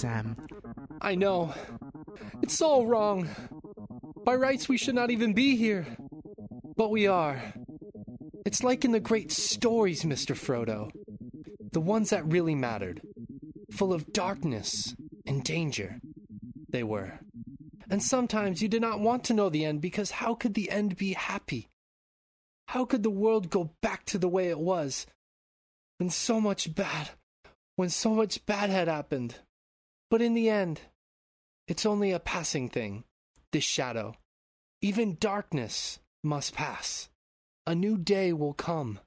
Sam. 0.00 0.34
I 1.02 1.14
know. 1.14 1.52
It's 2.40 2.62
all 2.62 2.86
wrong. 2.86 3.28
By 4.24 4.34
rights, 4.34 4.66
we 4.66 4.78
should 4.78 4.94
not 4.94 5.10
even 5.10 5.34
be 5.34 5.56
here. 5.56 5.86
But 6.74 6.90
we 6.90 7.06
are. 7.06 7.42
It's 8.46 8.62
like 8.62 8.86
in 8.86 8.92
the 8.92 9.00
great 9.00 9.30
stories, 9.30 10.04
Mr. 10.04 10.34
Frodo. 10.34 10.90
The 11.72 11.82
ones 11.82 12.08
that 12.10 12.32
really 12.32 12.54
mattered. 12.54 13.02
Full 13.72 13.92
of 13.92 14.10
darkness 14.10 14.94
and 15.26 15.44
danger. 15.44 16.00
They 16.70 16.82
were. 16.82 17.20
And 17.90 18.02
sometimes 18.02 18.62
you 18.62 18.68
did 18.68 18.80
not 18.80 19.00
want 19.00 19.24
to 19.24 19.34
know 19.34 19.50
the 19.50 19.66
end 19.66 19.82
because 19.82 20.12
how 20.12 20.34
could 20.34 20.54
the 20.54 20.70
end 20.70 20.96
be 20.96 21.12
happy? 21.12 21.68
How 22.68 22.86
could 22.86 23.02
the 23.02 23.10
world 23.10 23.50
go 23.50 23.74
back 23.82 24.06
to 24.06 24.18
the 24.18 24.28
way 24.28 24.48
it 24.48 24.60
was 24.60 25.06
when 25.98 26.08
so 26.08 26.40
much 26.40 26.74
bad, 26.74 27.10
when 27.76 27.90
so 27.90 28.14
much 28.14 28.46
bad 28.46 28.70
had 28.70 28.88
happened? 28.88 29.34
But 30.10 30.20
in 30.20 30.34
the 30.34 30.50
end, 30.50 30.80
it's 31.68 31.86
only 31.86 32.10
a 32.10 32.18
passing 32.18 32.68
thing, 32.68 33.04
this 33.52 33.64
shadow. 33.64 34.16
Even 34.82 35.16
darkness 35.20 36.00
must 36.24 36.54
pass. 36.54 37.08
A 37.66 37.74
new 37.74 37.96
day 37.96 38.32
will 38.32 38.52
come. 38.52 38.98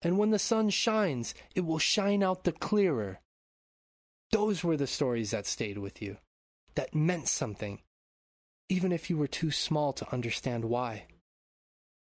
And 0.00 0.16
when 0.16 0.30
the 0.30 0.38
sun 0.38 0.70
shines, 0.70 1.34
it 1.56 1.62
will 1.62 1.80
shine 1.80 2.22
out 2.22 2.44
the 2.44 2.52
clearer. 2.52 3.18
Those 4.30 4.62
were 4.62 4.76
the 4.76 4.86
stories 4.86 5.32
that 5.32 5.46
stayed 5.46 5.78
with 5.78 6.00
you, 6.00 6.18
that 6.76 6.94
meant 6.94 7.26
something, 7.26 7.80
even 8.68 8.92
if 8.92 9.10
you 9.10 9.16
were 9.16 9.26
too 9.26 9.50
small 9.50 9.92
to 9.94 10.12
understand 10.12 10.66
why. 10.66 11.06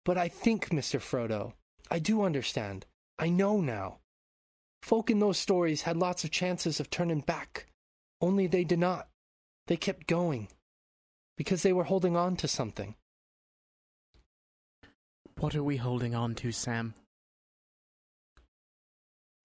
But 0.03 0.17
I 0.17 0.27
think, 0.27 0.70
Mr. 0.70 0.99
Frodo, 0.99 1.53
I 1.89 1.99
do 1.99 2.23
understand. 2.23 2.86
I 3.17 3.30
know 3.30 3.61
now. 3.61 3.99
Folk 4.81 5.09
in 5.09 5.20
those 5.20 5.38
stories 5.39 5.83
had 5.83 5.97
lots 5.97 6.23
of 6.23 6.31
chances 6.31 6.80
of 6.80 6.89
turning 6.89 7.22
back, 7.22 7.67
only 8.26 8.48
they 8.48 8.64
did 8.64 8.80
not. 8.80 9.08
They 9.68 9.78
kept 9.78 10.08
going 10.08 10.48
because 11.38 11.62
they 11.62 11.72
were 11.72 11.84
holding 11.84 12.18
on 12.18 12.36
to 12.38 12.48
something. 12.48 12.95
What 15.40 15.54
are 15.54 15.64
we 15.64 15.78
holding 15.78 16.16
on 16.16 16.34
to, 16.36 16.52
Sam? 16.52 16.95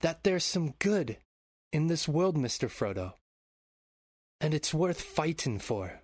That 0.01 0.25
there's 0.25 0.45
some 0.45 0.75
good 0.79 1.19
in 1.75 1.89
this 1.89 2.09
world, 2.09 2.39
Mr. 2.39 2.71
Frodo. 2.71 3.13
And 4.41 4.55
it's 4.55 4.73
worth 4.73 5.03
fighting 5.03 5.59
for. 5.59 6.01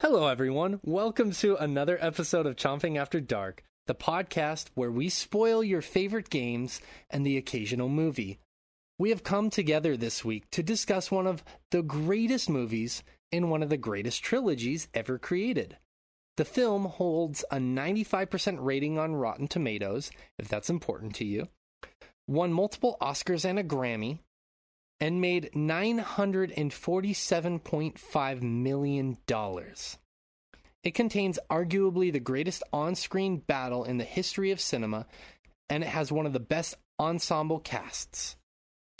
Hello, 0.00 0.26
everyone. 0.26 0.80
Welcome 0.82 1.32
to 1.32 1.56
another 1.56 1.98
episode 2.00 2.46
of 2.46 2.56
Chomping 2.56 2.96
After 2.96 3.20
Dark, 3.20 3.62
the 3.86 3.94
podcast 3.94 4.68
where 4.72 4.90
we 4.90 5.10
spoil 5.10 5.62
your 5.62 5.82
favorite 5.82 6.30
games 6.30 6.80
and 7.10 7.26
the 7.26 7.36
occasional 7.36 7.90
movie. 7.90 8.38
We 9.00 9.08
have 9.08 9.24
come 9.24 9.48
together 9.48 9.96
this 9.96 10.22
week 10.26 10.50
to 10.50 10.62
discuss 10.62 11.10
one 11.10 11.26
of 11.26 11.42
the 11.70 11.82
greatest 11.82 12.50
movies 12.50 13.02
in 13.32 13.48
one 13.48 13.62
of 13.62 13.70
the 13.70 13.78
greatest 13.78 14.22
trilogies 14.22 14.88
ever 14.92 15.18
created. 15.18 15.78
The 16.36 16.44
film 16.44 16.84
holds 16.84 17.42
a 17.50 17.56
95% 17.56 18.58
rating 18.60 18.98
on 18.98 19.14
Rotten 19.14 19.48
Tomatoes, 19.48 20.10
if 20.38 20.48
that's 20.48 20.68
important 20.68 21.14
to 21.14 21.24
you, 21.24 21.48
won 22.28 22.52
multiple 22.52 22.98
Oscars 23.00 23.46
and 23.46 23.58
a 23.58 23.64
Grammy, 23.64 24.18
and 25.00 25.18
made 25.18 25.48
$947.5 25.54 28.42
million. 28.42 29.16
It 30.82 30.94
contains 30.94 31.38
arguably 31.50 32.12
the 32.12 32.20
greatest 32.20 32.62
on 32.70 32.94
screen 32.94 33.38
battle 33.38 33.84
in 33.84 33.96
the 33.96 34.04
history 34.04 34.50
of 34.50 34.60
cinema, 34.60 35.06
and 35.70 35.82
it 35.82 35.88
has 35.88 36.12
one 36.12 36.26
of 36.26 36.34
the 36.34 36.38
best 36.38 36.74
ensemble 36.98 37.60
casts. 37.60 38.36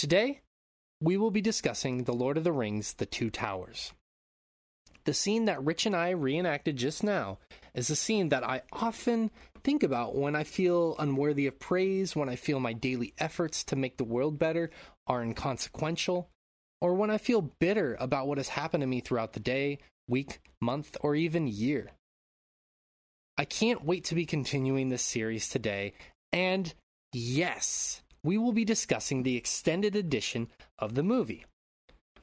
Today, 0.00 0.40
we 1.02 1.18
will 1.18 1.30
be 1.30 1.42
discussing 1.42 2.04
The 2.04 2.14
Lord 2.14 2.38
of 2.38 2.44
the 2.44 2.52
Rings 2.52 2.94
The 2.94 3.04
Two 3.04 3.28
Towers. 3.28 3.92
The 5.04 5.12
scene 5.12 5.44
that 5.44 5.62
Rich 5.62 5.84
and 5.84 5.94
I 5.94 6.08
reenacted 6.08 6.78
just 6.78 7.04
now 7.04 7.36
is 7.74 7.90
a 7.90 7.96
scene 7.96 8.30
that 8.30 8.42
I 8.42 8.62
often 8.72 9.30
think 9.62 9.82
about 9.82 10.16
when 10.16 10.34
I 10.34 10.42
feel 10.42 10.96
unworthy 10.98 11.46
of 11.46 11.58
praise, 11.58 12.16
when 12.16 12.30
I 12.30 12.36
feel 12.36 12.60
my 12.60 12.72
daily 12.72 13.12
efforts 13.18 13.62
to 13.64 13.76
make 13.76 13.98
the 13.98 14.04
world 14.04 14.38
better 14.38 14.70
are 15.06 15.22
inconsequential, 15.22 16.30
or 16.80 16.94
when 16.94 17.10
I 17.10 17.18
feel 17.18 17.42
bitter 17.42 17.98
about 18.00 18.26
what 18.26 18.38
has 18.38 18.48
happened 18.48 18.80
to 18.80 18.86
me 18.86 19.00
throughout 19.00 19.34
the 19.34 19.38
day, 19.38 19.80
week, 20.08 20.40
month, 20.62 20.96
or 21.02 21.14
even 21.14 21.46
year. 21.46 21.90
I 23.36 23.44
can't 23.44 23.84
wait 23.84 24.04
to 24.04 24.14
be 24.14 24.24
continuing 24.24 24.88
this 24.88 25.02
series 25.02 25.50
today, 25.50 25.92
and 26.32 26.72
yes, 27.12 28.00
we 28.22 28.38
will 28.38 28.52
be 28.52 28.64
discussing 28.64 29.22
the 29.22 29.36
extended 29.36 29.96
edition 29.96 30.48
of 30.78 30.94
the 30.94 31.02
movie. 31.02 31.44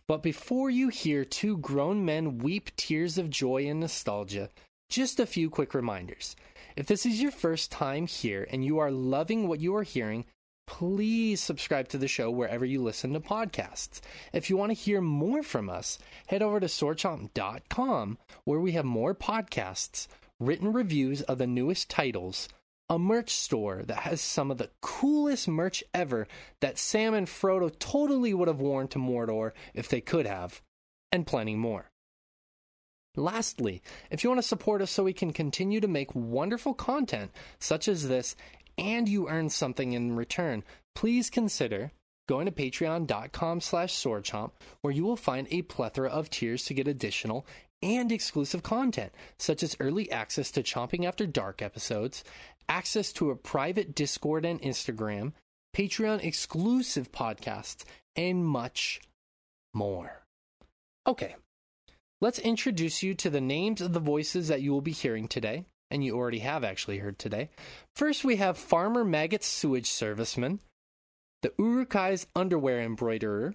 But 0.07 0.23
before 0.23 0.69
you 0.69 0.89
hear 0.89 1.25
two 1.25 1.57
grown 1.57 2.05
men 2.05 2.37
weep 2.37 2.75
tears 2.75 3.17
of 3.17 3.29
joy 3.29 3.67
and 3.67 3.81
nostalgia, 3.81 4.49
just 4.89 5.19
a 5.19 5.25
few 5.25 5.49
quick 5.49 5.73
reminders. 5.73 6.35
If 6.77 6.85
this 6.85 7.05
is 7.05 7.21
your 7.21 7.31
first 7.31 7.71
time 7.71 8.07
here 8.07 8.47
and 8.49 8.63
you 8.63 8.79
are 8.79 8.91
loving 8.91 9.47
what 9.47 9.59
you 9.59 9.75
are 9.75 9.83
hearing, 9.83 10.25
please 10.65 11.41
subscribe 11.41 11.87
to 11.89 11.97
the 11.97 12.07
show 12.07 12.29
wherever 12.29 12.65
you 12.65 12.81
listen 12.81 13.13
to 13.13 13.19
podcasts. 13.19 13.99
If 14.31 14.49
you 14.49 14.57
want 14.57 14.69
to 14.69 14.75
hear 14.75 15.01
more 15.01 15.43
from 15.43 15.69
us, 15.69 15.97
head 16.27 16.41
over 16.41 16.59
to 16.59 16.67
swordchomp.com 16.67 18.17
where 18.45 18.59
we 18.59 18.73
have 18.73 18.85
more 18.85 19.15
podcasts, 19.15 20.07
written 20.39 20.71
reviews 20.71 21.21
of 21.23 21.37
the 21.37 21.47
newest 21.47 21.89
titles, 21.89 22.47
a 22.89 22.97
merch 22.97 23.31
store 23.31 23.83
that 23.83 23.99
has 23.99 24.21
some 24.21 24.49
of 24.49 24.57
the 24.57 24.69
coolest 24.81 25.47
merch 25.47 25.83
ever 25.93 26.27
that 26.61 26.77
Sam 26.77 27.13
and 27.13 27.27
Frodo 27.27 27.71
totally 27.79 28.33
would 28.33 28.47
have 28.47 28.61
worn 28.61 28.87
to 28.89 28.99
Mordor 28.99 29.51
if 29.73 29.89
they 29.89 30.01
could 30.01 30.25
have, 30.25 30.61
and 31.11 31.27
plenty 31.27 31.55
more. 31.55 31.89
Lastly, 33.15 33.81
if 34.11 34.23
you 34.23 34.29
want 34.29 34.41
to 34.41 34.47
support 34.47 34.81
us 34.81 34.91
so 34.91 35.03
we 35.03 35.11
can 35.11 35.33
continue 35.33 35.81
to 35.81 35.87
make 35.87 36.13
wonderful 36.13 36.73
content 36.73 37.31
such 37.59 37.87
as 37.87 38.07
this 38.07 38.35
and 38.77 39.09
you 39.09 39.27
earn 39.27 39.49
something 39.49 39.93
in 39.93 40.15
return, 40.15 40.63
please 40.93 41.29
consider 41.29 41.91
going 42.27 42.45
to 42.45 42.51
patreon.com 42.51 43.61
slash 43.61 43.93
swordchomp 43.93 44.51
where 44.81 44.93
you 44.93 45.03
will 45.03 45.15
find 45.15 45.47
a 45.49 45.63
plethora 45.63 46.09
of 46.09 46.29
tiers 46.29 46.65
to 46.65 46.73
get 46.73 46.87
additional 46.87 47.45
and 47.81 48.11
exclusive 48.11 48.63
content, 48.63 49.11
such 49.37 49.63
as 49.63 49.75
early 49.79 50.11
access 50.11 50.51
to 50.51 50.63
Chomping 50.63 51.05
After 51.05 51.25
Dark 51.25 51.61
episodes, 51.61 52.23
access 52.67 53.13
to 53.13 53.29
a 53.29 53.35
private 53.35 53.95
Discord 53.95 54.45
and 54.45 54.61
Instagram, 54.61 55.33
Patreon 55.75 56.23
exclusive 56.23 57.11
podcasts, 57.11 57.83
and 58.15 58.45
much 58.45 58.99
more. 59.73 60.23
Okay, 61.05 61.35
let's 62.19 62.39
introduce 62.39 63.03
you 63.03 63.13
to 63.15 63.29
the 63.29 63.41
names 63.41 63.79
of 63.79 63.93
the 63.93 63.99
voices 63.99 64.47
that 64.47 64.61
you 64.61 64.71
will 64.71 64.81
be 64.81 64.91
hearing 64.91 65.27
today, 65.27 65.65
and 65.91 66.03
you 66.03 66.15
already 66.15 66.39
have 66.39 66.63
actually 66.63 66.97
heard 66.97 67.19
today. 67.19 67.49
First, 67.95 68.25
we 68.25 68.37
have 68.37 68.57
Farmer 68.57 69.05
Maggot's 69.05 69.47
sewage 69.47 69.89
serviceman, 69.89 70.59
the 71.43 71.53
Uruk-hai's 71.59 72.27
underwear 72.35 72.81
embroiderer, 72.81 73.53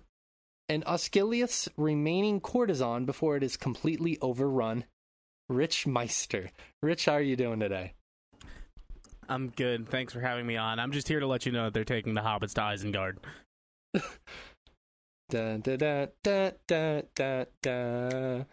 and 0.68 0.84
Osgiliath's 0.84 1.68
remaining 1.76 2.40
courtesan 2.40 3.04
before 3.04 3.36
it 3.36 3.42
is 3.42 3.56
completely 3.56 4.18
overrun, 4.20 4.84
Rich 5.48 5.86
Meister. 5.86 6.50
Rich, 6.82 7.06
how 7.06 7.12
are 7.12 7.22
you 7.22 7.36
doing 7.36 7.60
today? 7.60 7.94
I'm 9.28 9.50
good. 9.50 9.88
Thanks 9.88 10.12
for 10.12 10.20
having 10.20 10.46
me 10.46 10.56
on. 10.56 10.78
I'm 10.78 10.92
just 10.92 11.08
here 11.08 11.20
to 11.20 11.26
let 11.26 11.46
you 11.46 11.52
know 11.52 11.64
that 11.64 11.74
they're 11.74 11.84
taking 11.84 12.14
the 12.14 12.20
hobbits 12.20 12.54
to 12.54 12.60
Isengard. 12.60 13.18
Da, 15.30 15.56
da, 15.56 15.76
da, 15.76 16.06
da, 16.22 16.50
da, 16.66 17.00
da, 17.14 17.44
da. 17.62 18.44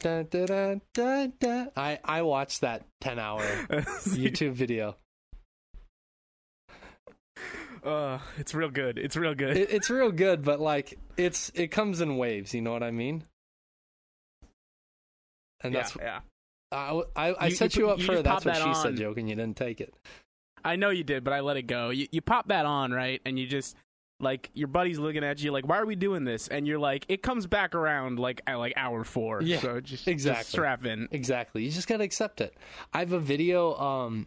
Da, 0.00 0.22
da, 0.22 0.46
da, 0.46 0.74
da, 0.92 1.26
da. 1.40 1.66
I, 1.76 1.98
I 2.04 2.22
watched 2.22 2.60
that 2.60 2.84
10 3.00 3.18
hour 3.18 3.40
YouTube 3.70 4.52
video. 4.52 4.96
Uh, 7.88 8.18
it's 8.36 8.54
real 8.54 8.70
good. 8.70 8.98
It's 8.98 9.16
real 9.16 9.34
good. 9.34 9.56
It, 9.56 9.70
it's 9.72 9.88
real 9.90 10.10
good, 10.12 10.42
but 10.42 10.60
like 10.60 10.98
it's 11.16 11.50
it 11.54 11.68
comes 11.68 12.00
in 12.00 12.16
waves. 12.18 12.52
You 12.54 12.60
know 12.62 12.72
what 12.72 12.82
I 12.82 12.90
mean? 12.90 13.24
And 15.62 15.72
yeah, 15.74 15.80
that's 15.80 15.96
yeah. 15.96 16.20
I 16.70 17.02
I, 17.16 17.28
I 17.32 17.46
You- 17.48 17.54
set 17.56 17.76
you 17.76 17.86
you, 17.86 17.90
up 17.90 17.98
you 17.98 18.04
for 18.06 18.22
that's 18.22 18.44
what 18.44 18.54
that 18.54 18.62
she 18.62 18.68
on. 18.68 18.74
said 18.74 18.96
joke, 18.96 19.18
and 19.18 19.28
you 19.28 19.34
didn't 19.34 19.56
take 19.56 19.80
it. 19.80 19.94
I 20.64 20.76
know 20.76 20.90
you 20.90 21.04
did, 21.04 21.24
but 21.24 21.32
I 21.32 21.40
let 21.40 21.56
it 21.56 21.62
go. 21.62 21.90
You, 21.90 22.08
you 22.10 22.20
pop 22.20 22.48
that 22.48 22.66
on, 22.66 22.90
right? 22.92 23.20
And 23.24 23.38
you 23.38 23.46
just 23.46 23.76
like 24.20 24.50
your 24.54 24.66
buddy's 24.68 24.98
looking 24.98 25.24
at 25.24 25.40
you 25.42 25.52
like, 25.52 25.66
"Why 25.66 25.78
are 25.78 25.86
we 25.86 25.94
doing 25.96 26.24
this?" 26.24 26.48
And 26.48 26.66
you're 26.66 26.78
like, 26.80 27.06
"It 27.08 27.22
comes 27.22 27.46
back 27.46 27.74
around 27.74 28.18
like 28.18 28.40
at 28.46 28.56
like 28.56 28.72
hour 28.76 29.04
four. 29.04 29.40
Yeah, 29.42 29.60
so 29.60 29.80
just 29.80 30.06
exactly. 30.08 30.40
just 30.40 30.50
strap 30.50 30.84
in. 30.84 31.08
Exactly. 31.12 31.64
You 31.64 31.70
just 31.70 31.88
gotta 31.88 32.04
accept 32.04 32.40
it. 32.40 32.54
I 32.92 32.98
have 33.00 33.12
a 33.12 33.20
video. 33.20 33.74
Um, 33.76 34.26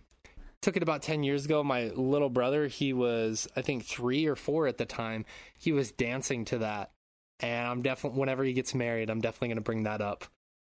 took 0.62 0.78
it 0.78 0.84
about 0.84 1.02
ten 1.02 1.24
years 1.24 1.46
ago. 1.46 1.63
My 1.63 1.86
little 1.90 2.30
brother, 2.30 2.68
he 2.68 2.94
was 2.94 3.48
I 3.56 3.62
think 3.62 3.86
three 3.86 4.25
or 4.25 4.36
four 4.36 4.68
at 4.68 4.78
the 4.78 4.86
time. 4.86 5.25
He 5.58 5.72
was 5.72 5.92
dancing 5.92 6.46
to 6.46 6.60
that, 6.60 6.92
and 7.40 7.68
I'm 7.68 7.81
definitely 7.81 8.19
whenever 8.19 8.44
he 8.44 8.54
gets 8.54 8.74
married, 8.75 9.10
I'm 9.10 9.22
definitely 9.22 9.50
gonna 9.50 9.62
bring 9.62 9.84
that 9.84 10.02
up. 10.02 10.25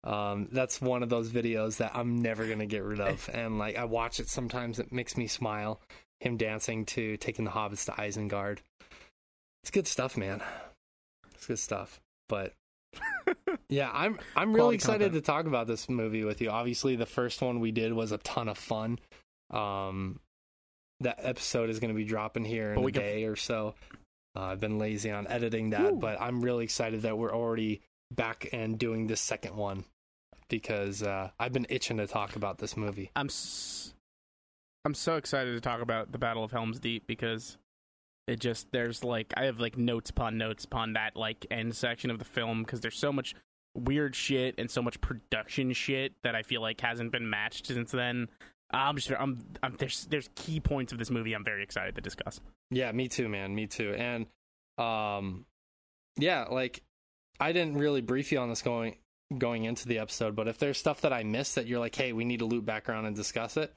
Um, 0.04 0.48
that's 0.52 0.80
one 0.80 1.02
of 1.02 1.08
those 1.08 1.30
videos 1.30 1.78
that 1.78 1.92
I'm 1.94 2.22
never 2.22 2.46
gonna 2.46 2.66
get 2.66 2.84
rid 2.84 3.00
of, 3.00 3.28
and 3.34 3.58
like 3.58 3.76
I 3.76 3.84
watch 3.84 4.20
it 4.20 4.28
sometimes, 4.28 4.78
it 4.78 4.92
makes 4.92 5.16
me 5.16 5.26
smile. 5.26 5.80
Him 6.20 6.36
dancing 6.36 6.84
to 6.86 7.16
taking 7.16 7.44
the 7.44 7.52
hobbits 7.52 7.84
to 7.86 7.92
Isengard. 7.92 8.58
It's 9.62 9.70
good 9.70 9.86
stuff, 9.86 10.16
man. 10.16 10.42
It's 11.34 11.46
good 11.46 11.60
stuff. 11.60 12.00
But 12.28 12.54
yeah, 13.68 13.90
I'm 13.92 14.18
I'm 14.34 14.48
really 14.48 14.58
Quality 14.60 14.74
excited 14.76 15.04
content. 15.04 15.24
to 15.24 15.26
talk 15.26 15.46
about 15.46 15.66
this 15.66 15.88
movie 15.88 16.24
with 16.24 16.40
you. 16.40 16.50
Obviously, 16.50 16.96
the 16.96 17.06
first 17.06 17.40
one 17.40 17.60
we 17.60 17.70
did 17.70 17.92
was 17.92 18.12
a 18.12 18.18
ton 18.18 18.48
of 18.48 18.58
fun. 18.58 18.98
Um, 19.50 20.20
that 21.00 21.18
episode 21.22 21.70
is 21.70 21.78
going 21.80 21.90
to 21.92 21.96
be 21.96 22.04
dropping 22.04 22.44
here 22.44 22.72
in 22.72 22.78
a 22.78 22.82
can- 22.82 22.92
day 22.92 23.24
or 23.24 23.36
so. 23.36 23.74
Uh, 24.36 24.40
I've 24.42 24.60
been 24.60 24.78
lazy 24.78 25.10
on 25.10 25.26
editing 25.26 25.70
that, 25.70 25.94
Woo. 25.94 25.98
but 26.00 26.20
I'm 26.20 26.40
really 26.40 26.64
excited 26.64 27.02
that 27.02 27.16
we're 27.16 27.34
already 27.34 27.80
back 28.10 28.48
and 28.52 28.78
doing 28.78 29.06
this 29.06 29.20
second 29.20 29.56
one 29.56 29.84
because 30.48 31.02
uh, 31.02 31.30
I've 31.38 31.52
been 31.52 31.66
itching 31.68 31.96
to 31.98 32.06
talk 32.06 32.36
about 32.36 32.58
this 32.58 32.76
movie. 32.76 33.10
I'm 33.16 33.26
s- 33.26 33.94
I'm 34.84 34.94
so 34.94 35.16
excited 35.16 35.52
to 35.54 35.60
talk 35.60 35.80
about 35.82 36.12
the 36.12 36.18
Battle 36.18 36.44
of 36.44 36.52
Helm's 36.52 36.78
Deep 36.78 37.06
because 37.06 37.58
it 38.26 38.40
just 38.40 38.70
there's 38.72 39.02
like 39.04 39.32
I 39.36 39.44
have 39.44 39.60
like 39.60 39.76
notes 39.76 40.10
upon 40.10 40.38
notes 40.38 40.64
upon 40.64 40.92
that 40.94 41.16
like 41.16 41.46
end 41.50 41.74
section 41.74 42.10
of 42.10 42.18
the 42.18 42.24
film 42.24 42.62
because 42.62 42.80
there's 42.80 42.98
so 42.98 43.12
much 43.12 43.34
weird 43.76 44.14
shit 44.14 44.54
and 44.58 44.70
so 44.70 44.82
much 44.82 45.00
production 45.00 45.72
shit 45.72 46.12
that 46.22 46.34
I 46.34 46.42
feel 46.42 46.60
like 46.60 46.80
hasn't 46.80 47.12
been 47.12 47.28
matched 47.28 47.66
since 47.66 47.90
then. 47.90 48.28
I'm 48.70 48.96
just 48.96 49.10
I'm, 49.18 49.38
I'm 49.62 49.76
there's 49.78 50.06
there's 50.06 50.28
key 50.34 50.60
points 50.60 50.92
of 50.92 50.98
this 50.98 51.10
movie 51.10 51.32
I'm 51.32 51.44
very 51.44 51.62
excited 51.62 51.94
to 51.94 52.00
discuss. 52.00 52.40
Yeah, 52.70 52.92
me 52.92 53.08
too, 53.08 53.28
man. 53.28 53.54
Me 53.54 53.66
too. 53.66 53.94
And 53.94 54.26
um 54.76 55.46
yeah, 56.16 56.44
like 56.50 56.82
I 57.40 57.52
didn't 57.52 57.78
really 57.78 58.00
brief 58.00 58.30
you 58.32 58.38
on 58.38 58.48
this 58.48 58.62
going 58.62 58.96
going 59.36 59.64
into 59.64 59.88
the 59.88 59.98
episode, 59.98 60.34
but 60.34 60.48
if 60.48 60.58
there's 60.58 60.78
stuff 60.78 61.02
that 61.02 61.12
I 61.12 61.22
missed 61.22 61.54
that 61.54 61.66
you're 61.66 61.78
like, 61.78 61.94
"Hey, 61.94 62.12
we 62.12 62.24
need 62.24 62.40
to 62.40 62.46
loop 62.46 62.64
back 62.64 62.88
around 62.88 63.06
and 63.06 63.16
discuss 63.16 63.56
it." 63.56 63.72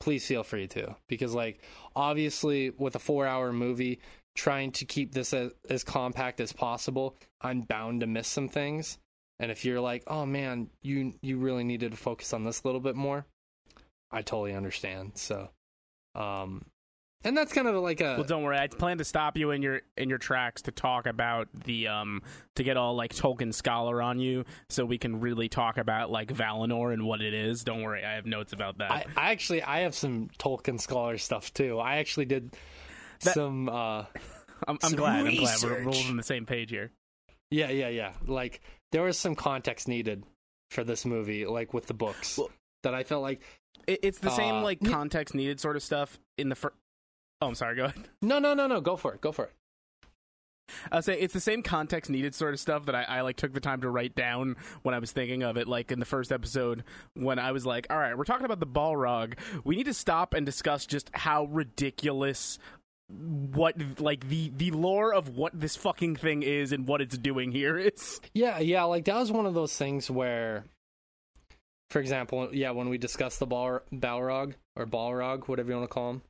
Please 0.00 0.26
feel 0.26 0.42
free 0.42 0.66
to 0.68 0.96
because 1.08 1.34
like 1.34 1.62
obviously 1.94 2.70
with 2.70 2.96
a 2.96 2.98
4-hour 2.98 3.52
movie 3.52 4.00
trying 4.36 4.70
to 4.70 4.84
keep 4.84 5.12
this 5.12 5.32
as, 5.32 5.52
as 5.70 5.82
compact 5.82 6.40
as 6.40 6.52
possible, 6.52 7.16
I'm 7.40 7.62
bound 7.62 8.00
to 8.00 8.06
miss 8.06 8.28
some 8.28 8.48
things. 8.48 8.98
And 9.38 9.50
if 9.50 9.64
you're 9.64 9.80
like, 9.80 10.02
"Oh 10.06 10.26
man, 10.26 10.70
you 10.82 11.14
you 11.22 11.38
really 11.38 11.64
needed 11.64 11.92
to 11.92 11.96
focus 11.96 12.32
on 12.32 12.44
this 12.44 12.62
a 12.62 12.66
little 12.66 12.80
bit 12.80 12.96
more." 12.96 13.26
I 14.10 14.22
totally 14.22 14.54
understand. 14.54 15.12
So 15.16 15.50
um 16.14 16.64
and 17.24 17.36
that's 17.36 17.52
kind 17.52 17.66
of 17.66 17.74
like 17.76 18.00
a 18.00 18.14
well, 18.16 18.24
don't 18.24 18.42
worry. 18.44 18.58
I 18.58 18.68
plan 18.68 18.98
to 18.98 19.04
stop 19.04 19.36
you 19.36 19.50
in 19.50 19.62
your 19.62 19.80
in 19.96 20.08
your 20.08 20.18
tracks 20.18 20.62
to 20.62 20.70
talk 20.70 21.06
about 21.06 21.48
the 21.64 21.88
um 21.88 22.22
to 22.54 22.62
get 22.62 22.76
all 22.76 22.94
like 22.94 23.14
Tolkien 23.14 23.52
scholar 23.52 24.00
on 24.00 24.20
you, 24.20 24.44
so 24.68 24.84
we 24.84 24.98
can 24.98 25.18
really 25.20 25.48
talk 25.48 25.76
about 25.78 26.10
like 26.10 26.28
Valinor 26.32 26.92
and 26.92 27.04
what 27.04 27.20
it 27.22 27.34
is. 27.34 27.64
Don't 27.64 27.82
worry, 27.82 28.04
I 28.04 28.14
have 28.14 28.26
notes 28.26 28.52
about 28.52 28.78
that. 28.78 28.90
I, 28.92 29.04
I 29.16 29.30
actually 29.32 29.62
I 29.62 29.80
have 29.80 29.94
some 29.94 30.28
Tolkien 30.38 30.80
scholar 30.80 31.18
stuff 31.18 31.52
too. 31.52 31.78
I 31.80 31.96
actually 31.96 32.26
did 32.26 32.54
That- 33.22 33.34
some 33.34 33.68
uh 33.68 34.04
I'm, 34.68 34.78
I'm 34.82 34.90
some 34.90 34.96
glad. 34.96 35.26
I'm 35.26 35.34
glad 35.36 35.58
we're, 35.62 35.84
we're 35.84 35.90
all 35.90 36.04
on 36.08 36.16
the 36.16 36.22
same 36.22 36.46
page 36.46 36.70
here. 36.70 36.90
yeah, 37.50 37.70
yeah, 37.70 37.88
yeah. 37.88 38.12
Like 38.26 38.60
there 38.92 39.02
was 39.02 39.18
some 39.18 39.34
context 39.34 39.88
needed 39.88 40.22
for 40.70 40.84
this 40.84 41.04
movie, 41.04 41.44
like 41.46 41.74
with 41.74 41.86
the 41.86 41.94
books. 41.94 42.38
Well- 42.38 42.50
that 42.82 42.94
I 42.94 43.02
felt 43.02 43.22
like 43.22 43.40
It, 43.86 44.00
it's 44.02 44.18
the 44.18 44.30
same 44.30 44.56
Uh, 44.56 44.62
like 44.62 44.84
context 44.84 45.34
needed 45.34 45.60
sort 45.60 45.76
of 45.76 45.82
stuff 45.82 46.18
in 46.38 46.48
the 46.48 46.54
first. 46.54 46.74
Oh, 47.40 47.48
I'm 47.48 47.54
sorry. 47.54 47.76
Go 47.76 47.84
ahead. 47.84 48.08
no 48.22 48.38
no 48.38 48.54
no 48.54 48.66
no, 48.66 48.80
go 48.80 48.96
for 48.96 49.14
it. 49.14 49.20
Go 49.20 49.32
for 49.32 49.44
it. 49.46 49.52
I'll 50.90 51.02
say 51.02 51.16
it's 51.20 51.32
the 51.32 51.40
same 51.40 51.62
context 51.62 52.10
needed 52.10 52.34
sort 52.34 52.52
of 52.52 52.58
stuff 52.58 52.86
that 52.86 52.94
I, 52.96 53.04
I 53.04 53.20
like 53.20 53.36
took 53.36 53.52
the 53.52 53.60
time 53.60 53.82
to 53.82 53.88
write 53.90 54.16
down 54.16 54.56
when 54.82 54.94
I 54.96 54.98
was 54.98 55.12
thinking 55.12 55.44
of 55.44 55.56
it. 55.56 55.68
Like 55.68 55.92
in 55.92 56.00
the 56.00 56.04
first 56.04 56.32
episode, 56.32 56.82
when 57.14 57.38
I 57.38 57.52
was 57.52 57.64
like, 57.64 57.86
"All 57.88 57.96
right, 57.98 58.18
we're 58.18 58.24
talking 58.24 58.46
about 58.46 58.58
the 58.58 58.66
Balrog. 58.66 59.34
We 59.62 59.76
need 59.76 59.86
to 59.86 59.94
stop 59.94 60.34
and 60.34 60.44
discuss 60.44 60.86
just 60.86 61.10
how 61.14 61.44
ridiculous." 61.44 62.58
what 63.08 63.76
like 64.00 64.28
the 64.28 64.50
the 64.56 64.72
lore 64.72 65.14
of 65.14 65.28
what 65.36 65.52
this 65.54 65.76
fucking 65.76 66.16
thing 66.16 66.42
is 66.42 66.72
and 66.72 66.88
what 66.88 67.00
it's 67.00 67.16
doing 67.16 67.52
here 67.52 67.78
is 67.78 68.20
Yeah, 68.34 68.58
yeah, 68.58 68.82
like 68.82 69.04
that 69.04 69.14
was 69.14 69.30
one 69.30 69.46
of 69.46 69.54
those 69.54 69.76
things 69.76 70.10
where 70.10 70.64
for 71.90 72.00
example, 72.00 72.48
yeah, 72.52 72.70
when 72.70 72.88
we 72.88 72.98
discussed 72.98 73.38
the 73.38 73.46
Bal- 73.46 73.82
Balrog 73.92 74.54
or 74.74 74.86
Balrog, 74.86 75.48
whatever 75.48 75.70
you 75.70 75.76
want 75.76 75.88
to 75.88 75.94
call 75.94 76.10
him, 76.10 76.22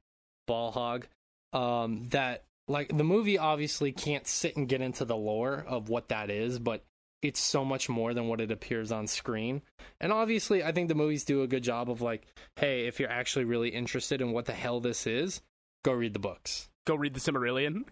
Ballhog, 0.49 1.05
um, 1.53 2.05
that 2.11 2.45
like 2.69 2.95
the 2.95 3.05
movie 3.05 3.39
obviously 3.39 3.93
can't 3.93 4.27
sit 4.27 4.57
and 4.57 4.69
get 4.69 4.81
into 4.81 5.05
the 5.05 5.17
lore 5.17 5.65
of 5.67 5.89
what 5.89 6.09
that 6.09 6.31
is, 6.31 6.59
but 6.59 6.85
it's 7.23 7.41
so 7.41 7.65
much 7.65 7.89
more 7.89 8.13
than 8.15 8.29
what 8.29 8.41
it 8.41 8.51
appears 8.51 8.93
on 8.93 9.07
screen. 9.07 9.63
And 10.01 10.13
obviously, 10.13 10.63
I 10.63 10.73
think 10.73 10.89
the 10.89 10.95
movies 10.95 11.25
do 11.25 11.43
a 11.43 11.47
good 11.47 11.65
job 11.65 11.91
of 11.91 12.03
like, 12.03 12.27
hey, 12.57 12.87
if 12.87 13.01
you're 13.01 13.11
actually 13.11 13.45
really 13.47 13.71
interested 13.71 14.21
in 14.21 14.33
what 14.33 14.45
the 14.45 14.53
hell 14.53 14.81
this 14.81 15.07
is, 15.07 15.41
go 15.85 15.93
read 15.93 16.13
the 16.13 16.19
books. 16.19 16.69
go 16.87 16.95
read 16.95 17.15
the 17.15 17.21
Silmarillion 17.21 17.85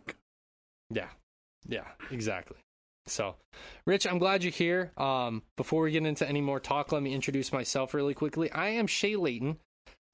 Yeah. 0.90 1.08
Yeah, 1.66 1.86
exactly. 2.10 2.58
So, 3.06 3.36
Rich, 3.86 4.06
I'm 4.06 4.18
glad 4.18 4.42
you're 4.42 4.52
here. 4.52 4.92
Um, 4.96 5.42
before 5.56 5.82
we 5.82 5.92
get 5.92 6.06
into 6.06 6.28
any 6.28 6.40
more 6.40 6.60
talk, 6.60 6.92
let 6.92 7.02
me 7.02 7.14
introduce 7.14 7.52
myself 7.52 7.92
really 7.94 8.14
quickly. 8.14 8.50
I 8.50 8.68
am 8.68 8.86
Shay 8.86 9.16
Layton, 9.16 9.58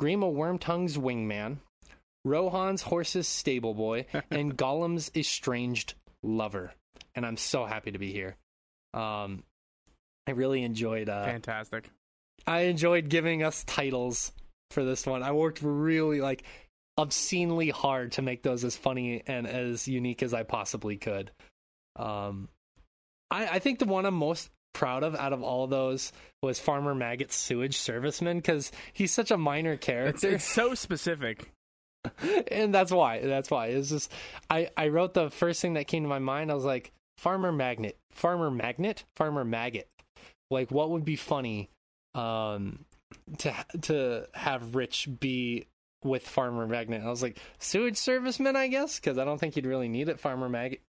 Grima 0.02 0.32
Wormtongue's 0.32 0.98
wingman, 0.98 1.58
Rohan's 2.24 2.82
horse's 2.82 3.28
stable 3.28 3.74
boy, 3.74 4.06
and 4.30 4.56
Gollum's 4.56 5.10
estranged 5.14 5.94
lover. 6.22 6.72
And 7.14 7.24
I'm 7.24 7.36
so 7.36 7.64
happy 7.64 7.92
to 7.92 7.98
be 7.98 8.12
here. 8.12 8.36
Um, 8.92 9.44
I 10.26 10.32
really 10.32 10.62
enjoyed. 10.62 11.08
Uh, 11.08 11.24
fantastic 11.24 11.90
I 12.46 12.60
enjoyed 12.60 13.08
giving 13.08 13.42
us 13.42 13.64
titles 13.64 14.32
for 14.70 14.84
this 14.84 15.06
one. 15.06 15.22
I 15.22 15.32
worked 15.32 15.60
really 15.62 16.20
like 16.20 16.44
obscenely 16.98 17.70
hard 17.70 18.12
to 18.12 18.22
make 18.22 18.42
those 18.42 18.64
as 18.64 18.76
funny 18.76 19.22
and 19.26 19.46
as 19.46 19.88
unique 19.88 20.22
as 20.22 20.34
I 20.34 20.42
possibly 20.42 20.96
could. 20.96 21.30
Um, 21.96 22.48
I, 23.30 23.46
I 23.46 23.58
think 23.58 23.78
the 23.78 23.84
one 23.84 24.06
I'm 24.06 24.14
most 24.14 24.50
proud 24.72 25.02
of 25.02 25.14
out 25.14 25.32
of 25.32 25.42
all 25.42 25.66
those 25.66 26.12
was 26.42 26.58
Farmer 26.58 26.94
Maggot's 26.94 27.34
sewage 27.36 27.76
serviceman 27.76 28.36
because 28.36 28.70
he's 28.92 29.12
such 29.12 29.30
a 29.30 29.36
minor 29.36 29.72
it's, 29.72 29.84
character, 29.84 30.30
it's 30.30 30.44
so 30.44 30.74
specific 30.74 31.50
and 32.50 32.74
that's 32.74 32.92
why. 32.92 33.20
That's 33.20 33.50
why 33.50 33.68
it's 33.68 33.90
just 33.90 34.12
I 34.48 34.70
I 34.76 34.88
wrote 34.88 35.14
the 35.14 35.30
first 35.30 35.60
thing 35.60 35.74
that 35.74 35.86
came 35.86 36.02
to 36.02 36.08
my 36.08 36.18
mind. 36.18 36.50
I 36.50 36.54
was 36.54 36.64
like 36.64 36.92
Farmer 37.18 37.52
Magnet, 37.52 37.96
Farmer 38.10 38.50
Magnet, 38.50 39.04
Farmer 39.16 39.44
Maggot. 39.44 39.88
Like 40.50 40.70
what 40.70 40.90
would 40.90 41.04
be 41.04 41.16
funny 41.16 41.70
um 42.14 42.84
to 43.38 43.54
to 43.82 44.28
have 44.34 44.74
Rich 44.74 45.08
be 45.20 45.66
with 46.02 46.26
Farmer 46.26 46.66
Magnet. 46.66 47.02
I 47.04 47.10
was 47.10 47.22
like 47.22 47.38
sewage 47.58 47.96
serviceman, 47.96 48.56
I 48.56 48.68
guess, 48.68 48.98
because 48.98 49.18
I 49.18 49.24
don't 49.24 49.38
think 49.38 49.56
you'd 49.56 49.66
really 49.66 49.88
need 49.88 50.08
it. 50.08 50.20
Farmer 50.20 50.48
Maggot 50.48 50.80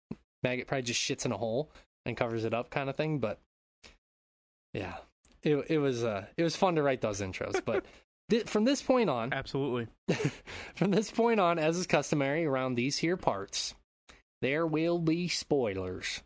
Maggot 0.43 0.67
probably 0.67 0.83
just 0.83 1.01
shits 1.01 1.25
in 1.25 1.31
a 1.31 1.37
hole 1.37 1.71
and 2.05 2.17
covers 2.17 2.45
it 2.45 2.53
up, 2.53 2.69
kind 2.69 2.89
of 2.89 2.95
thing. 2.95 3.19
But 3.19 3.39
yeah, 4.73 4.95
it 5.43 5.65
it 5.69 5.77
was 5.77 6.03
uh 6.03 6.25
it 6.37 6.43
was 6.43 6.55
fun 6.55 6.75
to 6.75 6.83
write 6.83 7.01
those 7.01 7.21
intros. 7.21 7.63
But 7.63 7.85
thi- 8.29 8.39
from 8.43 8.65
this 8.65 8.81
point 8.81 9.09
on, 9.09 9.33
absolutely 9.33 9.87
from 10.75 10.91
this 10.91 11.11
point 11.11 11.39
on, 11.39 11.59
as 11.59 11.77
is 11.77 11.87
customary 11.87 12.45
around 12.45 12.75
these 12.75 12.97
here 12.97 13.17
parts, 13.17 13.75
there 14.41 14.65
will 14.65 14.99
be 14.99 15.27
spoilers. 15.27 16.21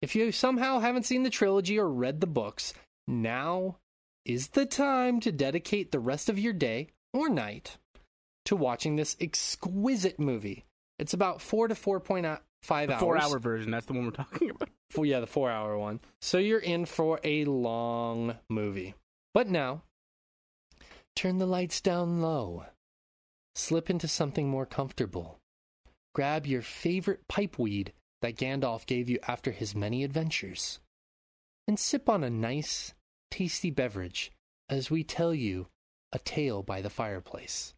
If 0.00 0.14
you 0.14 0.30
somehow 0.30 0.78
haven't 0.78 1.06
seen 1.06 1.24
the 1.24 1.30
trilogy 1.30 1.78
or 1.78 1.88
read 1.88 2.20
the 2.20 2.26
books, 2.28 2.72
now 3.08 3.78
is 4.24 4.48
the 4.48 4.66
time 4.66 5.18
to 5.20 5.32
dedicate 5.32 5.90
the 5.90 5.98
rest 5.98 6.28
of 6.28 6.38
your 6.38 6.52
day 6.52 6.88
or 7.12 7.28
night 7.28 7.78
to 8.44 8.54
watching 8.54 8.94
this 8.96 9.16
exquisite 9.20 10.20
movie. 10.20 10.64
It's 10.98 11.14
about 11.14 11.40
four 11.40 11.66
to 11.68 11.74
four 11.74 11.98
point 12.00 12.26
five 12.62 12.88
the 12.88 12.94
hours. 12.94 13.00
four 13.00 13.16
hour 13.20 13.38
version 13.38 13.70
that's 13.70 13.86
the 13.86 13.92
one 13.92 14.04
we're 14.04 14.10
talking 14.10 14.50
about 14.56 14.68
Yeah, 14.96 15.20
the 15.20 15.26
four 15.26 15.50
hour 15.50 15.78
one. 15.78 16.00
So 16.20 16.38
you're 16.38 16.58
in 16.58 16.86
for 16.86 17.20
a 17.22 17.44
long 17.44 18.38
movie. 18.48 18.94
But 19.34 19.48
now, 19.48 19.82
turn 21.14 21.38
the 21.38 21.46
lights 21.46 21.80
down 21.80 22.20
low. 22.20 22.64
Slip 23.54 23.90
into 23.90 24.08
something 24.08 24.48
more 24.48 24.66
comfortable. 24.66 25.38
Grab 26.14 26.46
your 26.46 26.62
favorite 26.62 27.28
pipeweed 27.28 27.92
that 28.22 28.36
Gandalf 28.36 28.86
gave 28.86 29.08
you 29.08 29.18
after 29.28 29.52
his 29.52 29.74
many 29.74 30.02
adventures. 30.02 30.80
And 31.66 31.78
sip 31.78 32.08
on 32.08 32.24
a 32.24 32.30
nice, 32.30 32.94
tasty 33.30 33.70
beverage 33.70 34.32
as 34.68 34.90
we 34.90 35.04
tell 35.04 35.34
you 35.34 35.68
a 36.12 36.18
tale 36.18 36.62
by 36.62 36.80
the 36.80 36.90
fireplace. 36.90 37.74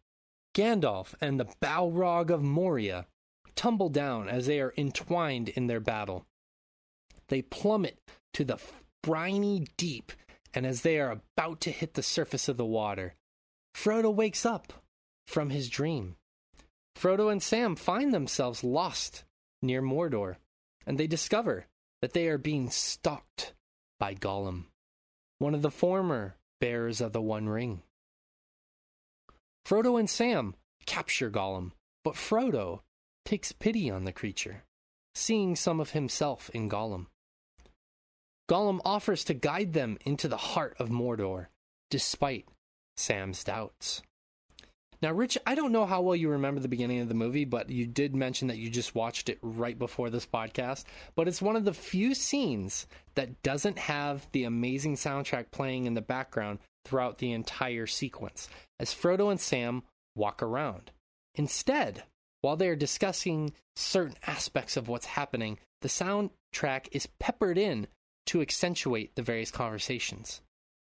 Gandalf 0.55 1.13
and 1.21 1.39
the 1.39 1.47
Balrog 1.61 2.29
of 2.29 2.41
Moria 2.41 3.05
tumble 3.55 3.89
down 3.89 4.27
as 4.27 4.47
they 4.47 4.59
are 4.59 4.73
entwined 4.77 5.49
in 5.49 5.67
their 5.67 5.79
battle. 5.79 6.25
They 7.31 7.41
plummet 7.43 7.97
to 8.33 8.43
the 8.43 8.57
briny 9.01 9.65
deep, 9.77 10.11
and 10.53 10.65
as 10.65 10.81
they 10.81 10.99
are 10.99 11.11
about 11.11 11.61
to 11.61 11.71
hit 11.71 11.93
the 11.93 12.03
surface 12.03 12.49
of 12.49 12.57
the 12.57 12.65
water, 12.65 13.15
Frodo 13.73 14.13
wakes 14.13 14.45
up 14.45 14.73
from 15.27 15.49
his 15.49 15.69
dream. 15.69 16.17
Frodo 16.93 17.31
and 17.31 17.41
Sam 17.41 17.77
find 17.77 18.13
themselves 18.13 18.65
lost 18.65 19.23
near 19.61 19.81
Mordor, 19.81 20.35
and 20.85 20.97
they 20.97 21.07
discover 21.07 21.67
that 22.01 22.11
they 22.11 22.27
are 22.27 22.37
being 22.37 22.69
stalked 22.69 23.53
by 23.97 24.13
Gollum, 24.13 24.65
one 25.39 25.55
of 25.55 25.61
the 25.61 25.71
former 25.71 26.35
bearers 26.59 26.99
of 26.99 27.13
the 27.13 27.21
One 27.21 27.47
Ring. 27.47 27.81
Frodo 29.65 29.97
and 29.97 30.09
Sam 30.09 30.53
capture 30.85 31.31
Gollum, 31.31 31.71
but 32.03 32.15
Frodo 32.15 32.81
takes 33.23 33.53
pity 33.53 33.89
on 33.89 34.03
the 34.03 34.11
creature, 34.11 34.65
seeing 35.15 35.55
some 35.55 35.79
of 35.79 35.91
himself 35.91 36.49
in 36.53 36.69
Gollum. 36.69 37.07
Gollum 38.51 38.81
offers 38.83 39.23
to 39.23 39.33
guide 39.33 39.71
them 39.71 39.97
into 40.03 40.27
the 40.27 40.35
heart 40.35 40.75
of 40.77 40.89
Mordor, 40.89 41.47
despite 41.89 42.49
Sam's 42.97 43.45
doubts. 43.45 44.01
Now, 45.01 45.13
Rich, 45.13 45.37
I 45.47 45.55
don't 45.55 45.71
know 45.71 45.85
how 45.85 46.01
well 46.01 46.17
you 46.17 46.27
remember 46.27 46.59
the 46.59 46.67
beginning 46.67 46.99
of 46.99 47.07
the 47.07 47.13
movie, 47.13 47.45
but 47.45 47.69
you 47.69 47.87
did 47.87 48.13
mention 48.13 48.49
that 48.49 48.57
you 48.57 48.69
just 48.69 48.93
watched 48.93 49.29
it 49.29 49.39
right 49.41 49.79
before 49.79 50.09
this 50.09 50.25
podcast. 50.25 50.83
But 51.15 51.29
it's 51.29 51.41
one 51.41 51.55
of 51.55 51.63
the 51.63 51.73
few 51.73 52.13
scenes 52.13 52.87
that 53.15 53.41
doesn't 53.41 53.79
have 53.79 54.27
the 54.33 54.43
amazing 54.43 54.97
soundtrack 54.97 55.51
playing 55.51 55.85
in 55.85 55.93
the 55.93 56.01
background 56.01 56.59
throughout 56.83 57.19
the 57.19 57.31
entire 57.31 57.87
sequence, 57.87 58.49
as 58.81 58.93
Frodo 58.93 59.31
and 59.31 59.39
Sam 59.39 59.83
walk 60.13 60.43
around. 60.43 60.91
Instead, 61.35 62.03
while 62.41 62.57
they 62.57 62.67
are 62.67 62.75
discussing 62.75 63.53
certain 63.77 64.17
aspects 64.27 64.75
of 64.75 64.89
what's 64.89 65.05
happening, 65.05 65.57
the 65.81 65.87
soundtrack 65.87 66.89
is 66.91 67.07
peppered 67.17 67.57
in 67.57 67.87
to 68.27 68.41
accentuate 68.41 69.15
the 69.15 69.21
various 69.21 69.51
conversations. 69.51 70.41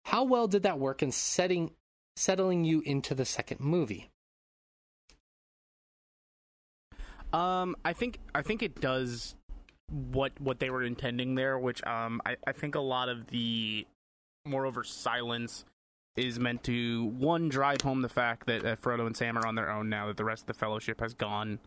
How 0.05 0.23
well 0.23 0.47
did 0.47 0.63
that 0.63 0.79
work 0.79 1.03
in 1.03 1.11
setting 1.11 1.71
settling 2.15 2.65
you 2.65 2.81
into 2.81 3.15
the 3.15 3.25
second 3.25 3.59
movie? 3.59 4.09
Um, 7.33 7.75
I 7.85 7.93
think 7.93 8.19
I 8.35 8.41
think 8.41 8.61
it 8.61 8.81
does 8.81 9.35
what 9.89 10.31
what 10.39 10.59
they 10.59 10.69
were 10.69 10.83
intending 10.83 11.35
there, 11.35 11.57
which 11.57 11.83
um 11.85 12.21
I, 12.25 12.35
I 12.45 12.51
think 12.51 12.75
a 12.75 12.81
lot 12.81 13.09
of 13.09 13.27
the 13.27 13.85
moreover 14.45 14.83
silence 14.83 15.65
is 16.17 16.39
meant 16.39 16.63
to 16.63 17.05
one 17.05 17.47
drive 17.47 17.81
home 17.81 18.01
the 18.01 18.09
fact 18.09 18.47
that, 18.47 18.63
Frodo 18.81 19.07
and 19.07 19.15
Sam 19.15 19.37
are 19.37 19.47
on 19.47 19.55
their 19.55 19.71
own 19.71 19.87
now 19.87 20.07
that 20.07 20.17
the 20.17 20.25
rest 20.25 20.43
of 20.43 20.47
the 20.47 20.53
Fellowship 20.53 20.99
has 20.99 21.13
gone 21.13 21.59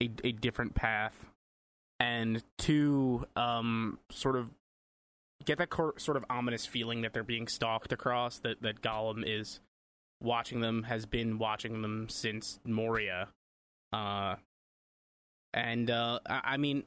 a, 0.00 0.08
a 0.22 0.32
different 0.32 0.74
path, 0.74 1.26
and 1.98 2.42
two 2.58 3.26
um 3.34 3.98
sort 4.10 4.36
of 4.36 4.50
get 5.44 5.58
that 5.58 5.70
cor- 5.70 5.98
sort 5.98 6.16
of 6.16 6.24
ominous 6.30 6.66
feeling 6.66 7.02
that 7.02 7.12
they're 7.12 7.22
being 7.24 7.48
stalked 7.48 7.92
across 7.92 8.38
that 8.40 8.62
that 8.62 8.82
Gollum 8.82 9.24
is 9.26 9.60
watching 10.20 10.60
them 10.60 10.82
has 10.84 11.06
been 11.06 11.38
watching 11.38 11.82
them 11.82 12.08
since 12.08 12.60
Moria. 12.64 13.28
Uh 13.92 14.36
and 15.52 15.90
uh 15.90 16.20
I, 16.28 16.40
I 16.44 16.56
mean 16.56 16.84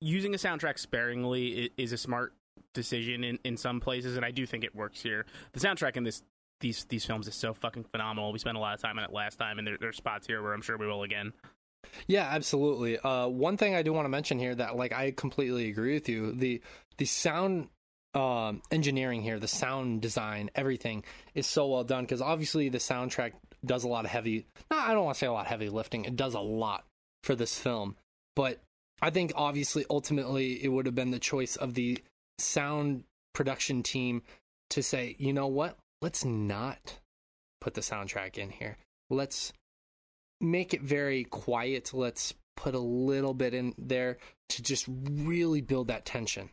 using 0.00 0.34
a 0.34 0.38
soundtrack 0.38 0.78
sparingly 0.78 1.70
is 1.76 1.92
a 1.92 1.98
smart 1.98 2.32
decision 2.74 3.24
in, 3.24 3.38
in 3.44 3.56
some 3.56 3.80
places 3.80 4.16
and 4.16 4.24
I 4.24 4.30
do 4.30 4.46
think 4.46 4.64
it 4.64 4.74
works 4.74 5.02
here. 5.02 5.26
The 5.52 5.60
soundtrack 5.60 5.96
in 5.96 6.04
this 6.04 6.22
these 6.60 6.84
these 6.84 7.04
films 7.04 7.28
is 7.28 7.34
so 7.34 7.54
fucking 7.54 7.84
phenomenal. 7.84 8.32
We 8.32 8.38
spent 8.38 8.56
a 8.56 8.60
lot 8.60 8.74
of 8.74 8.80
time 8.80 8.98
on 8.98 9.04
it 9.04 9.12
last 9.12 9.38
time 9.38 9.58
and 9.58 9.66
there, 9.66 9.76
there's 9.80 9.96
spots 9.96 10.26
here 10.26 10.42
where 10.42 10.54
I'm 10.54 10.62
sure 10.62 10.76
we 10.76 10.86
will 10.86 11.02
again. 11.02 11.32
Yeah, 12.06 12.28
absolutely. 12.30 12.98
Uh, 12.98 13.28
one 13.28 13.56
thing 13.56 13.74
I 13.74 13.82
do 13.82 13.92
want 13.92 14.04
to 14.04 14.10
mention 14.10 14.38
here 14.38 14.54
that 14.54 14.76
like 14.76 14.92
I 14.92 15.12
completely 15.12 15.68
agree 15.68 15.94
with 15.94 16.08
you. 16.08 16.32
The 16.32 16.60
the 16.98 17.04
sound 17.04 17.68
um, 18.14 18.62
engineering 18.70 19.22
here, 19.22 19.38
the 19.38 19.48
sound 19.48 20.00
design, 20.00 20.50
everything 20.54 21.04
is 21.34 21.46
so 21.46 21.68
well 21.68 21.84
done 21.84 22.04
because 22.04 22.20
obviously 22.22 22.68
the 22.68 22.78
soundtrack 22.78 23.32
does 23.64 23.84
a 23.84 23.88
lot 23.88 24.04
of 24.04 24.10
heavy. 24.10 24.46
No, 24.70 24.78
I 24.78 24.92
don't 24.92 25.04
want 25.04 25.16
to 25.16 25.18
say 25.18 25.26
a 25.26 25.32
lot 25.32 25.42
of 25.42 25.46
heavy 25.48 25.68
lifting. 25.68 26.04
It 26.04 26.16
does 26.16 26.34
a 26.34 26.40
lot 26.40 26.84
for 27.22 27.34
this 27.34 27.58
film, 27.58 27.96
but 28.36 28.60
I 29.00 29.10
think 29.10 29.32
obviously 29.34 29.84
ultimately 29.88 30.62
it 30.62 30.68
would 30.68 30.86
have 30.86 30.94
been 30.94 31.10
the 31.10 31.18
choice 31.18 31.56
of 31.56 31.74
the 31.74 31.98
sound 32.38 33.04
production 33.34 33.82
team 33.82 34.22
to 34.70 34.82
say, 34.82 35.16
you 35.18 35.32
know 35.32 35.46
what, 35.46 35.76
let's 36.02 36.24
not 36.24 36.98
put 37.60 37.74
the 37.74 37.80
soundtrack 37.80 38.38
in 38.38 38.50
here. 38.50 38.76
Let's 39.10 39.52
make 40.40 40.74
it 40.74 40.82
very 40.82 41.24
quiet. 41.24 41.92
Let's 41.92 42.34
put 42.56 42.74
a 42.74 42.80
little 42.80 43.34
bit 43.34 43.54
in 43.54 43.74
there 43.78 44.18
to 44.50 44.62
just 44.62 44.86
really 44.88 45.60
build 45.60 45.88
that 45.88 46.04
tension. 46.04 46.50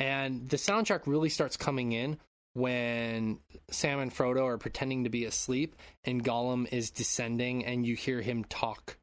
And 0.00 0.48
the 0.48 0.56
soundtrack 0.56 1.02
really 1.06 1.28
starts 1.28 1.56
coming 1.56 1.92
in 1.92 2.18
when 2.54 3.38
Sam 3.70 4.00
and 4.00 4.12
Frodo 4.12 4.44
are 4.44 4.58
pretending 4.58 5.04
to 5.04 5.10
be 5.10 5.24
asleep 5.24 5.76
and 6.04 6.24
Gollum 6.24 6.66
is 6.72 6.90
descending 6.90 7.64
and 7.64 7.86
you 7.86 7.94
hear 7.94 8.20
him 8.20 8.44
talk 8.44 8.96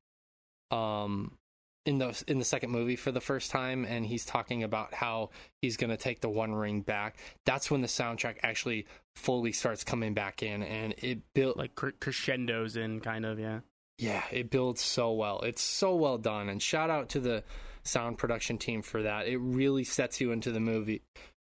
um 0.69 1.37
in 1.85 1.99
the 1.99 2.23
in 2.27 2.37
the 2.39 2.45
second 2.45 2.71
movie 2.71 2.97
for 2.97 3.13
the 3.13 3.21
first 3.21 3.49
time. 3.49 3.85
And 3.85 4.05
he's 4.05 4.25
talking 4.25 4.63
about 4.63 4.93
how 4.93 5.29
he's 5.61 5.77
going 5.77 5.89
to 5.91 5.97
take 5.97 6.19
the 6.19 6.29
one 6.29 6.53
ring 6.53 6.81
back. 6.81 7.17
That's 7.45 7.71
when 7.71 7.81
the 7.81 7.87
soundtrack 7.87 8.37
actually 8.43 8.87
fully 9.15 9.53
starts 9.53 9.85
coming 9.85 10.13
back 10.13 10.43
in. 10.43 10.63
And 10.63 10.93
it 10.97 11.19
built 11.33 11.55
like 11.55 11.75
crescendos 11.75 12.75
in 12.75 12.99
kind 12.99 13.25
of 13.25 13.39
yeah. 13.39 13.61
Yeah 13.97 14.23
it 14.31 14.49
builds 14.49 14.81
so 14.81 15.13
well. 15.13 15.39
It's 15.41 15.61
so 15.61 15.95
well 15.95 16.17
done. 16.17 16.49
And 16.49 16.61
shout 16.61 16.89
out 16.89 17.09
to 17.09 17.21
the 17.21 17.43
sound 17.87 18.17
production 18.17 18.57
team 18.57 18.81
for 18.81 19.03
that. 19.03 19.27
It 19.27 19.37
really 19.37 19.83
sets 19.83 20.21
you 20.21 20.31
into 20.31 20.51
the 20.51 20.59
movie. 20.59 21.01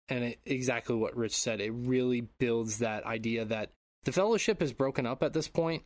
And 0.08 0.24
it, 0.24 0.39
exactly 0.46 0.96
what 0.96 1.15
Rich 1.15 1.36
said, 1.36 1.62
it 1.62 1.72
really 1.72 2.22
builds 2.39 2.79
that 2.79 3.05
idea 3.05 3.46
that 3.46 3.69
the 4.03 4.12
fellowship 4.12 4.62
is 4.62 4.74
broken 4.74 5.05
up 5.05 5.22
at 5.24 5.34
this 5.34 5.48
point. 5.48 5.84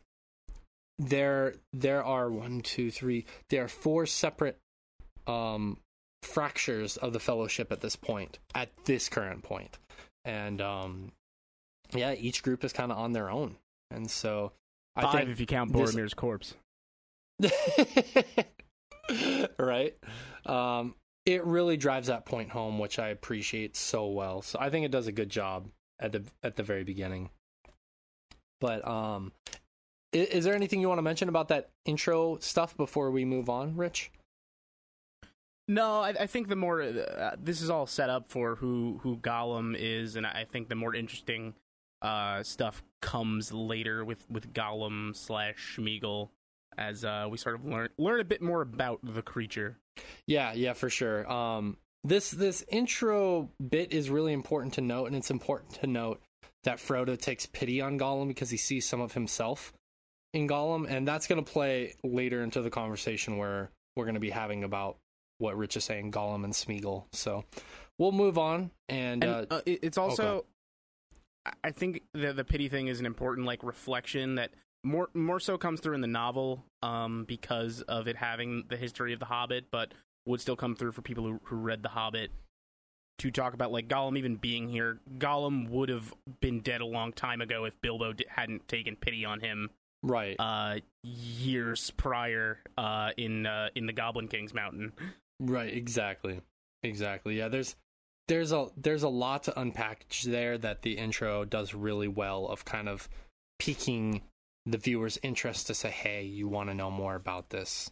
There 0.98 1.54
there 1.72 2.04
are 2.04 2.30
one, 2.30 2.60
two, 2.60 2.90
three, 2.90 3.26
there 3.50 3.64
are 3.64 3.68
four 3.68 4.06
separate 4.06 4.58
um 5.26 5.78
fractures 6.22 6.96
of 6.96 7.12
the 7.12 7.20
fellowship 7.20 7.72
at 7.72 7.80
this 7.80 7.96
point, 7.96 8.38
at 8.54 8.70
this 8.84 9.08
current. 9.08 9.44
And 10.24 10.60
um 10.60 11.12
yeah, 11.92 12.14
each 12.14 12.42
group 12.42 12.64
is 12.64 12.72
kind 12.72 12.90
of 12.90 12.98
on 12.98 13.12
their 13.12 13.28
own. 13.28 13.56
And 13.90 14.10
so 14.10 14.52
Five 14.94 15.04
I 15.06 15.18
think 15.18 15.30
if 15.30 15.40
you 15.40 15.46
count 15.46 15.72
Boromir's 15.72 15.94
this... 15.94 16.14
corpse. 16.14 16.54
right? 19.58 19.96
Um, 20.46 20.94
it 21.26 21.44
really 21.44 21.76
drives 21.76 22.08
that 22.08 22.26
point 22.26 22.50
home, 22.50 22.78
which 22.78 22.98
I 22.98 23.08
appreciate 23.08 23.76
so 23.76 24.08
well. 24.08 24.42
So 24.42 24.58
I 24.60 24.70
think 24.70 24.84
it 24.84 24.90
does 24.90 25.06
a 25.06 25.12
good 25.12 25.30
job 25.30 25.68
at 25.98 26.12
the 26.12 26.22
at 26.42 26.56
the 26.56 26.62
very 26.62 26.84
beginning. 26.84 27.30
But 28.60 28.86
um, 28.86 29.32
is, 30.12 30.28
is 30.28 30.44
there 30.44 30.54
anything 30.54 30.80
you 30.80 30.88
want 30.88 30.98
to 30.98 31.02
mention 31.02 31.28
about 31.28 31.48
that 31.48 31.70
intro 31.84 32.38
stuff 32.38 32.76
before 32.76 33.10
we 33.10 33.24
move 33.24 33.48
on, 33.48 33.76
Rich? 33.76 34.10
No, 35.66 36.00
I, 36.00 36.10
I 36.10 36.26
think 36.26 36.48
the 36.48 36.56
more 36.56 36.82
uh, 36.82 37.36
this 37.42 37.62
is 37.62 37.70
all 37.70 37.86
set 37.86 38.10
up 38.10 38.30
for 38.30 38.56
who 38.56 39.00
who 39.02 39.16
Gollum 39.16 39.74
is, 39.78 40.16
and 40.16 40.26
I 40.26 40.44
think 40.50 40.68
the 40.68 40.74
more 40.74 40.94
interesting 40.94 41.54
uh, 42.02 42.42
stuff 42.42 42.82
comes 43.00 43.50
later 43.50 44.04
with 44.04 44.26
with 44.30 44.52
Gollum 44.52 45.16
slash 45.16 45.76
Smeagol 45.78 46.28
as 46.78 47.04
uh, 47.04 47.26
we 47.30 47.38
sort 47.38 47.54
of 47.54 47.64
learn 47.64 47.88
learn 47.98 48.20
a 48.20 48.24
bit 48.24 48.42
more 48.42 48.62
about 48.62 49.00
the 49.02 49.22
creature. 49.22 49.78
Yeah, 50.26 50.52
yeah, 50.54 50.72
for 50.72 50.90
sure. 50.90 51.30
Um, 51.30 51.76
this 52.02 52.30
this 52.30 52.64
intro 52.68 53.50
bit 53.66 53.92
is 53.92 54.10
really 54.10 54.32
important 54.32 54.74
to 54.74 54.80
note, 54.80 55.06
and 55.06 55.16
it's 55.16 55.30
important 55.30 55.74
to 55.80 55.86
note 55.86 56.20
that 56.64 56.78
Frodo 56.78 57.18
takes 57.18 57.46
pity 57.46 57.80
on 57.80 57.98
Gollum 57.98 58.28
because 58.28 58.50
he 58.50 58.56
sees 58.56 58.86
some 58.86 59.00
of 59.00 59.12
himself 59.12 59.72
in 60.32 60.48
Gollum, 60.48 60.86
and 60.88 61.06
that's 61.06 61.26
going 61.26 61.42
to 61.42 61.50
play 61.50 61.94
later 62.02 62.42
into 62.42 62.60
the 62.60 62.70
conversation 62.70 63.38
where 63.38 63.70
we're 63.96 64.04
going 64.04 64.14
to 64.14 64.20
be 64.20 64.30
having 64.30 64.64
about 64.64 64.96
what 65.38 65.56
Rich 65.56 65.76
is 65.76 65.84
saying, 65.84 66.12
Gollum 66.12 66.44
and 66.44 66.52
Smeagol. 66.52 67.04
So 67.12 67.44
we'll 67.98 68.12
move 68.12 68.38
on, 68.38 68.70
and, 68.88 69.24
and 69.24 69.46
uh, 69.50 69.56
uh, 69.56 69.60
it's 69.64 69.98
also. 69.98 70.36
Okay. 70.36 70.46
I 71.62 71.72
think 71.72 72.02
the 72.14 72.32
the 72.32 72.44
pity 72.44 72.70
thing 72.70 72.86
is 72.86 73.00
an 73.00 73.06
important 73.06 73.46
like 73.46 73.62
reflection 73.62 74.36
that 74.36 74.52
more 74.84 75.08
more 75.14 75.40
so 75.40 75.58
comes 75.58 75.80
through 75.80 75.94
in 75.94 76.00
the 76.00 76.06
novel 76.06 76.64
um, 76.82 77.24
because 77.24 77.82
of 77.82 78.06
it 78.06 78.16
having 78.16 78.64
the 78.68 78.76
history 78.76 79.12
of 79.12 79.18
the 79.18 79.26
Hobbit, 79.26 79.66
but 79.70 79.92
would 80.26 80.40
still 80.40 80.56
come 80.56 80.76
through 80.76 80.92
for 80.92 81.02
people 81.02 81.24
who, 81.24 81.40
who 81.44 81.56
read 81.56 81.82
the 81.82 81.88
Hobbit 81.88 82.30
to 83.18 83.30
talk 83.30 83.54
about 83.54 83.72
like 83.72 83.88
Gollum 83.88 84.18
even 84.18 84.36
being 84.36 84.68
here. 84.68 84.98
Gollum 85.18 85.68
would 85.70 85.88
have 85.88 86.12
been 86.40 86.60
dead 86.60 86.80
a 86.80 86.86
long 86.86 87.12
time 87.12 87.40
ago 87.40 87.64
if 87.64 87.74
Bilbo 87.80 88.12
d- 88.12 88.24
hadn't 88.28 88.66
taken 88.68 88.96
pity 88.96 89.24
on 89.24 89.40
him. 89.40 89.70
Right. 90.02 90.36
Uh, 90.38 90.80
years 91.02 91.90
prior, 91.92 92.58
uh, 92.76 93.10
in 93.16 93.46
uh, 93.46 93.68
in 93.74 93.86
the 93.86 93.92
Goblin 93.92 94.28
King's 94.28 94.54
Mountain. 94.54 94.92
Right. 95.40 95.74
Exactly. 95.74 96.40
Exactly. 96.82 97.38
Yeah. 97.38 97.48
There's 97.48 97.76
there's 98.28 98.52
a 98.52 98.68
there's 98.76 99.02
a 99.02 99.08
lot 99.08 99.44
to 99.44 99.58
unpack 99.58 100.06
there 100.24 100.58
that 100.58 100.82
the 100.82 100.98
intro 100.98 101.44
does 101.44 101.74
really 101.74 102.08
well 102.08 102.46
of 102.46 102.64
kind 102.64 102.88
of 102.88 103.08
piquing 103.58 104.22
the 104.66 104.78
viewer's 104.78 105.18
interest 105.22 105.66
to 105.66 105.74
say, 105.74 105.90
hey, 105.90 106.24
you 106.24 106.48
want 106.48 106.70
to 106.70 106.74
know 106.74 106.90
more 106.90 107.14
about 107.14 107.50
this, 107.50 107.90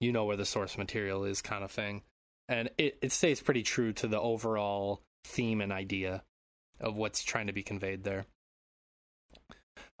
you 0.00 0.12
know 0.12 0.24
where 0.24 0.36
the 0.36 0.44
source 0.44 0.76
material 0.76 1.24
is 1.24 1.40
kind 1.42 1.64
of 1.64 1.70
thing. 1.70 2.02
And 2.48 2.70
it, 2.76 2.98
it 3.00 3.12
stays 3.12 3.40
pretty 3.40 3.62
true 3.62 3.92
to 3.94 4.08
the 4.08 4.20
overall 4.20 5.02
theme 5.24 5.60
and 5.60 5.72
idea 5.72 6.22
of 6.80 6.96
what's 6.96 7.22
trying 7.22 7.46
to 7.46 7.52
be 7.52 7.62
conveyed 7.62 8.04
there. 8.04 8.26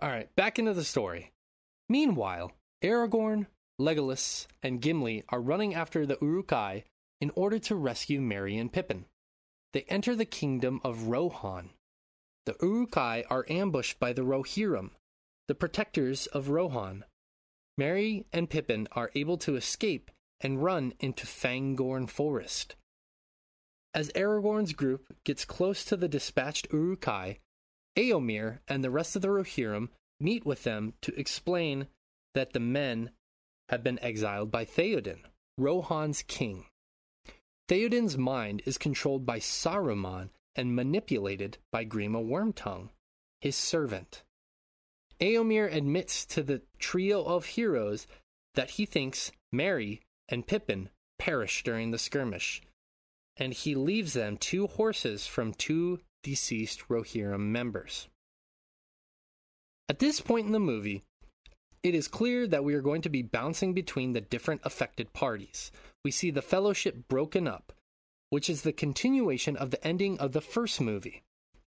All 0.00 0.08
right, 0.08 0.34
back 0.34 0.58
into 0.58 0.74
the 0.74 0.84
story. 0.84 1.30
Meanwhile, 1.88 2.52
Aragorn, 2.82 3.46
Legolas, 3.80 4.46
and 4.62 4.80
Gimli 4.80 5.24
are 5.28 5.40
running 5.40 5.74
after 5.74 6.04
the 6.04 6.18
Uruk-hai 6.20 6.84
in 7.20 7.30
order 7.36 7.58
to 7.60 7.76
rescue 7.76 8.20
Merry 8.20 8.58
and 8.58 8.72
Pippin. 8.72 9.04
They 9.72 9.86
enter 9.88 10.16
the 10.16 10.24
kingdom 10.24 10.80
of 10.84 11.04
Rohan. 11.04 11.70
The 12.44 12.56
Uruk-hai 12.60 13.24
are 13.30 13.46
ambushed 13.48 14.00
by 14.00 14.12
the 14.12 14.22
Rohirrim, 14.22 14.90
the 15.52 15.56
protectors 15.56 16.26
of 16.28 16.48
Rohan. 16.48 17.04
Merry 17.76 18.24
and 18.32 18.48
Pippin 18.48 18.88
are 18.92 19.10
able 19.14 19.36
to 19.36 19.54
escape 19.54 20.10
and 20.40 20.64
run 20.64 20.94
into 20.98 21.26
Fangorn 21.26 22.08
Forest. 22.08 22.74
As 23.92 24.10
Aragorn's 24.14 24.72
group 24.72 25.14
gets 25.24 25.44
close 25.44 25.84
to 25.84 25.94
the 25.94 26.08
dispatched 26.08 26.68
Uruk-hai, 26.72 27.40
Eomer 27.98 28.60
and 28.66 28.82
the 28.82 28.90
rest 28.90 29.14
of 29.14 29.20
the 29.20 29.28
Rohirrim 29.28 29.90
meet 30.18 30.46
with 30.46 30.62
them 30.62 30.94
to 31.02 31.14
explain 31.20 31.88
that 32.32 32.54
the 32.54 32.58
men 32.58 33.10
have 33.68 33.84
been 33.84 34.02
exiled 34.02 34.50
by 34.50 34.64
Theoden, 34.64 35.20
Rohan's 35.58 36.22
king. 36.22 36.64
Theoden's 37.68 38.16
mind 38.16 38.62
is 38.64 38.78
controlled 38.78 39.26
by 39.26 39.38
Saruman 39.38 40.30
and 40.56 40.74
manipulated 40.74 41.58
by 41.70 41.84
Grima 41.84 42.26
Wormtongue, 42.26 42.88
his 43.42 43.54
servant. 43.54 44.22
Eomer 45.22 45.72
admits 45.72 46.24
to 46.26 46.42
the 46.42 46.62
trio 46.80 47.22
of 47.22 47.46
heroes 47.46 48.08
that 48.54 48.70
he 48.70 48.86
thinks 48.86 49.30
Merry 49.52 50.00
and 50.28 50.44
Pippin 50.44 50.88
perished 51.16 51.64
during 51.64 51.92
the 51.92 51.98
skirmish, 51.98 52.60
and 53.36 53.52
he 53.52 53.76
leaves 53.76 54.14
them 54.14 54.36
two 54.36 54.66
horses 54.66 55.24
from 55.24 55.54
two 55.54 56.00
deceased 56.24 56.88
Rohirrim 56.88 57.52
members. 57.52 58.08
At 59.88 60.00
this 60.00 60.20
point 60.20 60.46
in 60.46 60.52
the 60.52 60.58
movie, 60.58 61.04
it 61.84 61.94
is 61.94 62.08
clear 62.08 62.48
that 62.48 62.64
we 62.64 62.74
are 62.74 62.82
going 62.82 63.02
to 63.02 63.08
be 63.08 63.22
bouncing 63.22 63.74
between 63.74 64.14
the 64.14 64.20
different 64.20 64.62
affected 64.64 65.12
parties. 65.12 65.70
We 66.04 66.10
see 66.10 66.32
the 66.32 66.42
fellowship 66.42 67.06
broken 67.08 67.46
up, 67.46 67.72
which 68.30 68.50
is 68.50 68.62
the 68.62 68.72
continuation 68.72 69.56
of 69.56 69.70
the 69.70 69.86
ending 69.86 70.18
of 70.18 70.32
the 70.32 70.40
first 70.40 70.80
movie. 70.80 71.22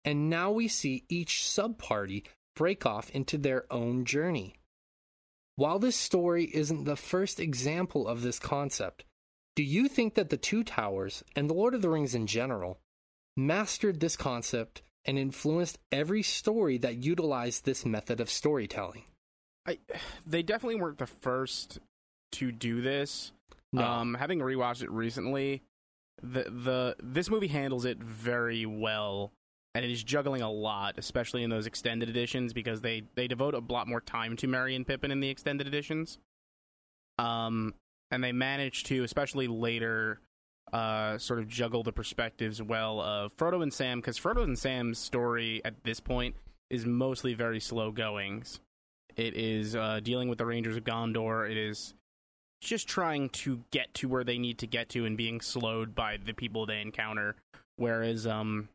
And 0.06 0.30
now 0.30 0.52
we 0.52 0.70
see 0.70 1.04
each 1.10 1.46
sub 1.46 1.78
party 1.78 2.24
break 2.56 2.86
off 2.86 3.10
into 3.12 3.38
their 3.38 3.66
own 3.72 4.06
journey. 4.06 4.56
While 5.56 5.80
this 5.80 5.96
story 5.96 6.46
isn't 6.54 6.86
the 6.86 6.96
first 6.96 7.40
example 7.40 8.08
of 8.08 8.22
this 8.22 8.40
concept, 8.40 9.06
do 9.56 9.64
you 9.64 9.88
think 9.88 10.16
that 10.16 10.30
the 10.30 10.38
Two 10.38 10.64
Towers 10.64 11.24
and 11.36 11.50
The 11.50 11.54
Lord 11.54 11.76
of 11.76 11.82
the 11.82 11.90
Rings 11.90 12.16
in 12.16 12.26
general 12.26 12.80
mastered 13.36 14.00
this 14.00 14.16
concept 14.16 14.82
and 15.06 15.18
influenced 15.18 15.80
every 15.92 16.24
story 16.24 16.78
that 16.78 17.04
utilized 17.04 17.66
this 17.66 17.86
method 17.86 18.20
of 18.20 18.30
storytelling? 18.30 19.04
I, 19.66 19.80
they 20.26 20.42
definitely 20.42 20.80
weren't 20.80 20.98
the 20.98 21.08
first 21.08 21.80
to 22.34 22.52
do 22.52 22.82
this. 22.82 23.32
No. 23.74 23.84
Um, 23.84 24.14
having 24.16 24.40
rewatched 24.40 24.84
it 24.84 24.92
recently, 24.92 25.64
the 26.22 26.44
the 26.44 26.96
this 27.02 27.30
movie 27.30 27.48
handles 27.48 27.86
it 27.86 27.98
very 27.98 28.66
well, 28.66 29.32
and 29.74 29.86
it 29.86 29.92
is 29.92 30.04
juggling 30.04 30.42
a 30.42 30.52
lot, 30.52 30.96
especially 30.98 31.44
in 31.44 31.50
those 31.50 31.66
extended 31.66 32.10
editions, 32.10 32.54
because 32.54 32.82
they 32.82 33.04
they 33.16 33.28
devote 33.28 33.54
a 33.54 33.64
lot 33.70 33.88
more 33.88 34.02
time 34.02 34.36
to 34.38 34.48
Merry 34.48 34.76
and 34.76 34.86
Pippin 34.86 35.12
in 35.12 35.20
the 35.20 35.30
extended 35.30 35.68
editions. 35.68 36.18
Um, 37.18 37.74
and 38.10 38.24
they 38.24 38.32
manage 38.32 38.84
to, 38.86 39.04
especially 39.04 39.48
later, 39.48 40.20
uh, 40.74 41.18
sort 41.18 41.40
of 41.40 41.48
juggle 41.48 41.84
the 41.84 41.92
perspectives 41.92 42.62
well 42.62 43.00
of 43.00 43.36
Frodo 43.38 43.62
and 43.62 43.74
Sam, 43.74 44.00
because 44.00 44.20
Frodo 44.20 44.44
and 44.44 44.58
Sam's 44.58 45.00
story 45.00 45.62
at 45.64 45.84
this 45.84 46.00
point 46.00 46.36
is 46.70 46.86
mostly 46.86 47.34
very 47.34 47.60
slow 47.60 47.92
goings. 47.92 48.60
It 49.16 49.36
is 49.36 49.76
uh, 49.76 50.00
dealing 50.02 50.30
with 50.30 50.38
the 50.38 50.46
Rangers 50.46 50.78
of 50.78 50.84
Gondor. 50.84 51.50
It 51.50 51.58
is 51.58 51.94
just 52.62 52.88
trying 52.88 53.30
to 53.30 53.64
get 53.72 53.94
to 53.96 54.08
where 54.08 54.24
they 54.24 54.38
need 54.38 54.58
to 54.60 54.68
get 54.68 54.88
to 54.90 55.06
and 55.06 55.18
being 55.18 55.42
slowed 55.42 55.94
by 55.96 56.18
the 56.24 56.34
people 56.34 56.66
they 56.66 56.80
encounter. 56.80 57.36
Whereas 57.76 58.26
um, 58.26 58.70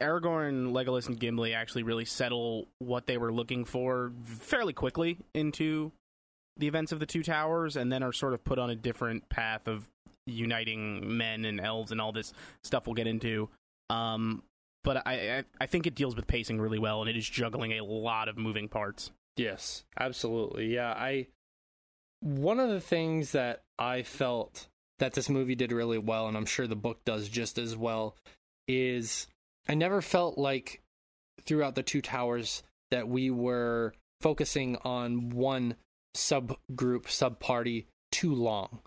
Aragorn, 0.00 0.72
Legolas, 0.72 1.06
and 1.06 1.18
Gimli 1.18 1.54
actually 1.54 1.82
really 1.82 2.04
settle 2.04 2.68
what 2.78 3.06
they 3.06 3.16
were 3.16 3.32
looking 3.32 3.64
for 3.64 4.12
fairly 4.24 4.72
quickly 4.72 5.18
into 5.34 5.92
the 6.56 6.68
events 6.68 6.92
of 6.92 7.00
the 7.00 7.06
Two 7.06 7.22
Towers, 7.22 7.76
and 7.76 7.92
then 7.92 8.02
are 8.02 8.12
sort 8.12 8.34
of 8.34 8.44
put 8.44 8.58
on 8.58 8.70
a 8.70 8.76
different 8.76 9.28
path 9.28 9.66
of 9.66 9.88
uniting 10.26 11.16
men 11.16 11.44
and 11.44 11.60
elves 11.60 11.92
and 11.92 12.00
all 12.00 12.12
this 12.12 12.32
stuff 12.62 12.86
we'll 12.86 12.94
get 12.94 13.06
into. 13.06 13.48
Um, 13.90 14.42
but 14.82 15.06
I, 15.06 15.38
I 15.38 15.44
I 15.60 15.66
think 15.66 15.86
it 15.86 15.94
deals 15.94 16.16
with 16.16 16.26
pacing 16.26 16.60
really 16.60 16.78
well, 16.78 17.00
and 17.00 17.10
it 17.10 17.16
is 17.16 17.28
juggling 17.28 17.72
a 17.72 17.84
lot 17.84 18.28
of 18.28 18.36
moving 18.36 18.68
parts. 18.68 19.10
Yes, 19.36 19.84
absolutely. 19.98 20.74
Yeah, 20.74 20.92
I 20.92 21.26
one 22.20 22.58
of 22.58 22.70
the 22.70 22.80
things 22.80 23.32
that 23.32 23.62
I 23.78 24.02
felt 24.02 24.68
that 24.98 25.12
this 25.12 25.28
movie 25.28 25.54
did 25.54 25.72
really 25.72 25.98
well 25.98 26.28
and 26.28 26.36
I'm 26.36 26.46
sure 26.46 26.66
the 26.66 26.76
book 26.76 27.04
does 27.04 27.28
just 27.28 27.58
as 27.58 27.76
well 27.76 28.16
is 28.66 29.26
I 29.68 29.74
never 29.74 30.02
felt 30.02 30.38
like 30.38 30.82
throughout 31.46 31.74
the 31.74 31.82
two 31.82 32.02
towers 32.02 32.62
that 32.90 33.08
we 33.08 33.30
were 33.30 33.94
focusing 34.20 34.76
on 34.84 35.30
one 35.30 35.76
subgroup, 36.16 37.08
sub 37.08 37.40
party 37.40 37.86
too 38.12 38.34
long. 38.34 38.80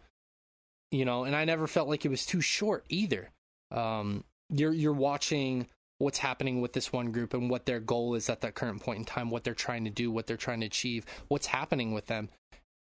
You 0.91 1.03
know, 1.03 1.25
and 1.25 1.35
I 1.35 1.45
never 1.45 1.67
felt 1.67 1.89
like 1.89 2.05
it 2.05 2.09
was 2.09 2.25
too 2.25 2.41
short 2.41 2.85
either. 2.89 3.31
Um 3.71 4.23
you're 4.49 4.73
you're 4.73 4.93
watching 4.93 5.67
what's 5.99 6.19
happening 6.19 6.61
with 6.61 6.73
this 6.73 6.93
one 6.93 7.11
group 7.11 7.33
and 7.33 7.49
what 7.49 7.65
their 7.65 7.79
goal 7.79 8.13
is 8.15 8.29
at 8.29 8.41
that 8.41 8.55
current 8.55 8.81
point 8.81 8.99
in 8.99 9.05
time, 9.05 9.29
what 9.29 9.43
they're 9.43 9.53
trying 9.53 9.83
to 9.83 9.89
do, 9.89 10.11
what 10.11 10.27
they're 10.27 10.37
trying 10.37 10.59
to 10.59 10.67
achieve, 10.67 11.05
what's 11.27 11.47
happening 11.47 11.91
with 11.91 12.05
them. 12.05 12.29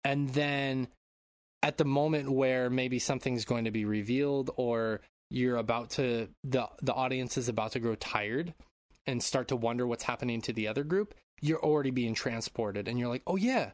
And 0.04 0.28
then 0.30 0.88
at 1.62 1.78
the 1.78 1.84
moment 1.84 2.30
where 2.30 2.70
maybe 2.70 2.98
something's 2.98 3.44
going 3.44 3.64
to 3.64 3.70
be 3.70 3.84
revealed 3.84 4.50
or 4.56 5.00
you're 5.30 5.56
about 5.56 5.90
to 5.90 6.28
the 6.44 6.68
the 6.82 6.94
audience 6.94 7.36
is 7.36 7.48
about 7.48 7.72
to 7.72 7.80
grow 7.80 7.94
tired 7.94 8.54
and 9.06 9.22
start 9.22 9.48
to 9.48 9.56
wonder 9.56 9.86
what's 9.86 10.04
happening 10.04 10.40
to 10.42 10.52
the 10.52 10.68
other 10.68 10.84
group, 10.84 11.14
you're 11.40 11.62
already 11.62 11.90
being 11.90 12.14
transported 12.14 12.88
and 12.88 12.98
you're 12.98 13.08
like, 13.08 13.22
"Oh 13.26 13.36
yeah, 13.36 13.70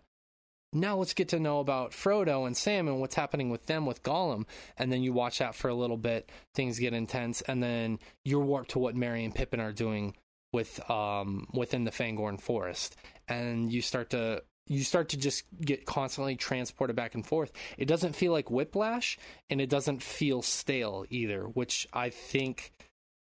now 0.72 0.96
let's 0.96 1.14
get 1.14 1.28
to 1.28 1.40
know 1.40 1.60
about 1.60 1.92
Frodo 1.92 2.46
and 2.46 2.56
Sam 2.56 2.88
and 2.88 3.00
what's 3.00 3.14
happening 3.14 3.50
with 3.50 3.66
them 3.66 3.84
with 3.84 4.02
Gollum. 4.02 4.46
And 4.78 4.90
then 4.90 5.02
you 5.02 5.12
watch 5.12 5.38
that 5.38 5.54
for 5.54 5.68
a 5.68 5.74
little 5.74 5.98
bit, 5.98 6.30
things 6.54 6.78
get 6.78 6.94
intense, 6.94 7.42
and 7.42 7.62
then 7.62 7.98
you're 8.24 8.40
warped 8.40 8.70
to 8.70 8.78
what 8.78 8.96
Merry 8.96 9.24
and 9.24 9.34
Pippin 9.34 9.60
are 9.60 9.72
doing 9.72 10.16
with 10.52 10.88
um 10.90 11.46
within 11.52 11.84
the 11.84 11.90
Fangorn 11.90 12.40
forest. 12.40 12.96
And 13.28 13.72
you 13.72 13.82
start 13.82 14.10
to 14.10 14.42
you 14.72 14.84
start 14.84 15.10
to 15.10 15.16
just 15.16 15.44
get 15.60 15.84
constantly 15.84 16.36
transported 16.36 16.96
back 16.96 17.14
and 17.14 17.26
forth. 17.26 17.52
It 17.76 17.86
doesn't 17.86 18.16
feel 18.16 18.32
like 18.32 18.50
whiplash 18.50 19.18
and 19.50 19.60
it 19.60 19.68
doesn't 19.68 20.02
feel 20.02 20.42
stale 20.42 21.04
either, 21.10 21.42
which 21.42 21.86
I 21.92 22.10
think 22.10 22.72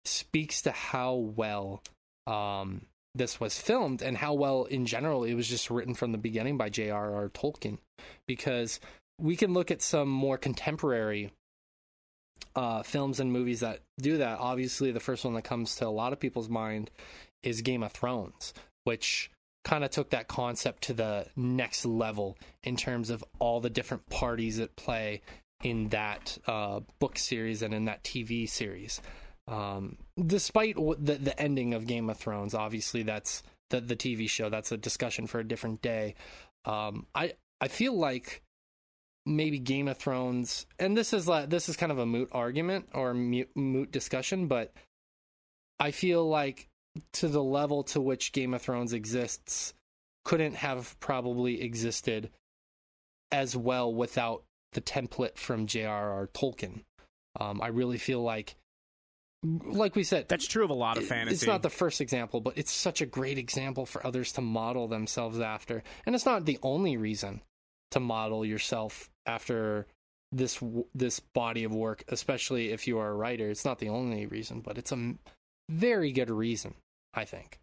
speaks 0.05 0.63
to 0.63 0.71
how 0.71 1.15
well 1.15 1.83
um 2.27 2.83
this 3.15 3.39
was 3.39 3.59
filmed 3.59 4.03
and 4.03 4.17
how 4.17 4.35
well 4.35 4.65
in 4.65 4.87
general 4.87 5.25
it 5.25 5.35
was 5.35 5.49
just 5.49 5.71
written 5.71 5.95
from 5.95 6.13
the 6.13 6.19
beginning 6.19 6.57
by 6.57 6.69
J.R.R. 6.69 7.29
Tolkien 7.29 7.79
because 8.27 8.81
we 9.21 9.37
can 9.37 9.53
look 9.53 9.71
at 9.71 9.83
some 9.83 10.09
more 10.09 10.37
contemporary 10.37 11.31
uh, 12.57 12.83
films 12.83 13.21
and 13.21 13.33
movies 13.33 13.61
that 13.61 13.81
do 14.01 14.19
that. 14.19 14.39
Obviously, 14.39 14.91
the 14.91 15.01
first 15.01 15.25
one 15.25 15.35
that 15.35 15.43
comes 15.43 15.77
to 15.77 15.87
a 15.87 15.89
lot 15.89 16.13
of 16.13 16.21
people's 16.21 16.49
mind 16.49 16.91
is 17.43 17.63
Game 17.63 17.83
of 17.83 17.93
Thrones, 17.93 18.53
which 18.85 19.31
kind 19.65 19.83
of 19.83 19.91
took 19.91 20.11
that 20.11 20.29
concept 20.29 20.85
to 20.85 20.93
the 20.93 21.27
next 21.37 21.85
level 21.87 22.37
in 22.63 22.77
terms 22.77 23.11
of 23.11 23.25
all 23.39 23.61
the 23.61 23.71
different 23.71 24.07
parties 24.09 24.59
that 24.59 24.77
play 24.77 25.23
in 25.63 25.89
that 25.89 26.37
uh, 26.47 26.81
book 27.01 27.19
series 27.19 27.63
and 27.63 27.73
in 27.73 27.87
that 27.87 28.05
TV 28.05 28.49
series. 28.49 29.01
Um, 29.49 29.99
despite 30.25 30.77
the 30.77 31.15
the 31.15 31.39
ending 31.41 31.75
of 31.75 31.87
Game 31.87 32.09
of 32.09 32.19
Thrones, 32.19 32.55
obviously 32.55 33.03
that's 33.03 33.43
the 33.71 33.81
the 33.81 33.97
TV 33.97 34.29
show. 34.29 34.49
That's 34.49 34.73
a 34.73 34.77
discussion 34.77 35.27
for 35.27 35.41
a 35.41 35.49
different 35.49 35.83
day. 35.83 36.15
Um, 36.65 37.07
I 37.15 37.33
I 37.61 37.69
feel 37.69 37.95
like 37.95 38.43
maybe 39.27 39.59
Game 39.59 39.89
of 39.89 39.99
Thrones, 39.99 40.67
and 40.79 40.97
this 40.97 41.13
is 41.13 41.27
like 41.27 41.51
this 41.51 41.69
is 41.69 41.77
kind 41.77 41.93
of 41.93 41.99
a 41.99 42.07
moot 42.07 42.29
argument 42.33 42.89
or 42.95 43.15
moot, 43.15 43.49
moot 43.55 43.91
discussion, 43.91 44.47
but 44.47 44.73
I 45.79 45.91
feel 45.91 46.27
like 46.29 46.69
to 47.15 47.29
the 47.29 47.43
level 47.43 47.83
to 47.85 48.01
which 48.01 48.33
Game 48.33 48.55
of 48.55 48.63
Thrones 48.63 48.93
exists 48.93 49.75
couldn't 50.25 50.55
have 50.57 50.99
probably 51.01 51.63
existed 51.63 52.31
as 53.31 53.57
well 53.57 53.93
without 53.93 54.45
the 54.73 54.81
template 54.81 55.37
from 55.37 55.67
J.R.R. 55.67 56.29
Tolkien. 56.29 56.85
Um, 57.39 57.61
I 57.61 57.69
really 57.69 57.99
feel 57.99 58.23
like 58.23 58.57
like 59.45 59.95
we 59.95 60.05
said, 60.05 60.29
that's 60.29 60.47
true 60.47 60.65
of 60.65 60.71
a 60.71 60.75
lot 60.75 60.97
of 60.97 61.05
fantasy. 61.05 61.35
It's 61.35 61.47
not 61.47 61.63
the 61.63 61.71
first 61.71 62.01
example, 62.01 62.41
but 62.41 62.57
it's 62.57 62.73
such 62.73 63.03
a 63.03 63.07
great 63.07 63.37
example 63.37 63.85
for 63.85 64.07
others 64.07 64.33
to 64.33 64.41
model 64.41 64.89
themselves 64.89 65.39
after. 65.39 65.83
And 66.07 66.15
it's 66.15 66.25
not 66.25 66.47
the 66.47 66.59
only 66.63 66.97
reason 66.97 67.43
to 67.91 68.01
model 68.01 68.45
yourself 68.47 69.11
after 69.27 69.87
this 70.33 70.63
this 70.95 71.21
body 71.21 71.65
of 71.65 71.75
work, 71.75 72.05
especially 72.09 72.71
if 72.71 72.87
you 72.87 72.99
are 72.99 73.11
a 73.11 73.15
writer. 73.15 73.51
It's 73.51 73.65
not 73.65 73.79
the 73.79 73.91
only 73.91 74.27
reason, 74.27 74.61
but 74.61 74.79
it's 74.79 74.93
a 74.93 75.15
very 75.69 76.11
good 76.13 76.31
reason, 76.31 76.75
I 77.15 77.25
think. 77.25 77.61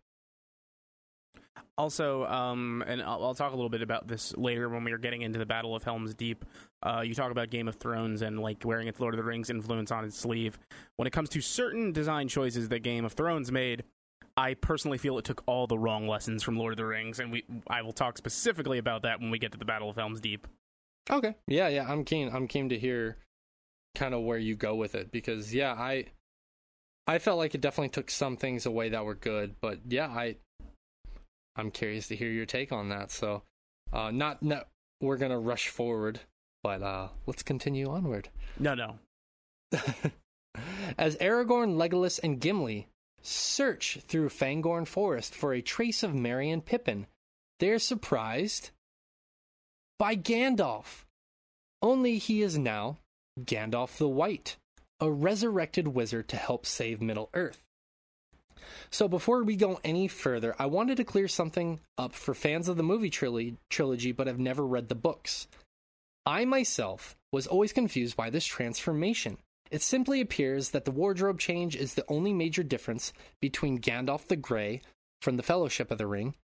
Also, 1.77 2.25
um, 2.25 2.83
and 2.85 3.01
I'll, 3.01 3.23
I'll 3.23 3.35
talk 3.35 3.53
a 3.53 3.55
little 3.55 3.69
bit 3.69 3.81
about 3.81 4.07
this 4.07 4.35
later 4.37 4.69
when 4.69 4.83
we 4.83 4.91
are 4.91 4.97
getting 4.97 5.21
into 5.21 5.39
the 5.39 5.45
Battle 5.45 5.75
of 5.75 5.83
Helm's 5.83 6.13
Deep. 6.13 6.45
Uh, 6.83 7.01
you 7.01 7.13
talk 7.13 7.31
about 7.31 7.49
Game 7.49 7.67
of 7.67 7.75
Thrones 7.75 8.21
and 8.21 8.39
like 8.39 8.63
wearing 8.63 8.87
its 8.87 8.99
Lord 8.99 9.13
of 9.13 9.17
the 9.17 9.23
Rings 9.23 9.49
influence 9.49 9.91
on 9.91 10.05
its 10.05 10.17
sleeve. 10.17 10.59
When 10.97 11.07
it 11.07 11.11
comes 11.11 11.29
to 11.29 11.41
certain 11.41 11.91
design 11.91 12.27
choices 12.27 12.69
that 12.69 12.79
Game 12.79 13.05
of 13.05 13.13
Thrones 13.13 13.51
made, 13.51 13.83
I 14.37 14.53
personally 14.55 14.97
feel 14.97 15.17
it 15.17 15.25
took 15.25 15.43
all 15.45 15.67
the 15.67 15.77
wrong 15.77 16.07
lessons 16.07 16.43
from 16.43 16.57
Lord 16.57 16.73
of 16.73 16.77
the 16.77 16.85
Rings, 16.85 17.19
and 17.19 17.31
we 17.31 17.43
I 17.67 17.81
will 17.81 17.93
talk 17.93 18.17
specifically 18.17 18.77
about 18.77 19.03
that 19.03 19.19
when 19.19 19.31
we 19.31 19.39
get 19.39 19.51
to 19.53 19.57
the 19.57 19.65
Battle 19.65 19.89
of 19.89 19.95
Helm's 19.95 20.21
Deep. 20.21 20.47
Okay. 21.09 21.35
Yeah, 21.47 21.67
yeah, 21.67 21.85
I'm 21.87 22.05
keen. 22.05 22.29
I'm 22.33 22.47
keen 22.47 22.69
to 22.69 22.77
hear 22.77 23.17
kind 23.95 24.13
of 24.13 24.21
where 24.21 24.37
you 24.37 24.55
go 24.55 24.75
with 24.75 24.95
it 24.95 25.11
because 25.11 25.53
yeah, 25.53 25.73
I 25.73 26.05
I 27.07 27.19
felt 27.19 27.37
like 27.37 27.55
it 27.55 27.61
definitely 27.61 27.89
took 27.89 28.09
some 28.09 28.37
things 28.37 28.65
away 28.65 28.89
that 28.89 29.05
were 29.05 29.15
good, 29.15 29.55
but 29.59 29.79
yeah, 29.87 30.07
I 30.07 30.35
I'm 31.55 31.71
curious 31.71 32.07
to 32.07 32.15
hear 32.15 32.29
your 32.29 32.45
take 32.45 32.71
on 32.71 32.89
that. 32.89 33.11
So, 33.11 33.43
uh 33.91 34.11
not 34.11 34.41
not 34.43 34.67
we're 35.01 35.17
going 35.17 35.31
to 35.31 35.37
rush 35.37 35.69
forward, 35.69 36.19
but 36.63 36.81
uh 36.81 37.09
let's 37.25 37.43
continue 37.43 37.89
onward. 37.89 38.29
No, 38.59 38.75
no. 38.75 38.99
As 40.97 41.15
Aragorn, 41.17 41.75
Legolas, 41.77 42.19
and 42.23 42.39
Gimli 42.39 42.87
search 43.21 43.99
through 44.07 44.29
Fangorn 44.29 44.87
Forest 44.87 45.33
for 45.33 45.53
a 45.53 45.61
trace 45.61 46.03
of 46.03 46.13
Merry 46.13 46.49
and 46.49 46.65
Pippin, 46.65 47.07
they're 47.59 47.79
surprised 47.79 48.71
by 49.97 50.15
Gandalf. 50.15 51.05
Only 51.81 52.17
he 52.17 52.41
is 52.41 52.57
now 52.57 52.97
Gandalf 53.39 53.97
the 53.97 54.09
White, 54.09 54.57
a 55.01 55.11
resurrected 55.11 55.89
wizard 55.89 56.27
to 56.29 56.37
help 56.37 56.65
save 56.65 57.01
Middle 57.01 57.29
Earth. 57.33 57.63
So, 58.91 59.07
before 59.07 59.43
we 59.43 59.55
go 59.55 59.79
any 59.83 60.07
further, 60.07 60.55
I 60.59 60.67
wanted 60.67 60.97
to 60.97 61.03
clear 61.03 61.27
something 61.27 61.79
up 61.97 62.13
for 62.13 62.35
fans 62.35 62.67
of 62.67 62.77
the 62.77 62.83
movie 62.83 63.09
trilogy, 63.09 63.57
trilogy 63.69 64.11
but 64.11 64.27
have 64.27 64.39
never 64.39 64.65
read 64.65 64.87
the 64.87 64.95
books. 64.95 65.47
I 66.25 66.45
myself 66.45 67.15
was 67.31 67.47
always 67.47 67.73
confused 67.73 68.15
by 68.15 68.29
this 68.29 68.45
transformation. 68.45 69.37
It 69.71 69.81
simply 69.81 70.21
appears 70.21 70.69
that 70.69 70.85
the 70.85 70.91
wardrobe 70.91 71.39
change 71.39 71.75
is 71.75 71.95
the 71.95 72.05
only 72.07 72.33
major 72.33 72.61
difference 72.61 73.13
between 73.39 73.79
Gandalf 73.79 74.27
the 74.27 74.35
Grey 74.35 74.81
from 75.21 75.37
the 75.37 75.43
Fellowship 75.43 75.89
of 75.89 75.97
the 75.97 76.07
Ring 76.07 76.35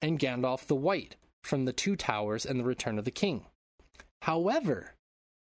and 0.00 0.20
Gandalf 0.20 0.66
the 0.66 0.76
White 0.76 1.16
from 1.42 1.64
the 1.64 1.72
Two 1.72 1.96
Towers 1.96 2.46
and 2.46 2.60
the 2.60 2.64
Return 2.64 2.98
of 2.98 3.04
the 3.04 3.10
King. 3.10 3.46
However, 4.22 4.92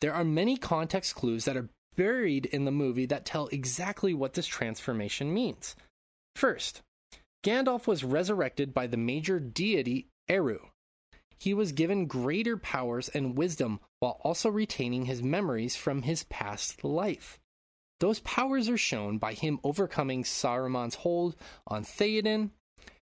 there 0.02 0.14
are 0.14 0.24
many 0.24 0.58
context 0.58 1.16
clues 1.16 1.46
that 1.46 1.58
are 1.58 1.70
buried 1.96 2.46
in 2.46 2.66
the 2.66 2.72
movie 2.72 3.06
that 3.08 3.26
tell 3.26 3.48
exactly 3.48 4.14
what 4.14 4.34
this 4.34 4.48
transformation 4.48 5.34
means. 5.34 5.76
First, 6.36 6.82
Gandalf 7.44 7.88
was 7.88 8.04
resurrected 8.04 8.74
by 8.74 8.88
the 8.88 8.98
major 8.98 9.40
deity 9.40 10.08
Eru. 10.28 10.60
He 11.38 11.54
was 11.54 11.74
given 11.74 12.08
greater 12.08 12.58
powers 12.58 13.10
and 13.10 13.38
wisdom 13.38 13.80
while 14.00 14.20
also 14.24 14.50
retaining 14.50 15.06
his 15.06 15.22
memories 15.22 15.76
from 15.76 16.02
his 16.02 16.24
past 16.24 16.84
life. 16.84 17.40
Those 18.00 18.20
powers 18.22 18.68
are 18.70 18.78
shown 18.78 19.18
by 19.18 19.34
him 19.34 19.60
overcoming 19.64 20.24
Saruman's 20.24 20.96
hold 20.96 21.36
on 21.68 21.84
Theoden, 21.84 22.52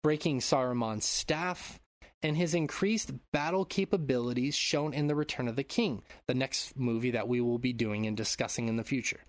breaking 0.02 0.40
Saruman's 0.40 1.06
staff, 1.06 1.80
and 2.24 2.38
his 2.38 2.56
increased 2.56 3.12
battle 3.32 3.66
capabilities 3.66 4.56
shown 4.56 4.94
in 4.94 5.08
The 5.08 5.16
Return 5.16 5.48
of 5.50 5.58
the 5.58 5.64
King, 5.64 6.02
the 6.26 6.34
next 6.34 6.78
movie 6.78 7.12
that 7.12 7.28
we 7.28 7.42
will 7.42 7.60
be 7.60 7.74
doing 7.74 8.08
and 8.08 8.16
discussing 8.16 8.70
in 8.70 8.78
the 8.78 8.84
future. 8.84 9.20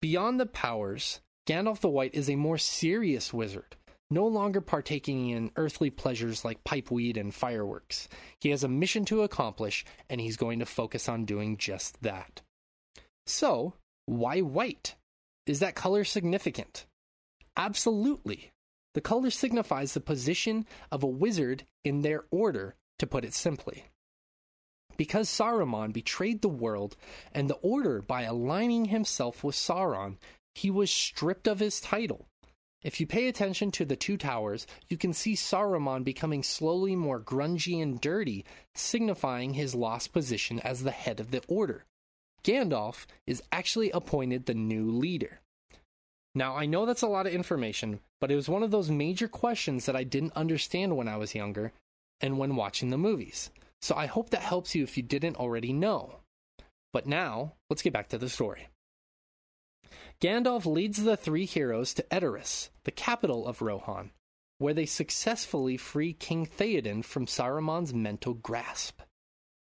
Beyond 0.00 0.40
the 0.40 0.46
powers, 0.46 1.20
Gandalf 1.46 1.80
the 1.80 1.88
White 1.88 2.14
is 2.14 2.30
a 2.30 2.36
more 2.36 2.56
serious 2.56 3.32
wizard, 3.32 3.76
no 4.10 4.26
longer 4.26 4.62
partaking 4.62 5.28
in 5.28 5.50
earthly 5.56 5.90
pleasures 5.90 6.44
like 6.44 6.64
pipeweed 6.64 7.18
and 7.18 7.34
fireworks. 7.34 8.08
He 8.40 8.50
has 8.50 8.64
a 8.64 8.68
mission 8.68 9.04
to 9.06 9.22
accomplish, 9.22 9.84
and 10.08 10.20
he's 10.20 10.36
going 10.36 10.60
to 10.60 10.66
focus 10.66 11.08
on 11.08 11.26
doing 11.26 11.58
just 11.58 12.00
that. 12.02 12.40
So, 13.26 13.74
why 14.06 14.40
white? 14.40 14.94
Is 15.46 15.60
that 15.60 15.74
color 15.74 16.04
significant? 16.04 16.86
Absolutely. 17.56 18.52
The 18.94 19.00
color 19.00 19.30
signifies 19.30 19.94
the 19.94 20.00
position 20.00 20.66
of 20.90 21.02
a 21.02 21.06
wizard 21.06 21.64
in 21.84 22.02
their 22.02 22.24
order, 22.30 22.74
to 22.98 23.06
put 23.06 23.24
it 23.24 23.34
simply. 23.34 23.84
Because 24.96 25.28
Saruman 25.28 25.92
betrayed 25.92 26.42
the 26.42 26.48
world 26.48 26.96
and 27.32 27.48
the 27.48 27.54
order 27.56 28.02
by 28.02 28.22
aligning 28.22 28.86
himself 28.86 29.44
with 29.44 29.54
Sauron, 29.54 30.16
he 30.54 30.70
was 30.70 30.90
stripped 30.90 31.46
of 31.46 31.60
his 31.60 31.80
title. 31.80 32.26
If 32.82 33.00
you 33.00 33.06
pay 33.06 33.28
attention 33.28 33.70
to 33.72 33.84
the 33.84 33.96
two 33.96 34.16
towers, 34.16 34.66
you 34.88 34.96
can 34.96 35.12
see 35.12 35.34
Saruman 35.34 36.04
becoming 36.04 36.42
slowly 36.42 36.96
more 36.96 37.20
grungy 37.20 37.82
and 37.82 38.00
dirty, 38.00 38.44
signifying 38.74 39.54
his 39.54 39.74
lost 39.74 40.12
position 40.12 40.60
as 40.60 40.82
the 40.82 40.90
head 40.90 41.20
of 41.20 41.30
the 41.30 41.42
order. 41.48 41.84
Gandalf 42.44 43.06
is 43.26 43.42
actually 43.50 43.90
appointed 43.90 44.46
the 44.46 44.54
new 44.54 44.90
leader. 44.90 45.40
Now, 46.34 46.56
I 46.56 46.66
know 46.66 46.86
that's 46.86 47.02
a 47.02 47.08
lot 47.08 47.26
of 47.26 47.32
information, 47.32 48.00
but 48.20 48.30
it 48.30 48.36
was 48.36 48.48
one 48.48 48.62
of 48.62 48.70
those 48.70 48.90
major 48.90 49.28
questions 49.28 49.86
that 49.86 49.96
I 49.96 50.04
didn't 50.04 50.36
understand 50.36 50.96
when 50.96 51.08
I 51.08 51.16
was 51.16 51.34
younger 51.34 51.72
and 52.20 52.38
when 52.38 52.56
watching 52.56 52.90
the 52.90 52.98
movies. 52.98 53.50
So 53.80 53.94
I 53.94 54.06
hope 54.06 54.30
that 54.30 54.40
helps 54.40 54.74
you 54.74 54.82
if 54.82 54.96
you 54.96 55.02
didn't 55.02 55.36
already 55.36 55.72
know. 55.72 56.16
But 56.92 57.06
now, 57.06 57.54
let's 57.70 57.82
get 57.82 57.92
back 57.92 58.08
to 58.08 58.18
the 58.18 58.28
story. 58.28 58.68
Gandalf 60.20 60.66
leads 60.66 61.02
the 61.02 61.16
three 61.16 61.44
heroes 61.44 61.94
to 61.94 62.02
Edoras, 62.10 62.70
the 62.84 62.90
capital 62.90 63.46
of 63.46 63.62
Rohan, 63.62 64.10
where 64.58 64.74
they 64.74 64.86
successfully 64.86 65.76
free 65.76 66.12
King 66.12 66.44
Theoden 66.44 67.04
from 67.04 67.26
Saruman's 67.26 67.94
mental 67.94 68.34
grasp. 68.34 69.00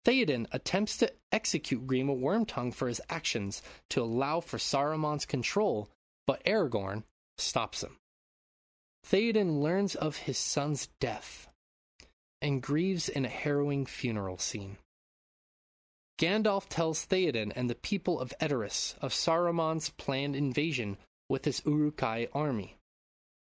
Theoden 0.06 0.46
attempts 0.52 0.96
to 0.98 1.12
execute 1.32 1.86
Grima 1.86 2.18
Wormtongue 2.18 2.72
for 2.72 2.86
his 2.86 3.00
actions 3.10 3.62
to 3.90 4.00
allow 4.00 4.40
for 4.40 4.58
Saruman's 4.58 5.26
control, 5.26 5.90
but 6.26 6.42
Aragorn 6.44 7.02
stops 7.36 7.82
him. 7.82 7.97
Theoden 9.06 9.60
learns 9.62 9.94
of 9.94 10.16
his 10.16 10.38
son's 10.38 10.88
death 11.00 11.48
and 12.42 12.62
grieves 12.62 13.08
in 13.08 13.24
a 13.24 13.28
harrowing 13.28 13.86
funeral 13.86 14.38
scene. 14.38 14.76
Gandalf 16.18 16.68
tells 16.68 17.06
Theoden 17.06 17.52
and 17.54 17.70
the 17.70 17.74
people 17.76 18.20
of 18.20 18.34
Edoras 18.40 18.96
of 19.00 19.12
Saruman's 19.12 19.90
planned 19.90 20.34
invasion 20.34 20.98
with 21.28 21.44
his 21.44 21.62
Uruk-hai 21.64 22.28
army. 22.32 22.76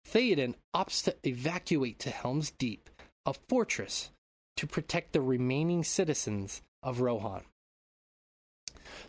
Theoden 0.08 0.56
opts 0.76 1.04
to 1.06 1.16
evacuate 1.24 2.00
to 2.00 2.10
Helm's 2.10 2.52
Deep, 2.52 2.90
a 3.26 3.34
fortress, 3.34 4.12
to 4.58 4.68
protect 4.68 5.14
the 5.14 5.22
remaining 5.22 5.84
citizens 5.84 6.62
of 6.84 7.02
Rohan. 7.02 7.44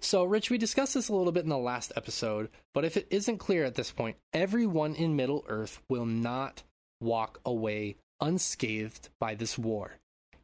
So, 0.01 0.25
Rich, 0.25 0.51
we 0.51 0.59
discussed 0.59 0.95
this 0.95 1.09
a 1.09 1.15
little 1.15 1.33
bit 1.33 1.45
in 1.45 1.51
the 1.51 1.59
last 1.59 1.93
episode, 1.97 2.51
but 2.75 2.85
if 2.85 2.97
it 2.97 3.07
isn't 3.11 3.39
clear 3.39 3.65
at 3.65 3.75
this 3.75 3.91
point, 3.91 4.17
everyone 4.33 4.95
in 4.95 5.17
Middle 5.17 5.45
Earth 5.49 5.81
will 5.89 6.07
not 6.07 6.63
walk 7.01 7.41
away 7.45 7.97
unscathed 8.21 9.09
by 9.21 9.35
this 9.35 9.59
war. 9.59 9.99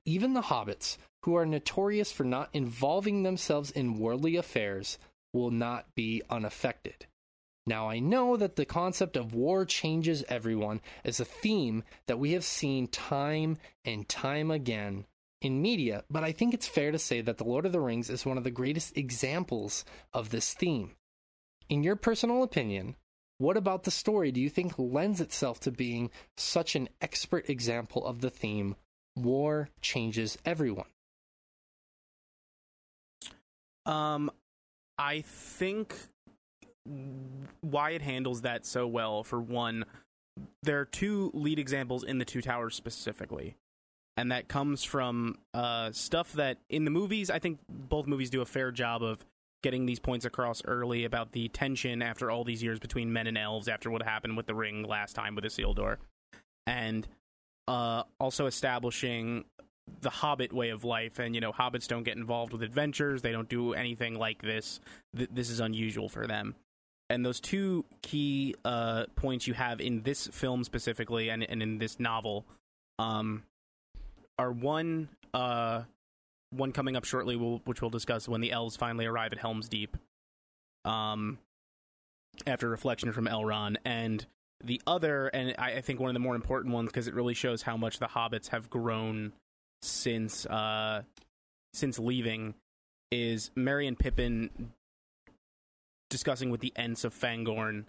Even 0.05 0.35
the 0.35 0.43
hobbits, 0.43 0.97
who 1.25 1.37
are 1.37 1.47
notorious 1.47 2.11
for 2.11 2.25
not 2.25 2.51
involving 2.53 3.23
themselves 3.23 3.71
in 3.71 3.99
worldly 3.99 4.37
affairs, 4.37 4.99
will 5.33 5.51
not 5.51 5.87
be 5.95 6.23
unaffected. 6.29 7.07
Now, 7.67 7.89
I 7.89 8.01
know 8.01 8.37
that 8.37 8.57
the 8.57 8.65
concept 8.65 9.17
of 9.17 9.35
war 9.35 9.65
changes 9.65 10.25
everyone 10.29 10.81
is 11.05 11.21
a 11.21 11.25
theme 11.25 11.85
that 12.07 12.19
we 12.19 12.33
have 12.33 12.45
seen 12.45 12.89
time 12.89 13.57
and 13.85 14.09
time 14.09 14.51
again 14.51 15.07
in 15.43 15.61
media, 15.61 16.05
but 16.09 16.25
I 16.25 16.33
think 16.33 16.55
it's 16.55 16.67
fair 16.67 16.93
to 16.93 16.99
say 16.99 17.21
that 17.21 17.37
The 17.37 17.45
Lord 17.45 17.67
of 17.67 17.73
the 17.73 17.81
Rings 17.81 18.09
is 18.09 18.25
one 18.25 18.39
of 18.39 18.45
the 18.45 18.51
greatest 18.51 18.97
examples 18.97 19.85
of 20.15 20.31
this 20.31 20.55
theme. 20.55 20.93
In 21.69 21.83
your 21.83 21.97
personal 21.97 22.43
opinion, 22.43 22.97
what 23.39 23.57
about 23.57 23.83
the 23.83 23.91
story 23.91 24.31
do 24.31 24.41
you 24.41 24.49
think 24.49 24.79
lends 24.79 25.21
itself 25.21 25.59
to 25.61 25.73
being 25.73 26.11
such 26.37 26.77
an 26.77 26.89
expert 27.01 27.51
example 27.51 28.07
of 28.07 28.21
the 28.21 28.31
theme 28.31 28.77
war 29.17 29.69
changes 29.81 30.39
everyone? 30.45 30.87
Um, 33.85 34.31
I 34.97 35.23
think 35.23 35.97
why 37.61 37.91
it 37.91 38.03
handles 38.03 38.43
that 38.43 38.65
so 38.65 38.87
well, 38.87 39.25
for 39.25 39.41
one, 39.41 39.87
there 40.63 40.79
are 40.79 40.85
two 40.85 41.33
lead 41.35 41.59
examples 41.59 42.05
in 42.05 42.19
the 42.19 42.25
Two 42.25 42.43
Towers 42.43 42.77
specifically. 42.77 43.57
And 44.17 44.31
that 44.31 44.49
comes 44.49 44.85
from 44.85 45.39
uh, 45.55 45.91
stuff 45.93 46.33
that 46.35 46.59
in 46.69 46.85
the 46.85 46.91
movies, 46.91 47.31
I 47.31 47.39
think 47.39 47.61
both 47.69 48.07
movies 48.07 48.29
do 48.29 48.43
a 48.43 48.47
fair 48.47 48.71
job 48.71 49.03
of 49.03 49.25
getting 49.63 49.87
these 49.87 50.01
points 50.01 50.25
across 50.25 50.63
early 50.67 51.05
about 51.05 51.33
the 51.33 51.49
tension 51.49 52.03
after 52.03 52.31
all 52.31 52.45
these 52.45 52.63
years 52.63 52.79
between 52.79 53.13
men 53.13 53.27
and 53.27 53.39
elves 53.39 53.69
after 53.69 53.91
what 53.91 54.03
happened 54.03 54.37
with 54.37 54.47
the 54.47 54.55
ring 54.55 54.83
last 54.83 55.15
time 55.15 55.35
with 55.35 55.45
Isildur. 55.45 55.97
And 56.67 57.07
uh, 57.69 58.03
also 58.19 58.47
establishing 58.47 59.45
the 60.01 60.11
hobbit 60.11 60.53
way 60.53 60.71
of 60.71 60.85
life 60.85 61.19
and 61.19 61.35
you 61.35 61.41
know 61.41 61.53
hobbits 61.53 61.87
don't 61.87 62.03
get 62.03 62.17
involved 62.17 62.53
with 62.53 62.63
adventures. 62.63 63.23
They 63.23 63.33
don't 63.33 63.49
do 63.49 63.73
anything 63.73 64.19
like 64.19 64.43
this. 64.43 64.81
Th- 65.17 65.29
this 65.33 65.49
is 65.49 65.61
unusual 65.61 66.09
for 66.09 66.27
them. 66.27 66.55
And 67.09 67.27
those 67.27 67.41
two 67.41 67.85
key 68.03 68.55
uh, 68.65 69.05
points 69.17 69.47
you 69.47 69.55
have 69.55 69.81
in 69.81 70.03
this 70.03 70.29
film 70.29 70.65
specifically 70.65 71.29
and, 71.29 71.45
and 71.49 71.63
in 71.63 71.79
this 71.79 72.01
novel 72.01 72.47
um, 72.99 73.43
are 74.43 74.51
one 74.51 75.09
uh, 75.33 75.83
one 76.51 76.73
coming 76.73 76.97
up 76.97 77.05
shortly 77.05 77.37
we'll, 77.37 77.63
which 77.65 77.81
we'll 77.81 77.91
discuss 77.91 78.29
when 78.29 78.41
the 78.41 78.51
elves 78.51 78.77
finally 78.77 79.07
arrive 79.07 79.33
at 79.33 79.39
helm's 79.39 79.69
deep 79.69 79.97
um, 80.85 81.39
after 82.47 82.69
reflection 82.69 83.13
from 83.13 83.27
elrond. 83.27 83.77
And 83.85 84.27
the 84.63 84.83
other 84.87 85.29
and 85.29 85.55
I, 85.59 85.75
I 85.75 85.81
think 85.81 86.01
one 86.01 86.11
of 86.11 86.15
the 86.15 86.21
more 86.21 86.35
important 86.35 86.75
ones 86.75 86.89
because 86.89 87.07
it 87.07 87.15
really 87.15 87.35
shows 87.35 87.63
how 87.63 87.77
much 87.77 88.01
the 88.01 88.07
hobbits 88.07 88.49
have 88.49 88.69
grown 88.69 89.33
since 89.83 90.47
uh 90.47 91.03
since 91.75 91.99
leaving 91.99 92.55
is 93.11 93.51
Merry 93.57 93.87
and 93.87 93.99
Pippin 93.99 94.73
discussing 96.11 96.51
with 96.51 96.61
the 96.61 96.73
Ents 96.77 97.05
of 97.05 97.15
Fangorn 97.15 97.85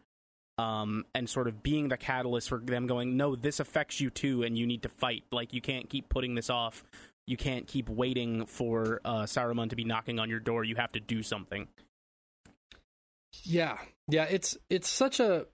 um 0.57 1.05
and 1.15 1.29
sort 1.29 1.47
of 1.47 1.63
being 1.63 1.87
the 1.87 1.97
catalyst 1.97 2.49
for 2.49 2.59
them 2.59 2.85
going 2.85 3.17
no 3.17 3.35
this 3.35 3.59
affects 3.59 3.99
you 3.99 4.09
too 4.09 4.43
and 4.43 4.57
you 4.57 4.67
need 4.67 4.83
to 4.83 4.89
fight. 4.89 5.23
Like 5.31 5.53
you 5.53 5.61
can't 5.61 5.89
keep 5.89 6.09
putting 6.09 6.35
this 6.35 6.49
off. 6.49 6.83
You 7.25 7.37
can't 7.37 7.67
keep 7.67 7.89
waiting 7.89 8.45
for 8.45 9.01
uh 9.05 9.23
Saruman 9.23 9.69
to 9.69 9.75
be 9.75 9.83
knocking 9.83 10.19
on 10.19 10.29
your 10.29 10.39
door. 10.39 10.63
You 10.63 10.75
have 10.75 10.91
to 10.93 10.99
do 10.99 11.23
something. 11.23 11.67
Yeah, 13.43 13.77
yeah, 14.07 14.25
it's 14.29 14.57
it's 14.69 14.89
such 14.89 15.19
a 15.19 15.47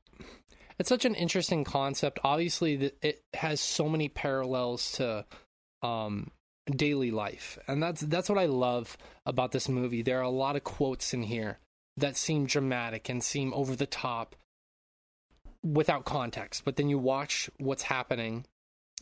it's 0.78 0.90
such 0.90 1.06
an 1.06 1.16
interesting 1.16 1.64
concept. 1.64 2.20
Obviously, 2.24 2.92
it 3.02 3.24
has 3.34 3.60
so 3.62 3.90
many 3.90 4.10
parallels 4.10 4.94
to 4.94 5.26
um, 5.82 6.32
daily 6.70 7.12
life, 7.12 7.58
and 7.68 7.82
that's 7.82 8.02
that's 8.02 8.30
what 8.30 8.38
I 8.38 8.46
love 8.46 8.98
about 9.26 9.52
this 9.52 9.70
movie. 9.70 10.02
There 10.02 10.20
are 10.20 10.24
a 10.24 10.30
lot 10.30 10.56
of 10.56 10.64
quotes 10.64 11.14
in 11.14 11.24
here 11.24 11.60
that 11.98 12.18
seem 12.18 12.46
dramatic 12.46 13.10
and 13.10 13.24
seem 13.24 13.54
over 13.54 13.76
the 13.76 13.86
top 13.86 14.36
without 15.64 16.06
context, 16.06 16.64
but 16.66 16.76
then 16.76 16.90
you 16.90 16.98
watch 16.98 17.50
what's 17.58 17.84
happening, 17.84 18.46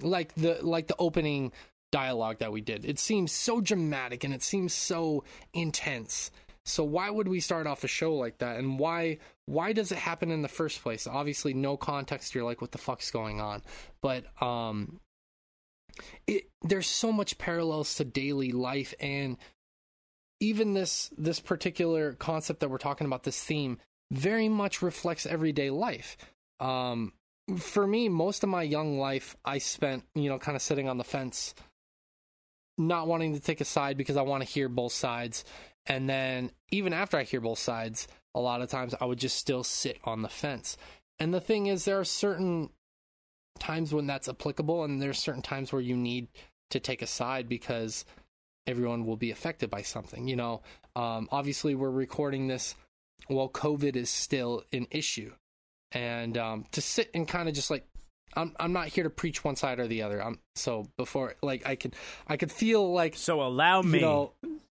like 0.01 0.33
the 0.35 0.59
like 0.61 0.87
the 0.87 0.95
opening 0.99 1.51
dialogue 1.91 2.39
that 2.39 2.51
we 2.51 2.61
did. 2.61 2.85
It 2.85 2.99
seems 2.99 3.31
so 3.31 3.61
dramatic 3.61 4.23
and 4.23 4.33
it 4.33 4.43
seems 4.43 4.73
so 4.73 5.23
intense. 5.53 6.31
So 6.65 6.83
why 6.83 7.09
would 7.09 7.29
we 7.29 7.39
start 7.39 7.65
off 7.65 7.85
a 7.85 7.87
show 7.87 8.13
like 8.15 8.39
that? 8.39 8.57
And 8.57 8.77
why 8.77 9.19
why 9.45 9.71
does 9.73 9.91
it 9.91 9.97
happen 9.97 10.31
in 10.31 10.41
the 10.41 10.49
first 10.49 10.81
place? 10.81 11.07
Obviously 11.07 11.53
no 11.53 11.77
context, 11.77 12.35
you're 12.35 12.43
like 12.43 12.61
what 12.61 12.71
the 12.71 12.77
fuck's 12.77 13.11
going 13.11 13.39
on? 13.39 13.61
But 14.01 14.25
um 14.41 14.99
it 16.27 16.49
there's 16.61 16.87
so 16.87 17.11
much 17.11 17.37
parallels 17.37 17.95
to 17.95 18.05
daily 18.05 18.51
life 18.51 18.93
and 18.99 19.37
even 20.39 20.73
this 20.73 21.09
this 21.17 21.39
particular 21.39 22.13
concept 22.13 22.59
that 22.59 22.69
we're 22.69 22.77
talking 22.77 23.07
about 23.07 23.23
this 23.23 23.41
theme 23.41 23.79
very 24.11 24.49
much 24.49 24.81
reflects 24.81 25.25
everyday 25.25 25.69
life. 25.69 26.17
Um 26.59 27.13
for 27.57 27.87
me, 27.87 28.09
most 28.09 28.43
of 28.43 28.49
my 28.49 28.63
young 28.63 28.99
life 28.99 29.37
I 29.45 29.59
spent, 29.59 30.03
you 30.15 30.29
know, 30.29 30.37
kind 30.37 30.55
of 30.55 30.61
sitting 30.61 30.89
on 30.89 30.97
the 30.97 31.03
fence 31.03 31.55
not 32.77 33.07
wanting 33.07 33.33
to 33.33 33.39
take 33.39 33.61
a 33.61 33.65
side 33.65 33.97
because 33.97 34.17
I 34.17 34.21
want 34.21 34.43
to 34.43 34.49
hear 34.49 34.69
both 34.69 34.93
sides. 34.93 35.43
And 35.85 36.09
then 36.09 36.51
even 36.69 36.93
after 36.93 37.17
I 37.17 37.23
hear 37.23 37.41
both 37.41 37.59
sides, 37.59 38.07
a 38.35 38.39
lot 38.39 38.61
of 38.61 38.69
times 38.69 38.93
I 38.99 39.05
would 39.05 39.19
just 39.19 39.37
still 39.37 39.63
sit 39.63 39.97
on 40.03 40.21
the 40.21 40.29
fence. 40.29 40.77
And 41.19 41.33
the 41.33 41.41
thing 41.41 41.67
is, 41.67 41.85
there 41.85 41.99
are 41.99 42.05
certain 42.05 42.69
times 43.57 43.93
when 43.93 44.05
that's 44.05 44.29
applicable, 44.29 44.83
and 44.83 45.01
there's 45.01 45.17
certain 45.17 45.41
times 45.41 45.73
where 45.73 45.81
you 45.81 45.97
need 45.97 46.27
to 46.69 46.79
take 46.79 47.01
a 47.01 47.07
side 47.07 47.49
because 47.49 48.05
everyone 48.67 49.05
will 49.05 49.15
be 49.15 49.31
affected 49.31 49.69
by 49.69 49.81
something. 49.81 50.27
You 50.27 50.35
know, 50.35 50.61
um, 50.95 51.27
obviously, 51.31 51.73
we're 51.73 51.89
recording 51.89 52.47
this 52.47 52.75
while 53.27 53.49
COVID 53.49 53.95
is 53.95 54.11
still 54.11 54.63
an 54.71 54.85
issue. 54.91 55.31
And 55.91 56.37
um, 56.37 56.65
to 56.71 56.81
sit 56.81 57.09
and 57.13 57.27
kind 57.27 57.47
of 57.47 57.55
just 57.55 57.71
like 57.71 57.87
I'm 58.35 58.53
I'm 58.59 58.73
not 58.73 58.87
here 58.87 59.03
to 59.03 59.09
preach 59.09 59.43
one 59.43 59.55
side 59.55 59.79
or 59.79 59.87
the 59.87 60.03
other. 60.03 60.23
I'm 60.23 60.39
so 60.55 60.87
before 60.97 61.35
like 61.41 61.65
I 61.65 61.75
could 61.75 61.95
I 62.27 62.37
could 62.37 62.51
feel 62.51 62.93
like 62.93 63.15
so 63.15 63.41
allow 63.41 63.81
me 63.81 63.99
you 63.99 64.05
know 64.05 64.33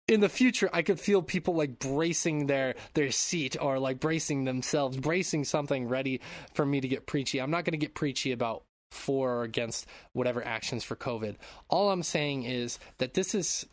in 0.09 0.20
the 0.20 0.29
future 0.29 0.68
I 0.72 0.83
could 0.83 0.98
feel 0.98 1.22
people 1.22 1.55
like 1.55 1.79
bracing 1.79 2.46
their 2.46 2.75
their 2.94 3.11
seat 3.11 3.57
or 3.61 3.79
like 3.79 4.01
bracing 4.01 4.44
themselves, 4.44 4.96
bracing 4.96 5.44
something 5.44 5.88
ready 5.88 6.20
for 6.55 6.66
me 6.66 6.81
to 6.81 6.88
get 6.88 7.07
preachy. 7.07 7.40
I'm 7.40 7.51
not 7.51 7.64
going 7.64 7.72
to 7.72 7.79
get 7.79 7.94
preachy 7.94 8.33
about 8.33 8.64
for 8.90 9.38
or 9.38 9.42
against 9.44 9.87
whatever 10.12 10.44
actions 10.44 10.85
for 10.85 10.96
COVID. 10.96 11.37
All 11.68 11.90
I'm 11.90 12.03
saying 12.03 12.44
is 12.44 12.79
that 12.98 13.14
this 13.14 13.35
is 13.35 13.66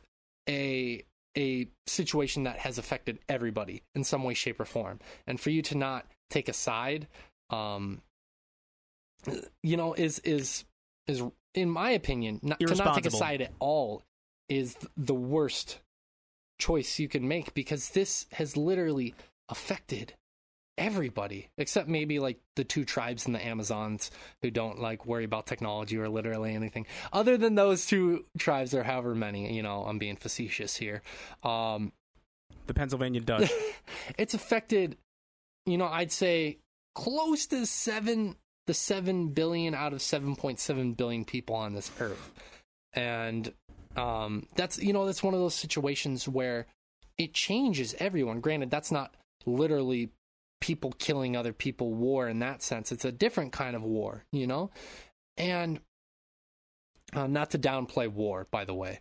a 0.48 1.04
a 1.38 1.68
situation 1.88 2.44
that 2.44 2.58
has 2.60 2.78
affected 2.78 3.20
everybody 3.28 3.84
in 3.96 4.04
some 4.04 4.24
way 4.24 4.34
shape 4.34 4.60
or 4.60 4.66
form. 4.66 5.00
And 5.28 5.40
for 5.40 5.52
you 5.52 5.62
to 5.64 5.78
not 5.78 6.06
take 6.30 6.50
a 6.50 6.54
side 6.54 7.08
um 7.50 8.02
you 9.62 9.78
know 9.78 9.94
is 9.94 10.20
is 10.20 10.66
is 11.08 11.22
in 11.54 11.70
my 11.70 11.92
opinion 11.92 12.40
not, 12.42 12.60
to 12.60 12.76
not 12.76 12.96
take 12.96 13.06
a 13.06 13.12
side 13.12 13.42
at 13.42 13.52
all 13.60 14.04
is 14.48 14.76
the 14.98 15.14
worst 15.14 15.80
choice 16.60 17.00
you 17.00 17.08
can 17.08 17.28
make 17.28 17.54
because 17.54 17.90
this 17.90 18.26
has 18.34 18.58
literally 18.58 19.16
affected 19.48 20.14
everybody 20.78 21.50
except 21.58 21.90
maybe 21.90 22.20
like 22.20 22.40
the 22.56 22.64
two 22.64 22.86
tribes 22.86 23.26
in 23.26 23.34
the 23.34 23.46
amazons 23.46 24.12
who 24.42 24.50
don't 24.50 24.80
like 24.80 25.06
worry 25.06 25.26
about 25.26 25.46
technology 25.46 25.98
or 25.98 26.08
literally 26.08 26.56
anything. 26.56 26.86
Other 27.12 27.38
than 27.38 27.56
those 27.56 27.86
two 27.86 28.26
tribes 28.38 28.74
or 28.74 28.84
however 28.84 29.14
many 29.14 29.54
you 29.54 29.62
know 29.62 29.84
i'm 29.86 29.98
being 29.98 30.16
facetious 30.16 30.76
here. 30.76 31.02
Um 31.44 31.92
the 32.68 32.74
Pennsylvania 32.74 33.22
Dutch 33.22 33.52
it's 34.18 34.34
affected 34.34 34.98
you 35.66 35.78
know 35.78 35.88
i'd 35.88 36.12
say 36.12 36.60
close 36.96 37.48
to 37.48 37.66
seven 37.66 38.36
the 38.70 38.74
7 38.76 39.30
billion 39.30 39.74
out 39.74 39.94
of 39.94 40.00
7.7 40.00 40.96
billion 40.96 41.26
people 41.26 41.56
on 41.56 41.74
this 41.74 41.92
earth. 42.00 42.32
And 42.94 43.52
um 43.96 44.46
that's 44.56 44.78
you 44.78 44.94
know 44.94 45.08
that's 45.08 45.24
one 45.24 45.34
of 45.34 45.40
those 45.40 45.56
situations 45.56 46.28
where 46.28 46.68
it 47.18 47.34
changes 47.34 47.96
everyone. 47.98 48.42
Granted 48.42 48.70
that's 48.70 48.92
not 48.92 49.16
literally 49.48 50.12
people 50.62 50.94
killing 51.00 51.36
other 51.36 51.52
people 51.52 51.96
war 51.96 52.28
in 52.28 52.38
that 52.40 52.62
sense. 52.62 52.92
It's 52.92 53.06
a 53.06 53.12
different 53.12 53.54
kind 53.54 53.76
of 53.76 53.82
war 53.82 54.26
you 54.32 54.46
know? 54.46 54.70
And 55.36 55.80
uh, 57.14 57.26
not 57.26 57.50
to 57.52 57.58
downplay 57.58 58.08
war 58.08 58.46
by 58.52 58.66
the 58.66 58.76
way. 58.76 59.00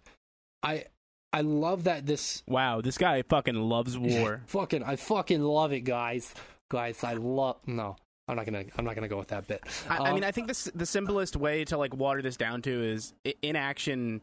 I 0.63 0.85
i 1.31 1.43
love 1.43 1.85
that 1.85 2.07
this 2.07 2.43
wow 2.47 2.81
this 2.81 2.97
guy 2.97 3.21
fucking 3.21 3.55
loves 3.55 3.99
war. 3.99 4.45
Fucking 4.47 4.83
I 4.83 4.97
fucking 4.97 5.43
love 5.43 5.75
it, 5.75 5.81
guys. 5.81 6.35
Guys, 6.71 7.03
I 7.05 7.15
love 7.15 7.57
no. 7.67 7.97
I'm 8.29 8.37
not 8.37 8.45
gonna. 8.45 8.65
I'm 8.77 8.85
not 8.85 8.95
gonna 8.95 9.09
go 9.09 9.17
with 9.19 9.29
that 9.29 9.47
bit. 9.47 9.63
I, 9.89 9.97
I 9.97 10.09
Um, 10.11 10.15
mean, 10.17 10.25
I 10.25 10.31
think 10.33 10.49
this 10.49 10.65
the 10.75 10.85
simplest 10.85 11.35
way 11.37 11.65
to 11.67 11.79
like 11.79 11.95
water 11.95 12.21
this 12.21 12.37
down 12.37 12.61
to 12.63 12.71
is 12.71 13.15
i- 13.27 13.35
inaction 13.43 14.21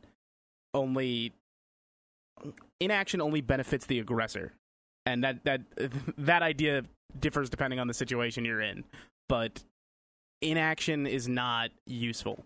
only 0.75 1.33
inaction 2.79 3.21
only 3.21 3.41
benefits 3.41 3.85
the 3.85 3.99
aggressor, 3.99 4.53
and 5.05 5.23
that 5.23 5.43
that 5.45 5.61
that 6.17 6.43
idea 6.43 6.83
differs 7.19 7.49
depending 7.49 7.79
on 7.79 7.87
the 7.87 7.93
situation 7.93 8.45
you're 8.45 8.61
in. 8.61 8.83
But 9.27 9.63
inaction 10.41 11.07
is 11.07 11.27
not 11.27 11.71
useful. 11.87 12.45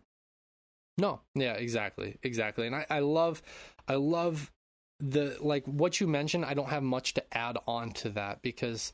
No, 0.97 1.21
yeah, 1.35 1.53
exactly, 1.53 2.17
exactly. 2.23 2.67
And 2.67 2.75
I, 2.75 2.85
I 2.89 2.99
love, 2.99 3.41
I 3.87 3.95
love 3.95 4.51
the 4.99 5.37
like 5.41 5.65
what 5.65 5.99
you 5.99 6.07
mentioned. 6.07 6.45
I 6.45 6.53
don't 6.53 6.69
have 6.69 6.83
much 6.83 7.13
to 7.15 7.37
add 7.37 7.57
on 7.67 7.91
to 7.93 8.09
that 8.11 8.41
because, 8.41 8.91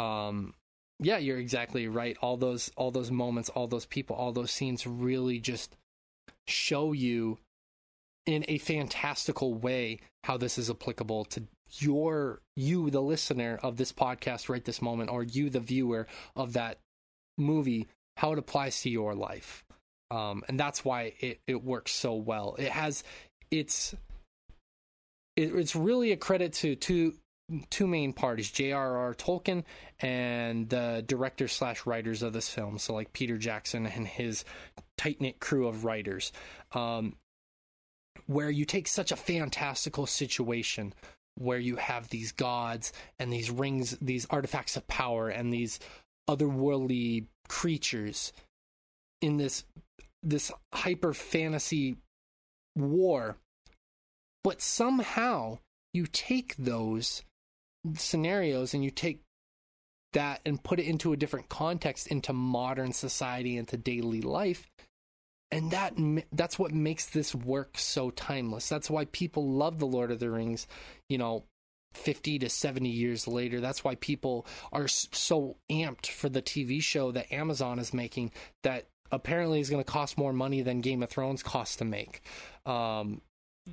um, 0.00 0.54
yeah, 0.98 1.18
you're 1.18 1.38
exactly 1.38 1.88
right. 1.88 2.16
All 2.20 2.36
those, 2.36 2.70
all 2.76 2.90
those 2.90 3.10
moments, 3.10 3.48
all 3.48 3.66
those 3.66 3.86
people, 3.86 4.16
all 4.16 4.32
those 4.32 4.50
scenes 4.50 4.86
really 4.86 5.38
just 5.38 5.76
show 6.46 6.92
you 6.92 7.38
in 8.26 8.44
a 8.48 8.58
fantastical 8.58 9.54
way 9.54 9.98
how 10.24 10.36
this 10.36 10.58
is 10.58 10.68
applicable 10.68 11.24
to 11.24 11.42
your 11.78 12.40
you 12.56 12.90
the 12.90 13.00
listener 13.00 13.58
of 13.62 13.76
this 13.76 13.92
podcast 13.92 14.48
right 14.48 14.64
this 14.64 14.82
moment 14.82 15.08
or 15.08 15.22
you 15.22 15.48
the 15.48 15.60
viewer 15.60 16.06
of 16.34 16.52
that 16.54 16.78
movie 17.38 17.86
how 18.16 18.32
it 18.32 18.38
applies 18.38 18.82
to 18.82 18.90
your 18.90 19.14
life 19.14 19.64
um, 20.10 20.42
and 20.48 20.58
that's 20.58 20.84
why 20.84 21.14
it, 21.20 21.40
it 21.46 21.62
works 21.62 21.92
so 21.92 22.14
well. 22.14 22.56
It 22.58 22.70
has 22.70 23.04
it's 23.50 23.94
it, 25.36 25.54
it's 25.54 25.76
really 25.76 26.12
a 26.12 26.16
credit 26.16 26.52
to 26.54 26.74
two 26.74 27.14
two 27.70 27.86
main 27.86 28.12
parties, 28.12 28.50
J.R.R. 28.50 29.14
Tolkien 29.14 29.64
and 30.00 30.68
the 30.68 31.04
director 31.06 31.48
slash 31.48 31.86
writers 31.86 32.22
of 32.22 32.32
this 32.32 32.48
film. 32.48 32.78
So 32.78 32.94
like 32.94 33.12
Peter 33.12 33.38
Jackson 33.38 33.86
and 33.86 34.06
his 34.06 34.44
tight 34.96 35.20
knit 35.20 35.40
crew 35.40 35.66
of 35.66 35.84
writers, 35.84 36.32
um, 36.72 37.16
where 38.26 38.50
you 38.50 38.64
take 38.64 38.86
such 38.86 39.12
a 39.12 39.16
fantastical 39.16 40.06
situation 40.06 40.94
where 41.36 41.58
you 41.58 41.76
have 41.76 42.08
these 42.08 42.32
gods 42.32 42.92
and 43.18 43.32
these 43.32 43.50
rings, 43.50 43.96
these 44.00 44.26
artifacts 44.30 44.76
of 44.76 44.86
power, 44.86 45.28
and 45.28 45.52
these 45.52 45.80
otherworldly 46.28 47.26
creatures 47.48 48.32
in 49.20 49.36
this 49.36 49.64
this 50.22 50.52
hyper 50.72 51.14
fantasy 51.14 51.96
war 52.76 53.36
But 54.44 54.60
somehow 54.60 55.58
you 55.92 56.06
take 56.06 56.56
those 56.56 57.22
scenarios 57.94 58.74
and 58.74 58.84
you 58.84 58.90
take 58.90 59.22
that 60.12 60.40
and 60.44 60.62
put 60.62 60.80
it 60.80 60.86
into 60.86 61.12
a 61.12 61.16
different 61.16 61.48
context 61.48 62.08
into 62.08 62.32
modern 62.32 62.92
society 62.92 63.56
into 63.56 63.76
daily 63.76 64.20
life 64.20 64.68
and 65.52 65.70
that 65.70 65.94
that's 66.32 66.58
what 66.58 66.72
makes 66.72 67.06
this 67.06 67.34
work 67.34 67.76
so 67.76 68.10
timeless. 68.10 68.68
That's 68.68 68.88
why 68.88 69.06
people 69.06 69.48
love 69.48 69.78
the 69.78 69.86
lord 69.86 70.10
of 70.10 70.20
the 70.20 70.30
rings 70.30 70.66
you 71.08 71.18
know 71.18 71.44
50 71.94 72.38
to 72.40 72.48
70 72.48 72.88
years 72.88 73.26
later. 73.26 73.60
That's 73.60 73.82
why 73.82 73.96
people 73.96 74.46
are 74.72 74.86
so 74.86 75.56
amped 75.70 76.06
for 76.06 76.28
the 76.28 76.42
tv 76.42 76.82
show 76.82 77.12
that 77.12 77.32
amazon 77.32 77.78
is 77.78 77.94
making 77.94 78.32
that 78.62 78.86
apparently 79.12 79.60
is 79.60 79.70
going 79.70 79.82
to 79.82 79.90
cost 79.90 80.18
more 80.18 80.32
money 80.32 80.62
than 80.62 80.80
game 80.80 81.02
of 81.02 81.10
thrones 81.10 81.42
cost 81.42 81.78
to 81.78 81.84
make. 81.84 82.22
Um, 82.66 83.22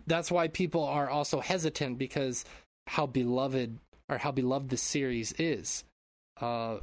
that's 0.06 0.32
why 0.32 0.48
people 0.48 0.84
are 0.84 1.10
also 1.10 1.40
hesitant 1.40 1.98
because 1.98 2.46
how 2.88 3.06
beloved 3.06 3.78
or 4.10 4.18
how 4.18 4.32
beloved 4.32 4.70
this 4.70 4.82
series 4.82 5.34
is 5.38 5.84
uh, 6.42 6.78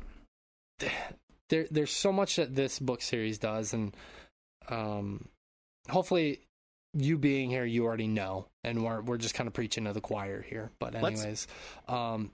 there 1.48 1.66
there's 1.70 1.92
so 1.92 2.12
much 2.12 2.36
that 2.36 2.54
this 2.54 2.78
book 2.78 3.02
series 3.02 3.38
does, 3.38 3.72
and 3.72 3.96
um, 4.68 5.28
hopefully 5.88 6.40
you 6.94 7.18
being 7.18 7.50
here, 7.50 7.64
you 7.64 7.84
already 7.84 8.08
know, 8.08 8.46
and 8.62 8.84
we're 8.84 9.00
we're 9.00 9.18
just 9.18 9.34
kind 9.34 9.46
of 9.46 9.52
preaching 9.52 9.84
to 9.84 9.92
the 9.92 10.00
choir 10.00 10.42
here. 10.42 10.70
But 10.78 10.94
anyways, 10.94 11.24
let's, 11.24 11.46
um, 11.88 12.30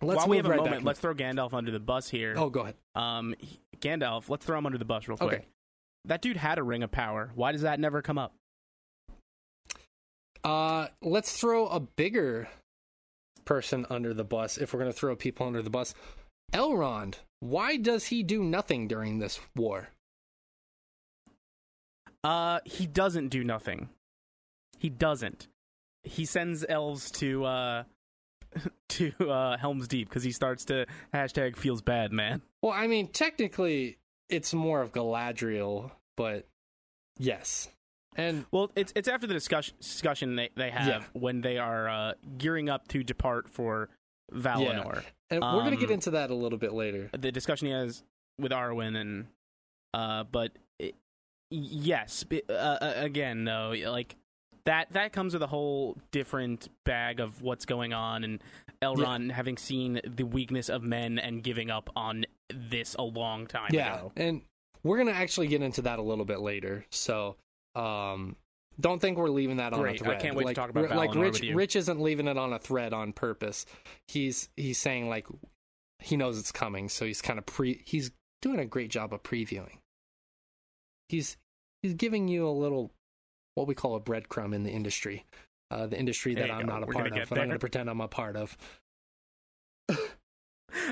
let's 0.00 0.18
while 0.18 0.28
we 0.28 0.36
have 0.38 0.46
a 0.46 0.56
moment, 0.56 0.84
let's 0.84 1.00
throw 1.00 1.14
Gandalf 1.14 1.52
under 1.52 1.70
the 1.70 1.80
bus 1.80 2.08
here. 2.08 2.34
Oh, 2.36 2.50
go 2.50 2.60
ahead. 2.60 2.74
Um, 2.94 3.34
Gandalf, 3.78 4.28
let's 4.28 4.44
throw 4.44 4.58
him 4.58 4.66
under 4.66 4.78
the 4.78 4.84
bus 4.84 5.08
real 5.08 5.18
quick. 5.18 5.32
Okay. 5.32 5.44
That 6.04 6.22
dude 6.22 6.36
had 6.36 6.58
a 6.58 6.62
ring 6.62 6.82
of 6.82 6.90
power. 6.90 7.30
Why 7.34 7.52
does 7.52 7.62
that 7.62 7.78
never 7.78 8.02
come 8.02 8.18
up? 8.18 8.32
Uh, 10.42 10.86
let's 11.02 11.32
throw 11.32 11.66
a 11.66 11.80
bigger 11.80 12.48
person 13.48 13.86
under 13.88 14.12
the 14.12 14.24
bus 14.24 14.58
if 14.58 14.74
we're 14.74 14.78
going 14.78 14.92
to 14.92 14.96
throw 14.96 15.16
people 15.16 15.46
under 15.46 15.62
the 15.62 15.70
bus. 15.70 15.94
Elrond, 16.52 17.14
why 17.40 17.78
does 17.78 18.04
he 18.04 18.22
do 18.22 18.44
nothing 18.44 18.86
during 18.86 19.18
this 19.18 19.40
war? 19.56 19.88
Uh, 22.22 22.60
he 22.66 22.86
doesn't 22.86 23.28
do 23.28 23.42
nothing. 23.42 23.88
He 24.78 24.90
doesn't. 24.90 25.48
He 26.02 26.26
sends 26.26 26.64
elves 26.68 27.10
to 27.12 27.44
uh 27.46 27.84
to 28.90 29.12
uh 29.18 29.56
Helm's 29.56 29.88
Deep 29.88 30.08
because 30.08 30.22
he 30.22 30.32
starts 30.32 30.66
to 30.66 30.84
hashtag 31.14 31.56
feels 31.56 31.80
bad, 31.80 32.12
man. 32.12 32.42
Well, 32.62 32.72
I 32.72 32.86
mean, 32.86 33.08
technically, 33.08 33.96
it's 34.28 34.52
more 34.52 34.82
of 34.82 34.92
Galadriel, 34.92 35.90
but 36.18 36.46
yes. 37.18 37.68
And 38.18 38.44
well, 38.50 38.70
it's 38.74 38.92
it's 38.96 39.08
after 39.08 39.28
the 39.28 39.32
discussion 39.32 39.76
discussion 39.80 40.34
they, 40.34 40.50
they 40.56 40.70
have 40.70 40.86
yeah. 40.86 41.02
when 41.12 41.40
they 41.40 41.56
are 41.56 41.88
uh, 41.88 42.12
gearing 42.36 42.68
up 42.68 42.88
to 42.88 43.04
depart 43.04 43.48
for 43.48 43.88
Valinor. 44.34 44.96
Yeah. 44.96 45.00
And 45.30 45.40
we're 45.40 45.62
gonna 45.62 45.76
get 45.76 45.88
um, 45.88 45.94
into 45.94 46.10
that 46.10 46.30
a 46.30 46.34
little 46.34 46.58
bit 46.58 46.72
later. 46.72 47.10
The 47.16 47.30
discussion 47.30 47.68
he 47.68 47.72
has 47.72 48.02
with 48.38 48.50
Arwen 48.50 48.96
and 48.96 49.26
uh, 49.94 50.24
but 50.24 50.50
it, 50.80 50.96
yes, 51.50 52.24
uh, 52.48 52.52
uh, 52.52 52.92
again, 52.96 53.44
no, 53.44 53.72
like 53.86 54.16
that 54.64 54.92
that 54.92 55.12
comes 55.12 55.32
with 55.32 55.42
a 55.42 55.46
whole 55.46 55.96
different 56.10 56.68
bag 56.84 57.20
of 57.20 57.40
what's 57.40 57.66
going 57.66 57.92
on 57.92 58.24
and 58.24 58.42
Elrond 58.82 59.28
yeah. 59.28 59.34
having 59.34 59.56
seen 59.56 60.00
the 60.04 60.24
weakness 60.24 60.68
of 60.68 60.82
men 60.82 61.20
and 61.20 61.42
giving 61.42 61.70
up 61.70 61.88
on 61.94 62.24
this 62.52 62.96
a 62.98 63.02
long 63.02 63.46
time 63.46 63.68
ago. 63.68 63.78
yeah. 63.78 63.94
ago. 63.94 64.12
And 64.16 64.42
we're 64.82 64.98
gonna 64.98 65.12
actually 65.12 65.46
get 65.46 65.62
into 65.62 65.82
that 65.82 66.00
a 66.00 66.02
little 66.02 66.24
bit 66.24 66.40
later. 66.40 66.84
So 66.90 67.36
um, 67.78 68.36
don't 68.80 69.00
think 69.00 69.18
we're 69.18 69.28
leaving 69.28 69.56
that 69.56 69.72
Great. 69.72 69.88
on 69.88 69.94
a 69.94 69.98
thread. 69.98 70.16
I 70.16 70.20
can't 70.20 70.36
wait 70.36 70.46
like, 70.46 70.54
to 70.54 70.60
talk 70.60 70.70
about 70.70 70.86
Valinor 70.86 70.96
like 70.96 71.14
Rich. 71.14 71.42
Rich 71.52 71.76
isn't 71.76 72.00
leaving 72.00 72.28
it 72.28 72.38
on 72.38 72.52
a 72.52 72.58
thread 72.58 72.92
on 72.92 73.12
purpose. 73.12 73.66
He's 74.06 74.48
he's 74.56 74.78
saying 74.78 75.08
like 75.08 75.26
he 76.00 76.16
knows 76.16 76.38
it's 76.38 76.52
coming, 76.52 76.88
so 76.88 77.04
he's 77.04 77.20
kind 77.20 77.38
of 77.38 77.46
pre. 77.46 77.82
He's 77.84 78.10
doing 78.42 78.58
a 78.58 78.66
great 78.66 78.90
job 78.90 79.12
of 79.12 79.22
previewing. 79.22 79.78
He's 81.08 81.36
he's 81.82 81.94
giving 81.94 82.28
you 82.28 82.48
a 82.48 82.50
little 82.50 82.92
what 83.54 83.66
we 83.66 83.74
call 83.74 83.96
a 83.96 84.00
breadcrumb 84.00 84.54
in 84.54 84.62
the 84.62 84.70
industry, 84.70 85.26
uh, 85.70 85.86
the 85.86 85.98
industry 85.98 86.34
that 86.36 86.50
I'm 86.50 86.66
go. 86.66 86.72
not 86.72 86.82
a 86.84 86.86
we're 86.86 86.92
part 86.92 87.12
of, 87.12 87.28
but 87.28 87.38
I'm 87.38 87.46
going 87.46 87.50
to 87.50 87.58
pretend 87.58 87.90
I'm 87.90 88.00
a 88.00 88.08
part 88.08 88.36
of. 88.36 88.56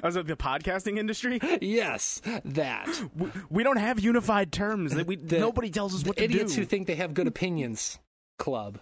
I 0.03 0.07
was 0.07 0.17
like 0.17 0.27
the 0.27 0.37
podcasting 0.37 0.99
industry. 0.99 1.41
yes, 1.61 2.21
that 2.45 2.89
we, 3.17 3.31
we, 3.51 3.63
don't 3.63 3.79
have 3.79 4.01
unified 4.01 4.53
terms. 4.53 4.95
We, 4.95 5.17
the, 5.17 5.39
nobody 5.39 5.71
tells 5.71 5.95
us 5.95 6.05
what 6.05 6.17
to 6.17 6.25
idiots 6.25 6.55
who 6.55 6.65
think 6.65 6.87
they 6.87 6.97
have 6.97 7.15
good 7.15 7.27
opinions. 7.27 7.99
Club. 8.39 8.81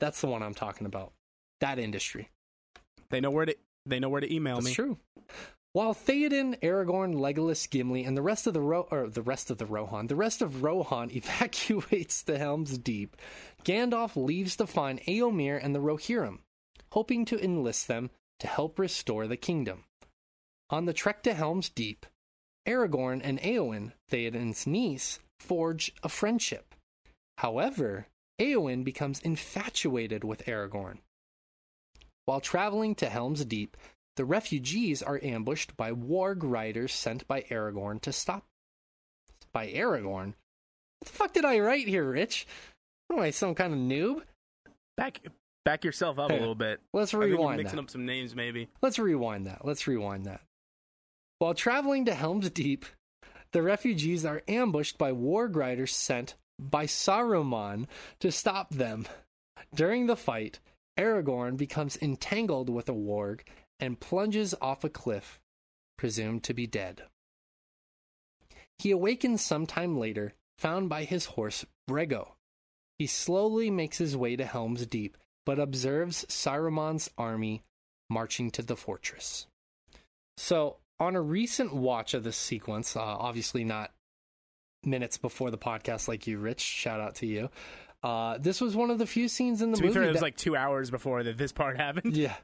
That's 0.00 0.20
the 0.20 0.26
one 0.26 0.42
I'm 0.42 0.54
talking 0.54 0.86
about. 0.86 1.12
That 1.60 1.78
industry. 1.78 2.30
They 3.10 3.20
know 3.20 3.30
where 3.30 3.46
to. 3.46 3.56
They 3.86 4.00
know 4.00 4.08
where 4.08 4.20
to 4.20 4.32
email 4.32 4.56
That's 4.56 4.66
me. 4.66 4.74
True. 4.74 4.98
While 5.74 5.92
Theoden, 5.92 6.60
Aragorn, 6.60 7.16
Legolas, 7.16 7.68
Gimli, 7.68 8.04
and 8.04 8.16
the 8.16 8.22
rest 8.22 8.46
of 8.46 8.54
the 8.54 8.60
Ro- 8.60 8.86
or 8.92 9.08
the 9.08 9.22
rest 9.22 9.50
of 9.50 9.58
the 9.58 9.66
Rohan, 9.66 10.06
the 10.06 10.14
rest 10.14 10.40
of 10.40 10.62
Rohan 10.62 11.10
evacuates 11.12 12.22
the 12.22 12.38
Helm's 12.38 12.78
Deep, 12.78 13.16
Gandalf 13.64 14.14
leaves 14.14 14.54
to 14.56 14.68
find 14.68 15.00
Eomer 15.02 15.58
and 15.60 15.74
the 15.74 15.80
Rohirrim, 15.80 16.38
hoping 16.92 17.24
to 17.24 17.42
enlist 17.42 17.88
them 17.88 18.10
to 18.38 18.46
help 18.46 18.78
restore 18.78 19.26
the 19.26 19.36
kingdom. 19.36 19.82
On 20.70 20.86
the 20.86 20.92
trek 20.92 21.22
to 21.24 21.34
Helm's 21.34 21.68
Deep, 21.68 22.06
Aragorn 22.66 23.20
and 23.22 23.40
Eowyn, 23.40 23.92
Theoden's 24.10 24.66
niece, 24.66 25.20
forge 25.38 25.92
a 26.02 26.08
friendship. 26.08 26.74
However, 27.38 28.06
Eowyn 28.40 28.84
becomes 28.84 29.20
infatuated 29.20 30.24
with 30.24 30.46
Aragorn. 30.46 30.98
While 32.24 32.40
traveling 32.40 32.94
to 32.96 33.10
Helm's 33.10 33.44
Deep, 33.44 33.76
the 34.16 34.24
refugees 34.24 35.02
are 35.02 35.20
ambushed 35.22 35.76
by 35.76 35.92
warg 35.92 36.38
riders 36.42 36.92
sent 36.92 37.26
by 37.28 37.42
Aragorn 37.42 38.00
to 38.02 38.12
stop. 38.12 38.44
By 39.52 39.68
Aragorn? 39.68 40.34
What 40.98 41.06
the 41.06 41.12
fuck 41.12 41.32
did 41.34 41.44
I 41.44 41.58
write 41.58 41.88
here, 41.88 42.10
Rich? 42.10 42.46
What 43.08 43.18
am 43.18 43.22
I, 43.24 43.30
some 43.30 43.54
kind 43.54 43.74
of 43.74 43.78
noob? 43.78 44.22
Back, 44.96 45.20
back 45.64 45.84
yourself 45.84 46.18
up 46.18 46.30
a 46.30 46.34
little 46.34 46.54
bit. 46.54 46.80
Let's 46.92 47.12
rewind. 47.12 47.58
mixing 47.58 47.76
that. 47.76 47.82
up 47.82 47.90
some 47.90 48.06
names, 48.06 48.34
maybe. 48.34 48.68
Let's 48.80 48.98
rewind 48.98 49.46
that. 49.46 49.64
Let's 49.64 49.86
rewind 49.86 50.24
that. 50.26 50.40
While 51.44 51.52
traveling 51.52 52.06
to 52.06 52.14
Helm's 52.14 52.48
Deep, 52.48 52.86
the 53.52 53.60
refugees 53.60 54.24
are 54.24 54.42
ambushed 54.48 54.96
by 54.96 55.12
warg 55.12 55.56
riders 55.56 55.94
sent 55.94 56.36
by 56.58 56.86
Saruman 56.86 57.86
to 58.20 58.32
stop 58.32 58.70
them. 58.70 59.06
During 59.74 60.06
the 60.06 60.16
fight, 60.16 60.60
Aragorn 60.96 61.58
becomes 61.58 61.98
entangled 62.00 62.70
with 62.70 62.88
a 62.88 62.94
warg 62.94 63.40
and 63.78 64.00
plunges 64.00 64.54
off 64.62 64.84
a 64.84 64.88
cliff, 64.88 65.38
presumed 65.98 66.44
to 66.44 66.54
be 66.54 66.66
dead. 66.66 67.02
He 68.78 68.90
awakens 68.90 69.42
sometime 69.42 69.98
later, 69.98 70.32
found 70.56 70.88
by 70.88 71.04
his 71.04 71.26
horse 71.26 71.66
Brego. 71.86 72.36
He 72.98 73.06
slowly 73.06 73.70
makes 73.70 73.98
his 73.98 74.16
way 74.16 74.34
to 74.36 74.46
Helm's 74.46 74.86
Deep, 74.86 75.18
but 75.44 75.58
observes 75.58 76.24
Saruman's 76.24 77.10
army 77.18 77.60
marching 78.08 78.50
to 78.52 78.62
the 78.62 78.76
fortress. 78.76 79.46
So, 80.38 80.78
on 81.04 81.16
a 81.16 81.20
recent 81.20 81.74
watch 81.74 82.14
of 82.14 82.24
this 82.24 82.36
sequence, 82.36 82.96
uh, 82.96 83.00
obviously 83.00 83.64
not 83.64 83.90
minutes 84.84 85.18
before 85.18 85.50
the 85.50 85.58
podcast 85.58 86.08
like 86.08 86.26
you, 86.26 86.38
Rich, 86.38 86.60
shout 86.60 87.00
out 87.00 87.16
to 87.16 87.26
you. 87.26 87.50
Uh, 88.02 88.36
this 88.38 88.60
was 88.60 88.76
one 88.76 88.90
of 88.90 88.98
the 88.98 89.06
few 89.06 89.28
scenes 89.28 89.62
in 89.62 89.70
the 89.70 89.78
to 89.78 89.82
movie. 89.82 89.94
Fair, 89.94 90.02
it 90.04 90.12
was 90.12 90.22
like 90.22 90.36
two 90.36 90.56
hours 90.56 90.90
before 90.90 91.22
that 91.22 91.38
this 91.38 91.52
part 91.52 91.76
happened. 91.80 92.16
Yeah. 92.16 92.34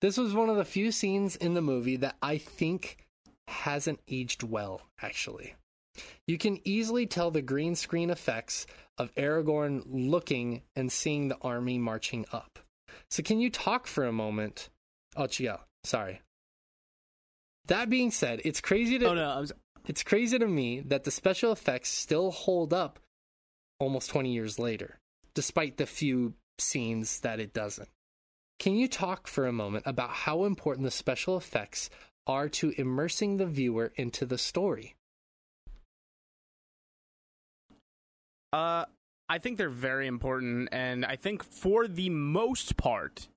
This 0.00 0.16
was 0.16 0.34
one 0.34 0.48
of 0.48 0.56
the 0.56 0.64
few 0.64 0.92
scenes 0.92 1.36
in 1.36 1.54
the 1.54 1.62
movie 1.62 1.96
that 1.96 2.16
I 2.22 2.38
think 2.38 2.98
hasn't 3.46 4.00
aged 4.08 4.42
well, 4.42 4.82
actually. 5.00 5.54
You 6.26 6.38
can 6.38 6.60
easily 6.64 7.06
tell 7.06 7.30
the 7.30 7.42
green 7.42 7.74
screen 7.74 8.10
effects 8.10 8.66
of 8.98 9.14
Aragorn 9.14 9.82
looking 9.86 10.62
and 10.76 10.92
seeing 10.92 11.28
the 11.28 11.38
army 11.42 11.78
marching 11.78 12.26
up. 12.32 12.58
So, 13.10 13.22
can 13.22 13.40
you 13.40 13.50
talk 13.50 13.86
for 13.86 14.04
a 14.04 14.12
moment? 14.12 14.68
Oh, 15.16 15.26
Chiel, 15.26 15.60
sorry. 15.84 16.20
That 17.68 17.90
being 17.90 18.10
said, 18.10 18.40
it's 18.44 18.60
crazy 18.60 18.98
to 18.98 19.10
oh, 19.10 19.14
no, 19.14 19.40
was... 19.40 19.52
it's 19.86 20.02
crazy 20.02 20.38
to 20.38 20.46
me 20.46 20.80
that 20.80 21.04
the 21.04 21.10
special 21.10 21.52
effects 21.52 21.90
still 21.90 22.30
hold 22.30 22.72
up 22.74 22.98
almost 23.78 24.10
20 24.10 24.32
years 24.32 24.58
later, 24.58 24.98
despite 25.34 25.76
the 25.76 25.86
few 25.86 26.34
scenes 26.58 27.20
that 27.20 27.40
it 27.40 27.52
doesn't. 27.52 27.88
Can 28.58 28.74
you 28.74 28.88
talk 28.88 29.28
for 29.28 29.46
a 29.46 29.52
moment 29.52 29.84
about 29.86 30.10
how 30.10 30.44
important 30.44 30.84
the 30.84 30.90
special 30.90 31.36
effects 31.36 31.90
are 32.26 32.48
to 32.48 32.74
immersing 32.76 33.36
the 33.36 33.46
viewer 33.46 33.92
into 33.96 34.26
the 34.26 34.38
story? 34.38 34.96
Uh, 38.52 38.86
I 39.28 39.38
think 39.38 39.58
they're 39.58 39.68
very 39.68 40.06
important, 40.06 40.70
and 40.72 41.04
I 41.04 41.16
think 41.16 41.44
for 41.44 41.86
the 41.86 42.08
most 42.08 42.78
part 42.78 43.28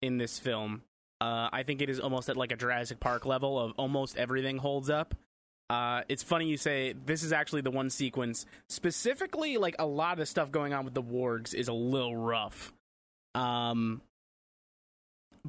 in 0.00 0.16
this 0.16 0.38
film, 0.38 0.82
uh, 1.20 1.48
I 1.52 1.62
think 1.62 1.82
it 1.82 1.88
is 1.88 2.00
almost 2.00 2.28
at 2.28 2.36
like 2.36 2.52
a 2.52 2.56
Jurassic 2.56 3.00
Park 3.00 3.24
level 3.26 3.58
of 3.58 3.72
almost 3.76 4.16
everything 4.16 4.58
holds 4.58 4.90
up. 4.90 5.14
Uh, 5.68 6.02
it's 6.08 6.22
funny 6.22 6.46
you 6.46 6.56
say 6.56 6.94
this 7.06 7.22
is 7.24 7.32
actually 7.32 7.60
the 7.60 7.72
one 7.72 7.90
sequence 7.90 8.46
specifically 8.68 9.56
like 9.56 9.74
a 9.80 9.86
lot 9.86 10.12
of 10.12 10.18
the 10.18 10.26
stuff 10.26 10.52
going 10.52 10.72
on 10.72 10.84
with 10.84 10.94
the 10.94 11.02
wargs 11.02 11.54
is 11.54 11.66
a 11.66 11.72
little 11.72 12.16
rough 12.16 12.72
Um, 13.34 14.00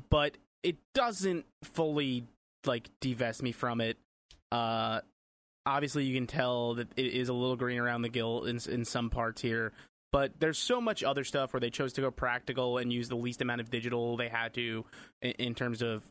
but 0.10 0.38
it 0.64 0.78
doesn't 0.96 1.46
fully 1.64 2.24
like 2.66 2.90
divest 3.00 3.44
me 3.44 3.52
from 3.52 3.80
it. 3.80 3.98
Uh, 4.52 5.02
obviously 5.68 6.06
you 6.06 6.16
can 6.16 6.28
tell 6.28 6.74
that 6.76 6.88
it 6.98 7.14
is 7.14 7.30
a 7.30 7.34
little 7.34 7.56
green 7.56 7.78
around 7.80 8.02
the 8.02 8.10
gill 8.10 8.46
in 8.46 8.60
in 8.70 8.86
some 8.86 9.10
parts 9.10 9.42
here. 9.42 9.72
But 10.18 10.40
there's 10.40 10.58
so 10.58 10.82
much 10.82 11.04
other 11.04 11.24
stuff 11.24 11.54
where 11.54 11.60
they 11.60 11.70
chose 11.70 11.94
to 11.94 12.02
go 12.02 12.10
practical 12.10 12.80
and 12.80 12.92
use 12.92 13.08
the 13.08 13.16
least 13.16 13.40
amount 13.40 13.62
of 13.62 13.70
digital 13.70 14.18
they 14.18 14.30
had 14.30 14.52
to 14.56 14.84
in, 15.22 15.32
in 15.34 15.54
terms 15.54 15.84
of 15.84 16.04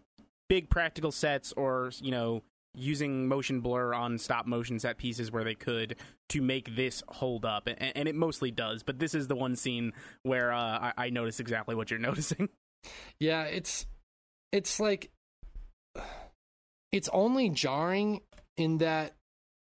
big 0.49 0.71
practical 0.71 1.11
sets 1.11 1.53
or 1.57 1.91
you 2.01 2.13
know 2.13 2.45
using 2.73 3.27
motion 3.27 3.63
blur 3.63 3.93
on 3.93 4.17
stop 4.17 4.47
motion 4.47 4.79
set 4.79 4.97
pieces 4.97 5.33
where 5.33 5.43
they 5.43 5.57
could 5.57 5.97
to 6.29 6.41
make 6.41 6.77
this 6.77 7.03
hold 7.09 7.45
up. 7.45 7.67
And, 7.67 7.97
and 7.97 8.09
it 8.09 8.15
mostly 8.15 8.53
does 8.53 8.85
but 8.85 9.01
this 9.01 9.13
is 9.13 9.27
the 9.27 9.35
one 9.35 9.57
scene 9.57 9.93
where 10.23 10.53
uh, 10.53 10.57
I, 10.57 10.93
I 10.97 11.11
notice 11.11 11.41
exactly 11.41 11.75
what 11.75 11.91
you're 11.91 11.99
noticing. 12.09 12.49
Yeah, 13.19 13.43
it's 13.43 13.89
it's 14.53 14.79
like 14.79 15.11
it's 16.93 17.09
only 17.13 17.51
jarring 17.51 18.21
in 18.57 18.79
that 18.79 19.17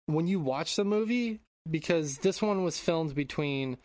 when 0.05 0.27
you 0.27 0.39
watch 0.39 0.77
the 0.77 0.85
movie 0.85 1.41
because 1.71 2.19
this 2.19 2.43
one 2.43 2.63
was 2.63 2.79
filmed 2.79 3.15
between 3.15 3.79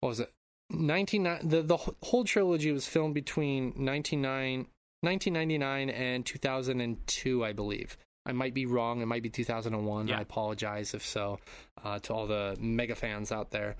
what 0.00 0.10
was 0.10 0.20
it 0.20 0.32
19 0.70 1.22
the 1.44 1.62
the 1.62 1.76
whole 1.76 2.24
trilogy 2.24 2.72
was 2.72 2.86
filmed 2.86 3.14
between 3.14 3.72
99 3.76 4.66
1999 5.02 5.90
and 5.90 6.26
2002 6.26 7.44
I 7.44 7.52
believe. 7.52 7.96
I 8.26 8.32
might 8.32 8.54
be 8.54 8.66
wrong. 8.66 9.00
It 9.00 9.06
might 9.06 9.22
be 9.22 9.30
2001. 9.30 10.08
Yeah. 10.08 10.18
I 10.18 10.20
apologize 10.20 10.94
if 10.94 11.06
so 11.06 11.38
uh, 11.84 12.00
to 12.00 12.12
all 12.12 12.26
the 12.26 12.56
mega 12.58 12.96
fans 12.96 13.30
out 13.30 13.52
there. 13.52 13.76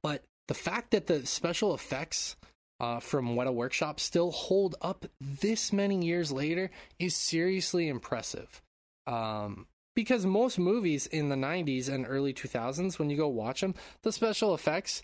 But 0.00 0.22
the 0.46 0.54
fact 0.54 0.92
that 0.92 1.08
the 1.08 1.26
special 1.26 1.74
effects 1.74 2.36
uh, 2.78 3.00
from 3.00 3.34
Weta 3.34 3.52
Workshop 3.52 3.98
still 3.98 4.30
hold 4.30 4.76
up 4.80 5.06
this 5.20 5.72
many 5.72 6.04
years 6.04 6.30
later 6.30 6.70
is 6.98 7.16
seriously 7.16 7.88
impressive. 7.88 8.62
Um, 9.08 9.66
because 9.94 10.26
most 10.26 10.58
movies 10.58 11.06
in 11.06 11.28
the 11.28 11.36
90s 11.36 11.88
and 11.88 12.06
early 12.08 12.32
2000s, 12.32 12.98
when 12.98 13.10
you 13.10 13.16
go 13.16 13.28
watch 13.28 13.60
them, 13.60 13.74
the 14.02 14.12
special 14.12 14.54
effects 14.54 15.02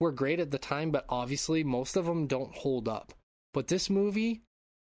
were 0.00 0.12
great 0.12 0.40
at 0.40 0.50
the 0.50 0.58
time, 0.58 0.90
but 0.90 1.04
obviously 1.08 1.62
most 1.62 1.96
of 1.96 2.06
them 2.06 2.26
don't 2.26 2.54
hold 2.54 2.88
up. 2.88 3.14
But 3.52 3.68
this 3.68 3.88
movie 3.88 4.42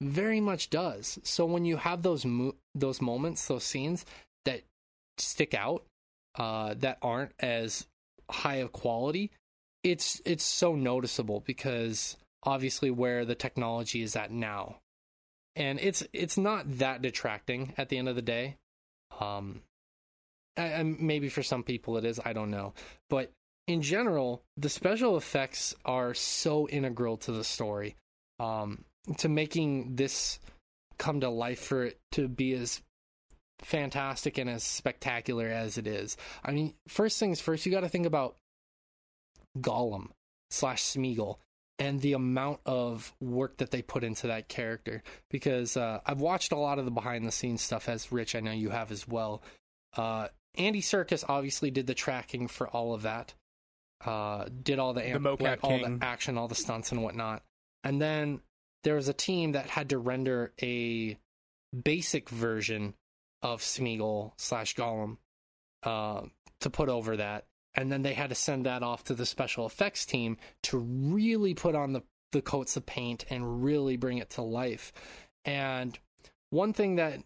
very 0.01 0.41
much 0.41 0.71
does. 0.71 1.19
So 1.23 1.45
when 1.47 1.65
you 1.65 1.77
have 1.77 2.03
those 2.03 2.25
mo- 2.25 2.57
those 2.75 3.01
moments, 3.01 3.47
those 3.47 3.65
scenes 3.65 4.05
that 4.45 4.63
stick 5.19 5.55
out, 5.55 5.85
uh, 6.37 6.75
that 6.79 6.99
aren't 7.03 7.33
as 7.39 7.87
high 8.31 8.57
of 8.57 8.73
quality, 8.73 9.31
it's 9.83 10.21
it's 10.25 10.45
so 10.45 10.75
noticeable 10.75 11.41
because 11.41 12.17
obviously 12.43 12.91
where 12.91 13.25
the 13.25 13.35
technology 13.35 14.03
is 14.03 14.17
at 14.17 14.31
now, 14.31 14.77
and 15.57 15.79
it's 15.81 16.03
it's 16.13 16.39
not 16.39 16.79
that 16.79 17.03
detracting 17.03 17.75
at 17.77 17.89
the 17.89 17.99
end 17.99 18.09
of 18.09 18.17
the 18.17 18.23
day. 18.23 18.57
Um, 19.21 19.61
and 20.57 20.99
maybe 21.01 21.29
for 21.29 21.43
some 21.43 21.63
people 21.63 21.97
it 21.97 22.05
is, 22.05 22.21
I 22.25 22.33
don't 22.33 22.51
know, 22.51 22.75
but 23.09 23.33
in 23.67 23.83
general, 23.83 24.43
the 24.57 24.69
special 24.69 25.17
effects 25.17 25.75
are 25.85 26.13
so 26.15 26.69
integral 26.69 27.17
to 27.19 27.33
the 27.33 27.45
story, 27.45 27.97
um, 28.41 28.85
to 29.19 29.29
making 29.29 29.95
this 29.97 30.41
come 30.99 31.21
to 31.21 31.29
life 31.29 31.61
for 31.61 31.85
it 31.85 31.99
to 32.13 32.29
be 32.29 32.53
as 32.55 32.83
fantastic 33.61 34.39
and 34.39 34.51
as 34.51 34.65
spectacular 34.65 35.47
as 35.47 35.79
it 35.79 35.87
is. 35.87 36.17
I 36.45 36.51
mean, 36.51 36.75
first 36.89 37.19
things 37.19 37.41
first, 37.41 37.65
you 37.65 37.73
got 37.73 37.81
to 37.81 37.89
think 37.89 38.07
about 38.07 38.37
Gollum 39.59 40.09
slash 40.51 40.83
Smeagol 40.83 41.37
and 41.81 42.01
the 42.01 42.13
amount 42.13 42.61
of 42.65 43.13
work 43.21 43.57
that 43.57 43.73
they 43.73 43.83
put 43.83 44.05
into 44.05 44.29
that 44.29 44.49
character. 44.49 45.03
Because 45.31 45.77
uh, 45.77 46.01
I've 46.07 46.21
watched 46.21 46.53
a 46.53 46.57
lot 46.57 46.79
of 46.79 46.85
the 46.85 46.91
behind 46.93 47.27
the 47.27 47.33
scenes 47.33 47.63
stuff, 47.63 47.89
as 47.89 48.13
Rich, 48.13 48.37
I 48.37 48.41
know 48.41 48.53
you 48.53 48.71
have 48.71 48.93
as 48.93 49.09
well. 49.09 49.43
Uh, 49.97 50.29
Andy 50.57 50.83
Serkis 50.83 51.25
obviously 51.29 51.71
did 51.71 51.87
the 51.87 51.95
tracking 51.95 52.47
for 52.47 52.69
all 52.69 52.95
of 52.95 53.03
that. 53.03 53.35
Uh, 54.05 54.47
did 54.63 54.79
all 54.79 54.93
the, 54.93 55.07
amp- 55.07 55.25
mocap 55.25 55.41
like, 55.41 55.59
all 55.63 55.79
the 55.79 55.99
action, 56.01 56.39
all 56.39 56.49
the 56.49 56.55
stunts 56.55 56.91
and 56.91 57.03
whatnot, 57.03 57.43
and 57.85 58.01
then 58.01 58.41
there 58.83 58.95
was 58.95 59.09
a 59.09 59.13
team 59.13 59.53
that 59.53 59.67
had 59.67 59.91
to 59.91 59.99
render 59.99 60.53
a 60.63 61.19
basic 61.85 62.31
version 62.31 62.95
of 63.43 63.61
Smeagol 63.61 64.33
slash 64.39 64.75
Gollum 64.75 65.19
uh, 65.83 66.23
to 66.61 66.71
put 66.71 66.89
over 66.89 67.19
that, 67.19 67.45
and 67.75 67.91
then 67.91 68.03
they 68.03 68.15
had 68.15 68.31
to 68.31 68.35
send 68.35 68.67
that 68.67 68.83
off 68.83 69.05
to 69.05 69.15
the 69.15 69.27
special 69.27 69.67
effects 69.67 70.05
team 70.07 70.37
to 70.65 70.79
really 70.79 71.55
put 71.55 71.75
on 71.75 71.93
the 71.93 72.03
the 72.33 72.43
coats 72.43 72.77
of 72.77 72.87
paint 72.87 73.25
and 73.29 73.65
really 73.65 73.97
bring 73.97 74.19
it 74.19 74.31
to 74.31 74.43
life. 74.43 74.93
And 75.45 75.99
one 76.51 76.73
thing 76.73 76.97
that 76.97 77.21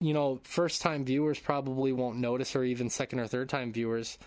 you 0.00 0.14
know 0.14 0.40
first 0.44 0.82
time 0.82 1.04
viewers 1.04 1.38
probably 1.38 1.92
won't 1.92 2.18
notice, 2.18 2.56
or 2.56 2.64
even 2.64 2.90
second 2.90 3.20
or 3.20 3.26
third 3.26 3.48
time 3.48 3.72
viewers, 3.72 4.18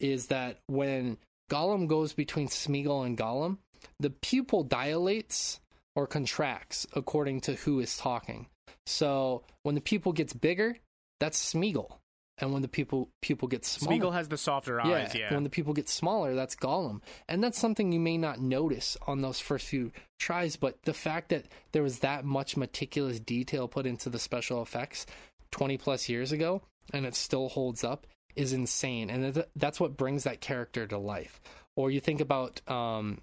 is 0.00 0.28
that 0.28 0.60
when 0.66 1.18
Gollum 1.50 1.86
goes 1.86 2.12
between 2.12 2.48
Smeagol 2.48 3.04
and 3.06 3.16
Gollum, 3.16 3.58
the 4.00 4.10
pupil 4.10 4.64
dilates 4.64 5.60
or 5.94 6.06
contracts 6.06 6.86
according 6.94 7.42
to 7.42 7.54
who 7.54 7.80
is 7.80 7.96
talking. 7.96 8.46
So 8.86 9.44
when 9.62 9.74
the 9.74 9.80
pupil 9.80 10.12
gets 10.12 10.32
bigger, 10.32 10.76
that's 11.20 11.52
Smeagol. 11.52 11.98
And 12.42 12.52
when 12.52 12.60
the 12.60 12.68
people 12.68 13.08
pupil 13.22 13.46
gets 13.46 13.68
smaller, 13.68 13.96
Smeagol 13.96 14.12
has 14.12 14.28
the 14.28 14.36
softer 14.36 14.80
eyes 14.80 15.14
yeah, 15.14 15.32
when 15.32 15.44
the 15.44 15.48
pupil 15.48 15.74
gets 15.74 15.92
smaller, 15.92 16.34
that's 16.34 16.56
Gollum. 16.56 17.00
And 17.28 17.42
that's 17.42 17.56
something 17.58 17.92
you 17.92 18.00
may 18.00 18.18
not 18.18 18.40
notice 18.40 18.96
on 19.06 19.22
those 19.22 19.38
first 19.38 19.68
few 19.68 19.92
tries, 20.18 20.56
but 20.56 20.82
the 20.82 20.92
fact 20.92 21.28
that 21.28 21.46
there 21.70 21.84
was 21.84 22.00
that 22.00 22.24
much 22.24 22.56
meticulous 22.56 23.20
detail 23.20 23.68
put 23.68 23.86
into 23.86 24.10
the 24.10 24.18
special 24.18 24.60
effects 24.60 25.06
20 25.52 25.78
plus 25.78 26.08
years 26.08 26.32
ago 26.32 26.62
and 26.92 27.06
it 27.06 27.14
still 27.14 27.48
holds 27.48 27.84
up 27.84 28.08
is 28.34 28.52
insane. 28.52 29.08
And 29.08 29.44
that's 29.54 29.78
what 29.78 29.96
brings 29.96 30.24
that 30.24 30.40
character 30.40 30.84
to 30.88 30.98
life. 30.98 31.40
Or 31.76 31.92
you 31.92 32.00
think 32.00 32.20
about 32.20 32.60
um, 32.68 33.20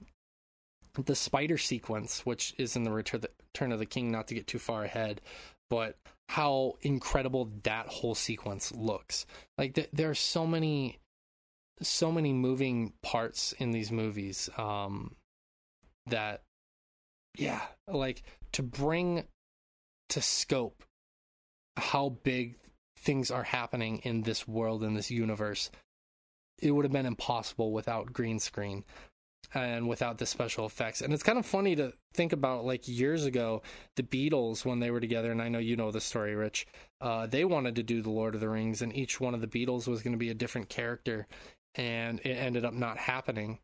the 0.93 1.15
spider 1.15 1.57
sequence, 1.57 2.25
which 2.25 2.53
is 2.57 2.77
in 2.77 2.83
the 2.83 2.91
Return 2.91 3.71
of 3.73 3.79
the 3.79 3.85
King, 3.85 4.13
not 4.13 4.27
to 4.27 4.35
get 4.35 4.47
too 4.47 4.59
far 4.59 4.85
ahead, 4.85 5.19
but 5.69 5.97
how 6.29 6.77
incredible 6.81 7.49
that 7.63 7.87
whole 7.87 8.13
sequence 8.13 8.71
looks. 8.71 9.25
Like 9.57 9.73
th- 9.73 9.89
there 9.91 10.11
are 10.11 10.15
so 10.15 10.45
many, 10.45 10.99
so 11.81 12.11
many 12.11 12.33
moving 12.33 12.93
parts 13.01 13.51
in 13.53 13.71
these 13.71 13.91
movies 13.91 14.47
um, 14.55 15.15
that, 16.05 16.43
yeah, 17.35 17.61
like 17.87 18.21
to 18.51 18.61
bring 18.61 19.23
to 20.09 20.21
scope 20.21 20.83
how 21.77 22.09
big 22.09 22.57
things 22.95 23.31
are 23.31 23.41
happening 23.41 23.97
in 24.03 24.21
this 24.21 24.47
world 24.47 24.83
in 24.83 24.93
this 24.93 25.09
universe 25.09 25.71
it 26.61 26.71
would 26.71 26.85
have 26.85 26.91
been 26.91 27.05
impossible 27.05 27.71
without 27.71 28.11
green 28.11 28.37
screen 28.39 28.83
and 29.53 29.87
without 29.87 30.17
the 30.17 30.25
special 30.25 30.65
effects. 30.65 31.01
And 31.01 31.13
it's 31.13 31.23
kind 31.23 31.39
of 31.39 31.45
funny 31.45 31.75
to 31.75 31.93
think 32.13 32.33
about 32.33 32.65
like 32.65 32.87
years 32.87 33.25
ago, 33.25 33.61
the 33.95 34.03
Beatles 34.03 34.65
when 34.65 34.79
they 34.79 34.91
were 34.91 34.99
together, 34.99 35.31
and 35.31 35.41
I 35.41 35.49
know 35.49 35.59
you 35.59 35.75
know 35.75 35.91
the 35.91 36.01
story, 36.01 36.35
Rich. 36.35 36.67
Uh, 37.01 37.25
they 37.27 37.45
wanted 37.45 37.75
to 37.75 37.83
do 37.83 38.01
the 38.01 38.11
Lord 38.11 38.35
of 38.35 38.41
the 38.41 38.49
Rings, 38.49 38.81
and 38.81 38.95
each 38.95 39.19
one 39.19 39.33
of 39.33 39.41
the 39.41 39.47
Beatles 39.47 39.87
was 39.87 40.01
going 40.03 40.13
to 40.13 40.19
be 40.19 40.29
a 40.29 40.35
different 40.35 40.69
character, 40.69 41.27
and 41.75 42.19
it 42.19 42.35
ended 42.35 42.65
up 42.65 42.73
not 42.73 42.97
happening. 42.97 43.59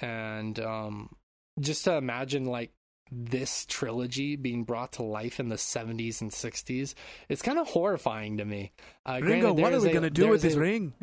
And 0.00 0.58
um, 0.60 1.14
just 1.60 1.84
to 1.84 1.94
imagine 1.94 2.44
like 2.44 2.72
this 3.12 3.64
trilogy 3.66 4.34
being 4.34 4.64
brought 4.64 4.92
to 4.92 5.02
life 5.02 5.38
in 5.38 5.48
the 5.48 5.56
70s 5.56 6.20
and 6.20 6.30
60s, 6.30 6.94
it's 7.28 7.42
kind 7.42 7.58
of 7.58 7.68
horrifying 7.68 8.38
to 8.38 8.44
me. 8.44 8.72
Uh, 9.06 9.20
Ringo, 9.22 9.54
granted, 9.54 9.62
what 9.62 9.72
are 9.74 9.80
we 9.80 9.92
gonna 9.92 10.10
do 10.10 10.28
with 10.28 10.42
this 10.42 10.54
a- 10.54 10.60
ring? 10.60 10.94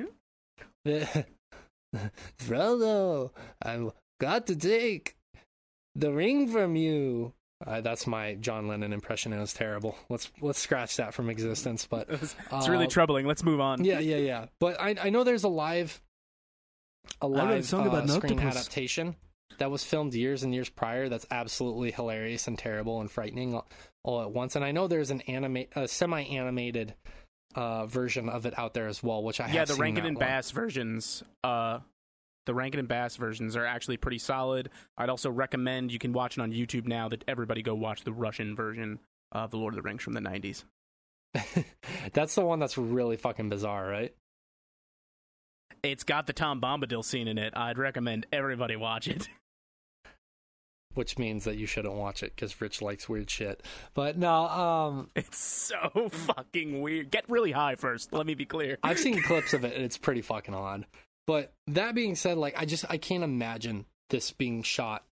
the 0.84 1.26
Frodo, 2.39 3.32
I've 3.62 3.91
got 4.22 4.47
to 4.47 4.55
take 4.55 5.15
the 5.95 6.13
ring 6.13 6.47
from 6.47 6.76
you. 6.76 7.34
Uh, 7.65 7.82
that's 7.82 8.07
my 8.07 8.36
John 8.36 8.67
Lennon 8.67 8.93
impression. 8.93 9.34
It 9.34 9.39
was 9.39 9.53
terrible. 9.53 9.95
Let's 10.09 10.32
let's 10.41 10.59
scratch 10.59 10.97
that 10.97 11.13
from 11.13 11.30
existence. 11.30 11.86
But 11.89 12.07
It's 12.51 12.69
really 12.69 12.86
uh, 12.86 12.89
troubling. 12.89 13.26
Let's 13.28 13.43
move 13.43 13.59
on. 13.59 13.84
yeah, 13.84 13.99
yeah, 13.99 14.17
yeah. 14.17 14.45
But 14.59 14.80
I 14.80 14.95
I 15.01 15.09
know 15.09 15.24
there's 15.24 15.43
a 15.43 15.49
live 15.49 16.01
a 17.19 17.28
live 17.28 17.65
song 17.65 17.89
uh, 17.89 17.95
an 17.95 18.07
screen 18.07 18.34
octopus. 18.39 18.55
adaptation 18.57 19.15
that 19.57 19.69
was 19.69 19.84
filmed 19.84 20.13
years 20.13 20.43
and 20.43 20.53
years 20.53 20.69
prior. 20.69 21.09
That's 21.09 21.26
absolutely 21.30 21.91
hilarious 21.91 22.47
and 22.47 22.57
terrible 22.57 23.01
and 23.01 23.11
frightening 23.11 23.53
all, 23.55 23.67
all 24.03 24.22
at 24.22 24.32
once. 24.32 24.55
And 24.55 24.63
I 24.65 24.72
know 24.72 24.88
there's 24.88 25.11
an 25.11 25.22
anime, 25.22 25.65
a 25.76 25.88
semi-animated 25.88 26.95
uh, 27.53 27.86
version 27.86 28.30
of 28.30 28.45
it 28.45 28.57
out 28.57 28.74
there 28.74 28.88
as 28.88 29.03
well, 29.03 29.22
which 29.24 29.39
I 29.39 29.47
yeah, 29.47 29.59
have 29.59 29.67
the 29.67 29.74
seen 29.74 29.82
Rankin 29.82 30.05
and 30.05 30.17
one. 30.17 30.26
Bass 30.26 30.51
versions. 30.51 31.22
Uh, 31.43 31.80
the 32.46 32.54
Rankin 32.54 32.80
and 32.80 32.88
Bass 32.88 33.16
versions 33.16 33.56
are 33.56 33.66
actually 33.66 33.98
pretty 33.98 34.18
solid. 34.18 34.70
I'd 34.98 35.10
also 35.10 35.30
recommend 35.30 35.92
you 35.92 36.00
can 36.00 36.14
watch 36.14 36.38
it 36.38 36.42
on 36.42 36.52
YouTube 36.52 36.88
now. 36.88 37.10
That 37.10 37.24
everybody 37.28 37.62
go 37.62 37.76
watch 37.76 38.04
the 38.04 38.14
Russian 38.14 38.56
version 38.56 39.00
of 39.32 39.52
the 39.52 39.58
Lord 39.58 39.74
of 39.74 39.76
the 39.78 39.82
Rings 39.82 40.04
from 40.04 40.14
the 40.14 40.22
'90s. 40.22 40.64
that's 42.14 42.36
the 42.36 42.42
one 42.42 42.60
that's 42.60 42.78
really 42.78 43.18
fucking 43.18 43.50
bizarre, 43.50 43.88
right? 43.88 44.14
It's 45.84 46.04
got 46.04 46.28
the 46.28 46.34
Tom 46.34 46.62
Bombadil 46.62 47.04
scene 47.04 47.28
in 47.28 47.38
it. 47.38 47.54
I'd 47.56 47.78
recommend 47.78 48.28
everybody 48.32 48.76
watch 48.76 49.08
it. 49.08 49.28
which 50.94 51.18
means 51.18 51.46
that 51.46 51.58
you 51.58 51.66
shouldn't 51.66 51.94
watch 51.94 52.24
it 52.24 52.34
because 52.36 52.60
Rich 52.60 52.82
likes 52.82 53.08
weird 53.08 53.30
shit. 53.30 53.64
But 53.94 54.18
no, 54.18 54.48
um, 54.48 55.10
It's 55.16 55.38
so 55.38 56.10
fucking 56.12 56.82
weird. 56.82 57.12
Get 57.12 57.30
really 57.30 57.52
high 57.52 57.76
first. 57.76 58.14
Let 58.14 58.26
me 58.26 58.36
be 58.36 58.46
clear. 58.46 58.78
I've 58.84 59.00
seen 59.00 59.22
clips 59.22 59.54
of 59.54 59.64
it 59.64 59.76
and 59.76 59.84
it's 59.84 59.98
pretty 59.98 60.22
fucking 60.22 60.54
odd. 60.54 60.86
But 61.28 61.53
that 61.67 61.95
being 61.95 62.15
said, 62.15 62.38
like 62.38 62.55
I 62.57 62.65
just 62.65 62.86
I 62.89 62.97
can't 62.97 63.24
imagine 63.24 63.86
this 64.09 64.32
being 64.32 64.63
shot 64.63 65.05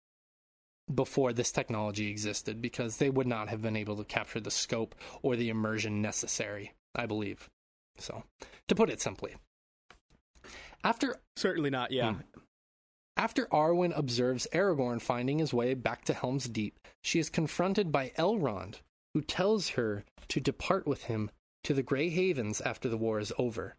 before 0.92 1.32
this 1.32 1.52
technology 1.52 2.11
existed 2.11 2.62
because 2.62 2.96
they 2.96 3.11
would 3.11 3.26
not 3.26 3.48
have 3.48 3.62
been 3.62 3.76
able 3.76 3.96
to 3.96 4.04
capture 4.04 4.40
the 4.40 4.50
scope 4.50 4.94
or 5.22 5.36
the 5.36 5.50
immersion 5.50 6.00
necessary, 6.00 6.72
I 6.94 7.06
believe. 7.06 7.48
So, 7.98 8.24
to 8.68 8.74
put 8.74 8.90
it 8.90 9.00
simply, 9.00 9.34
after 10.84 11.16
Certainly 11.36 11.70
not. 11.70 11.92
Yeah. 11.92 12.14
Hmm. 12.14 12.20
after 13.16 13.46
Arwen 13.46 13.96
observes 13.96 14.46
Aragorn 14.52 15.00
finding 15.00 15.38
his 15.38 15.52
way 15.52 15.74
back 15.74 16.04
to 16.04 16.14
Helm's 16.14 16.48
Deep, 16.48 16.78
she 17.02 17.18
is 17.18 17.30
confronted 17.30 17.92
by 17.92 18.12
Elrond, 18.18 18.76
who 19.14 19.20
tells 19.20 19.70
her 19.70 20.04
to 20.28 20.40
depart 20.40 20.86
with 20.86 21.04
him 21.04 21.30
to 21.64 21.74
the 21.74 21.82
Grey 21.82 22.09
Havens 22.09 22.61
after 22.61 22.88
the 22.88 22.96
war 22.96 23.18
is 23.18 23.32
over. 23.38 23.76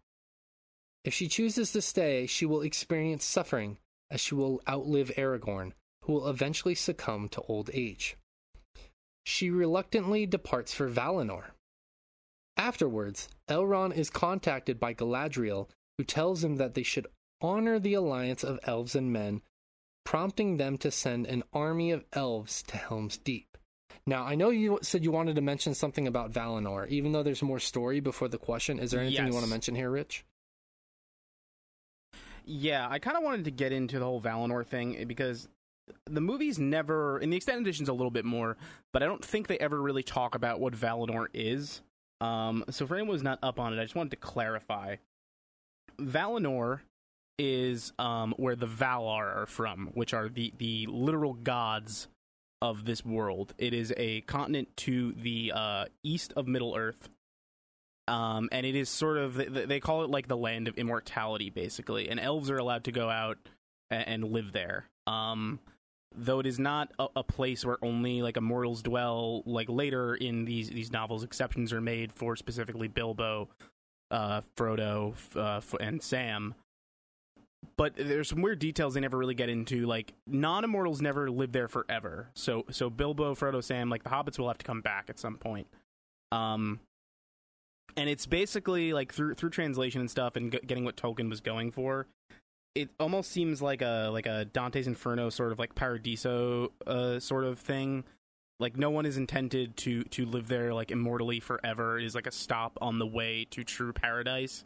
If 1.04 1.14
she 1.14 1.28
chooses 1.28 1.72
to 1.72 1.80
stay, 1.80 2.26
she 2.26 2.44
will 2.44 2.62
experience 2.62 3.24
suffering, 3.24 3.78
as 4.10 4.20
she 4.20 4.34
will 4.34 4.60
outlive 4.68 5.10
Aragorn, 5.16 5.72
who 6.02 6.14
will 6.14 6.28
eventually 6.28 6.74
succumb 6.74 7.28
to 7.30 7.40
old 7.42 7.70
age. 7.72 8.16
She 9.24 9.50
reluctantly 9.50 10.26
departs 10.26 10.74
for 10.74 10.88
Valinor. 10.90 11.52
Afterwards, 12.56 13.28
Elrond 13.48 13.96
is 13.96 14.10
contacted 14.10 14.78
by 14.78 14.92
Galadriel, 14.92 15.70
who 15.96 16.04
tells 16.04 16.44
him 16.44 16.56
that 16.56 16.74
they 16.74 16.82
should 16.82 17.06
honor 17.40 17.78
the 17.78 17.94
alliance 17.94 18.44
of 18.44 18.60
elves 18.64 18.94
and 18.94 19.12
men, 19.12 19.40
prompting 20.04 20.56
them 20.56 20.76
to 20.78 20.90
send 20.90 21.26
an 21.26 21.42
army 21.52 21.90
of 21.90 22.04
elves 22.12 22.62
to 22.64 22.76
Helm's 22.76 23.16
Deep. 23.16 23.56
Now, 24.06 24.24
I 24.24 24.34
know 24.34 24.50
you 24.50 24.78
said 24.82 25.04
you 25.04 25.12
wanted 25.12 25.36
to 25.36 25.40
mention 25.40 25.74
something 25.74 26.06
about 26.06 26.32
Valinor, 26.32 26.88
even 26.88 27.12
though 27.12 27.22
there's 27.22 27.42
more 27.42 27.60
story 27.60 28.00
before 28.00 28.28
the 28.28 28.38
question. 28.38 28.78
Is 28.78 28.90
there 28.90 29.00
anything 29.00 29.26
you 29.26 29.32
want 29.32 29.44
to 29.44 29.50
mention 29.50 29.74
here, 29.74 29.90
Rich? 29.90 30.24
Yeah, 32.52 32.88
I 32.90 32.98
kind 32.98 33.16
of 33.16 33.22
wanted 33.22 33.44
to 33.44 33.52
get 33.52 33.70
into 33.70 34.00
the 34.00 34.04
whole 34.04 34.20
Valinor 34.20 34.66
thing 34.66 35.04
because 35.06 35.48
the 36.06 36.20
movies 36.20 36.58
never, 36.58 37.20
in 37.20 37.30
the 37.30 37.36
extended 37.36 37.62
editions, 37.62 37.88
a 37.88 37.92
little 37.92 38.10
bit 38.10 38.24
more, 38.24 38.56
but 38.92 39.04
I 39.04 39.06
don't 39.06 39.24
think 39.24 39.46
they 39.46 39.58
ever 39.58 39.80
really 39.80 40.02
talk 40.02 40.34
about 40.34 40.58
what 40.58 40.74
Valinor 40.74 41.28
is. 41.32 41.80
Um, 42.20 42.64
so 42.68 42.88
for 42.88 42.96
anyone 42.96 43.14
who's 43.14 43.22
not 43.22 43.38
up 43.40 43.60
on 43.60 43.72
it, 43.72 43.80
I 43.80 43.84
just 43.84 43.94
wanted 43.94 44.10
to 44.10 44.16
clarify. 44.16 44.96
Valinor 46.00 46.80
is 47.38 47.92
um, 48.00 48.34
where 48.36 48.56
the 48.56 48.66
Valar 48.66 49.36
are 49.36 49.46
from, 49.46 49.90
which 49.94 50.12
are 50.12 50.28
the 50.28 50.52
the 50.58 50.86
literal 50.90 51.34
gods 51.34 52.08
of 52.60 52.84
this 52.84 53.04
world. 53.04 53.54
It 53.58 53.72
is 53.72 53.94
a 53.96 54.22
continent 54.22 54.76
to 54.78 55.12
the 55.12 55.52
uh, 55.54 55.84
east 56.02 56.32
of 56.36 56.48
Middle 56.48 56.74
Earth, 56.76 57.08
um, 58.10 58.48
and 58.50 58.66
it 58.66 58.74
is 58.74 58.88
sort 58.88 59.18
of 59.18 59.36
they 59.68 59.78
call 59.78 60.02
it 60.02 60.10
like 60.10 60.26
the 60.26 60.36
land 60.36 60.66
of 60.66 60.76
immortality, 60.76 61.48
basically. 61.48 62.08
And 62.08 62.18
elves 62.18 62.50
are 62.50 62.58
allowed 62.58 62.84
to 62.84 62.92
go 62.92 63.08
out 63.08 63.38
and, 63.88 64.08
and 64.08 64.32
live 64.32 64.52
there. 64.52 64.86
Um, 65.06 65.60
though 66.12 66.40
it 66.40 66.46
is 66.46 66.58
not 66.58 66.90
a, 66.98 67.06
a 67.14 67.22
place 67.22 67.64
where 67.64 67.78
only 67.82 68.20
like 68.20 68.36
immortals 68.36 68.82
dwell. 68.82 69.44
Like 69.46 69.68
later 69.68 70.16
in 70.16 70.44
these 70.44 70.70
these 70.70 70.90
novels, 70.90 71.22
exceptions 71.22 71.72
are 71.72 71.80
made 71.80 72.12
for 72.12 72.34
specifically 72.34 72.88
Bilbo, 72.88 73.48
uh, 74.10 74.40
Frodo, 74.56 75.14
uh, 75.36 75.60
and 75.78 76.02
Sam. 76.02 76.56
But 77.76 77.94
there's 77.94 78.28
some 78.28 78.42
weird 78.42 78.58
details 78.58 78.94
they 78.94 79.00
never 79.00 79.18
really 79.18 79.34
get 79.34 79.50
into. 79.50 79.86
Like 79.86 80.14
non-immortals 80.26 81.00
never 81.00 81.30
live 81.30 81.52
there 81.52 81.68
forever. 81.68 82.30
So 82.34 82.64
so 82.72 82.90
Bilbo, 82.90 83.36
Frodo, 83.36 83.62
Sam, 83.62 83.88
like 83.88 84.02
the 84.02 84.10
hobbits 84.10 84.36
will 84.36 84.48
have 84.48 84.58
to 84.58 84.66
come 84.66 84.80
back 84.80 85.04
at 85.08 85.20
some 85.20 85.36
point. 85.36 85.68
Um, 86.32 86.80
and 87.96 88.08
it's 88.08 88.26
basically 88.26 88.92
like 88.92 89.12
through 89.12 89.34
through 89.34 89.50
translation 89.50 90.00
and 90.00 90.10
stuff 90.10 90.36
and 90.36 90.52
g- 90.52 90.60
getting 90.66 90.84
what 90.84 90.96
Tolkien 90.96 91.28
was 91.28 91.40
going 91.40 91.70
for. 91.70 92.06
It 92.74 92.88
almost 93.00 93.32
seems 93.32 93.60
like 93.60 93.82
a 93.82 94.10
like 94.12 94.26
a 94.26 94.44
Dante's 94.44 94.86
Inferno 94.86 95.30
sort 95.30 95.52
of 95.52 95.58
like 95.58 95.74
Paradiso 95.74 96.72
uh, 96.86 97.18
sort 97.18 97.44
of 97.44 97.58
thing. 97.58 98.04
Like 98.58 98.76
no 98.76 98.90
one 98.90 99.06
is 99.06 99.16
intended 99.16 99.76
to 99.78 100.04
to 100.04 100.26
live 100.26 100.48
there 100.48 100.72
like 100.74 100.90
immortally 100.90 101.40
forever. 101.40 101.98
It 101.98 102.04
is 102.04 102.14
like 102.14 102.26
a 102.26 102.32
stop 102.32 102.78
on 102.80 102.98
the 102.98 103.06
way 103.06 103.46
to 103.50 103.64
true 103.64 103.92
paradise. 103.92 104.64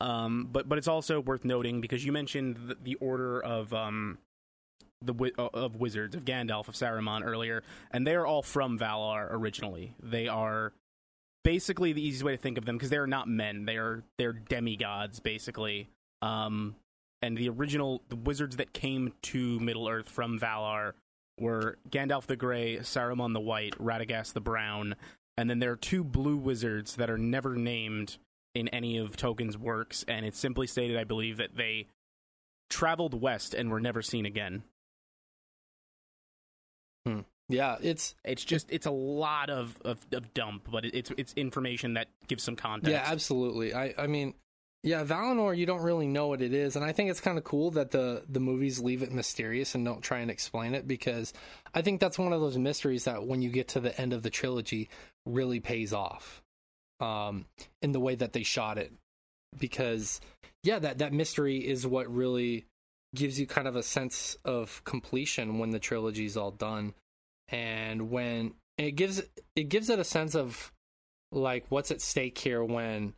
Um, 0.00 0.48
but 0.50 0.68
but 0.68 0.78
it's 0.78 0.88
also 0.88 1.20
worth 1.20 1.44
noting 1.44 1.80
because 1.80 2.04
you 2.04 2.12
mentioned 2.12 2.56
the, 2.68 2.76
the 2.82 2.94
order 2.96 3.40
of 3.40 3.72
um 3.72 4.18
the 5.02 5.32
uh, 5.38 5.48
of 5.54 5.76
wizards 5.76 6.14
of 6.14 6.24
Gandalf 6.24 6.68
of 6.68 6.74
Saruman 6.74 7.24
earlier, 7.24 7.62
and 7.90 8.06
they 8.06 8.14
are 8.14 8.26
all 8.26 8.42
from 8.42 8.78
Valar 8.78 9.28
originally. 9.30 9.94
They 10.02 10.28
are 10.28 10.72
basically 11.44 11.92
the 11.92 12.02
easiest 12.02 12.24
way 12.24 12.32
to 12.32 12.42
think 12.42 12.58
of 12.58 12.64
them 12.64 12.76
because 12.76 12.90
they 12.90 12.98
are 12.98 13.06
not 13.06 13.28
men; 13.28 13.64
they 13.64 13.76
are 13.76 14.02
they're 14.18 14.32
demigods 14.32 15.20
basically. 15.20 15.88
Um, 16.22 16.76
and 17.22 17.36
the 17.36 17.48
original 17.48 18.02
the 18.08 18.16
wizards 18.16 18.56
that 18.56 18.72
came 18.72 19.12
to 19.22 19.60
Middle 19.60 19.88
Earth 19.88 20.08
from 20.08 20.38
Valar 20.38 20.92
were 21.38 21.78
Gandalf 21.90 22.26
the 22.26 22.36
Grey, 22.36 22.78
Saruman 22.78 23.32
the 23.32 23.40
White, 23.40 23.76
Radagast 23.78 24.32
the 24.32 24.40
Brown, 24.40 24.94
and 25.36 25.48
then 25.48 25.58
there 25.58 25.72
are 25.72 25.76
two 25.76 26.04
blue 26.04 26.36
wizards 26.36 26.96
that 26.96 27.10
are 27.10 27.18
never 27.18 27.56
named 27.56 28.18
in 28.54 28.68
any 28.68 28.98
of 28.98 29.16
Tolkien's 29.16 29.56
works, 29.56 30.04
and 30.08 30.26
it's 30.26 30.38
simply 30.38 30.66
stated, 30.66 30.96
I 30.96 31.04
believe, 31.04 31.36
that 31.38 31.56
they 31.56 31.86
traveled 32.68 33.20
west 33.20 33.54
and 33.54 33.70
were 33.70 33.80
never 33.80 34.02
seen 34.02 34.26
again. 34.26 34.62
Yeah, 37.50 37.76
it's 37.82 38.14
It's 38.24 38.44
just 38.44 38.66
it's 38.70 38.86
a 38.86 38.90
lot 38.90 39.50
of 39.50 39.76
of, 39.84 39.98
of 40.12 40.32
dump, 40.34 40.68
but 40.70 40.84
it's 40.84 41.10
it's 41.16 41.32
information 41.34 41.94
that 41.94 42.08
gives 42.28 42.42
some 42.42 42.56
context. 42.56 42.90
yeah, 42.90 43.02
absolutely. 43.04 43.74
I 43.74 43.94
I 43.98 44.06
mean, 44.06 44.34
yeah, 44.82 45.04
Valinor, 45.04 45.56
you 45.56 45.66
don't 45.66 45.82
really 45.82 46.06
know 46.06 46.28
what 46.28 46.40
it 46.40 46.54
is, 46.54 46.76
and 46.76 46.84
I 46.84 46.92
think 46.92 47.10
it's 47.10 47.20
kind 47.20 47.36
of 47.36 47.44
cool 47.44 47.72
that 47.72 47.90
the 47.90 48.22
the 48.28 48.40
movies 48.40 48.80
leave 48.80 49.02
it 49.02 49.12
mysterious 49.12 49.74
and 49.74 49.84
don't 49.84 50.00
try 50.00 50.20
and 50.20 50.30
explain 50.30 50.74
it 50.74 50.88
because 50.88 51.34
I 51.74 51.82
think 51.82 52.00
that's 52.00 52.18
one 52.18 52.32
of 52.32 52.40
those 52.40 52.56
mysteries 52.56 53.04
that 53.04 53.26
when 53.26 53.42
you 53.42 53.50
get 53.50 53.68
to 53.68 53.80
the 53.80 53.98
end 54.00 54.12
of 54.12 54.22
the 54.22 54.30
trilogy 54.30 54.88
really 55.26 55.60
pays 55.60 55.92
off, 55.92 56.42
um, 57.00 57.44
in 57.82 57.92
the 57.92 58.00
way 58.00 58.14
that 58.14 58.32
they 58.32 58.42
shot 58.42 58.78
it, 58.78 58.92
because 59.58 60.20
yeah, 60.62 60.78
that 60.78 60.98
that 60.98 61.12
mystery 61.12 61.58
is 61.58 61.86
what 61.86 62.12
really 62.14 62.64
gives 63.14 63.40
you 63.40 63.46
kind 63.46 63.66
of 63.66 63.76
a 63.76 63.82
sense 63.82 64.38
of 64.44 64.82
completion 64.84 65.58
when 65.58 65.70
the 65.70 65.78
trilogy's 65.78 66.36
all 66.36 66.52
done, 66.52 66.94
and 67.50 68.10
when 68.10 68.54
it 68.78 68.92
gives 68.92 69.22
it 69.56 69.68
gives 69.68 69.90
it 69.90 69.98
a 69.98 70.04
sense 70.04 70.34
of 70.34 70.72
like 71.32 71.64
what's 71.68 71.90
at 71.90 72.00
stake 72.00 72.38
here 72.38 72.64
when 72.64 73.14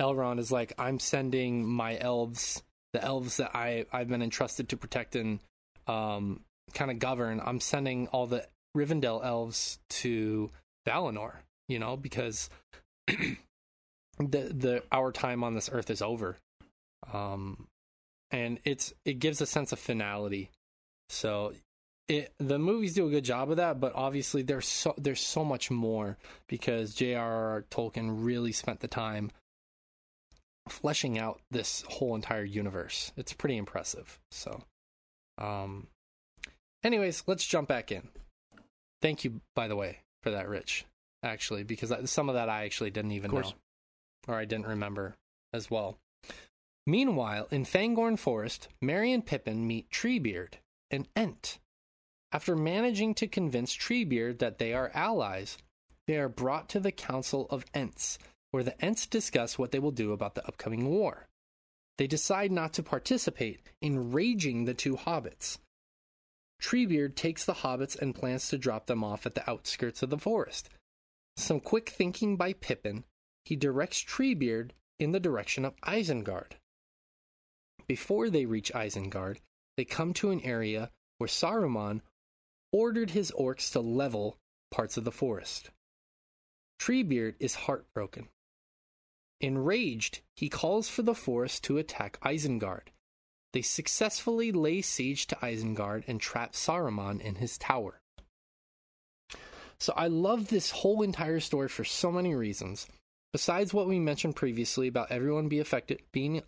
Elrond 0.00 0.38
is 0.38 0.52
like, 0.52 0.72
I'm 0.78 0.98
sending 0.98 1.66
my 1.66 1.98
elves, 1.98 2.62
the 2.92 3.02
elves 3.02 3.38
that 3.38 3.54
I 3.54 3.86
I've 3.92 4.08
been 4.08 4.22
entrusted 4.22 4.68
to 4.70 4.76
protect 4.76 5.16
and 5.16 5.40
um 5.86 6.40
kind 6.74 6.90
of 6.90 6.98
govern. 6.98 7.40
I'm 7.44 7.60
sending 7.60 8.08
all 8.08 8.26
the 8.26 8.46
Rivendell 8.76 9.24
elves 9.24 9.78
to 9.90 10.50
Valinor, 10.86 11.36
you 11.68 11.78
know, 11.78 11.96
because 11.96 12.50
the 13.06 13.36
the 14.18 14.82
our 14.92 15.12
time 15.12 15.42
on 15.42 15.54
this 15.54 15.70
earth 15.72 15.90
is 15.90 16.02
over. 16.02 16.36
Um 17.12 17.66
and 18.30 18.60
it's 18.64 18.92
it 19.04 19.18
gives 19.18 19.40
a 19.40 19.46
sense 19.46 19.72
of 19.72 19.78
finality. 19.78 20.50
So 21.08 21.54
it 22.08 22.32
the 22.38 22.58
movies 22.58 22.94
do 22.94 23.06
a 23.06 23.10
good 23.10 23.24
job 23.24 23.50
of 23.50 23.58
that, 23.58 23.80
but 23.80 23.92
obviously 23.94 24.42
there's 24.42 24.66
so 24.66 24.94
there's 24.96 25.20
so 25.20 25.44
much 25.44 25.70
more 25.70 26.16
because 26.48 26.94
J.R.R. 26.94 27.64
Tolkien 27.70 28.24
really 28.24 28.52
spent 28.52 28.80
the 28.80 28.88
time 28.88 29.30
fleshing 30.68 31.18
out 31.18 31.40
this 31.50 31.84
whole 31.88 32.14
entire 32.14 32.44
universe. 32.44 33.12
It's 33.16 33.32
pretty 33.32 33.56
impressive. 33.56 34.18
So, 34.30 34.62
um, 35.38 35.86
anyways, 36.82 37.24
let's 37.26 37.46
jump 37.46 37.68
back 37.68 37.92
in. 37.92 38.08
Thank 39.00 39.24
you, 39.24 39.40
by 39.54 39.68
the 39.68 39.76
way, 39.76 40.00
for 40.22 40.30
that, 40.30 40.48
Rich. 40.48 40.84
Actually, 41.22 41.62
because 41.64 41.92
some 42.10 42.28
of 42.28 42.36
that 42.36 42.48
I 42.48 42.64
actually 42.64 42.90
didn't 42.90 43.12
even 43.12 43.32
know, 43.32 43.52
or 44.26 44.34
I 44.34 44.44
didn't 44.44 44.66
remember 44.66 45.14
as 45.52 45.70
well. 45.70 45.98
Meanwhile, 46.86 47.48
in 47.50 47.64
Fangorn 47.64 48.18
Forest, 48.18 48.68
Merry 48.80 49.12
and 49.12 49.26
Pippin 49.26 49.66
meet 49.66 49.90
Treebeard, 49.90 50.54
an 50.90 51.06
Ent. 51.14 51.58
After 52.30 52.54
managing 52.54 53.14
to 53.16 53.26
convince 53.26 53.74
Treebeard 53.74 54.38
that 54.38 54.58
they 54.58 54.74
are 54.74 54.90
allies, 54.92 55.56
they 56.06 56.18
are 56.18 56.28
brought 56.28 56.68
to 56.70 56.80
the 56.80 56.92
Council 56.92 57.46
of 57.48 57.64
Ents, 57.72 58.18
where 58.50 58.62
the 58.62 58.78
Ents 58.84 59.06
discuss 59.06 59.58
what 59.58 59.72
they 59.72 59.78
will 59.78 59.90
do 59.90 60.12
about 60.12 60.34
the 60.34 60.46
upcoming 60.46 60.88
war. 60.88 61.26
They 61.96 62.06
decide 62.06 62.52
not 62.52 62.74
to 62.74 62.82
participate, 62.82 63.62
enraging 63.82 64.64
the 64.64 64.74
two 64.74 64.96
hobbits. 64.96 65.58
Treebeard 66.60 67.16
takes 67.16 67.44
the 67.44 67.54
hobbits 67.54 67.98
and 67.98 68.14
plans 68.14 68.48
to 68.48 68.58
drop 68.58 68.86
them 68.86 69.02
off 69.02 69.24
at 69.24 69.34
the 69.34 69.48
outskirts 69.48 70.02
of 70.02 70.10
the 70.10 70.18
forest. 70.18 70.68
Some 71.36 71.60
quick 71.60 71.88
thinking 71.88 72.36
by 72.36 72.52
Pippin, 72.52 73.04
he 73.44 73.56
directs 73.56 74.02
Treebeard 74.02 74.72
in 74.98 75.12
the 75.12 75.20
direction 75.20 75.64
of 75.64 75.80
Isengard. 75.82 76.52
Before 77.86 78.28
they 78.28 78.44
reach 78.44 78.72
Isengard, 78.74 79.38
they 79.76 79.84
come 79.84 80.12
to 80.14 80.30
an 80.30 80.40
area 80.42 80.90
where 81.18 81.28
Saruman 81.28 82.02
ordered 82.72 83.10
his 83.10 83.32
orcs 83.38 83.72
to 83.72 83.80
level 83.80 84.36
parts 84.70 84.96
of 84.96 85.04
the 85.04 85.12
forest. 85.12 85.70
Treebeard 86.80 87.34
is 87.40 87.54
heartbroken. 87.54 88.28
Enraged, 89.40 90.20
he 90.36 90.48
calls 90.48 90.88
for 90.88 91.02
the 91.02 91.14
forest 91.14 91.64
to 91.64 91.78
attack 91.78 92.18
Isengard. 92.22 92.88
They 93.52 93.62
successfully 93.62 94.52
lay 94.52 94.82
siege 94.82 95.26
to 95.28 95.36
Isengard 95.36 96.04
and 96.06 96.20
trap 96.20 96.52
Saruman 96.52 97.20
in 97.20 97.36
his 97.36 97.56
tower. 97.56 98.00
So 99.80 99.92
I 99.96 100.08
love 100.08 100.48
this 100.48 100.70
whole 100.70 101.02
entire 101.02 101.40
story 101.40 101.68
for 101.68 101.84
so 101.84 102.10
many 102.10 102.34
reasons. 102.34 102.88
Besides 103.32 103.72
what 103.72 103.86
we 103.86 103.98
mentioned 103.98 104.36
previously 104.36 104.88
about 104.88 105.12
everyone 105.12 105.48
be 105.48 105.60
affected 105.60 106.02
being 106.12 106.42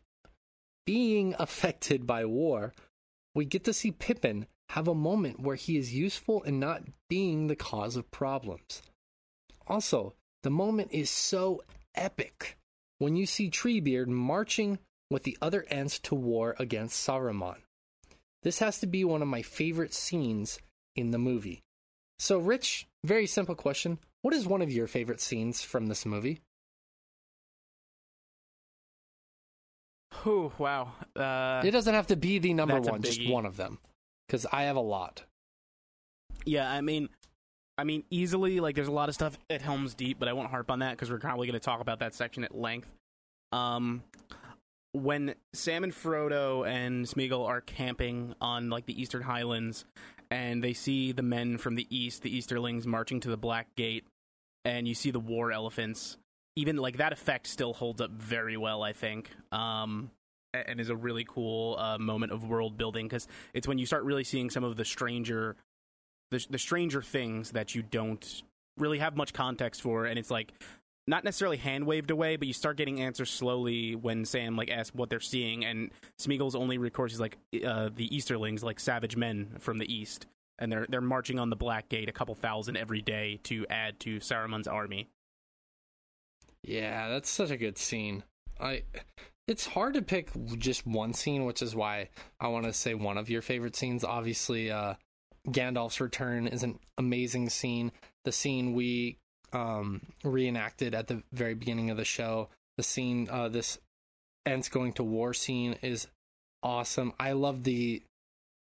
being 0.85 1.35
affected 1.39 2.07
by 2.07 2.25
war, 2.25 2.75
we 3.35 3.45
get 3.45 3.65
to 3.65 3.73
see 3.73 3.93
Pippin 3.93 4.47
have 4.71 4.87
a 4.87 4.95
moment 4.95 5.41
where 5.41 5.57
he 5.57 5.77
is 5.77 5.93
useful 5.93 6.45
and 6.45 6.61
not 6.61 6.83
being 7.09 7.49
the 7.49 7.57
cause 7.57 7.97
of 7.97 8.11
problems. 8.13 8.83
Also, 9.67 10.15
the 10.45 10.51
moment 10.51 10.93
is 10.93 11.11
so 11.11 11.63
epic 11.97 12.57
when 12.99 13.17
you 13.17 13.27
see 13.27 13.51
Treebeard 13.51 14.07
marching 14.07 14.79
with 15.11 15.25
the 15.25 15.37
other 15.43 15.67
Ents 15.71 15.99
to 16.01 16.15
war 16.15 16.55
against 16.61 17.05
Saruman. 17.05 17.57
This 18.45 18.61
has 18.61 18.79
to 18.79 18.87
be 18.87 19.05
one 19.05 19.23
of 19.23 19.29
my 19.29 19.43
favorite 19.43 19.93
scenes 19.93 20.61
in 20.95 21.11
the 21.11 21.19
movie. 21.19 21.63
So, 22.21 22.39
Rich, 22.39 22.87
very 23.05 23.27
simple 23.27 23.57
question. 23.57 23.99
What 24.23 24.35
is 24.35 24.47
one 24.47 24.63
of 24.63 24.71
your 24.71 24.87
favorite 24.87 25.21
scenes 25.21 25.63
from 25.63 25.87
this 25.87 26.07
movie? 26.07 26.43
Oh 30.25 30.53
wow! 30.59 30.93
Uh, 31.17 31.63
it 31.65 31.71
doesn't 31.71 31.95
have 31.95 32.09
to 32.09 32.17
be 32.17 32.39
the 32.39 32.53
number 32.53 32.79
one, 32.81 33.01
just 33.01 33.27
one 33.27 33.47
of 33.47 33.57
them, 33.57 33.79
because 34.31 34.47
I 34.53 34.65
have 34.65 34.77
a 34.77 34.81
lot. 34.81 35.25
yeah, 36.47 36.71
I 36.71 36.81
mean, 36.83 37.09
I 37.77 37.83
mean, 37.83 38.05
easily 38.11 38.61
like 38.61 38.77
there's 38.77 38.87
a 38.87 38.93
lot 38.93 39.09
of 39.09 39.17
stuff 39.17 39.37
at 39.49 39.61
Helm's 39.61 39.95
Deep, 39.95 40.21
but 40.21 40.29
I 40.29 40.33
won't 40.35 40.51
harp 40.51 40.71
on 40.71 40.79
that 40.79 40.93
because 40.93 41.11
we're 41.11 41.19
probably 41.19 41.49
going 41.49 41.59
to 41.59 41.65
talk 41.65 41.81
about 41.81 41.99
that 41.99 42.15
section 42.15 42.45
at 42.45 42.55
length. 42.55 42.89
Um, 43.51 44.05
when 44.93 45.35
Sam 45.53 45.83
and 45.83 45.93
Frodo 45.93 46.65
and 46.65 47.07
Smeagol 47.07 47.45
are 47.45 47.61
camping 47.61 48.35
on 48.41 48.71
like 48.71 48.87
the 48.87 49.01
Eastern 49.01 49.23
Highlands, 49.23 49.85
and 50.31 50.63
they 50.63 50.75
see 50.75 51.11
the 51.11 51.23
men 51.23 51.59
from 51.59 51.75
the 51.75 51.89
east, 51.91 52.23
the 52.23 52.31
Easterlings, 52.31 52.87
marching 52.87 53.19
to 53.21 53.31
the 53.31 53.37
Black 53.37 53.75
Gate, 53.75 54.05
and 54.65 54.87
you 54.87 54.95
see 54.95 55.11
the 55.11 55.19
war 55.19 55.51
elephants. 55.51 56.19
Even 56.55 56.77
like 56.77 56.99
that 56.99 57.13
effect 57.13 57.49
still 57.49 57.73
holds 57.73 58.01
up 58.01 58.13
very 58.13 58.57
well, 58.57 58.85
I 58.85 58.93
think. 58.93 59.31
Um, 59.51 60.13
and 60.53 60.81
is 60.81 60.89
a 60.89 60.97
really 60.97 61.25
cool 61.29 61.77
uh, 61.79 61.99
moment 61.99 62.33
of 62.33 62.49
world 62.49 62.77
building 62.77 63.07
because 63.07 63.29
it's 63.55 63.69
when 63.69 63.79
you 63.79 63.87
start 63.87 64.05
really 64.05 64.25
seeing 64.25 64.51
some 64.51 64.65
of 64.65 64.77
the 64.77 64.85
stranger, 64.85 65.57
the, 66.31 66.45
the 66.51 66.59
stranger 66.59 67.03
things 67.03 67.53
that 67.53 67.75
you 67.75 67.83
don't 67.83 68.43
really 68.77 68.99
have 68.99 69.17
much 69.17 69.33
context 69.33 69.83
for, 69.83 70.07
and 70.07 70.19
it's 70.19 70.31
like 70.31 70.53
not 71.07 71.25
necessarily 71.25 71.57
hand 71.57 71.87
waved 71.87 72.11
away, 72.11 72.37
but 72.37 72.47
you 72.47 72.55
start 72.55 72.77
getting 72.77 73.01
answers 73.01 73.31
slowly 73.31 73.95
when 73.95 74.25
Sam 74.25 74.57
like 74.57 74.71
asks 74.71 74.95
what 74.95 75.11
they're 75.11 75.21
seeing, 75.21 75.65
and 75.65 75.91
Smeagol's 76.19 76.55
only 76.55 76.79
recourse 76.79 77.13
is 77.13 77.21
like 77.21 77.39
uh, 77.65 77.91
the 77.95 78.15
Easterlings, 78.15 78.63
like 78.63 78.81
savage 78.81 79.17
men 79.17 79.57
from 79.59 79.79
the 79.79 79.93
east, 79.93 80.27
and 80.59 80.71
they're 80.71 80.87
they're 80.89 81.01
marching 81.01 81.39
on 81.39 81.51
the 81.51 81.57
Black 81.57 81.89
Gate, 81.89 82.09
a 82.09 82.13
couple 82.13 82.35
thousand 82.35 82.77
every 82.77 83.03
day 83.03 83.41
to 83.45 83.67
add 83.69 83.99
to 84.01 84.19
Saruman's 84.19 84.69
army. 84.69 85.09
Yeah, 86.63 87.09
that's 87.09 87.31
such 87.31 87.51
a 87.51 87.57
good 87.57 87.79
scene. 87.79 88.23
I 88.61 88.83
it's 89.51 89.67
hard 89.67 89.95
to 89.95 90.03
pick 90.03 90.31
just 90.59 90.87
one 90.87 91.13
scene, 91.13 91.45
which 91.45 91.61
is 91.61 91.75
why 91.75 92.09
I 92.39 92.47
want 92.47 92.67
to 92.67 92.73
say 92.73 92.95
one 92.95 93.19
of 93.19 93.29
your 93.29 93.43
favorite 93.43 93.75
scenes. 93.75 94.05
Obviously, 94.05 94.71
uh 94.71 94.95
Gandalf's 95.49 96.01
return 96.01 96.47
is 96.47 96.63
an 96.63 96.79
amazing 96.99 97.51
scene. 97.51 97.91
The 98.25 98.31
scene 98.31 98.75
we 98.75 99.19
um 99.53 100.03
reenacted 100.23 100.95
at 100.95 101.09
the 101.09 101.25
very 101.33 101.55
beginning 101.55 101.91
of 101.91 101.97
the 101.97 102.05
show, 102.05 102.49
the 102.77 102.85
scene 102.85 103.29
uh 103.29 103.49
this 103.49 103.79
Ents 104.47 104.69
going 104.69 104.93
to 104.95 105.03
war 105.03 105.35
scene 105.35 105.77
is 105.83 106.07
awesome. 106.63 107.13
I 107.19 107.33
love 107.33 107.65
the 107.65 108.05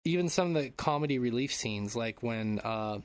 even 0.05 0.29
some 0.29 0.55
of 0.55 0.63
the 0.63 0.69
comedy 0.69 1.19
relief 1.19 1.55
scenes 1.55 1.97
like 1.97 2.23
when 2.23 2.61
uh 2.63 2.99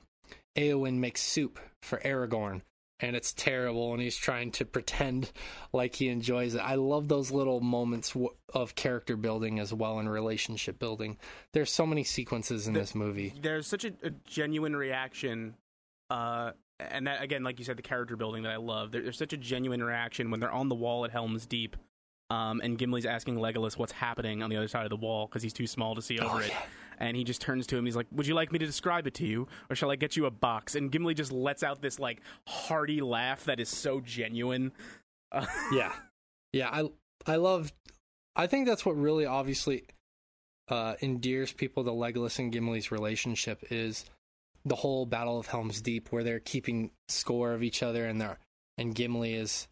Eowyn 0.58 0.96
makes 0.96 1.22
soup 1.22 1.58
for 1.82 2.00
Aragorn 2.00 2.64
and 3.02 3.16
it's 3.16 3.34
terrible 3.34 3.94
and 3.94 4.02
he's 4.02 4.16
trying 4.16 4.52
to 4.52 4.66
pretend 4.66 5.32
like 5.74 5.96
he 5.96 6.08
enjoys 6.10 6.56
it. 6.56 6.60
I 6.60 6.76
love 6.76 7.08
those 7.08 7.32
little 7.32 7.60
moments 7.62 8.10
w- 8.14 8.30
of 8.54 8.76
character 8.76 9.16
building 9.18 9.60
as 9.60 9.74
well 9.74 10.00
and 10.00 10.10
relationship 10.10 10.78
building. 10.80 11.18
There's 11.54 11.72
so 11.72 11.86
many 11.86 12.04
sequences 12.04 12.68
in 12.68 12.74
The- 12.74 12.80
this 12.82 12.96
movie. 12.96 13.34
There's 13.42 13.68
such 13.68 13.86
a, 13.86 13.94
a 14.04 14.10
genuine 14.26 14.76
reaction, 14.76 15.56
uh, 16.10 16.52
and 16.80 17.08
that 17.08 17.22
again, 17.22 17.44
like 17.44 17.60
you 17.60 17.66
said, 17.66 17.78
the 17.78 17.82
character 17.84 18.16
building 18.16 18.44
that 18.44 18.52
I 18.52 18.58
love. 18.58 18.92
There, 18.92 19.02
there's 19.02 19.18
such 19.18 19.34
a 19.34 19.38
genuine 19.38 19.84
reaction 19.84 20.32
when 20.32 20.40
they're 20.40 20.52
on 20.52 20.70
the 20.70 20.76
wall 20.76 21.06
at 21.06 21.12
Helm's 21.12 21.46
Deep. 21.46 21.76
Um, 22.30 22.62
and 22.64 22.78
Gimli's 22.80 23.06
asking 23.06 23.36
Legolas 23.36 23.78
what's 23.78 23.92
happening 23.92 24.42
on 24.42 24.50
the 24.50 24.56
other 24.56 24.70
side 24.70 24.86
of 24.86 24.90
the 24.90 24.96
wall 24.96 25.28
because 25.28 25.44
he's 25.44 25.52
too 25.52 25.68
small 25.68 25.96
to 25.96 26.02
see 26.02 26.18
over 26.18 26.36
Oh, 26.36 26.40
it. 26.40 26.48
yeah. 26.48 26.62
And 27.02 27.18
he 27.18 27.24
just 27.24 27.42
turns 27.42 27.66
to 27.68 27.78
him. 27.78 27.86
He's 27.86 27.96
like, 27.96 28.06
"Would 28.12 28.28
you 28.28 28.36
like 28.36 28.52
me 28.52 28.60
to 28.60 28.66
describe 28.66 29.08
it 29.08 29.16
to 29.16 29.26
you, 29.26 29.48
or 29.72 29.76
shall 29.76 29.90
I 29.90 29.96
get 29.96 30.16
you 30.16 30.28
a 30.28 30.32
box?" 30.32 30.76
And 30.76 30.92
Gimli 30.92 31.16
just 31.16 31.32
lets 31.32 31.64
out 31.64 31.82
this 31.82 31.98
like 31.98 32.22
hearty 32.48 33.02
laugh 33.02 33.46
that 33.46 33.60
is 33.60 33.70
so 33.70 34.02
genuine. 34.02 34.72
Uh, 35.32 35.48
yeah. 35.74 35.94
Yeah, 36.54 36.70
I 36.72 36.90
I 37.26 37.38
love 37.38 37.74
I 38.36 38.46
think 38.48 38.68
that's 38.68 38.86
what 38.86 38.96
really 38.98 39.26
obviously 39.26 39.86
uh 40.68 40.96
endears 41.02 41.52
people 41.52 41.84
to 41.84 41.92
Legolas 41.92 42.38
and 42.38 42.52
Gimli's 42.52 42.92
relationship 42.92 43.64
is 43.72 44.06
the 44.64 44.76
whole 44.76 45.08
Battle 45.08 45.40
of 45.40 45.48
Helm's 45.48 45.82
Deep 45.82 46.12
where 46.12 46.24
they're 46.24 46.40
keeping 46.40 46.92
score 47.08 47.54
of 47.54 47.64
each 47.64 47.82
other 47.82 48.06
and 48.06 48.22
they're 48.22 48.38
and 48.78 48.94
Gimli 48.94 49.34
is 49.34 49.68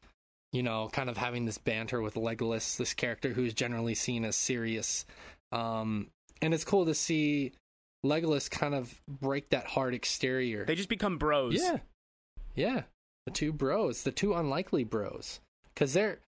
you 0.51 0.63
know 0.63 0.89
kind 0.91 1.09
of 1.09 1.17
having 1.17 1.45
this 1.45 1.59
banter 1.59 2.01
with 2.01 2.15
Legolas, 2.15 2.77
this 2.77 2.93
character 2.93 3.33
who's 3.33 3.53
generally 3.53 3.93
seen 3.95 4.25
as 4.25 4.35
serious. 4.35 5.05
Um 5.51 6.07
and 6.41 6.53
it's 6.53 6.63
cool 6.63 6.85
to 6.85 6.93
see 6.93 7.53
Legolas 8.05 8.49
kind 8.49 8.73
of 8.73 8.99
break 9.07 9.49
that 9.49 9.65
hard 9.65 9.93
exterior. 9.93 10.65
they 10.65 10.75
just 10.75 10.89
become 10.89 11.17
bros. 11.17 11.55
Yeah. 11.55 11.77
Yeah. 12.55 12.83
The 13.25 13.31
two 13.31 13.53
bros, 13.53 14.03
the 14.03 14.11
two 14.11 14.33
unlikely 14.33 14.83
bros. 14.83 15.39
Cuz 15.75 15.93
they're 15.93 16.19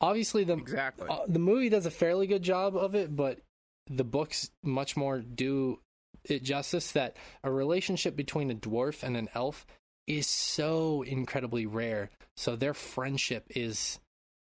obviously 0.00 0.44
the 0.44 0.54
exactly. 0.54 1.08
uh, 1.08 1.20
the 1.28 1.38
movie 1.38 1.68
does 1.68 1.86
a 1.86 1.90
fairly 1.90 2.26
good 2.26 2.42
job 2.42 2.76
of 2.76 2.94
it, 2.94 3.14
but 3.14 3.40
the 3.86 4.04
books 4.04 4.50
much 4.62 4.96
more 4.96 5.18
do 5.20 5.80
it 6.24 6.42
justice 6.42 6.92
that 6.92 7.16
a 7.42 7.50
relationship 7.50 8.16
between 8.16 8.50
a 8.50 8.54
dwarf 8.54 9.02
and 9.02 9.16
an 9.16 9.28
elf 9.34 9.66
is 10.06 10.26
so 10.26 11.02
incredibly 11.02 11.66
rare. 11.66 12.10
So 12.36 12.56
their 12.56 12.74
friendship 12.74 13.46
is 13.50 13.98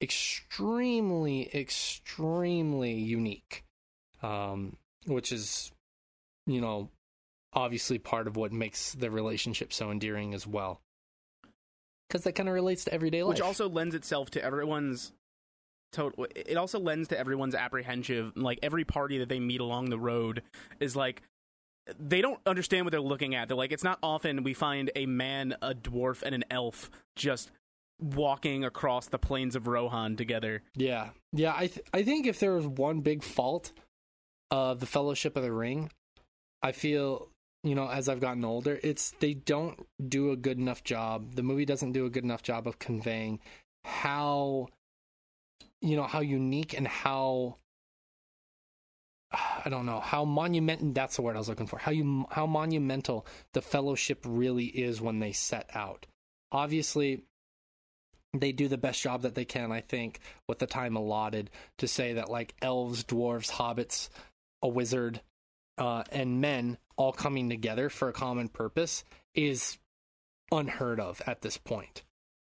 extremely, 0.02 1.50
extremely 1.54 2.94
unique. 2.94 3.64
Um, 4.22 4.78
which 5.06 5.32
is, 5.32 5.72
you 6.48 6.62
know, 6.62 6.90
obviously 7.54 7.98
part 8.00 8.28
of 8.28 8.36
what 8.36 8.52
makes 8.52 8.94
the 8.94 9.10
relationship 9.10 9.72
so 9.74 9.92
endearing 9.92 10.34
as 10.34 10.46
well. 10.46 10.82
Because 12.10 12.24
that 12.26 12.34
kind 12.34 12.48
of 12.50 12.56
relates 12.56 12.84
to 12.86 12.94
everyday 12.94 13.24
life. 13.24 13.30
which 13.30 13.42
also 13.42 13.68
lends 13.68 13.96
itself 13.96 14.30
to 14.32 14.44
everyone's 14.44 15.12
total 15.92 16.28
it 16.36 16.58
also 16.58 16.78
lends 16.80 17.08
to 17.08 17.18
everyone's 17.18 17.56
apprehension 17.56 18.34
like 18.36 18.60
every 18.62 18.84
party 18.84 19.20
that 19.20 19.30
they 19.30 19.40
meet 19.40 19.62
along 19.62 19.90
the 19.90 19.98
road 19.98 20.42
is 20.82 20.94
like 20.94 21.22
they 22.00 22.20
don't 22.22 22.40
understand 22.46 22.86
what 22.86 22.92
they're 22.92 23.00
looking 23.00 23.34
at 23.34 23.48
they're 23.48 23.56
like 23.56 23.72
it's 23.72 23.84
not 23.84 23.98
often 24.04 24.44
we 24.44 24.54
find 24.54 24.92
a 24.96 25.06
man 25.06 25.56
a 25.62 25.74
dwarf 25.74 26.22
and 26.22 26.36
an 26.36 26.44
elf 26.52 26.92
just 27.16 27.50
walking 28.02 28.66
across 28.66 29.08
the 29.08 29.18
plains 29.20 29.56
of 29.56 29.68
rohan 29.68 30.18
together 30.18 30.64
Yeah, 30.76 31.10
yeah. 31.32 31.54
I 31.56 31.68
th- 31.68 31.86
I 31.94 32.04
think 32.04 32.28
if 32.28 32.40
there 32.42 32.54
was 32.54 32.68
one 32.68 33.00
big 33.00 33.24
fault 33.24 33.72
of 34.52 34.80
the 34.80 34.86
Fellowship 34.86 35.36
of 35.36 35.44
the 35.44 35.52
Ring, 35.52 35.92
I 36.62 36.72
feel 36.72 37.30
you 37.64 37.76
know 37.76 37.90
as 37.90 38.10
I've 38.10 38.22
gotten 38.22 38.46
older, 38.46 38.80
it's 38.84 39.12
they 39.20 39.34
don't 39.34 39.86
do 40.08 40.32
a 40.32 40.38
good 40.38 40.58
enough 40.58 40.84
job. 40.84 41.36
The 41.36 41.44
movie 41.44 41.66
doesn't 41.66 41.94
do 41.94 42.06
a 42.06 42.10
good 42.10 42.24
enough 42.24 42.44
job 42.44 42.68
of 42.68 42.80
conveying 42.80 43.40
how 43.84 44.68
you 45.82 45.96
know 45.96 46.04
how 46.04 46.22
unique 46.22 46.76
and 46.76 46.88
how 46.88 47.58
I 49.66 49.70
don't 49.70 49.86
know 49.86 50.00
how 50.00 50.26
monumental. 50.26 50.92
That's 50.94 51.16
the 51.16 51.22
word 51.22 51.36
I 51.36 51.40
was 51.40 51.50
looking 51.50 51.68
for. 51.68 51.78
How 51.78 51.92
you 51.92 52.26
how 52.32 52.46
monumental 52.46 53.26
the 53.54 53.62
Fellowship 53.62 54.24
really 54.26 54.66
is 54.66 55.02
when 55.02 55.20
they 55.20 55.32
set 55.32 55.70
out. 55.74 56.06
Obviously, 56.52 57.24
they 58.40 58.52
do 58.52 58.68
the 58.68 58.78
best 58.78 59.02
job 59.02 59.22
that 59.24 59.36
they 59.36 59.46
can, 59.46 59.72
I 59.72 59.82
think, 59.82 60.20
with 60.48 60.60
the 60.60 60.68
time 60.68 60.96
allotted 60.96 61.50
to 61.78 61.88
say 61.88 62.14
that 62.14 62.30
like 62.30 62.56
elves, 62.62 63.04
dwarves, 63.04 63.52
hobbits, 63.52 64.10
a 64.62 64.68
wizard, 64.68 65.22
uh, 65.78 66.04
and 66.12 66.42
men 66.42 66.78
all 66.98 67.12
coming 67.12 67.50
together 67.50 67.90
for 67.90 68.10
a 68.10 68.14
common 68.14 68.48
purpose 68.50 69.04
is 69.34 69.78
unheard 70.52 71.00
of 71.00 71.22
at 71.28 71.42
this 71.42 71.58
point. 71.58 72.04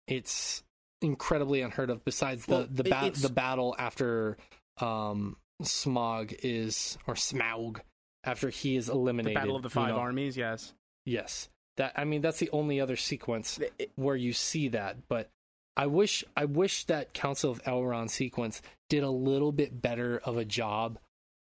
It's 0.08 0.64
incredibly 1.02 1.62
unheard 1.62 1.90
of. 1.90 2.04
Besides 2.06 2.46
the 2.46 2.52
Well, 2.54 2.68
the 2.70 2.84
ba- 2.84 3.12
the 3.14 3.30
battle 3.30 3.76
after 3.78 4.38
um, 4.80 5.36
Smog 5.62 6.34
is 6.44 6.98
or 7.08 7.16
Smaug 7.16 7.82
after 8.24 8.50
he 8.50 8.76
is 8.76 8.90
eliminated. 8.90 9.36
The. 9.36 9.40
Battle 9.42 9.56
of 9.58 9.64
the 9.64 9.68
you 9.70 9.74
Five 9.74 9.90
know. 9.96 10.00
Armies, 10.02 10.38
yes. 10.38 10.74
Yes. 11.06 11.50
That 11.78 11.94
I 11.96 12.06
mean 12.06 12.22
that's 12.22 12.40
the 12.40 12.50
only 12.52 12.80
other 12.82 12.96
sequence 12.96 13.60
it- 13.78 13.92
where 13.96 14.16
you 14.16 14.34
see 14.34 14.70
that, 14.70 15.08
but 15.08 15.30
I 15.78 15.86
wish 15.88 16.24
I 16.36 16.46
wish 16.46 16.86
that 16.86 17.14
Council 17.14 17.52
of 17.52 17.64
Elrond 17.64 18.10
sequence 18.10 18.62
did 18.90 19.04
a 19.04 19.10
little 19.10 19.52
bit 19.52 19.82
better 19.82 20.18
of 20.20 20.38
a 20.38 20.44
job 20.46 21.00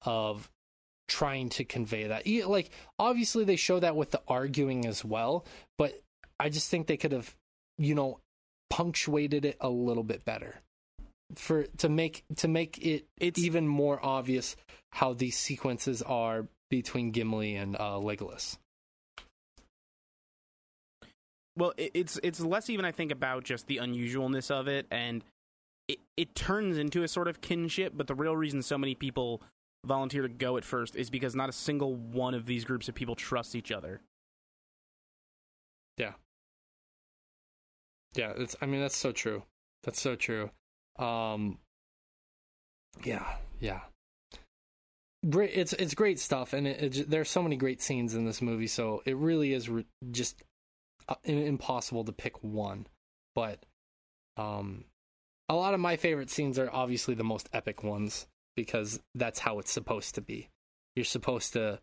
of 0.02 0.50
trying 1.08 1.48
to 1.50 1.64
convey 1.64 2.06
that. 2.06 2.26
Like 2.48 2.70
obviously 2.98 3.44
they 3.44 3.56
show 3.56 3.80
that 3.80 3.96
with 3.96 4.10
the 4.10 4.22
arguing 4.28 4.86
as 4.86 5.04
well, 5.04 5.44
but 5.76 6.00
I 6.38 6.48
just 6.48 6.70
think 6.70 6.86
they 6.86 6.96
could 6.96 7.12
have, 7.12 7.34
you 7.78 7.94
know, 7.94 8.20
punctuated 8.70 9.44
it 9.44 9.56
a 9.60 9.68
little 9.68 10.04
bit 10.04 10.24
better. 10.24 10.56
For 11.36 11.64
to 11.78 11.88
make 11.88 12.24
to 12.36 12.48
make 12.48 12.78
it 12.78 13.06
It's 13.18 13.38
even 13.38 13.68
more 13.68 14.04
obvious 14.04 14.56
how 14.92 15.12
these 15.12 15.38
sequences 15.38 16.02
are 16.02 16.48
between 16.70 17.12
Gimli 17.12 17.54
and 17.54 17.76
uh, 17.76 17.98
Legolas. 18.00 18.56
well, 21.60 21.74
it, 21.76 21.90
it's 21.94 22.18
it's 22.22 22.40
less 22.40 22.70
even 22.70 22.84
I 22.84 22.92
think 22.92 23.12
about 23.12 23.44
just 23.44 23.66
the 23.66 23.76
unusualness 23.78 24.50
of 24.50 24.66
it, 24.66 24.86
and 24.90 25.22
it 25.86 25.98
it 26.16 26.34
turns 26.34 26.78
into 26.78 27.02
a 27.02 27.08
sort 27.08 27.28
of 27.28 27.40
kinship. 27.40 27.92
But 27.94 28.06
the 28.06 28.14
real 28.14 28.36
reason 28.36 28.62
so 28.62 28.78
many 28.78 28.94
people 28.94 29.42
volunteer 29.84 30.22
to 30.22 30.28
go 30.28 30.56
at 30.56 30.64
first 30.64 30.96
is 30.96 31.10
because 31.10 31.34
not 31.34 31.48
a 31.48 31.52
single 31.52 31.94
one 31.94 32.34
of 32.34 32.46
these 32.46 32.64
groups 32.64 32.88
of 32.88 32.94
people 32.94 33.14
trust 33.14 33.54
each 33.54 33.72
other. 33.72 34.00
Yeah, 35.96 36.12
Yeah, 38.14 38.32
it's 38.36 38.56
I 38.60 38.66
mean 38.66 38.80
that's 38.80 38.96
so 38.96 39.12
true. 39.12 39.44
That's 39.84 40.00
so 40.00 40.16
true. 40.16 40.50
Um 40.98 41.58
yeah, 43.04 43.36
yeah. 43.60 43.80
It's 45.22 45.72
it's 45.74 45.94
great 45.94 46.18
stuff 46.18 46.52
and 46.52 46.66
it, 46.66 46.96
it, 46.96 47.10
there's 47.10 47.28
so 47.28 47.42
many 47.42 47.56
great 47.56 47.82
scenes 47.82 48.14
in 48.14 48.24
this 48.24 48.40
movie 48.42 48.66
so 48.66 49.02
it 49.04 49.16
really 49.16 49.52
is 49.52 49.68
re- 49.68 49.86
just 50.10 50.42
uh, 51.08 51.14
impossible 51.24 52.04
to 52.04 52.12
pick 52.12 52.42
one. 52.42 52.86
But 53.34 53.64
um 54.36 54.84
a 55.48 55.54
lot 55.54 55.74
of 55.74 55.80
my 55.80 55.96
favorite 55.96 56.30
scenes 56.30 56.58
are 56.58 56.70
obviously 56.72 57.14
the 57.14 57.24
most 57.24 57.48
epic 57.52 57.82
ones 57.82 58.26
because 58.56 59.00
that's 59.14 59.38
how 59.40 59.58
it's 59.58 59.72
supposed 59.72 60.14
to 60.16 60.20
be. 60.20 60.48
You're 60.96 61.04
supposed 61.04 61.52
to 61.54 61.80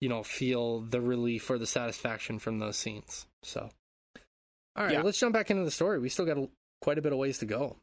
you 0.00 0.08
know 0.08 0.22
feel 0.22 0.80
the 0.80 1.00
relief 1.00 1.50
or 1.50 1.58
the 1.58 1.66
satisfaction 1.66 2.38
from 2.38 2.58
those 2.58 2.76
scenes. 2.76 3.26
So 3.42 3.70
all 4.76 4.84
right, 4.84 4.92
Yeah. 4.94 5.02
let's 5.02 5.18
jump 5.18 5.32
back 5.34 5.50
into 5.50 5.64
the 5.64 5.70
story. 5.70 5.98
We 5.98 6.08
still 6.08 6.26
got 6.26 6.38
a, 6.38 6.48
quite 6.80 6.98
a 6.98 7.02
bit 7.02 7.12
of 7.12 7.18
ways 7.18 7.38
to 7.38 7.46
go. 7.46 7.76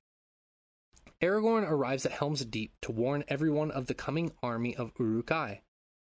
Aragorn 1.21 1.69
arrives 1.69 2.05
at 2.05 2.11
Helm's 2.11 2.45
Deep 2.45 2.71
to 2.81 2.91
warn 2.91 3.23
everyone 3.27 3.71
of 3.71 3.87
the 3.87 3.93
coming 3.95 4.31
army 4.43 4.75
of 4.75 4.91
Uruk-hai. 4.99 5.61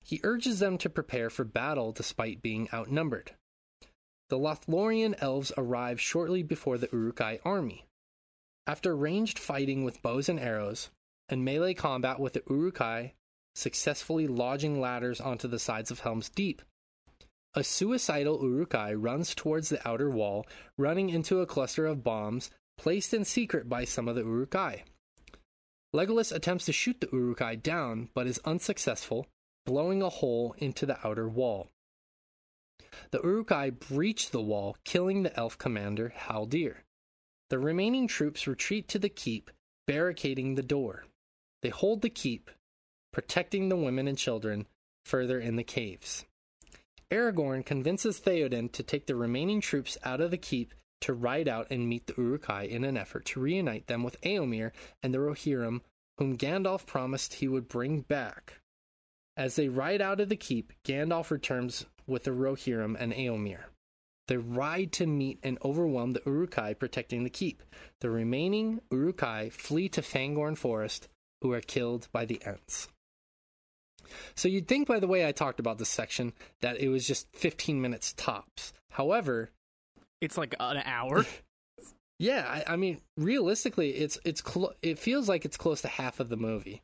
He 0.05 0.21
urges 0.25 0.59
them 0.59 0.79
to 0.79 0.91
prepare 0.91 1.31
for 1.31 1.45
battle 1.45 1.93
despite 1.93 2.43
being 2.43 2.69
outnumbered. 2.73 3.33
The 4.29 4.39
Lothlorien 4.39 5.15
elves 5.19 5.53
arrive 5.57 6.01
shortly 6.01 6.43
before 6.43 6.79
the 6.79 6.89
Uruk-hai 6.93 7.39
army. 7.45 7.87
After 8.67 8.97
ranged 8.97 9.39
fighting 9.39 9.85
with 9.85 10.03
bows 10.03 10.29
and 10.29 10.41
arrows, 10.41 10.91
and 11.29 11.45
melee 11.45 11.75
combat 11.75 12.21
with 12.21 12.35
the 12.35 12.43
Uruk-hai 12.49 13.15
successfully 13.55 14.27
lodging 14.27 14.81
ladders 14.81 15.21
onto 15.21 15.49
the 15.49 15.59
sides 15.59 15.91
of 15.91 16.01
Helm's 16.01 16.29
Deep, 16.29 16.63
a 17.55 17.65
suicidal 17.65 18.43
Uruk-hai 18.43 18.93
runs 18.93 19.35
towards 19.35 19.71
the 19.71 19.89
outer 19.89 20.11
wall, 20.11 20.47
running 20.77 21.09
into 21.09 21.41
a 21.41 21.47
cluster 21.47 21.87
of 21.87 22.05
bombs 22.05 22.51
placed 22.77 23.15
in 23.15 23.25
secret 23.25 23.67
by 23.67 23.85
some 23.85 24.09
of 24.09 24.15
the 24.15 24.23
Uruk-hai. 24.23 24.85
Legolas 25.95 26.35
attempts 26.35 26.67
to 26.67 26.73
shoot 26.73 27.01
the 27.01 27.09
Uruk-hai 27.11 27.55
down, 27.55 28.11
but 28.13 28.27
is 28.27 28.39
unsuccessful, 28.45 29.27
blowing 29.65 30.03
a 30.03 30.11
hole 30.11 30.55
into 30.59 30.85
the 30.85 30.99
outer 31.07 31.27
wall. 31.27 31.71
The 33.11 33.23
Uruk-hai 33.23 33.71
breach 33.71 34.31
the 34.31 34.43
wall, 34.43 34.77
killing 34.85 35.23
the 35.23 35.35
elf 35.35 35.57
commander 35.57 36.13
Haldir. 36.15 36.83
The 37.49 37.59
remaining 37.59 38.07
troops 38.07 38.47
retreat 38.47 38.87
to 38.89 38.99
the 38.99 39.09
keep, 39.09 39.51
barricading 39.87 40.57
the 40.57 40.63
door. 40.63 41.07
They 41.63 41.71
hold 41.71 42.03
the 42.03 42.11
keep, 42.11 42.51
protecting 43.13 43.69
the 43.69 43.77
women 43.77 44.09
and 44.09 44.19
children 44.19 44.67
further 45.05 45.39
in 45.39 45.57
the 45.57 45.65
caves. 45.65 46.25
Aragorn 47.11 47.65
convinces 47.65 48.21
Theoden 48.21 48.73
to 48.73 48.83
take 48.83 49.07
the 49.07 49.15
remaining 49.15 49.61
troops 49.61 49.97
out 50.05 50.21
of 50.21 50.31
the 50.31 50.37
keep 50.37 50.75
to 51.03 51.15
ride 51.15 51.49
out 51.49 51.69
and 51.71 51.89
meet 51.89 52.07
the 52.07 52.15
Uruk-hai 52.17 52.65
in 52.65 52.83
an 52.83 52.97
effort 52.97 53.27
to 53.27 53.41
reunite 53.41 53.87
them 53.87 54.03
with 54.03 54.21
Eomer 54.23 54.73
and 55.03 55.15
the 55.15 55.19
Rohirrim, 55.19 55.83
whom 56.19 56.37
Gandalf 56.37 56.87
promised 56.87 57.35
he 57.35 57.49
would 57.49 57.69
bring 57.69 58.01
back. 58.01 58.61
As 59.37 59.57
they 59.57 59.69
ride 59.69 60.01
out 60.01 60.21
of 60.21 60.29
the 60.29 60.37
keep, 60.37 60.73
Gandalf 60.85 61.31
returns 61.31 61.87
with 62.07 62.25
the 62.25 62.31
Rohirrim 62.31 62.97
and 62.99 63.13
Eomer. 63.13 63.65
They 64.29 64.39
ride 64.39 64.91
to 64.93 65.07
meet 65.07 65.39
and 65.43 65.59
overwhelm 65.65 66.13
the 66.13 66.23
Uruk-hai 66.27 66.75
protecting 66.75 67.23
the 67.23 67.31
keep. 67.31 67.63
The 68.01 68.11
remaining 68.11 68.81
Uruk-hai 68.91 69.51
flee 69.51 69.89
to 69.91 70.03
Fangorn 70.03 70.57
Forest, 70.57 71.09
who 71.43 71.53
are 71.53 71.61
killed 71.61 72.09
by 72.13 72.25
the 72.25 72.41
Ents. 72.47 72.89
So 74.35 74.49
you'd 74.49 74.69
think 74.69 74.87
by 74.87 75.01
the 75.01 75.09
way 75.09 75.27
I 75.27 75.33
talked 75.33 75.61
about 75.61 75.79
this 75.79 75.89
section 75.89 76.33
that 76.61 76.81
it 76.81 76.89
was 76.89 77.07
just 77.07 77.29
15 77.35 77.81
minutes 77.81 78.13
tops. 78.13 78.73
However, 78.91 79.51
It's 80.21 80.39
like 80.39 80.55
an 80.59 80.83
hour. 80.85 81.25
yeah, 82.19 82.47
I, 82.49 82.75
I 82.75 82.77
mean, 82.77 83.01
realistically, 83.17 83.91
it's 83.91 84.19
it's 84.25 84.41
clo- 84.41 84.75
it 84.83 84.99
feels 84.99 85.29
like 85.29 85.45
it's 85.45 85.57
close 85.57 85.83
to 85.83 85.89
half 85.89 86.21
of 86.21 86.29
the 86.29 86.37
movie 86.37 86.83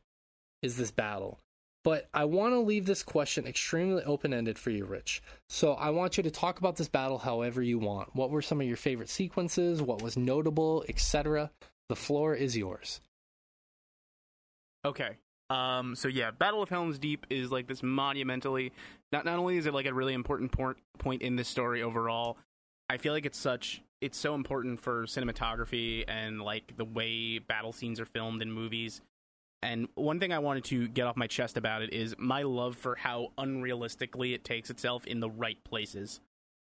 is 0.61 0.77
this 0.77 0.91
battle. 0.91 1.39
But 1.83 2.07
I 2.13 2.23
want 2.25 2.53
to 2.53 2.59
leave 2.59 2.85
this 2.85 3.03
question 3.03 3.45
extremely 3.45 4.03
open 4.03 4.33
ended 4.33 4.57
for 4.57 4.69
you, 4.69 4.85
Rich. 4.85 5.21
So 5.49 5.73
I 5.73 5.89
want 5.89 6.15
you 6.15 6.23
to 6.23 6.31
talk 6.31 6.59
about 6.59 6.77
this 6.77 6.87
battle 6.87 7.17
however 7.17 7.61
you 7.61 7.77
want. 7.77 8.15
What 8.15 8.29
were 8.29 8.41
some 8.41 8.61
of 8.61 8.67
your 8.67 8.77
favorite 8.77 9.09
sequences? 9.09 9.81
What 9.81 10.01
was 10.01 10.15
notable, 10.15 10.85
etc. 10.87 11.51
The 11.89 11.95
floor 11.97 12.35
is 12.35 12.55
yours. 12.55 13.01
Okay. 14.85 15.17
Um. 15.49 15.95
So 15.95 16.07
yeah, 16.07 16.31
Battle 16.31 16.61
of 16.61 16.69
Helm's 16.69 16.97
Deep 16.97 17.25
is 17.29 17.51
like 17.51 17.67
this 17.67 17.83
monumentally. 17.83 18.71
Not 19.11 19.25
not 19.25 19.39
only 19.39 19.57
is 19.57 19.65
it 19.65 19.73
like 19.73 19.85
a 19.85 19.93
really 19.93 20.13
important 20.13 20.51
point 20.51 20.77
point 20.97 21.21
in 21.21 21.35
this 21.35 21.47
story 21.47 21.83
overall, 21.83 22.37
I 22.89 22.97
feel 22.97 23.13
like 23.13 23.25
it's 23.25 23.37
such 23.37 23.81
it's 24.01 24.17
so 24.17 24.35
important 24.35 24.79
for 24.79 25.03
cinematography 25.05 26.03
and 26.07 26.41
like 26.41 26.75
the 26.75 26.85
way 26.85 27.39
battle 27.39 27.71
scenes 27.71 27.99
are 27.99 28.05
filmed 28.05 28.41
in 28.41 28.51
movies. 28.51 29.01
And 29.61 29.87
one 29.95 30.19
thing 30.19 30.33
I 30.33 30.39
wanted 30.39 30.65
to 30.65 30.89
get 30.89 31.07
off 31.07 31.15
my 31.15 31.27
chest 31.27 31.55
about 31.55 31.81
it 31.81 31.93
is 31.93 32.15
my 32.17 32.41
love 32.41 32.75
for 32.75 32.95
how 32.95 33.29
unrealistically 33.37 34.33
it 34.33 34.43
takes 34.43 34.69
itself 34.69 35.05
in 35.05 35.21
the 35.21 35.29
right 35.29 35.57
places. 35.63 36.19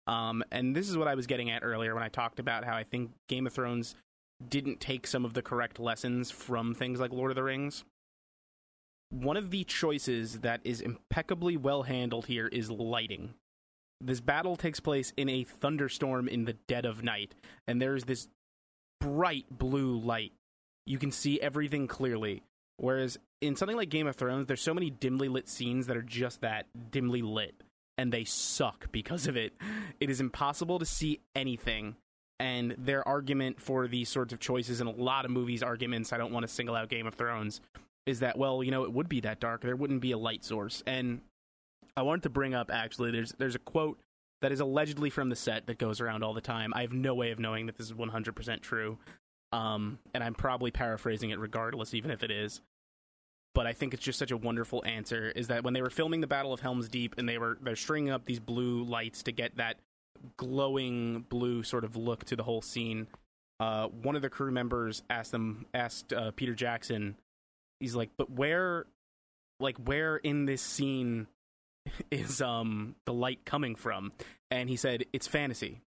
Um, 0.07 0.43
and 0.51 0.75
this 0.75 0.89
is 0.89 0.97
what 0.97 1.07
I 1.07 1.13
was 1.13 1.27
getting 1.27 1.51
at 1.51 1.63
earlier 1.63 1.93
when 1.93 2.03
I 2.03 2.09
talked 2.09 2.39
about 2.39 2.63
how 2.63 2.75
I 2.75 2.83
think 2.83 3.11
Game 3.27 3.45
of 3.45 3.53
Thrones 3.53 3.95
didn't 4.49 4.79
take 4.79 5.05
some 5.05 5.25
of 5.25 5.33
the 5.33 5.43
correct 5.43 5.79
lessons 5.79 6.31
from 6.31 6.73
things 6.73 6.99
like 6.99 7.11
Lord 7.11 7.29
of 7.29 7.35
the 7.35 7.43
Rings. 7.43 7.83
One 9.09 9.37
of 9.37 9.51
the 9.51 9.63
choices 9.63 10.39
that 10.39 10.61
is 10.63 10.81
impeccably 10.81 11.55
well 11.55 11.83
handled 11.83 12.25
here 12.25 12.47
is 12.47 12.69
lighting. 12.69 13.33
This 14.01 14.19
battle 14.19 14.55
takes 14.55 14.79
place 14.79 15.13
in 15.17 15.29
a 15.29 15.43
thunderstorm 15.43 16.27
in 16.27 16.45
the 16.45 16.53
dead 16.67 16.85
of 16.85 17.03
night, 17.03 17.33
and 17.67 17.81
there's 17.81 18.03
this 18.03 18.27
bright 18.99 19.45
blue 19.49 19.97
light. 19.97 20.33
You 20.85 20.99
can 20.99 21.11
see 21.11 21.39
everything 21.41 21.87
clearly. 21.87 22.43
Whereas 22.77 23.17
in 23.41 23.55
something 23.55 23.77
like 23.77 23.89
Game 23.89 24.07
of 24.07 24.15
Thrones, 24.15 24.47
there's 24.47 24.61
so 24.61 24.73
many 24.73 24.89
dimly 24.89 25.29
lit 25.29 25.49
scenes 25.49 25.87
that 25.87 25.97
are 25.97 26.03
just 26.03 26.41
that 26.41 26.67
dimly 26.91 27.21
lit, 27.21 27.55
and 27.97 28.11
they 28.11 28.23
suck 28.23 28.91
because 28.91 29.25
of 29.25 29.35
it. 29.35 29.53
It 29.99 30.09
is 30.09 30.21
impossible 30.21 30.79
to 30.79 30.85
see 30.85 31.21
anything. 31.35 31.95
And 32.39 32.75
their 32.77 33.07
argument 33.07 33.59
for 33.59 33.87
these 33.87 34.09
sorts 34.09 34.31
of 34.31 34.39
choices, 34.39 34.79
in 34.79 34.85
a 34.85 34.91
lot 34.91 35.25
of 35.25 35.31
movies' 35.31 35.63
arguments, 35.63 36.13
I 36.13 36.17
don't 36.17 36.31
want 36.31 36.45
to 36.45 36.53
single 36.53 36.75
out 36.75 36.87
Game 36.87 37.07
of 37.07 37.15
Thrones, 37.15 37.61
is 38.07 38.21
that, 38.21 38.37
well, 38.37 38.63
you 38.63 38.71
know, 38.71 38.83
it 38.83 38.93
would 38.93 39.09
be 39.09 39.19
that 39.21 39.39
dark. 39.39 39.61
There 39.61 39.75
wouldn't 39.75 40.01
be 40.01 40.11
a 40.11 40.17
light 40.17 40.43
source. 40.43 40.81
And 40.87 41.21
I 41.95 42.01
wanted 42.01 42.23
to 42.23 42.29
bring 42.29 42.55
up, 42.55 42.71
actually, 42.71 43.11
there's, 43.11 43.33
there's 43.37 43.55
a 43.55 43.59
quote 43.59 43.99
that 44.41 44.51
is 44.51 44.59
allegedly 44.59 45.09
from 45.09 45.29
the 45.29 45.35
set 45.35 45.67
that 45.67 45.77
goes 45.77 45.99
around 45.99 46.23
all 46.23 46.33
the 46.33 46.41
time. 46.41 46.73
I 46.73 46.81
have 46.81 46.93
no 46.93 47.13
way 47.13 47.31
of 47.31 47.39
knowing 47.39 47.65
that 47.65 47.77
this 47.77 47.87
is 47.87 47.93
100% 47.93 48.61
true. 48.61 48.97
Um, 49.51 49.99
and 50.13 50.23
I'm 50.23 50.33
probably 50.33 50.71
paraphrasing 50.71 51.31
it 51.31 51.39
regardless, 51.39 51.93
even 51.93 52.11
if 52.11 52.23
it 52.23 52.31
is. 52.31 52.61
But 53.53 53.65
I 53.65 53.73
think 53.73 53.93
it's 53.93 54.03
just 54.03 54.19
such 54.19 54.31
a 54.31 54.37
wonderful 54.37 54.83
answer. 54.85 55.31
Is 55.35 55.47
that 55.47 55.63
when 55.63 55.73
they 55.73 55.81
were 55.81 55.89
filming 55.89 56.21
the 56.21 56.27
Battle 56.27 56.53
of 56.53 56.59
Helm's 56.59 56.87
Deep 56.87 57.15
and 57.17 57.27
they 57.27 57.39
were 57.39 57.57
they're 57.61 57.75
stringing 57.75 58.11
up 58.11 58.25
these 58.25 58.39
blue 58.39 58.83
lights 58.83 59.23
to 59.23 59.31
get 59.31 59.57
that 59.57 59.77
glowing 60.35 61.25
blue 61.29 61.63
sort 61.63 61.83
of 61.83 61.95
look 61.95 62.23
to 62.25 62.35
the 62.35 62.43
whole 62.43 62.61
scene. 62.61 63.07
Uh, 63.59 63.87
one 63.87 64.15
of 64.15 64.21
the 64.21 64.29
crew 64.29 64.51
members 64.51 65.01
asked 65.09 65.31
them 65.31 65.65
asked 65.73 66.13
uh, 66.13 66.29
Peter 66.35 66.53
Jackson. 66.53 67.15
He's 67.79 67.95
like, 67.95 68.11
"But 68.17 68.29
where, 68.29 68.85
like, 69.59 69.77
where 69.77 70.17
in 70.17 70.45
this 70.45 70.61
scene 70.61 71.27
is 72.11 72.41
um 72.41 72.95
the 73.05 73.13
light 73.13 73.45
coming 73.45 73.75
from?" 73.75 74.11
And 74.51 74.69
he 74.69 74.75
said, 74.75 75.05
"It's 75.13 75.27
fantasy, 75.27 75.81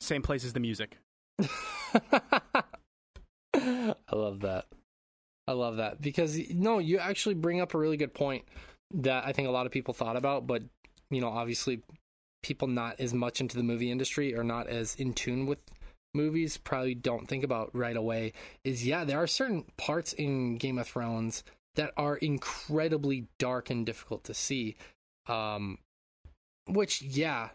same 0.00 0.22
place 0.22 0.44
as 0.44 0.52
the 0.52 0.60
music." 0.60 0.98
I 3.54 3.94
love 4.12 4.40
that. 4.40 4.66
I 5.46 5.52
love 5.52 5.76
that 5.78 6.00
because 6.00 6.38
no, 6.50 6.78
you 6.78 6.98
actually 6.98 7.34
bring 7.34 7.60
up 7.60 7.74
a 7.74 7.78
really 7.78 7.96
good 7.96 8.14
point. 8.14 8.44
that 8.94 9.24
I 9.26 9.32
think 9.32 9.48
a 9.48 9.50
lot 9.50 9.66
of 9.66 9.72
people 9.72 9.94
thought 9.94 10.16
about, 10.16 10.46
but 10.46 10.62
you 11.10 11.20
know, 11.20 11.28
obviously, 11.28 11.82
people 12.42 12.68
not 12.68 13.00
as 13.00 13.12
much 13.14 13.40
into 13.40 13.56
the 13.56 13.62
movie 13.62 13.90
industry 13.90 14.34
or 14.36 14.44
not 14.44 14.66
as 14.68 14.94
in 14.96 15.12
tune 15.12 15.46
with 15.46 15.62
movies 16.14 16.56
probably 16.56 16.94
don't 16.94 17.28
think 17.28 17.44
about 17.44 17.70
right 17.74 17.96
away. 17.96 18.32
Is 18.64 18.86
yeah, 18.86 19.04
there 19.04 19.22
are 19.22 19.26
certain 19.26 19.64
parts 19.76 20.12
in 20.12 20.56
Game 20.58 20.78
of 20.78 20.88
Thrones 20.88 21.44
that 21.74 21.92
are 21.96 22.16
incredibly 22.16 23.28
dark 23.38 23.70
and 23.70 23.86
difficult 23.86 24.24
to 24.24 24.34
see. 24.34 24.76
Um, 25.26 25.78
which 26.66 27.02
yeah, 27.02 27.50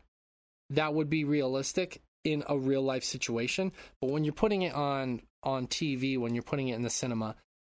that 0.70 0.94
would 0.94 1.10
be 1.10 1.24
realistic 1.24 2.02
in 2.24 2.44
a 2.50 2.58
real 2.58 2.82
life 2.82 3.04
situation, 3.04 3.72
but 4.02 4.10
when 4.10 4.24
you're 4.24 4.34
putting 4.34 4.64
it 4.64 4.74
on 4.74 5.22
on 5.44 5.68
TV, 5.68 6.18
when 6.18 6.34
you're 6.34 6.44
putting 6.44 6.68
it 6.68 6.76
in 6.76 6.82
the 6.82 6.90
cinema, 6.90 7.36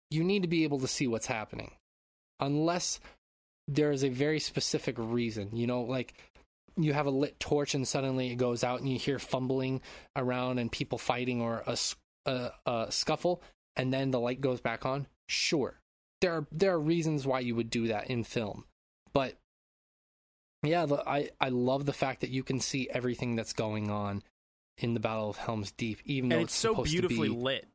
you 0.10 0.24
need 0.24 0.42
to 0.42 0.48
be 0.48 0.64
able 0.64 0.80
to 0.80 0.88
see 0.88 1.08
what's 1.08 1.28
happening. 1.28 1.72
Unless 2.40 3.00
there 3.68 3.92
is 3.92 4.04
a 4.04 4.10
very 4.10 4.40
specific 4.40 4.96
reason, 4.98 5.56
you 5.56 5.68
know, 5.68 5.82
like 5.82 6.16
you 6.84 6.94
have 6.94 7.06
a 7.06 7.12
lit 7.12 7.40
torch 7.40 7.76
and 7.76 7.88
suddenly 7.88 8.32
it 8.32 8.36
goes 8.36 8.64
out 8.64 8.80
and 8.80 8.90
you 8.90 8.98
hear 8.98 9.20
fumbling 9.20 9.82
around 10.16 10.60
and 10.60 10.72
people 10.72 10.98
fighting 10.98 11.42
or 11.42 11.64
a, 11.68 11.78
a, 12.26 12.52
a 12.66 12.88
scuffle 12.90 13.42
and 13.76 13.94
then 13.94 14.12
the 14.12 14.20
light 14.20 14.42
goes 14.42 14.62
back 14.62 14.86
on. 14.86 15.08
Sure, 15.28 15.80
there 16.22 16.34
are 16.34 16.48
there 16.52 16.74
are 16.74 16.80
reasons 16.80 17.26
why 17.26 17.40
you 17.40 17.56
would 17.56 17.70
do 17.70 17.88
that 17.88 18.10
in 18.10 18.24
film, 18.24 18.66
but 19.14 19.36
yeah, 20.64 20.86
the, 20.86 20.98
I 21.08 21.30
I 21.40 21.50
love 21.50 21.86
the 21.86 21.94
fact 21.94 22.22
that 22.22 22.30
you 22.30 22.44
can 22.44 22.60
see 22.60 22.90
everything 22.92 23.36
that's 23.36 23.54
going 23.54 23.90
on 23.90 24.24
in 24.78 24.94
the 24.94 25.00
Battle 25.00 25.30
of 25.30 25.38
Helm's 25.38 25.72
Deep, 25.72 26.00
even 26.06 26.32
and 26.32 26.40
though 26.40 26.44
it's, 26.44 26.56
so 26.56 26.84
beautifully 26.84 27.30
be, 27.30 27.36
lit. 27.36 27.68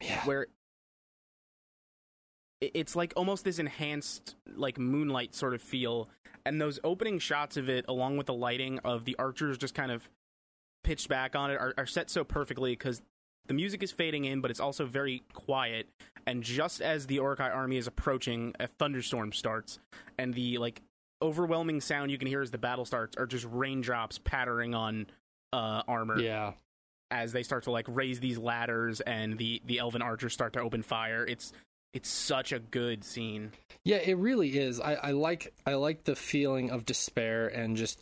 Yeah, 0.00 0.24
where 0.26 0.46
it's 2.60 2.94
like 2.94 3.12
almost 3.16 3.44
this 3.44 3.58
enhanced 3.58 4.34
like 4.54 4.78
moonlight 4.78 5.34
sort 5.34 5.54
of 5.54 5.62
feel 5.62 6.08
and 6.46 6.60
those 6.60 6.78
opening 6.84 7.18
shots 7.18 7.56
of 7.56 7.68
it 7.68 7.84
along 7.88 8.16
with 8.16 8.26
the 8.26 8.34
lighting 8.34 8.78
of 8.84 9.04
the 9.04 9.16
archers 9.18 9.58
just 9.58 9.74
kind 9.74 9.90
of 9.90 10.08
pitched 10.84 11.08
back 11.08 11.34
on 11.34 11.50
it 11.50 11.56
are, 11.56 11.74
are 11.76 11.86
set 11.86 12.08
so 12.08 12.22
perfectly 12.22 12.72
because 12.72 13.02
the 13.48 13.54
music 13.54 13.82
is 13.82 13.90
fading 13.90 14.24
in 14.24 14.40
but 14.40 14.50
it's 14.50 14.60
also 14.60 14.86
very 14.86 15.24
quiet. 15.32 15.88
And 16.26 16.42
just 16.42 16.80
as 16.80 17.06
the 17.06 17.16
Uruk-hai 17.16 17.50
army 17.50 17.76
is 17.76 17.86
approaching 17.86 18.54
a 18.60 18.68
thunderstorm 18.68 19.32
starts 19.32 19.78
and 20.18 20.32
the 20.32 20.58
like 20.58 20.80
overwhelming 21.20 21.80
sound 21.80 22.10
you 22.10 22.18
can 22.18 22.28
hear 22.28 22.42
as 22.42 22.50
the 22.50 22.58
battle 22.58 22.84
starts 22.84 23.16
are 23.16 23.26
just 23.26 23.46
raindrops 23.50 24.18
pattering 24.18 24.74
on 24.74 25.06
uh, 25.52 25.82
armor. 25.88 26.20
Yeah. 26.20 26.52
As 27.10 27.32
they 27.32 27.42
start 27.42 27.64
to 27.64 27.70
like 27.70 27.86
raise 27.88 28.20
these 28.20 28.38
ladders 28.38 29.00
and 29.00 29.36
the 29.36 29.62
the 29.66 29.80
elven 29.80 30.02
archers 30.02 30.32
start 30.32 30.52
to 30.54 30.60
open 30.60 30.82
fire 30.82 31.24
it's 31.24 31.52
it's 31.96 32.10
such 32.10 32.52
a 32.52 32.58
good 32.58 33.02
scene. 33.04 33.52
Yeah, 33.82 33.96
it 33.96 34.18
really 34.18 34.58
is. 34.58 34.80
I, 34.80 34.94
I 34.96 35.10
like 35.12 35.54
I 35.64 35.74
like 35.76 36.04
the 36.04 36.14
feeling 36.14 36.70
of 36.70 36.84
despair 36.84 37.48
and 37.48 37.74
just 37.74 37.98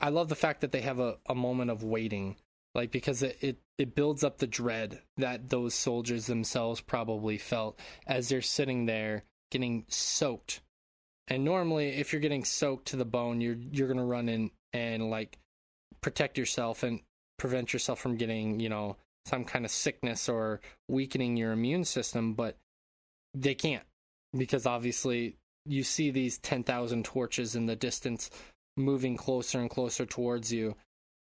I 0.00 0.08
love 0.08 0.30
the 0.30 0.34
fact 0.34 0.62
that 0.62 0.72
they 0.72 0.80
have 0.80 0.98
a, 0.98 1.18
a 1.26 1.34
moment 1.34 1.70
of 1.70 1.84
waiting. 1.84 2.36
Like 2.74 2.90
because 2.90 3.22
it, 3.22 3.36
it, 3.42 3.58
it 3.76 3.94
builds 3.94 4.24
up 4.24 4.38
the 4.38 4.46
dread 4.46 5.02
that 5.18 5.50
those 5.50 5.74
soldiers 5.74 6.26
themselves 6.26 6.80
probably 6.80 7.36
felt 7.36 7.78
as 8.06 8.30
they're 8.30 8.40
sitting 8.40 8.86
there 8.86 9.24
getting 9.50 9.84
soaked. 9.88 10.62
And 11.28 11.44
normally 11.44 11.88
if 11.88 12.14
you're 12.14 12.20
getting 12.20 12.44
soaked 12.46 12.86
to 12.88 12.96
the 12.96 13.04
bone, 13.04 13.42
you're 13.42 13.58
you're 13.70 13.88
gonna 13.88 14.06
run 14.06 14.30
in 14.30 14.52
and 14.72 15.10
like 15.10 15.38
protect 16.00 16.38
yourself 16.38 16.82
and 16.82 17.00
prevent 17.38 17.74
yourself 17.74 18.00
from 18.00 18.16
getting, 18.16 18.58
you 18.58 18.70
know, 18.70 18.96
some 19.26 19.44
kind 19.44 19.66
of 19.66 19.70
sickness 19.70 20.30
or 20.30 20.62
weakening 20.88 21.36
your 21.36 21.52
immune 21.52 21.84
system, 21.84 22.32
but 22.32 22.56
they 23.34 23.54
can't 23.54 23.84
because 24.36 24.66
obviously 24.66 25.36
you 25.66 25.82
see 25.82 26.10
these 26.10 26.38
10,000 26.38 27.04
torches 27.04 27.56
in 27.56 27.66
the 27.66 27.76
distance 27.76 28.30
moving 28.76 29.16
closer 29.16 29.60
and 29.60 29.70
closer 29.70 30.04
towards 30.06 30.52
you 30.52 30.74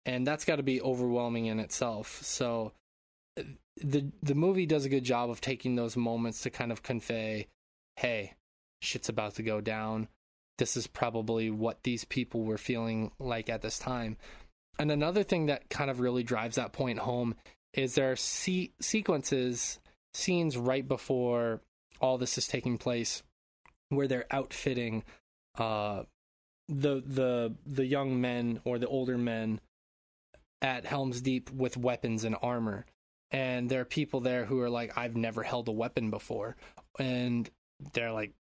and 0.05 0.25
that's 0.25 0.45
got 0.45 0.57
to 0.57 0.63
be 0.63 0.81
overwhelming 0.81 1.45
in 1.45 1.59
itself. 1.59 2.19
So 2.23 2.73
the 3.77 4.11
the 4.21 4.35
movie 4.35 4.65
does 4.65 4.85
a 4.85 4.89
good 4.89 5.03
job 5.03 5.29
of 5.29 5.41
taking 5.41 5.75
those 5.75 5.95
moments 5.95 6.41
to 6.41 6.49
kind 6.49 6.71
of 6.71 6.83
convey 6.83 7.47
hey 7.95 8.33
shit's 8.81 9.09
about 9.09 9.35
to 9.35 9.43
go 9.43 9.61
down. 9.61 10.07
This 10.57 10.75
is 10.75 10.87
probably 10.87 11.49
what 11.49 11.83
these 11.83 12.03
people 12.05 12.43
were 12.43 12.57
feeling 12.57 13.11
like 13.19 13.49
at 13.49 13.61
this 13.61 13.79
time. 13.79 14.17
And 14.79 14.91
another 14.91 15.23
thing 15.23 15.47
that 15.47 15.69
kind 15.69 15.89
of 15.89 15.99
really 15.99 16.23
drives 16.23 16.55
that 16.55 16.73
point 16.73 16.99
home 16.99 17.35
is 17.73 17.95
there 17.95 18.11
are 18.11 18.15
se- 18.15 18.73
sequences 18.79 19.79
scenes 20.13 20.57
right 20.57 20.87
before 20.87 21.61
all 22.01 22.17
this 22.17 22.37
is 22.37 22.47
taking 22.47 22.77
place 22.77 23.23
where 23.89 24.07
they're 24.07 24.25
outfitting 24.31 25.03
uh, 25.57 26.03
the 26.67 27.03
the 27.05 27.53
the 27.65 27.85
young 27.85 28.21
men 28.21 28.61
or 28.63 28.79
the 28.79 28.87
older 28.87 29.17
men 29.17 29.59
at 30.61 30.85
Helm's 30.85 31.21
Deep 31.21 31.49
with 31.51 31.77
weapons 31.77 32.23
and 32.23 32.35
armor. 32.41 32.85
And 33.31 33.69
there 33.69 33.81
are 33.81 33.85
people 33.85 34.19
there 34.19 34.45
who 34.45 34.59
are 34.59 34.69
like, 34.69 34.97
I've 34.97 35.15
never 35.15 35.41
held 35.43 35.67
a 35.67 35.71
weapon 35.71 36.09
before. 36.09 36.57
And 36.99 37.49
they're 37.93 38.11
like, 38.11 38.33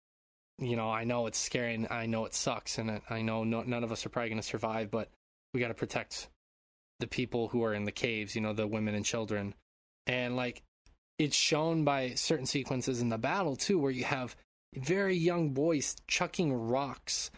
you 0.57 0.75
know, 0.75 0.89
I 0.89 1.03
know 1.03 1.27
it's 1.27 1.37
scary 1.37 1.75
and 1.75 1.87
I 1.89 2.07
know 2.07 2.25
it 2.25 2.33
sucks. 2.33 2.77
And 2.77 3.01
I 3.09 3.21
know 3.21 3.43
no, 3.43 3.61
none 3.61 3.83
of 3.83 3.91
us 3.91 4.05
are 4.05 4.09
probably 4.09 4.29
going 4.29 4.41
to 4.41 4.47
survive, 4.47 4.91
but 4.91 5.09
we 5.53 5.59
got 5.59 5.69
to 5.69 5.73
protect 5.73 6.29
the 6.99 7.07
people 7.07 7.47
who 7.47 7.63
are 7.63 7.73
in 7.73 7.85
the 7.85 7.91
caves, 7.91 8.35
you 8.35 8.41
know, 8.41 8.53
the 8.53 8.67
women 8.67 8.95
and 8.95 9.05
children. 9.05 9.53
And 10.07 10.35
like, 10.35 10.63
it's 11.19 11.35
shown 11.35 11.83
by 11.83 12.15
certain 12.15 12.45
sequences 12.45 13.01
in 13.01 13.09
the 13.09 13.17
battle 13.17 13.55
too, 13.55 13.77
where 13.77 13.91
you 13.91 14.05
have 14.05 14.35
very 14.73 15.15
young 15.15 15.49
boys 15.49 15.95
chucking 16.07 16.53
rocks 16.53 17.29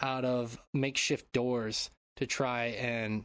out 0.00 0.24
of 0.24 0.58
makeshift 0.74 1.32
doors 1.32 1.90
to 2.16 2.26
try 2.26 2.66
and 2.66 3.24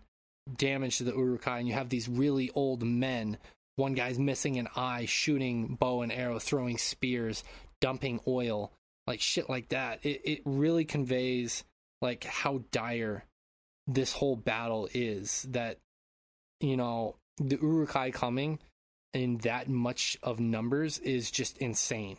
damage 0.55 0.99
the 0.99 1.11
Uruk-hai, 1.11 1.59
and 1.59 1.67
you 1.67 1.73
have 1.73 1.89
these 1.89 2.07
really 2.07 2.49
old 2.55 2.83
men. 2.83 3.37
One 3.75 3.93
guy's 3.93 4.17
missing 4.17 4.57
an 4.57 4.69
eye, 4.75 5.05
shooting 5.05 5.75
bow 5.75 6.01
and 6.01 6.11
arrow, 6.11 6.39
throwing 6.39 6.77
spears, 6.77 7.43
dumping 7.81 8.21
oil, 8.25 8.71
like 9.07 9.19
shit 9.19 9.49
like 9.49 9.69
that. 9.69 9.99
It 10.03 10.21
it 10.23 10.41
really 10.45 10.85
conveys 10.85 11.65
like 12.01 12.23
how 12.23 12.61
dire 12.71 13.25
this 13.87 14.13
whole 14.13 14.37
battle 14.37 14.87
is. 14.93 15.45
That 15.49 15.79
you 16.61 16.77
know 16.77 17.15
the 17.37 17.57
Uruk-hai 17.57 18.11
coming 18.11 18.59
in 19.15 19.37
that 19.37 19.69
much 19.69 20.17
of 20.21 20.41
numbers 20.41 20.99
is 20.99 21.31
just 21.31 21.57
insane. 21.59 22.17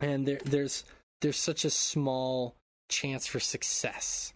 And 0.00 0.26
there, 0.26 0.40
there's 0.44 0.84
there's 1.20 1.36
such 1.36 1.64
a 1.64 1.70
small 1.70 2.56
chance 2.88 3.28
for 3.28 3.38
success. 3.38 4.34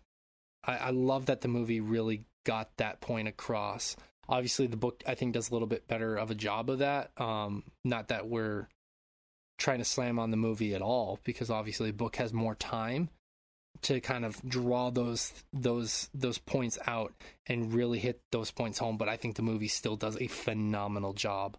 I, 0.64 0.77
I 0.77 0.91
love 0.91 1.27
that 1.27 1.41
the 1.41 1.49
movie 1.49 1.81
really 1.81 2.22
got 2.45 2.70
that 2.77 3.01
point 3.01 3.27
across. 3.27 3.97
Obviously, 4.29 4.68
the 4.68 4.77
book 4.77 5.03
I 5.05 5.16
think 5.16 5.35
does 5.35 5.51
a 5.51 5.53
little 5.53 5.66
bit 5.66 5.89
better 5.89 6.16
of 6.16 6.31
a 6.31 6.35
job 6.35 6.70
of 6.70 6.79
that. 6.79 7.11
Um, 7.20 7.64
not 7.85 8.09
that 8.09 8.29
we're 8.29 8.68
trying 9.59 9.79
to 9.79 9.85
slam 9.85 10.20
on 10.20 10.31
the 10.31 10.37
movie 10.37 10.74
at 10.77 10.83
all, 10.83 11.18
because 11.24 11.51
obviously 11.51 11.91
the 11.91 11.97
book 11.97 12.16
has 12.16 12.33
more 12.33 12.55
time 12.55 13.09
to 13.83 14.01
kind 14.01 14.24
of 14.24 14.41
draw 14.49 14.91
those 14.91 15.33
those 15.53 16.09
those 16.14 16.39
points 16.39 16.79
out 16.87 17.12
and 17.47 17.72
really 17.72 17.99
hit 17.99 18.20
those 18.33 18.51
points 18.51 18.79
home 18.79 18.97
but 18.97 19.09
i 19.09 19.16
think 19.16 19.37
the 19.37 19.43
movie 19.43 19.68
still 19.68 19.97
does 19.97 20.16
a 20.20 20.27
phenomenal 20.27 21.12
job 21.12 21.57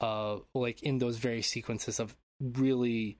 uh 0.00 0.36
like 0.54 0.82
in 0.82 0.98
those 0.98 1.18
very 1.18 1.42
sequences 1.42 2.00
of 2.00 2.14
really 2.40 3.18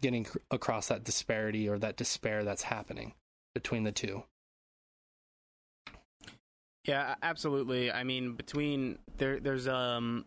getting 0.00 0.26
across 0.50 0.88
that 0.88 1.04
disparity 1.04 1.68
or 1.68 1.78
that 1.78 1.96
despair 1.96 2.44
that's 2.44 2.62
happening 2.62 3.14
between 3.54 3.84
the 3.84 3.92
two. 3.92 4.22
Yeah 6.84 7.16
absolutely. 7.22 7.90
I 7.90 8.04
mean 8.04 8.34
between 8.34 8.98
there 9.18 9.40
there's 9.40 9.68
um 9.68 10.24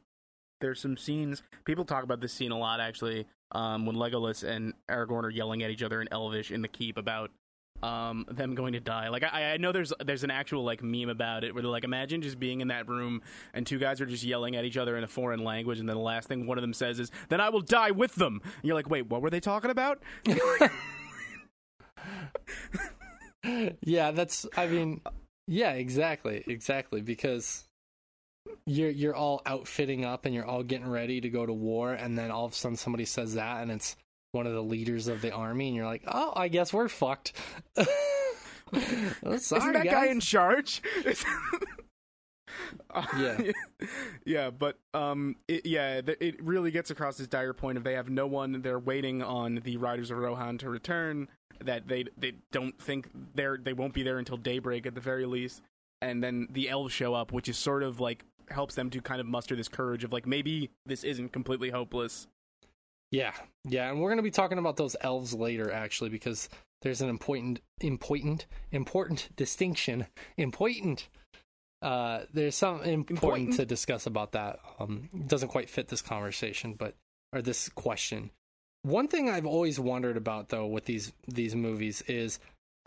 there's 0.60 0.80
some 0.80 0.98
scenes 0.98 1.42
people 1.66 1.86
talk 1.86 2.04
about 2.04 2.22
this 2.22 2.34
scene 2.34 2.52
a 2.52 2.58
lot 2.58 2.80
actually 2.80 3.26
um, 3.54 3.86
when 3.86 3.98
Legolas 3.98 4.48
and 4.48 4.74
Aragorn 4.90 5.24
are 5.24 5.30
yelling 5.30 5.62
at 5.64 5.72
each 5.72 5.84
other 5.84 6.02
in 6.02 6.08
Elvish 6.12 6.52
in 6.52 6.62
the 6.62 6.68
keep 6.68 6.98
about 6.98 7.32
um, 7.84 8.26
them 8.30 8.56
going 8.56 8.74
to 8.74 8.80
die. 8.80 9.10
Like 9.10 9.24
I, 9.24 9.54
I 9.54 9.58
know 9.58 9.72
there's 9.72 9.94
there's 10.04 10.24
an 10.24 10.32
actual 10.32 10.64
like 10.64 10.84
meme 10.84 11.10
about 11.10 11.44
it 11.44 11.54
where 11.54 11.62
they're 11.62 11.72
like, 11.72 11.84
imagine 11.84 12.22
just 12.22 12.40
being 12.40 12.62
in 12.62 12.70
that 12.70 12.88
room 12.88 13.22
and 13.54 13.66
two 13.66 13.80
guys 13.80 14.02
are 14.02 14.06
just 14.06 14.24
yelling 14.24 14.56
at 14.56 14.66
each 14.66 14.78
other 14.78 14.98
in 14.98 15.04
a 15.04 15.08
foreign 15.08 15.44
language, 15.44 15.80
and 15.80 15.90
then 15.90 15.96
the 15.96 16.02
last 16.02 16.28
thing 16.28 16.48
one 16.48 16.58
of 16.58 16.62
them 16.62 16.74
says 16.74 17.00
is, 17.00 17.12
"Then 17.30 17.42
I 17.42 17.50
will 17.50 17.62
die 17.62 17.92
with 17.92 18.16
them." 18.16 18.42
And 18.44 18.64
you're 18.64 18.76
like, 18.76 18.90
wait, 18.90 19.10
what 19.10 19.22
were 19.22 19.30
they 19.30 19.40
talking 19.40 19.72
about? 19.72 20.00
yeah, 23.82 24.12
that's. 24.12 24.46
I 24.56 24.68
mean, 24.68 25.02
yeah, 25.48 25.72
exactly, 25.72 26.44
exactly, 26.48 27.02
because 27.02 27.66
you're 28.66 28.90
you're 28.90 29.16
all 29.16 29.42
outfitting 29.46 30.06
up 30.06 30.26
and 30.26 30.34
you're 30.34 30.46
all 30.46 30.64
getting 30.64 30.90
ready 30.90 31.22
to 31.22 31.30
go 31.30 31.46
to 31.46 31.54
war, 31.54 31.94
and 31.94 32.18
then 32.18 32.32
all 32.32 32.46
of 32.46 32.52
a 32.52 32.56
sudden 32.56 32.78
somebody 32.78 33.06
says 33.06 33.36
that, 33.36 33.62
and 33.62 33.72
it's 33.72 33.96
one 34.32 34.48
of 34.48 34.54
the 34.54 34.64
leaders 34.64 35.08
of 35.08 35.22
the 35.22 35.32
army, 35.32 35.68
and 35.68 35.76
you're 35.76 35.86
like, 35.86 36.04
oh, 36.08 36.34
I 36.36 36.48
guess 36.48 36.74
we're 36.74 36.88
fucked. 36.88 37.34
oh, 37.76 37.86
sorry, 39.38 39.62
Isn't 39.62 39.74
that 39.74 39.84
guys. 39.86 39.92
guy 39.92 40.06
in 40.08 40.20
charge? 40.20 40.82
yeah, 43.18 43.38
yeah, 44.26 44.50
but 44.50 44.78
um, 44.94 45.36
it, 45.48 45.66
yeah, 45.66 46.02
it 46.20 46.42
really 46.44 46.72
gets 46.72 46.92
across 46.92 47.18
this 47.18 47.28
dire 47.28 47.54
point 47.54 47.78
of 47.78 47.84
they 47.84 47.94
have 47.94 48.10
no 48.10 48.28
one. 48.28 48.62
They're 48.62 48.80
waiting 48.80 49.22
on 49.22 49.62
the 49.64 49.78
riders 49.78 50.12
of 50.12 50.18
Rohan 50.18 50.58
to 50.60 50.70
return, 50.70 51.28
that 51.60 51.88
they 51.88 52.06
they 52.18 52.34
don't 52.52 52.78
think 52.82 53.10
they're 53.36 53.58
they 53.58 53.74
won't 53.74 53.94
be 53.94 54.04
there 54.04 54.18
until 54.18 54.38
daybreak 54.38 54.86
at 54.86 54.96
the 54.96 55.02
very 55.02 55.26
least, 55.26 55.62
and 56.02 56.24
then 56.24 56.48
the 56.52 56.70
elves 56.70 56.94
show 56.94 57.14
up, 57.14 57.32
which 57.32 57.50
is 57.50 57.58
sort 57.58 57.84
of 57.84 58.00
like 58.00 58.24
helps 58.50 58.76
them 58.76 58.90
to 58.90 59.02
kind 59.02 59.22
of 59.22 59.28
muster 59.28 59.56
this 59.56 59.70
courage 59.70 60.04
of 60.04 60.12
like 60.12 60.26
maybe 60.26 60.70
this 60.86 61.04
isn't 61.04 61.34
completely 61.34 61.70
hopeless. 61.70 62.28
Yeah, 63.12 63.34
yeah, 63.66 63.90
and 63.90 64.00
we're 64.02 64.10
gonna 64.10 64.22
be 64.22 64.32
talking 64.32 64.58
about 64.58 64.78
those 64.78 64.96
elves 65.02 65.34
later, 65.34 65.72
actually, 65.72 66.10
because 66.10 66.48
there's 66.82 67.02
an 67.02 67.10
important, 67.10 67.60
important, 67.82 68.46
important 68.72 69.30
distinction. 69.36 70.08
Important. 70.38 71.08
Uh, 71.82 72.22
there's 72.34 72.56
some 72.56 72.82
important, 72.84 73.10
Important? 73.12 73.54
to 73.56 73.66
discuss 73.66 74.06
about 74.06 74.34
that. 74.34 74.60
Um, 74.80 75.10
doesn't 75.28 75.50
quite 75.50 75.70
fit 75.70 75.88
this 75.88 76.02
conversation, 76.02 76.74
but 76.74 76.96
or 77.34 77.42
this 77.42 77.70
question. 77.70 78.32
One 78.84 79.08
thing 79.08 79.30
I've 79.30 79.46
always 79.46 79.80
wondered 79.80 80.16
about 80.18 80.50
though 80.50 80.68
with 80.68 80.86
these 80.86 81.12
these 81.28 81.56
movies 81.56 82.02
is 82.04 82.40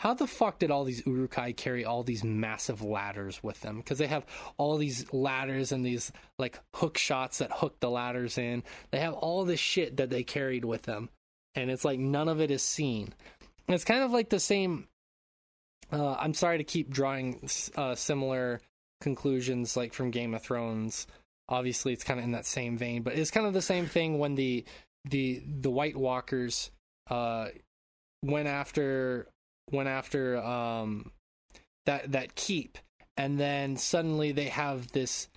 how 0.05 0.13
the 0.13 0.27
fuck 0.27 0.59
did 0.59 0.71
all 0.71 0.85
these 0.85 1.05
Uruk-hai 1.07 1.53
carry 1.53 1.87
all 1.87 2.03
these 2.03 2.23
massive 2.23 2.83
ladders 2.83 3.43
with 3.43 3.59
them? 3.63 3.79
Because 3.79 3.97
they 3.97 4.07
have 4.07 4.27
all 4.59 4.77
these 4.77 5.11
ladders 5.15 5.73
and 5.73 5.85
these 5.85 6.13
like 6.39 6.61
hook 6.75 6.99
shots 6.99 7.39
that 7.39 7.51
hook 7.51 7.81
the 7.81 7.89
ladders 7.89 8.37
in. 8.37 8.63
They 8.91 8.99
have 8.99 9.15
all 9.15 9.47
this 9.47 9.61
shit 9.61 9.97
that 9.97 10.11
they 10.11 10.23
carried 10.23 10.67
with 10.67 10.83
them, 10.83 11.09
and 11.55 11.71
it's 11.71 11.87
like 11.87 11.99
none 11.99 12.29
of 12.29 12.43
it 12.43 12.51
is 12.51 12.63
seen. 12.63 13.15
And 13.67 13.75
it's 13.75 13.85
kind 13.85 14.03
of 14.03 14.11
like 14.11 14.29
the 14.29 14.39
same. 14.39 14.89
Uh, 15.91 16.15
I'm 16.15 16.35
sorry 16.35 16.59
to 16.59 16.65
keep 16.65 16.91
drawing 16.91 17.49
uh, 17.75 17.95
similar 17.95 18.61
conclusions 19.01 19.75
like 19.75 19.95
from 19.95 20.11
Game 20.11 20.35
of 20.35 20.43
Thrones. 20.43 21.07
Obviously, 21.49 21.95
it's 21.95 22.05
kind 22.05 22.21
of 22.21 22.25
in 22.25 22.33
that 22.33 22.45
same 22.45 22.77
vein, 22.77 23.03
but 23.03 23.15
it's 23.15 23.31
kind 23.31 23.47
of 23.47 23.55
the 23.55 23.63
same 23.63 23.87
thing 23.87 24.19
when 24.19 24.35
the 24.35 24.67
the 25.07 25.43
the 25.47 25.71
White 25.71 25.97
Walkers 25.97 26.71
uh, 27.11 27.49
went 28.23 28.49
after 28.49 29.29
went 29.71 29.89
after 29.89 30.39
um, 30.39 31.13
that 31.87 32.13
that 32.13 32.35
keep, 32.35 32.79
and 33.17 33.39
then 33.39 33.77
suddenly 33.77 34.33
they 34.33 34.49
have 34.49 34.93
this 34.93 35.29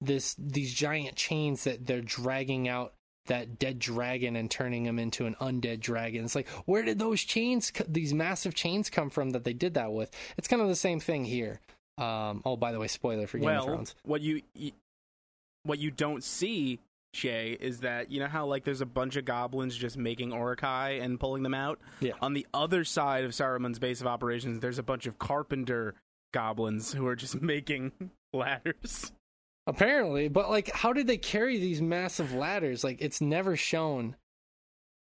this 0.00 0.34
these 0.38 0.72
giant 0.72 1.16
chains 1.16 1.64
that 1.64 1.86
they're 1.86 2.00
dragging 2.00 2.68
out 2.68 2.92
that 3.26 3.58
dead 3.58 3.78
dragon 3.78 4.36
and 4.36 4.50
turning 4.50 4.84
him 4.84 4.98
into 4.98 5.26
an 5.26 5.34
undead 5.40 5.80
dragon. 5.80 6.24
It's 6.24 6.34
like 6.34 6.48
where 6.64 6.82
did 6.82 6.98
those 6.98 7.22
chains, 7.22 7.72
these 7.88 8.14
massive 8.14 8.54
chains, 8.54 8.90
come 8.90 9.10
from 9.10 9.30
that 9.30 9.44
they 9.44 9.52
did 9.52 9.74
that 9.74 9.92
with? 9.92 10.10
It's 10.36 10.48
kind 10.48 10.62
of 10.62 10.68
the 10.68 10.76
same 10.76 11.00
thing 11.00 11.24
here. 11.24 11.60
Um, 11.98 12.42
oh, 12.44 12.56
by 12.56 12.72
the 12.72 12.78
way, 12.78 12.88
spoiler 12.88 13.26
for 13.26 13.38
Game 13.38 13.48
of 13.48 13.54
well, 13.54 13.64
Thrones. 13.64 13.94
what 14.04 14.20
you, 14.20 14.42
you 14.54 14.72
what 15.62 15.78
you 15.78 15.90
don't 15.90 16.22
see, 16.22 16.78
Shay, 17.14 17.56
is 17.58 17.80
that 17.80 18.10
you 18.10 18.20
know 18.20 18.26
how 18.26 18.46
like 18.46 18.64
there's 18.64 18.80
a 18.80 18.86
bunch 18.86 19.16
of 19.16 19.24
goblins 19.24 19.76
just 19.76 19.96
making 19.96 20.32
Uruk-hai 20.32 20.90
and 21.02 21.18
pulling 21.18 21.42
them 21.42 21.54
out. 21.54 21.80
Yeah. 22.00 22.12
On 22.20 22.34
the 22.34 22.46
other 22.52 22.84
side 22.84 23.24
of 23.24 23.30
Saruman's 23.30 23.78
base 23.78 24.00
of 24.00 24.06
operations, 24.06 24.60
there's 24.60 24.78
a 24.78 24.82
bunch 24.82 25.06
of 25.06 25.18
carpenter 25.18 25.94
goblins 26.32 26.92
who 26.92 27.06
are 27.06 27.16
just 27.16 27.40
making 27.40 27.92
ladders. 28.32 29.12
Apparently, 29.66 30.28
but 30.28 30.48
like, 30.48 30.70
how 30.72 30.92
did 30.92 31.06
they 31.06 31.16
carry 31.16 31.58
these 31.58 31.82
massive 31.82 32.32
ladders? 32.32 32.84
Like, 32.84 32.98
it's 33.00 33.20
never 33.20 33.56
shown 33.56 34.14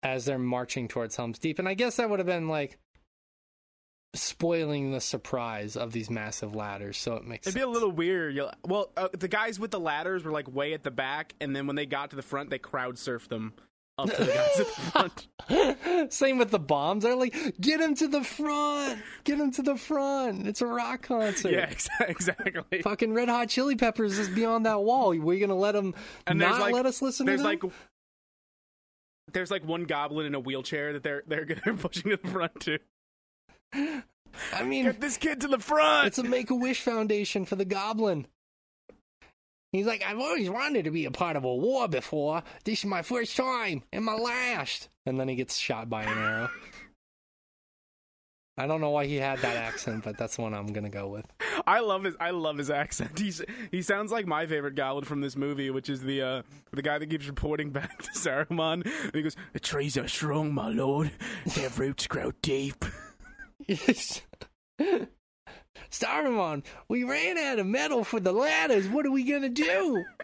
as 0.02 0.24
they're 0.24 0.38
marching 0.38 0.88
towards 0.88 1.16
Helm's 1.16 1.38
Deep, 1.38 1.58
and 1.58 1.68
I 1.68 1.74
guess 1.74 1.96
that 1.96 2.08
would 2.08 2.18
have 2.20 2.26
been 2.26 2.48
like 2.48 2.78
spoiling 4.14 4.92
the 4.92 5.00
surprise 5.00 5.76
of 5.76 5.92
these 5.92 6.08
massive 6.10 6.54
ladders. 6.54 6.96
So 6.98 7.14
it 7.14 7.24
makes 7.24 7.46
It'd 7.46 7.54
be 7.54 7.62
a 7.62 7.68
little 7.68 7.92
weird. 7.92 8.34
You'll, 8.34 8.52
well, 8.66 8.90
uh, 8.96 9.08
the 9.12 9.28
guys 9.28 9.60
with 9.60 9.70
the 9.70 9.80
ladders 9.80 10.24
were 10.24 10.32
like 10.32 10.52
way 10.52 10.72
at 10.72 10.82
the 10.82 10.90
back, 10.90 11.34
and 11.40 11.54
then 11.54 11.66
when 11.66 11.76
they 11.76 11.86
got 11.86 12.10
to 12.10 12.16
the 12.16 12.22
front, 12.22 12.50
they 12.50 12.58
crowd 12.58 12.96
surfed 12.96 13.28
them 13.28 13.52
up 13.98 14.08
to 14.10 14.24
the 14.24 14.32
guys 14.32 14.60
at 14.60 14.66
the 14.66 14.80
front. 14.90 16.12
Same 16.12 16.38
with 16.38 16.50
the 16.50 16.58
bombs. 16.58 17.02
They're 17.02 17.16
like, 17.16 17.34
get 17.60 17.80
him 17.80 17.94
to 17.96 18.08
the 18.08 18.22
front, 18.22 19.00
get 19.24 19.38
him 19.38 19.50
to 19.52 19.62
the 19.62 19.76
front. 19.76 20.46
It's 20.46 20.62
a 20.62 20.66
rock 20.66 21.02
concert. 21.02 21.52
Yeah, 21.52 21.70
exactly. 22.08 22.82
Fucking 22.82 23.12
Red 23.12 23.28
Hot 23.28 23.48
Chili 23.48 23.76
Peppers 23.76 24.18
is 24.18 24.28
beyond 24.28 24.66
that 24.66 24.80
wall. 24.82 25.10
We're 25.18 25.40
gonna 25.40 25.58
let 25.58 25.72
them 25.72 25.94
And 26.26 26.38
not 26.38 26.60
like 26.60 26.74
let 26.74 26.86
us 26.86 27.02
listen 27.02 27.26
to 27.26 27.30
there's 27.30 27.42
them? 27.42 27.58
like 27.62 27.72
there's 29.32 29.50
like 29.50 29.66
one 29.66 29.84
goblin 29.84 30.26
in 30.26 30.34
a 30.34 30.40
wheelchair 30.40 30.94
that 30.94 31.02
they're 31.02 31.22
they're 31.26 31.44
they're 31.44 31.74
pushing 31.74 32.10
to 32.10 32.16
the 32.16 32.28
front 32.28 32.58
too. 32.60 32.78
I 33.72 34.62
mean, 34.64 34.84
Get 34.84 35.00
this 35.00 35.16
kid 35.16 35.40
to 35.42 35.48
the 35.48 35.58
front. 35.58 36.06
it's 36.08 36.18
a 36.18 36.22
Make 36.22 36.50
a 36.50 36.54
Wish 36.54 36.80
Foundation 36.80 37.44
for 37.44 37.56
the 37.56 37.64
Goblin. 37.64 38.26
He's 39.72 39.86
like, 39.86 40.02
I've 40.06 40.18
always 40.18 40.48
wanted 40.48 40.84
to 40.84 40.90
be 40.90 41.04
a 41.04 41.10
part 41.10 41.36
of 41.36 41.44
a 41.44 41.54
war 41.54 41.88
before. 41.88 42.42
This 42.64 42.78
is 42.80 42.84
my 42.86 43.02
first 43.02 43.36
time 43.36 43.82
and 43.92 44.04
my 44.04 44.14
last. 44.14 44.88
And 45.04 45.20
then 45.20 45.28
he 45.28 45.34
gets 45.34 45.58
shot 45.58 45.90
by 45.90 46.04
an 46.04 46.18
arrow. 46.18 46.50
I 48.56 48.66
don't 48.66 48.80
know 48.80 48.90
why 48.90 49.06
he 49.06 49.16
had 49.16 49.38
that 49.40 49.56
accent, 49.56 50.02
but 50.02 50.18
that's 50.18 50.34
the 50.36 50.42
one 50.42 50.52
I'm 50.52 50.72
gonna 50.72 50.88
go 50.88 51.06
with. 51.06 51.26
I 51.64 51.78
love 51.80 52.02
his 52.04 52.16
I 52.18 52.30
love 52.30 52.58
his 52.58 52.70
accent. 52.70 53.16
He's 53.18 53.40
he 53.70 53.82
sounds 53.82 54.10
like 54.10 54.26
my 54.26 54.46
favorite 54.46 54.74
goblin 54.74 55.04
from 55.04 55.20
this 55.20 55.36
movie, 55.36 55.70
which 55.70 55.88
is 55.88 56.00
the 56.00 56.22
uh 56.22 56.42
the 56.72 56.82
guy 56.82 56.98
that 56.98 57.08
keeps 57.08 57.28
reporting 57.28 57.70
back 57.72 58.02
to 58.02 58.10
Saruman. 58.10 58.84
And 58.84 59.14
he 59.14 59.22
goes, 59.22 59.36
"The 59.52 59.60
trees 59.60 59.96
are 59.96 60.08
strong, 60.08 60.52
my 60.52 60.70
lord. 60.70 61.12
Their 61.54 61.68
roots 61.70 62.06
grow 62.06 62.32
deep." 62.42 62.84
Saruman, 65.90 66.64
we 66.88 67.04
ran 67.04 67.36
out 67.38 67.58
of 67.58 67.66
metal 67.66 68.04
for 68.04 68.20
the 68.20 68.32
ladders. 68.32 68.88
What 68.88 69.04
are 69.06 69.10
we 69.10 69.24
gonna 69.24 69.48
do? 69.48 70.04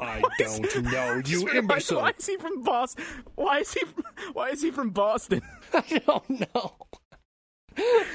I 0.00 0.22
don't 0.38 0.84
know, 0.84 1.20
you 1.26 1.48
imbecile. 1.48 2.00
Why 2.00 2.12
is 2.16 2.26
he 2.26 2.36
from 2.36 2.62
Boston? 2.62 3.04
Why 3.34 3.58
is 3.58 3.74
he? 3.74 3.84
From, 3.84 4.04
why 4.32 4.50
is 4.50 4.62
he 4.62 4.70
from 4.70 4.90
Boston? 4.90 5.42
I 5.72 6.00
don't 6.06 6.30
know. 6.54 6.76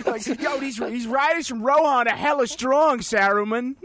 like, 0.05 0.25
yo, 0.25 0.57
these 0.59 0.77
these 0.77 1.07
riders 1.07 1.47
from 1.47 1.61
Rohan 1.61 2.07
are 2.07 2.15
hella 2.15 2.47
strong, 2.47 2.99
Saruman. 2.99 3.75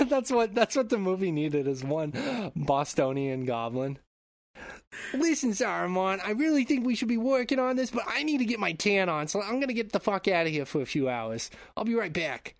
that's 0.00 0.32
what 0.32 0.54
that's 0.54 0.74
what 0.74 0.88
the 0.88 0.98
movie 0.98 1.30
needed 1.30 1.68
is 1.68 1.84
one 1.84 2.52
Bostonian 2.56 3.44
goblin. 3.44 3.98
Listen, 5.12 5.50
Saruman, 5.50 6.20
I 6.24 6.30
really 6.32 6.64
think 6.64 6.84
we 6.86 6.94
should 6.94 7.08
be 7.08 7.16
working 7.16 7.58
on 7.58 7.76
this, 7.76 7.90
but 7.90 8.04
I 8.06 8.22
need 8.22 8.38
to 8.38 8.44
get 8.44 8.60
my 8.60 8.72
tan 8.72 9.08
on, 9.08 9.28
so 9.28 9.40
I'm 9.40 9.60
gonna 9.60 9.72
get 9.72 9.92
the 9.92 10.00
fuck 10.00 10.28
out 10.28 10.46
of 10.46 10.52
here 10.52 10.66
for 10.66 10.80
a 10.82 10.86
few 10.86 11.08
hours. 11.08 11.50
I'll 11.76 11.84
be 11.84 11.94
right 11.94 12.12
back. 12.12 12.54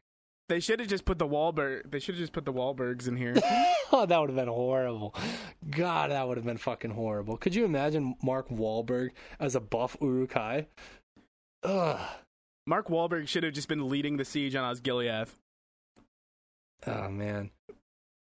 They 0.49 0.61
should 0.61 0.78
have 0.80 0.89
just 0.89 1.07
put 1.07 1.18
the 1.18 1.26
Wahlberg. 1.26 1.91
They 1.91 1.99
should 1.99 2.16
have 2.16 2.22
just 2.22 2.32
put 2.35 2.45
the 2.45 2.53
Wahlbergs 2.53 3.09
in 3.09 3.16
here. 3.16 3.35
Oh, 3.93 4.07
that 4.07 4.18
would 4.18 4.30
have 4.30 4.37
been 4.37 4.49
horrible. 4.49 5.14
God, 5.70 6.11
that 6.11 6.26
would 6.26 6.37
have 6.37 6.47
been 6.47 6.57
fucking 6.57 6.91
horrible. 6.91 7.37
Could 7.37 7.55
you 7.55 7.64
imagine 7.64 8.16
Mark 8.24 8.49
Wahlberg 8.49 9.11
as 9.39 9.55
a 9.55 9.61
buff 9.61 9.97
Uruk-hai? 10.01 10.66
Ugh. 11.62 12.01
Mark 12.66 12.89
Wahlberg 12.89 13.28
should 13.28 13.45
have 13.45 13.53
just 13.53 13.68
been 13.68 13.89
leading 13.89 14.16
the 14.16 14.24
siege 14.24 14.57
on 14.57 14.74
Osgiliath. 14.74 15.28
Oh 16.87 17.09
man, 17.09 17.51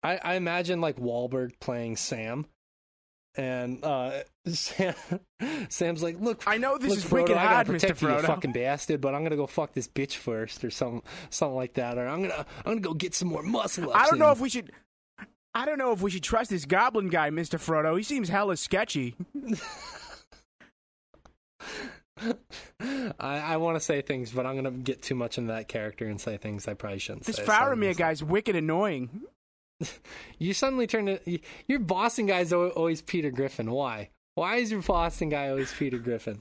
I 0.02 0.16
I 0.16 0.34
imagine 0.34 0.80
like 0.80 0.96
Wahlberg 0.96 1.60
playing 1.60 1.96
Sam, 1.96 2.46
and 3.36 3.84
uh, 3.84 4.22
Sam, 4.46 4.94
Sam's 5.68 6.02
like, 6.02 6.20
"Look, 6.20 6.42
I 6.46 6.58
know 6.58 6.78
this 6.78 6.90
look, 6.90 6.98
is 6.98 7.04
Frodo, 7.04 7.12
wicked 7.12 7.36
I 7.36 7.44
gotta 7.44 7.54
hard, 7.54 7.66
Mr. 7.66 7.70
protect 7.70 8.02
you, 8.02 8.08
you 8.10 8.18
fucking 8.22 8.52
bastard, 8.52 9.00
but 9.00 9.14
I'm 9.14 9.22
gonna 9.22 9.36
go 9.36 9.46
fuck 9.46 9.72
this 9.72 9.88
bitch 9.88 10.16
first, 10.16 10.64
or 10.64 10.70
something, 10.70 11.02
something 11.30 11.56
like 11.56 11.74
that, 11.74 11.98
or 11.98 12.06
I'm 12.06 12.22
gonna 12.22 12.46
I'm 12.58 12.64
gonna 12.64 12.80
go 12.80 12.94
get 12.94 13.14
some 13.14 13.28
more 13.28 13.42
muscle. 13.42 13.92
I 13.92 14.06
don't 14.06 14.18
know 14.18 14.26
in." 14.28 14.32
if 14.32 14.40
we 14.40 14.48
should. 14.48 14.72
I 15.52 15.66
don't 15.66 15.78
know 15.78 15.90
if 15.92 16.00
we 16.00 16.10
should 16.12 16.22
trust 16.22 16.50
this 16.50 16.64
goblin 16.64 17.08
guy, 17.08 17.30
Mr. 17.30 17.58
Frodo. 17.58 17.96
He 17.96 18.04
seems 18.04 18.28
hella 18.28 18.56
sketchy. 18.56 19.16
I, 22.80 23.12
I 23.18 23.56
want 23.56 23.76
to 23.76 23.80
say 23.80 24.02
things, 24.02 24.30
but 24.30 24.46
I'm 24.46 24.54
gonna 24.56 24.70
get 24.70 25.02
too 25.02 25.14
much 25.14 25.38
into 25.38 25.52
that 25.52 25.68
character 25.68 26.06
and 26.06 26.20
say 26.20 26.36
things 26.36 26.68
I 26.68 26.74
probably 26.74 26.98
shouldn't 26.98 27.24
This 27.24 27.36
say. 27.36 27.44
Faramir 27.44 27.92
So- 27.94 27.98
guy's 27.98 28.22
wicked 28.22 28.56
annoying. 28.56 29.22
You 30.38 30.54
suddenly 30.54 30.86
turn 30.86 31.04
to 31.04 31.38
your 31.68 31.80
Boston 31.80 32.24
guy's 32.24 32.50
al- 32.50 32.68
always 32.70 33.02
Peter 33.02 33.30
Griffin. 33.30 33.70
Why? 33.70 34.08
Why 34.36 34.56
is 34.56 34.70
your 34.70 34.80
Boston 34.80 35.28
guy 35.28 35.50
always 35.50 35.70
Peter 35.70 35.98
Griffin? 35.98 36.40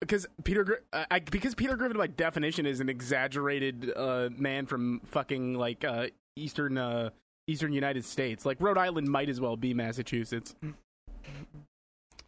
Because 0.00 0.28
Peter, 0.44 0.84
uh, 0.92 1.06
I, 1.10 1.18
because 1.18 1.56
Peter 1.56 1.76
Griffin, 1.76 1.98
by 1.98 2.06
definition, 2.06 2.66
is 2.66 2.78
an 2.78 2.88
exaggerated 2.88 3.92
uh, 3.96 4.28
man 4.38 4.66
from 4.66 5.00
fucking 5.06 5.54
like 5.54 5.84
uh, 5.84 6.06
eastern 6.36 6.78
uh, 6.78 7.10
eastern 7.48 7.72
United 7.72 8.04
States. 8.04 8.46
Like 8.46 8.60
Rhode 8.60 8.78
Island 8.78 9.08
might 9.08 9.28
as 9.28 9.40
well 9.40 9.56
be 9.56 9.74
Massachusetts. 9.74 10.54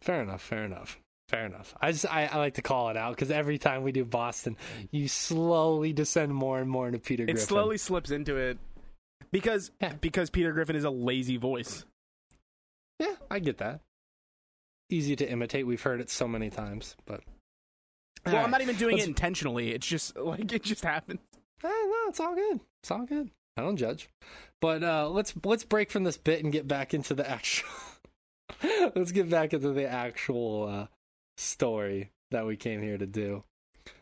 Fair 0.01 0.21
enough. 0.21 0.41
Fair 0.41 0.65
enough. 0.65 0.99
Fair 1.29 1.45
enough. 1.45 1.73
I 1.81 1.93
just 1.93 2.05
I, 2.11 2.25
I 2.25 2.37
like 2.37 2.55
to 2.55 2.61
call 2.61 2.89
it 2.89 2.97
out 2.97 3.15
because 3.15 3.31
every 3.31 3.57
time 3.57 3.83
we 3.83 3.93
do 3.93 4.03
Boston, 4.03 4.57
you 4.91 5.07
slowly 5.07 5.93
descend 5.93 6.35
more 6.35 6.59
and 6.59 6.69
more 6.69 6.87
into 6.87 6.99
Peter 6.99 7.23
Griffin. 7.23 7.41
It 7.41 7.45
slowly 7.47 7.77
slips 7.77 8.11
into 8.11 8.35
it 8.35 8.57
because 9.33 9.71
Yeah. 9.81 9.93
because 9.99 10.29
Peter 10.29 10.53
Griffin 10.53 10.77
is 10.77 10.85
a 10.85 10.89
lazy 10.89 11.35
voice. 11.35 11.83
Yeah, 12.99 13.15
I 13.29 13.39
get 13.39 13.57
that. 13.57 13.81
Easy 14.89 15.15
to 15.17 15.29
imitate. 15.29 15.67
We've 15.67 15.81
heard 15.81 15.99
it 15.99 16.09
so 16.09 16.25
many 16.27 16.49
times, 16.49 16.95
but 17.05 17.21
Well, 18.25 18.37
All 18.37 18.45
I'm 18.45 18.51
not 18.51 18.61
even 18.61 18.77
doing 18.77 18.95
Let's- 18.95 19.07
it 19.07 19.09
intentionally. 19.09 19.71
It's 19.73 19.85
just 19.87 20.15
like 20.17 20.53
it 20.53 20.63
just 20.63 20.85
happens. 20.85 21.19
Eh, 21.63 21.67
no, 21.67 22.03
it's 22.07 22.19
all 22.21 22.35
good. 22.35 22.61
It's 22.81 22.91
all 22.91 23.05
good. 23.05 23.29
I 23.57 23.61
don't 23.61 23.77
judge. 23.77 24.07
But 24.61 24.83
uh, 24.83 25.09
let's 25.09 25.33
let's 25.43 25.63
break 25.65 25.91
from 25.91 26.03
this 26.05 26.17
bit 26.17 26.43
and 26.43 26.51
get 26.53 26.67
back 26.67 26.93
into 26.93 27.13
the 27.13 27.29
actual. 27.29 27.69
let's 28.95 29.11
get 29.11 29.29
back 29.29 29.53
into 29.53 29.71
the 29.73 29.87
actual 29.87 30.67
uh, 30.67 30.87
story 31.37 32.11
that 32.31 32.45
we 32.45 32.55
came 32.55 32.81
here 32.81 32.97
to 32.97 33.05
do. 33.07 33.43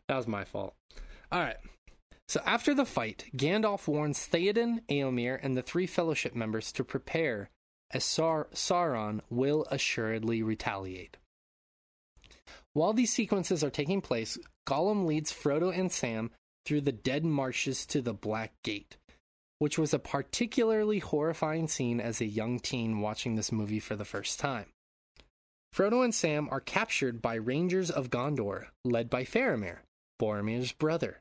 That 0.08 0.18
was 0.18 0.28
my 0.28 0.44
fault. 0.44 0.74
All 1.32 1.40
right. 1.40 1.58
So 2.32 2.42
after 2.46 2.74
the 2.74 2.86
fight, 2.86 3.26
Gandalf 3.36 3.90
warns 3.90 4.26
Theoden, 4.26 4.84
Eomer, 4.90 5.38
and 5.44 5.58
the 5.58 5.62
three 5.62 5.86
Fellowship 5.86 6.34
members 6.34 6.72
to 6.72 6.84
prepare, 6.86 7.50
as 7.94 8.06
Sar- 8.06 8.48
Sauron 8.54 9.20
will 9.30 9.68
assuredly 9.70 10.42
retaliate. 10.42 11.18
While 12.72 12.94
these 12.94 13.12
sequences 13.12 13.66
are 13.66 13.70
taking 13.70 14.00
place, 14.00 14.38
Gollum 14.66 15.06
leads 15.06 15.34
Frodo 15.34 15.78
and 15.78 15.92
Sam 15.92 16.32
through 16.66 16.80
the 16.80 16.94
dead 16.94 17.26
marshes 17.26 17.86
to 17.88 18.02
the 18.02 18.14
Black 18.14 18.54
Gate, 18.64 18.96
which 19.60 19.78
was 19.78 19.94
a 19.94 20.00
particularly 20.00 21.00
horrifying 21.00 21.68
scene 21.68 22.00
as 22.00 22.22
a 22.22 22.26
young 22.26 22.62
teen 22.62 23.02
watching 23.02 23.36
this 23.36 23.52
movie 23.52 23.82
for 23.82 23.98
the 23.98 24.06
first 24.06 24.40
time. 24.40 24.68
Frodo 25.76 26.02
and 26.02 26.16
Sam 26.16 26.48
are 26.50 26.62
captured 26.62 27.22
by 27.22 27.34
Rangers 27.34 27.92
of 27.92 28.10
Gondor, 28.10 28.68
led 28.86 29.10
by 29.10 29.26
Faramir, 29.26 29.80
Boromir's 30.18 30.72
brother. 30.72 31.20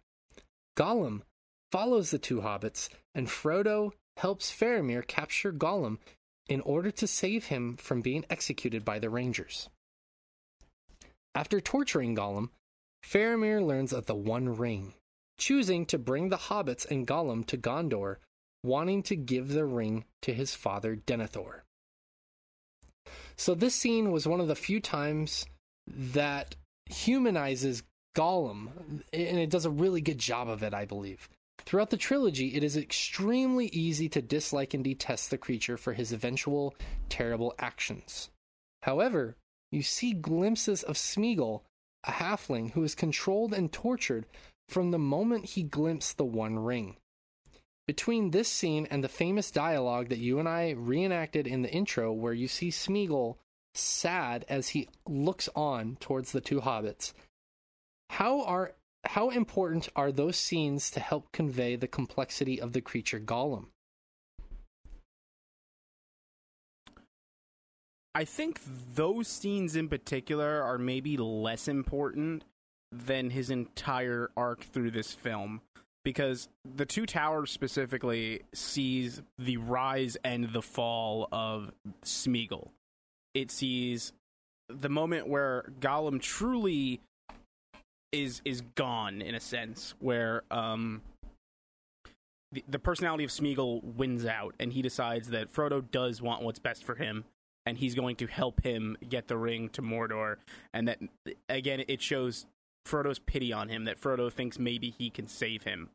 Gollum 0.76 1.22
follows 1.70 2.10
the 2.10 2.18
two 2.18 2.40
hobbits, 2.40 2.88
and 3.14 3.28
Frodo 3.28 3.92
helps 4.16 4.50
Faramir 4.50 5.06
capture 5.06 5.52
Gollum 5.52 5.98
in 6.48 6.60
order 6.62 6.90
to 6.90 7.06
save 7.06 7.46
him 7.46 7.76
from 7.76 8.00
being 8.00 8.24
executed 8.28 8.84
by 8.84 8.98
the 8.98 9.10
Rangers. 9.10 9.68
After 11.34 11.60
torturing 11.60 12.16
Gollum, 12.16 12.50
Faramir 13.04 13.64
learns 13.64 13.92
of 13.92 14.06
the 14.06 14.14
One 14.14 14.56
Ring, 14.56 14.94
choosing 15.38 15.86
to 15.86 15.98
bring 15.98 16.28
the 16.28 16.36
hobbits 16.36 16.88
and 16.90 17.06
Gollum 17.06 17.46
to 17.46 17.56
Gondor, 17.56 18.16
wanting 18.62 19.02
to 19.04 19.16
give 19.16 19.48
the 19.48 19.64
ring 19.64 20.04
to 20.22 20.34
his 20.34 20.54
father 20.54 20.96
Denethor. 20.96 21.60
So, 23.36 23.54
this 23.54 23.74
scene 23.74 24.10
was 24.10 24.28
one 24.28 24.40
of 24.40 24.48
the 24.48 24.54
few 24.54 24.80
times 24.80 25.46
that 25.86 26.56
humanizes 26.86 27.82
Gollum, 28.16 29.02
and 29.12 29.38
it 29.38 29.50
does 29.50 29.64
a 29.64 29.70
really 29.70 30.00
good 30.00 30.18
job 30.18 30.48
of 30.48 30.62
it, 30.62 30.74
I 30.74 30.84
believe. 30.84 31.28
Throughout 31.64 31.90
the 31.90 31.96
trilogy, 31.96 32.54
it 32.54 32.64
is 32.64 32.76
extremely 32.76 33.66
easy 33.66 34.08
to 34.08 34.22
dislike 34.22 34.74
and 34.74 34.82
detest 34.82 35.30
the 35.30 35.38
creature 35.38 35.76
for 35.76 35.92
his 35.92 36.12
eventual 36.12 36.74
terrible 37.08 37.54
actions. 37.58 38.30
However, 38.82 39.36
you 39.70 39.82
see 39.82 40.12
glimpses 40.12 40.82
of 40.82 40.96
Smeagol, 40.96 41.62
a 42.04 42.12
halfling 42.12 42.72
who 42.72 42.82
is 42.82 42.94
controlled 42.94 43.52
and 43.52 43.72
tortured 43.72 44.26
from 44.68 44.90
the 44.90 44.98
moment 44.98 45.44
he 45.44 45.62
glimpsed 45.62 46.16
the 46.16 46.24
One 46.24 46.58
Ring. 46.58 46.96
Between 47.86 48.30
this 48.30 48.48
scene 48.48 48.86
and 48.90 49.02
the 49.02 49.08
famous 49.08 49.50
dialogue 49.50 50.08
that 50.08 50.18
you 50.18 50.38
and 50.38 50.48
I 50.48 50.70
reenacted 50.70 51.46
in 51.46 51.62
the 51.62 51.70
intro, 51.70 52.12
where 52.12 52.32
you 52.32 52.48
see 52.48 52.70
Smeagol 52.70 53.36
sad 53.74 54.44
as 54.48 54.70
he 54.70 54.88
looks 55.06 55.48
on 55.54 55.96
towards 56.00 56.32
the 56.32 56.40
two 56.40 56.60
hobbits, 56.60 57.12
how 58.10 58.42
are 58.42 58.72
how 59.04 59.30
important 59.30 59.88
are 59.96 60.12
those 60.12 60.36
scenes 60.36 60.90
to 60.90 61.00
help 61.00 61.32
convey 61.32 61.76
the 61.76 61.86
complexity 61.86 62.60
of 62.60 62.72
the 62.72 62.80
creature 62.80 63.20
Gollum? 63.20 63.66
I 68.14 68.24
think 68.24 68.60
those 68.94 69.28
scenes 69.28 69.76
in 69.76 69.88
particular 69.88 70.62
are 70.62 70.76
maybe 70.76 71.16
less 71.16 71.68
important 71.68 72.44
than 72.92 73.30
his 73.30 73.48
entire 73.48 74.30
arc 74.36 74.64
through 74.64 74.90
this 74.90 75.14
film 75.14 75.62
because 76.04 76.48
the 76.64 76.84
two 76.84 77.06
towers 77.06 77.52
specifically 77.52 78.42
sees 78.52 79.22
the 79.38 79.56
rise 79.58 80.16
and 80.24 80.52
the 80.52 80.62
fall 80.62 81.28
of 81.30 81.70
Smeagol. 82.04 82.70
It 83.34 83.52
sees 83.52 84.12
the 84.68 84.88
moment 84.88 85.28
where 85.28 85.70
Gollum 85.80 86.20
truly 86.20 87.00
is 88.12 88.42
is 88.44 88.62
gone 88.74 89.22
in 89.22 89.34
a 89.34 89.40
sense 89.40 89.94
where 90.00 90.42
um 90.50 91.02
the, 92.52 92.64
the 92.68 92.78
personality 92.80 93.22
of 93.22 93.30
Smeagol 93.30 93.82
wins 93.94 94.26
out 94.26 94.54
and 94.58 94.72
he 94.72 94.82
decides 94.82 95.28
that 95.28 95.52
Frodo 95.52 95.88
does 95.88 96.20
want 96.20 96.42
what's 96.42 96.58
best 96.58 96.82
for 96.82 96.96
him 96.96 97.24
and 97.64 97.78
he's 97.78 97.94
going 97.94 98.16
to 98.16 98.26
help 98.26 98.64
him 98.64 98.96
get 99.08 99.28
the 99.28 99.36
ring 99.36 99.68
to 99.70 99.82
Mordor 99.82 100.36
and 100.74 100.88
that 100.88 100.98
again 101.48 101.84
it 101.86 102.02
shows 102.02 102.46
Frodo's 102.88 103.20
pity 103.20 103.52
on 103.52 103.68
him 103.68 103.84
that 103.84 104.00
Frodo 104.00 104.32
thinks 104.32 104.58
maybe 104.58 104.90
he 104.90 105.10
can 105.10 105.28
save 105.28 105.62
him. 105.62 105.90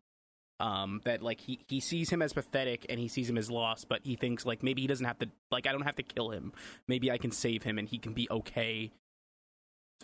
Um 0.62 1.02
that 1.04 1.22
like 1.22 1.42
he 1.42 1.60
he 1.68 1.82
sees 1.82 2.10
him 2.10 2.22
as 2.22 2.32
pathetic 2.32 2.86
and 2.88 2.98
he 2.98 3.10
sees 3.10 3.30
him 3.30 3.38
as 3.38 3.52
lost 3.52 3.90
but 3.90 4.00
he 4.06 4.16
thinks 4.16 4.46
like 4.46 4.64
maybe 4.64 4.82
he 4.82 4.88
doesn't 4.88 5.06
have 5.06 5.20
to 5.20 5.28
like 5.52 5.68
I 5.68 5.74
don't 5.74 5.82
have 5.82 5.98
to 5.98 6.04
kill 6.04 6.30
him. 6.30 6.54
Maybe 6.88 7.12
I 7.12 7.18
can 7.18 7.32
save 7.32 7.64
him 7.64 7.78
and 7.78 7.90
he 7.90 7.98
can 7.98 8.14
be 8.14 8.30
okay 8.32 8.92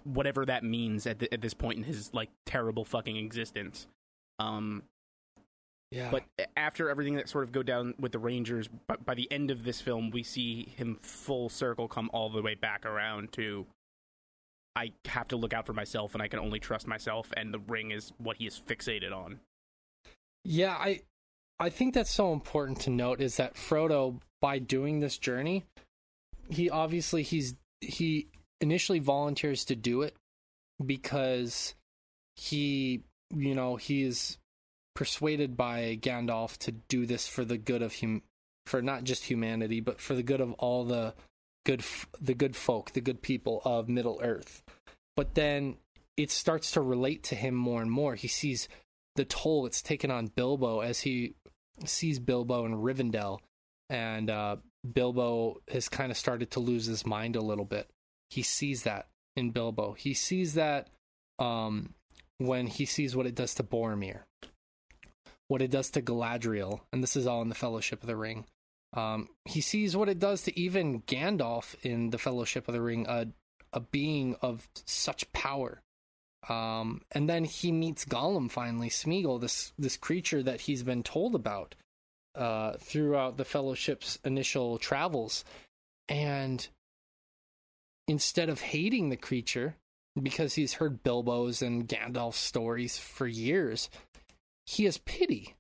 whatever 0.03 0.45
that 0.45 0.63
means 0.63 1.05
at, 1.05 1.19
the, 1.19 1.33
at 1.33 1.41
this 1.41 1.53
point 1.53 1.77
in 1.77 1.83
his 1.83 2.13
like 2.13 2.29
terrible 2.45 2.85
fucking 2.85 3.17
existence. 3.17 3.87
Um, 4.39 4.83
Yeah. 5.91 6.09
but 6.09 6.23
after 6.55 6.89
everything 6.89 7.15
that 7.15 7.29
sort 7.29 7.43
of 7.43 7.51
go 7.51 7.61
down 7.63 7.93
with 7.99 8.11
the 8.11 8.19
Rangers, 8.19 8.69
by, 8.87 8.95
by 8.95 9.13
the 9.13 9.29
end 9.31 9.51
of 9.51 9.63
this 9.63 9.81
film, 9.81 10.09
we 10.09 10.23
see 10.23 10.73
him 10.77 10.97
full 11.01 11.49
circle 11.49 11.87
come 11.87 12.09
all 12.13 12.29
the 12.29 12.41
way 12.41 12.55
back 12.55 12.85
around 12.85 13.31
to. 13.33 13.65
I 14.73 14.93
have 15.05 15.27
to 15.27 15.35
look 15.35 15.51
out 15.53 15.65
for 15.65 15.73
myself, 15.73 16.13
and 16.13 16.23
I 16.23 16.29
can 16.29 16.39
only 16.39 16.59
trust 16.59 16.87
myself, 16.87 17.29
and 17.35 17.53
the 17.53 17.59
ring 17.59 17.91
is 17.91 18.13
what 18.17 18.37
he 18.37 18.47
is 18.47 18.57
fixated 18.65 19.11
on. 19.13 19.41
Yeah, 20.45 20.71
I 20.71 21.01
I 21.59 21.69
think 21.69 21.93
that's 21.93 22.09
so 22.09 22.31
important 22.31 22.79
to 22.81 22.89
note 22.89 23.19
is 23.19 23.35
that 23.35 23.55
Frodo 23.55 24.21
by 24.39 24.59
doing 24.59 25.01
this 25.01 25.17
journey, 25.17 25.65
he 26.49 26.69
obviously 26.69 27.21
he's 27.21 27.55
he 27.81 28.27
initially 28.62 28.99
volunteers 28.99 29.66
to 29.66 29.76
do 29.76 30.03
it 30.03 30.16
because 30.86 31.76
he 32.36 33.03
you 33.36 33.55
know, 33.55 33.76
he 33.76 34.03
is 34.03 34.38
persuaded 34.95 35.55
by 35.55 35.97
Gandalf 36.01 36.57
to 36.59 36.72
do 36.72 37.05
this 37.05 37.28
for 37.28 37.45
the 37.45 37.57
good 37.57 37.82
of 37.82 37.95
hum 37.99 38.22
for 38.66 38.82
not 38.82 39.03
just 39.03 39.24
humanity, 39.24 39.80
but 39.80 39.99
for 39.99 40.14
the 40.14 40.24
good 40.24 40.41
of 40.41 40.53
all 40.53 40.84
the 40.84 41.14
good 41.66 41.84
the 42.20 42.34
good 42.34 42.55
folk, 42.55 42.91
the 42.91 43.01
good 43.01 43.22
people 43.22 43.62
of 43.66 43.89
Middle 43.89 44.20
Earth. 44.22 44.62
But 45.16 45.36
then 45.36 45.78
it 46.18 46.32
starts 46.32 46.72
to 46.72 46.82
relate 46.82 47.24
to 47.24 47.36
him 47.36 47.55
more 47.55 47.82
and 47.82 47.91
more. 47.91 48.16
He 48.16 48.28
sees 48.28 48.68
the 49.16 49.26
toll 49.26 49.66
it's 49.66 49.82
taken 49.82 50.12
on 50.12 50.28
Bilbo 50.28 50.82
as 50.82 51.01
he 51.01 51.36
sees 51.86 52.20
Bilbo 52.20 52.66
in 52.66 52.76
Rivendell, 52.76 53.39
and 53.89 54.30
uh, 54.30 54.57
Bilbo 54.93 55.62
has 55.72 55.89
kind 55.89 56.12
of 56.12 56.18
started 56.18 56.51
to 56.51 56.59
lose 56.59 56.86
his 56.86 57.05
mind 57.05 57.36
a 57.36 57.42
little 57.42 57.66
bit. 57.66 57.89
He 58.32 58.41
sees 58.41 58.83
that 58.83 59.08
in 59.36 59.51
Bilbo. 59.51 59.93
He 59.93 60.13
sees 60.13 60.55
that 60.55 60.87
um, 61.37 61.93
when 62.37 62.67
he 62.67 62.86
sees 62.86 63.16
what 63.16 63.28
it 63.28 63.36
does 63.36 63.53
to 63.55 63.63
Boromir, 63.63 64.21
what 65.47 65.62
it 65.62 65.70
does 65.70 65.89
to 65.91 66.01
Galadriel, 66.01 66.82
and 66.91 67.03
this 67.03 67.16
is 67.16 67.28
all 67.28 67.41
in 67.41 67.49
the 67.49 67.55
Fellowship 67.55 68.01
of 68.01 68.08
the 68.08 68.16
Ring. 68.16 68.45
Um, 68.93 69.29
he 69.45 69.62
sees 69.62 69.95
what 69.95 70.09
it 70.09 70.20
does 70.20 70.43
to 70.43 70.59
even 70.59 71.01
Gandalf 71.03 71.75
in 71.83 72.09
the 72.09 72.17
Fellowship 72.17 72.67
of 72.67 72.74
the 72.74 72.82
Ring, 72.82 73.05
a 73.08 73.28
a 73.74 73.79
being 73.79 74.36
of 74.41 74.67
such 74.86 75.32
power. 75.32 75.82
Um, 76.49 77.01
and 77.12 77.29
then 77.29 77.45
he 77.45 77.71
meets 77.71 78.03
Gollum 78.03 78.49
finally, 78.49 78.89
Smeagol, 78.89 79.39
this 79.39 79.74
this 79.78 79.97
creature 79.97 80.41
that 80.43 80.62
he's 80.62 80.83
been 80.83 81.03
told 81.03 81.36
about 81.36 81.75
uh, 82.36 82.74
throughout 82.79 83.37
the 83.37 83.45
Fellowship's 83.45 84.17
initial 84.25 84.78
travels, 84.78 85.45
and 86.09 86.67
instead 88.12 88.50
of 88.50 88.59
hating 88.59 89.08
the 89.08 89.16
creature 89.16 89.78
because 90.21 90.55
he's 90.55 90.74
heard 90.74 91.01
Bilbo's 91.01 91.62
and 91.62 91.88
Gandalf's 91.88 92.38
stories 92.38 92.97
for 92.97 93.25
years, 93.25 93.89
he 94.66 94.83
has 94.83 94.97
pity 94.97 95.55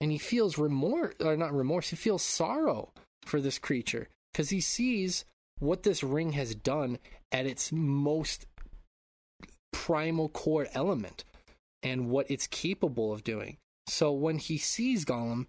and 0.00 0.12
he 0.12 0.18
feels 0.18 0.56
remorse 0.56 1.16
or 1.20 1.32
uh, 1.32 1.36
not 1.36 1.52
remorse. 1.52 1.88
He 1.88 1.96
feels 1.96 2.22
sorrow 2.22 2.92
for 3.24 3.40
this 3.40 3.58
creature 3.58 4.08
because 4.32 4.50
he 4.50 4.60
sees 4.60 5.24
what 5.58 5.82
this 5.82 6.04
ring 6.04 6.30
has 6.32 6.54
done 6.54 6.98
at 7.32 7.44
its 7.44 7.72
most 7.72 8.46
primal 9.72 10.28
core 10.28 10.68
element 10.74 11.24
and 11.82 12.08
what 12.08 12.30
it's 12.30 12.46
capable 12.46 13.12
of 13.12 13.24
doing. 13.24 13.56
So 13.88 14.12
when 14.12 14.38
he 14.38 14.58
sees 14.58 15.04
Gollum, 15.04 15.46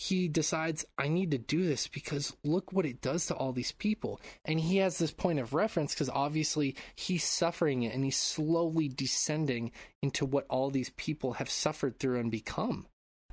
he 0.00 0.28
decides, 0.28 0.86
I 0.96 1.08
need 1.08 1.30
to 1.32 1.36
do 1.36 1.66
this 1.66 1.86
because 1.86 2.34
look 2.42 2.72
what 2.72 2.86
it 2.86 3.02
does 3.02 3.26
to 3.26 3.34
all 3.34 3.52
these 3.52 3.72
people. 3.72 4.18
And 4.46 4.58
he 4.58 4.78
has 4.78 4.96
this 4.96 5.10
point 5.10 5.38
of 5.38 5.52
reference 5.52 5.92
because 5.92 6.08
obviously 6.08 6.74
he's 6.96 7.22
suffering 7.22 7.82
it 7.82 7.92
and 7.92 8.02
he's 8.02 8.16
slowly 8.16 8.88
descending 8.88 9.72
into 10.00 10.24
what 10.24 10.46
all 10.48 10.70
these 10.70 10.88
people 10.96 11.34
have 11.34 11.50
suffered 11.50 11.98
through 11.98 12.18
and 12.18 12.30
become. 12.30 12.86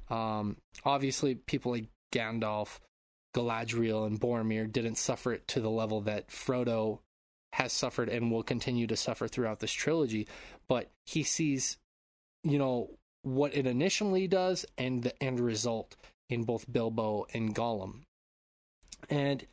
Um, 0.10 0.57
obviously, 0.84 1.35
people 1.35 1.72
like 1.72 1.88
Gandalf, 2.14 2.80
Galadriel, 3.34 4.06
and 4.06 4.19
Boromir 4.19 4.69
didn't 4.69 4.98
suffer 4.98 5.31
it 5.31 5.48
to 5.48 5.61
the 5.61 5.69
level 5.69 6.02
that 6.02 6.27
Frodo 6.27 6.99
has 7.53 7.72
suffered 7.72 8.10
and 8.10 8.30
will 8.30 8.44
continue 8.44 8.88
to 8.88 8.98
suffer 8.98 9.30
throughout 9.30 9.61
this 9.61 9.72
trilogy. 9.72 10.27
But 10.68 10.91
he 11.06 11.23
sees, 11.23 11.77
you 12.44 12.57
know, 12.57 12.89
what 13.22 13.56
it 13.56 13.65
initially 13.65 14.27
does 14.27 14.65
and 14.77 15.02
the 15.02 15.23
end 15.23 15.39
result 15.39 15.95
in 16.29 16.43
both 16.43 16.71
Bilbo 16.71 17.27
and 17.33 17.55
Gollum. 17.55 18.01
And 19.09 19.45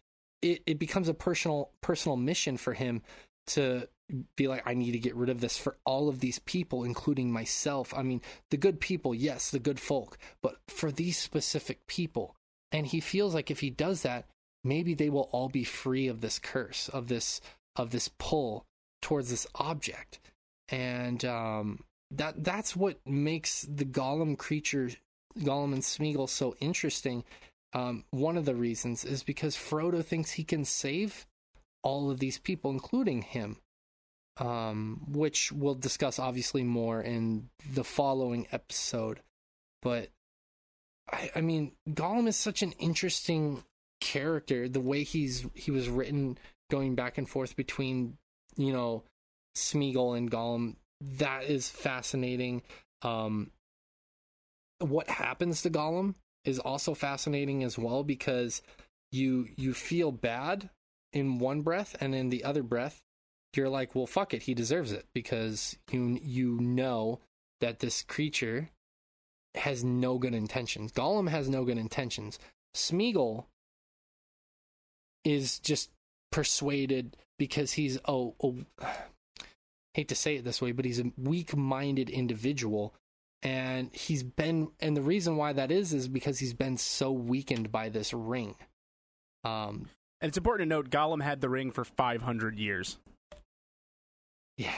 it, 0.42 0.62
it 0.66 0.78
becomes 0.78 1.09
a 1.09 1.14
personal 1.14 1.70
personal 1.80 2.16
mission 2.16 2.56
for 2.56 2.74
him 2.74 3.02
to 3.48 3.88
be 4.36 4.48
like, 4.48 4.62
I 4.66 4.74
need 4.74 4.92
to 4.92 4.98
get 4.98 5.14
rid 5.14 5.30
of 5.30 5.40
this 5.40 5.56
for 5.56 5.76
all 5.84 6.09
of 6.09 6.20
these 6.20 6.38
people, 6.40 6.84
including 6.84 7.32
myself. 7.32 7.94
I 7.94 8.02
mean, 8.02 8.20
the 8.51 8.56
good 8.56 8.80
people, 8.80 9.14
yes, 9.14 9.51
the 9.51 9.59
good 9.59 9.80
folk, 9.80 10.18
but 10.42 10.56
for 10.68 10.92
these 10.92 11.18
specific 11.18 11.86
people. 11.86 12.36
And 12.70 12.86
he 12.86 13.01
feels 13.01 13.34
like 13.34 13.51
if 13.51 13.60
he 13.60 13.70
does 13.70 14.02
that, 14.02 14.26
maybe 14.62 14.94
they 14.94 15.09
will 15.09 15.28
all 15.32 15.48
be 15.48 15.64
free 15.64 16.09
of 16.09 16.20
this 16.20 16.38
curse, 16.38 16.88
of 16.88 17.09
this 17.09 17.40
of 17.76 17.90
this 17.90 18.09
pull 18.18 18.64
towards 19.02 19.30
this 19.30 19.46
object. 19.55 20.20
And 20.68 21.24
um, 21.24 21.84
that 22.10 22.42
that's 22.42 22.74
what 22.74 22.98
makes 23.06 23.62
the 23.62 23.84
Gollum 23.84 24.36
creature, 24.36 24.90
Gollum 25.39 25.73
and 25.73 25.82
Smeagol, 25.82 26.28
so 26.28 26.55
interesting. 26.61 27.24
Um, 27.73 28.05
one 28.11 28.36
of 28.36 28.44
the 28.44 28.55
reasons 28.55 29.05
is 29.05 29.23
because 29.23 29.56
Frodo 29.56 30.05
thinks 30.05 30.32
he 30.32 30.44
can 30.44 30.65
save 30.65 31.27
all 31.82 32.11
of 32.11 32.20
these 32.20 32.39
people, 32.39 32.70
including 32.70 33.23
him 33.23 33.59
um, 34.39 35.02
which 35.09 35.52
we'll 35.52 35.74
discuss 35.74 36.19
obviously 36.19 36.65
more 36.65 37.01
in 37.01 37.48
the 37.73 37.85
following 37.85 38.47
episode. 38.51 39.20
But 39.82 40.09
I, 41.11 41.31
I 41.36 41.40
mean, 41.40 41.73
Gollum 41.89 42.27
is 42.27 42.36
such 42.36 42.62
an 42.62 42.73
interesting 42.73 43.62
character. 44.01 44.69
The 44.69 44.81
way 44.81 45.05
he's 45.05 45.47
he 45.55 45.70
was 45.70 45.89
written, 45.89 46.39
going 46.70 46.94
back 46.94 47.19
and 47.19 47.28
forth 47.28 47.56
between 47.56 48.16
you 48.56 48.73
know 48.73 49.05
Smeagol 49.56 50.16
and 50.16 50.31
Gollum, 50.31 50.77
that 51.19 51.44
is 51.44 51.69
fascinating. 51.69 52.62
Um, 53.02 53.51
what 54.78 55.09
happens 55.09 55.62
to 55.62 55.70
Gollum 55.70 56.14
is 56.44 56.59
also 56.59 56.94
fascinating 56.94 57.62
as 57.62 57.78
well 57.78 58.02
because 58.02 58.62
you 59.12 59.48
you 59.56 59.72
feel 59.72 60.12
bad 60.12 60.70
in 61.12 61.38
one 61.38 61.62
breath 61.62 61.96
and 62.01 62.14
in 62.14 62.30
the 62.30 62.44
other 62.44 62.62
breath 62.62 63.01
you're 63.56 63.68
like, 63.68 63.94
well, 63.94 64.06
fuck 64.06 64.34
it, 64.34 64.42
he 64.42 64.55
deserves 64.55 64.92
it 64.92 65.06
because 65.14 65.76
you 65.90 66.18
you 66.22 66.60
know 66.60 67.20
that 67.60 67.78
this 67.78 68.02
creature 68.02 68.70
has 69.55 69.84
no 69.84 70.18
good 70.18 70.34
intentions. 70.34 70.92
Gollum 70.92 71.28
has 71.28 71.48
no 71.48 71.64
good 71.64 71.78
intentions. 71.78 72.38
Smeagol 72.74 73.44
is 75.24 75.59
just 75.60 75.90
persuaded 76.32 77.16
because 77.38 77.72
he's 77.72 77.98
oh, 78.06 78.34
oh 78.42 78.56
hate 79.94 80.09
to 80.09 80.16
say 80.16 80.36
it 80.36 80.44
this 80.44 80.60
way, 80.60 80.72
but 80.72 80.84
he's 80.84 80.98
a 80.98 81.12
weak-minded 81.16 82.10
individual 82.10 82.94
and 83.45 83.95
he's 83.95 84.23
been 84.23 84.71
and 84.81 84.97
the 84.97 85.03
reason 85.03 85.37
why 85.37 85.53
that 85.53 85.71
is 85.71 85.93
is 85.93 86.09
because 86.09 86.39
he's 86.39 86.55
been 86.55 86.79
so 86.79 87.12
weakened 87.12 87.71
by 87.71 87.91
this 87.91 88.12
ring. 88.12 88.57
Um 89.45 89.89
and 90.21 90.31
it's 90.31 90.39
important 90.39 90.69
to 90.71 90.75
note 90.75 90.91
Gollum 90.91 91.23
had 91.23 91.43
the 91.43 91.51
ring 91.51 91.71
for 91.71 91.85
500 91.85 92.59
years. 92.59 92.97
Yeah, 94.57 94.75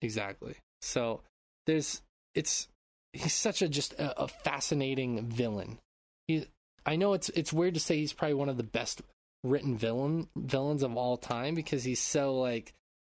exactly. 0.00 0.56
So 0.80 1.20
there's 1.66 2.00
it's 2.34 2.68
he's 3.12 3.34
such 3.34 3.62
a 3.62 3.68
just 3.68 3.92
a, 3.94 4.22
a 4.22 4.28
fascinating 4.28 5.28
villain. 5.28 5.78
He 6.26 6.46
I 6.86 6.96
know 6.96 7.12
it's 7.12 7.28
it's 7.30 7.52
weird 7.52 7.74
to 7.74 7.80
say 7.80 7.98
he's 7.98 8.12
probably 8.12 8.34
one 8.34 8.48
of 8.48 8.56
the 8.56 8.62
best 8.62 9.02
written 9.44 9.76
villain 9.76 10.28
villains 10.36 10.82
of 10.82 10.96
all 10.96 11.16
time 11.16 11.54
because 11.54 11.84
he's 11.84 12.00
so 12.00 12.38
like 12.38 12.72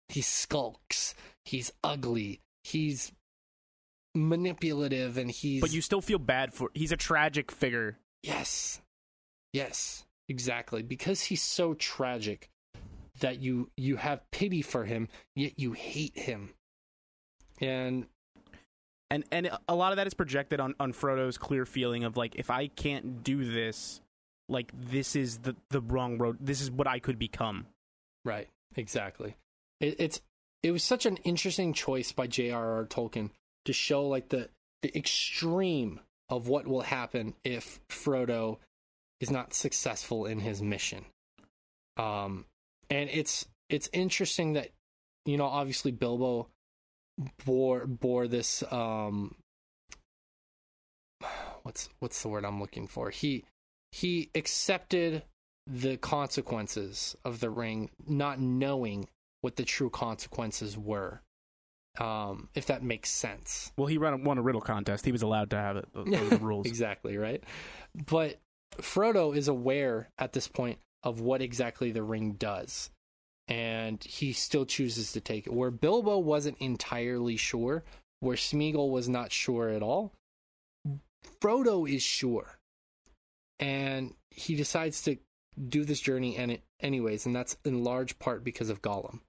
he 0.09 0.21
skulks, 0.21 1.15
he's 1.45 1.73
ugly, 1.83 2.41
he's 2.63 3.13
manipulative 4.15 5.19
and 5.19 5.31
he's 5.31 5.61
But 5.61 5.73
you 5.73 5.81
still 5.81 6.01
feel 6.01 6.19
bad 6.19 6.53
for 6.55 6.71
he's 6.75 6.93
a 6.93 6.97
tragic 6.97 7.51
figure. 7.51 7.99
Yes. 8.23 8.81
Yes. 9.53 10.05
Exactly. 10.29 10.83
Because 10.83 11.23
he's 11.23 11.43
so 11.43 11.75
tragic, 11.75 12.51
that 13.21 13.41
you 13.41 13.71
you 13.77 13.97
have 13.97 14.21
pity 14.31 14.63
for 14.63 14.85
him 14.85 15.09
yet 15.35 15.59
you 15.59 15.73
hate 15.73 16.17
him 16.17 16.51
and 17.61 18.07
and 19.11 19.25
and 19.31 19.51
a 19.69 19.75
lot 19.75 19.93
of 19.93 19.97
that 19.97 20.07
is 20.07 20.15
projected 20.15 20.61
on 20.61 20.75
on 20.81 20.93
Frodo's 20.93 21.39
clear 21.39 21.67
feeling 21.67 22.05
of 22.05 22.17
like 22.17 22.35
if 22.37 22.51
I 22.51 22.69
can't 22.69 23.23
do 23.23 23.45
this 23.45 24.01
like 24.49 24.73
this 24.75 25.15
is 25.17 25.39
the 25.39 25.57
the 25.71 25.81
wrong 25.81 26.19
road 26.19 26.39
this 26.41 26.61
is 26.61 26.71
what 26.71 26.87
I 26.87 26.99
could 26.99 27.19
become 27.19 27.67
right 28.25 28.49
exactly 28.77 29.37
it, 29.81 29.97
it's 29.99 30.21
it 30.63 30.71
was 30.71 30.83
such 30.83 31.07
an 31.07 31.17
interesting 31.19 31.73
choice 31.73 32.13
by 32.13 32.29
J.R.R. 32.29 32.87
Tolkien 32.87 33.31
to 33.65 33.73
show 33.73 34.07
like 34.07 34.29
the 34.29 34.49
the 34.83 34.97
extreme 34.97 36.01
of 36.29 36.49
what 36.49 36.67
will 36.67 36.81
happen 36.81 37.35
if 37.45 37.81
Frodo 37.89 38.59
is 39.21 39.31
not 39.31 39.55
successful 39.55 40.27
in 40.27 40.41
his 40.41 40.63
mission. 40.63 41.05
Um 41.97 42.47
and 42.91 43.09
it's 43.11 43.47
it's 43.69 43.89
interesting 43.93 44.55
that 44.55 44.71
you 45.25 45.37
know 45.37 45.47
obviously 45.47 45.93
Bilbo 45.93 46.49
bore 47.45 47.87
bore 47.87 48.27
this 48.27 48.65
um 48.73 49.37
what's 51.63 51.89
what's 52.01 52.21
the 52.23 52.29
word 52.29 52.45
I'm 52.45 52.61
looking 52.61 52.89
for? 52.89 53.11
He 53.11 53.45
he 53.93 54.31
accepted 54.35 55.23
the 55.67 55.97
consequences 55.97 57.17
of 57.25 57.41
the 57.41 57.51
ring 57.51 57.91
not 58.07 58.41
knowing 58.41 59.09
what 59.43 59.57
the 59.57 59.65
true 59.65 59.91
consequences 59.91 60.77
were 60.77 61.21
um 62.01 62.49
if 62.55 62.67
that 62.67 62.83
makes 62.83 63.11
sense 63.11 63.71
well 63.77 63.87
he 63.87 63.99
ran 63.99 64.25
won 64.25 64.39
a 64.39 64.43
riddle 64.43 64.63
contest 64.63 65.05
he 65.05 65.13
was 65.13 65.23
allowed 65.23 65.51
to 65.51 65.57
have 65.57 65.77
it 65.77 65.87
the 65.93 66.39
rules 66.41 66.67
exactly 66.67 67.19
right 67.19 67.45
but 68.07 68.41
Frodo 68.81 69.37
is 69.37 69.49
aware 69.49 70.09
at 70.19 70.33
this 70.33 70.49
point 70.49 70.79
of 71.03 71.21
what 71.21 71.43
exactly 71.43 71.91
the 71.91 72.03
ring 72.03 72.33
does. 72.33 72.91
And 73.49 74.03
he 74.03 74.33
still 74.33 74.65
chooses 74.65 75.13
to 75.13 75.21
take 75.21 75.47
it. 75.47 75.53
Where 75.53 75.71
Bilbo 75.71 76.19
wasn't 76.19 76.59
entirely 76.59 77.37
sure, 77.37 77.85
where 78.21 78.37
Smeagol 78.37 78.91
was 78.91 79.09
not 79.09 79.33
sure 79.33 79.69
at 79.69 79.83
all, 79.83 80.13
Frodo 81.41 81.89
is 81.89 82.03
sure. 82.03 82.59
And 83.59 84.15
he 84.31 84.55
decides 84.55 85.03
to 85.03 85.19
do 85.69 85.85
this 85.85 86.01
journey 86.01 86.37
and 86.37 86.53
it, 86.53 86.63
anyways, 86.81 87.27
and 87.27 87.35
that's 87.35 87.57
in 87.65 87.85
large 87.85 88.19
part 88.19 88.43
because 88.45 88.71
of 88.71 88.81
Gollum 88.81 89.21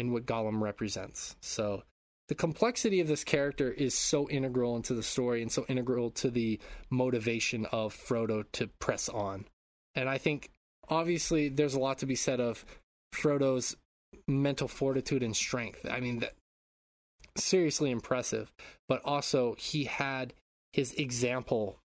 and 0.00 0.12
what 0.12 0.26
Gollum 0.26 0.60
represents. 0.60 1.36
So 1.40 1.84
the 2.28 2.34
complexity 2.34 3.00
of 3.00 3.08
this 3.08 3.24
character 3.24 3.70
is 3.70 3.94
so 3.94 4.28
integral 4.28 4.76
into 4.76 4.94
the 4.94 5.02
story 5.02 5.42
and 5.42 5.52
so 5.52 5.64
integral 5.68 6.10
to 6.10 6.30
the 6.30 6.58
motivation 6.88 7.66
of 7.66 7.94
Frodo 7.94 8.44
to 8.52 8.68
press 8.78 9.08
on. 9.08 9.46
And 9.94 10.08
I 10.08 10.18
think 10.18 10.50
obviously 10.88 11.48
there's 11.48 11.74
a 11.74 11.80
lot 11.80 11.98
to 11.98 12.06
be 12.06 12.14
said 12.14 12.40
of 12.40 12.64
Frodo's 13.14 13.76
mental 14.26 14.68
fortitude 14.68 15.22
and 15.22 15.36
strength. 15.36 15.86
I 15.88 16.00
mean, 16.00 16.20
that 16.20 16.34
seriously 17.36 17.90
impressive. 17.90 18.52
But 18.88 19.02
also, 19.04 19.54
he 19.58 19.84
had 19.84 20.34
his 20.72 20.92
example 20.94 21.78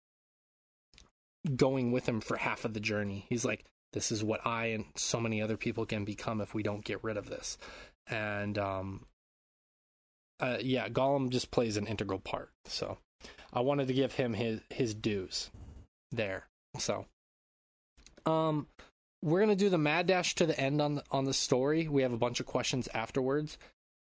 going 1.57 1.93
with 1.93 2.09
him 2.09 2.21
for 2.21 2.37
half 2.37 2.65
of 2.65 2.75
the 2.75 2.81
journey. 2.81 3.27
He's 3.29 3.45
like, 3.45 3.65
"This 3.93 4.11
is 4.13 4.25
what 4.25 4.47
I 4.47 4.67
and 4.67 4.87
so 4.97 5.21
many 5.21 5.43
other 5.43 5.57
people 5.57 5.87
can 5.87 6.05
become 6.05 6.41
if 6.41 6.55
we 6.55 6.63
don't 6.63 6.85
get 6.85 7.03
rid 7.03 7.17
of 7.17 7.29
this." 7.29 7.59
And 8.09 8.59
um, 8.59 9.07
uh, 10.41 10.59
yeah, 10.61 10.89
Gollum 10.89 11.31
just 11.31 11.51
plays 11.51 11.77
an 11.77 11.87
integral 11.87 12.19
part. 12.19 12.51
So 12.67 12.99
I 13.53 13.61
wanted 13.61 13.89
to 13.89 13.95
give 13.95 14.15
him 14.15 14.35
his 14.35 14.61
his 14.71 14.95
dues 14.95 15.51
there. 16.13 16.47
So 16.79 17.07
um 18.27 18.67
we're 19.23 19.41
gonna 19.41 19.57
do 19.57 19.71
the 19.71 19.79
mad 19.79 20.07
dash 20.07 20.35
to 20.35 20.47
the 20.47 20.59
end 20.61 20.83
on 20.83 20.97
the, 20.97 21.05
on 21.11 21.25
the 21.25 21.33
story. 21.33 21.89
We 21.89 22.03
have 22.03 22.13
a 22.13 22.19
bunch 22.19 22.41
of 22.41 22.47
questions 22.47 22.89
afterwards, 22.93 23.57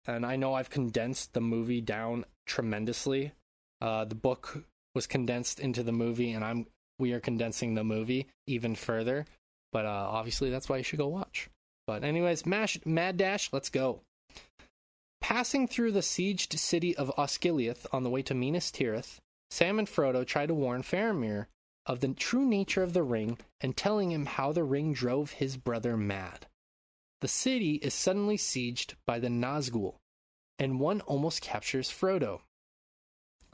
and 0.08 0.26
I 0.26 0.36
know 0.36 0.56
I've 0.56 0.72
condensed 0.72 1.34
the 1.34 1.42
movie 1.42 1.82
down 1.82 2.26
tremendously. 2.48 3.34
Uh, 3.80 4.06
the 4.06 4.16
book 4.16 4.66
was 4.96 5.06
condensed 5.06 5.60
into 5.60 5.84
the 5.84 5.92
movie, 5.92 6.32
and 6.32 6.44
I'm 6.44 6.66
we 6.98 7.14
are 7.14 7.20
condensing 7.20 7.76
the 7.76 7.84
movie 7.84 8.28
even 8.48 8.74
further. 8.74 9.26
But 9.72 9.86
uh, 9.86 10.08
obviously, 10.10 10.50
that's 10.50 10.68
why 10.68 10.78
you 10.78 10.84
should 10.84 11.00
go 11.00 11.08
watch. 11.08 11.50
But 11.88 12.04
anyways, 12.04 12.46
mash, 12.46 12.78
mad 12.86 13.18
dash, 13.18 13.52
let's 13.52 13.70
go. 13.70 14.02
Passing 15.20 15.68
through 15.68 15.92
the 15.92 16.02
sieged 16.02 16.58
city 16.58 16.96
of 16.96 17.12
Osgiliath 17.18 17.86
on 17.92 18.04
the 18.04 18.10
way 18.10 18.22
to 18.24 18.34
Minas 18.34 18.72
Tirith, 18.72 19.20
Sam 19.50 19.80
and 19.80 19.88
Frodo 19.88 20.26
try 20.26 20.46
to 20.46 20.54
warn 20.54 20.82
Faramir 20.82 21.48
of 21.86 22.00
the 22.00 22.10
true 22.10 22.46
nature 22.46 22.84
of 22.84 22.94
the 22.94 23.04
ring 23.04 23.38
and 23.60 23.76
telling 23.76 24.12
him 24.12 24.26
how 24.26 24.52
the 24.52 24.64
ring 24.64 24.94
drove 24.94 25.32
his 25.32 25.58
brother 25.58 25.98
mad. 25.98 26.48
The 27.22 27.28
city 27.28 27.76
is 27.76 27.94
suddenly 27.94 28.38
sieged 28.38 28.96
by 29.06 29.20
the 29.20 29.28
Nazgul, 29.28 29.96
and 30.58 30.80
one 30.80 31.02
almost 31.02 31.42
captures 31.42 31.90
Frodo. 31.90 32.42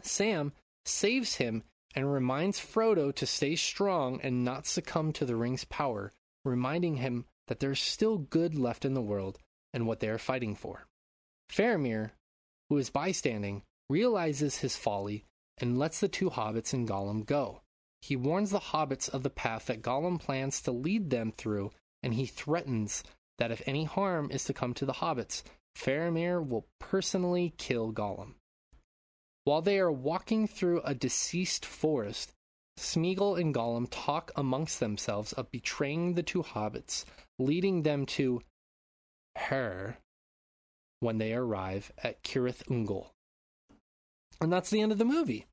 Sam 0.01 0.53
saves 0.85 1.35
him 1.35 1.63
and 1.95 2.11
reminds 2.11 2.59
Frodo 2.59 3.13
to 3.15 3.25
stay 3.25 3.55
strong 3.55 4.21
and 4.21 4.45
not 4.45 4.67
succumb 4.67 5.11
to 5.13 5.25
the 5.25 5.35
ring's 5.35 5.65
power, 5.65 6.13
reminding 6.45 6.97
him 6.97 7.25
that 7.47 7.59
there's 7.59 7.81
still 7.81 8.17
good 8.17 8.55
left 8.55 8.85
in 8.85 8.93
the 8.93 9.01
world 9.01 9.39
and 9.73 9.87
what 9.87 9.99
they 9.99 10.09
are 10.09 10.17
fighting 10.17 10.55
for. 10.55 10.87
Faramir, 11.51 12.11
who 12.69 12.77
is 12.77 12.89
bystanding, 12.89 13.63
realizes 13.89 14.57
his 14.57 14.75
folly 14.75 15.25
and 15.57 15.79
lets 15.79 15.99
the 15.99 16.07
two 16.07 16.29
hobbits 16.29 16.73
and 16.73 16.87
Gollum 16.87 17.25
go. 17.25 17.61
He 18.01 18.15
warns 18.15 18.51
the 18.51 18.59
hobbits 18.59 19.09
of 19.09 19.23
the 19.23 19.29
path 19.29 19.65
that 19.65 19.81
Gollum 19.81 20.19
plans 20.19 20.61
to 20.61 20.71
lead 20.71 21.09
them 21.09 21.33
through, 21.35 21.71
and 22.03 22.13
he 22.13 22.25
threatens 22.25 23.03
that 23.39 23.51
if 23.51 23.61
any 23.65 23.85
harm 23.85 24.29
is 24.31 24.43
to 24.45 24.53
come 24.53 24.73
to 24.75 24.85
the 24.85 24.93
hobbits, 24.93 25.43
Faramir 25.75 26.45
will 26.45 26.67
personally 26.79 27.53
kill 27.57 27.91
Gollum. 27.91 28.35
While 29.45 29.61
they 29.61 29.79
are 29.79 29.91
walking 29.91 30.47
through 30.47 30.81
a 30.81 30.93
deceased 30.93 31.65
forest, 31.65 32.33
Smeagol 32.77 33.39
and 33.39 33.53
Gollum 33.53 33.87
talk 33.89 34.31
amongst 34.35 34.79
themselves 34.79 35.33
of 35.33 35.51
betraying 35.51 36.13
the 36.13 36.23
two 36.23 36.43
hobbits, 36.43 37.05
leading 37.39 37.81
them 37.81 38.05
to 38.05 38.41
her 39.35 39.97
when 40.99 41.17
they 41.17 41.33
arrive 41.33 41.91
at 42.03 42.23
Cirith 42.23 42.63
Ungol. 42.67 43.07
And 44.39 44.51
that's 44.51 44.69
the 44.69 44.81
end 44.81 44.91
of 44.91 44.97
the 44.97 45.05
movie. 45.05 45.45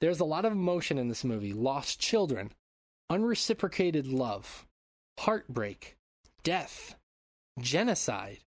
There's 0.00 0.20
a 0.20 0.24
lot 0.24 0.44
of 0.44 0.52
emotion 0.52 0.98
in 0.98 1.08
this 1.08 1.24
movie 1.24 1.52
lost 1.52 2.00
children, 2.00 2.52
unreciprocated 3.10 4.06
love, 4.06 4.66
heartbreak, 5.18 5.96
death, 6.42 6.96
genocide, 7.58 8.38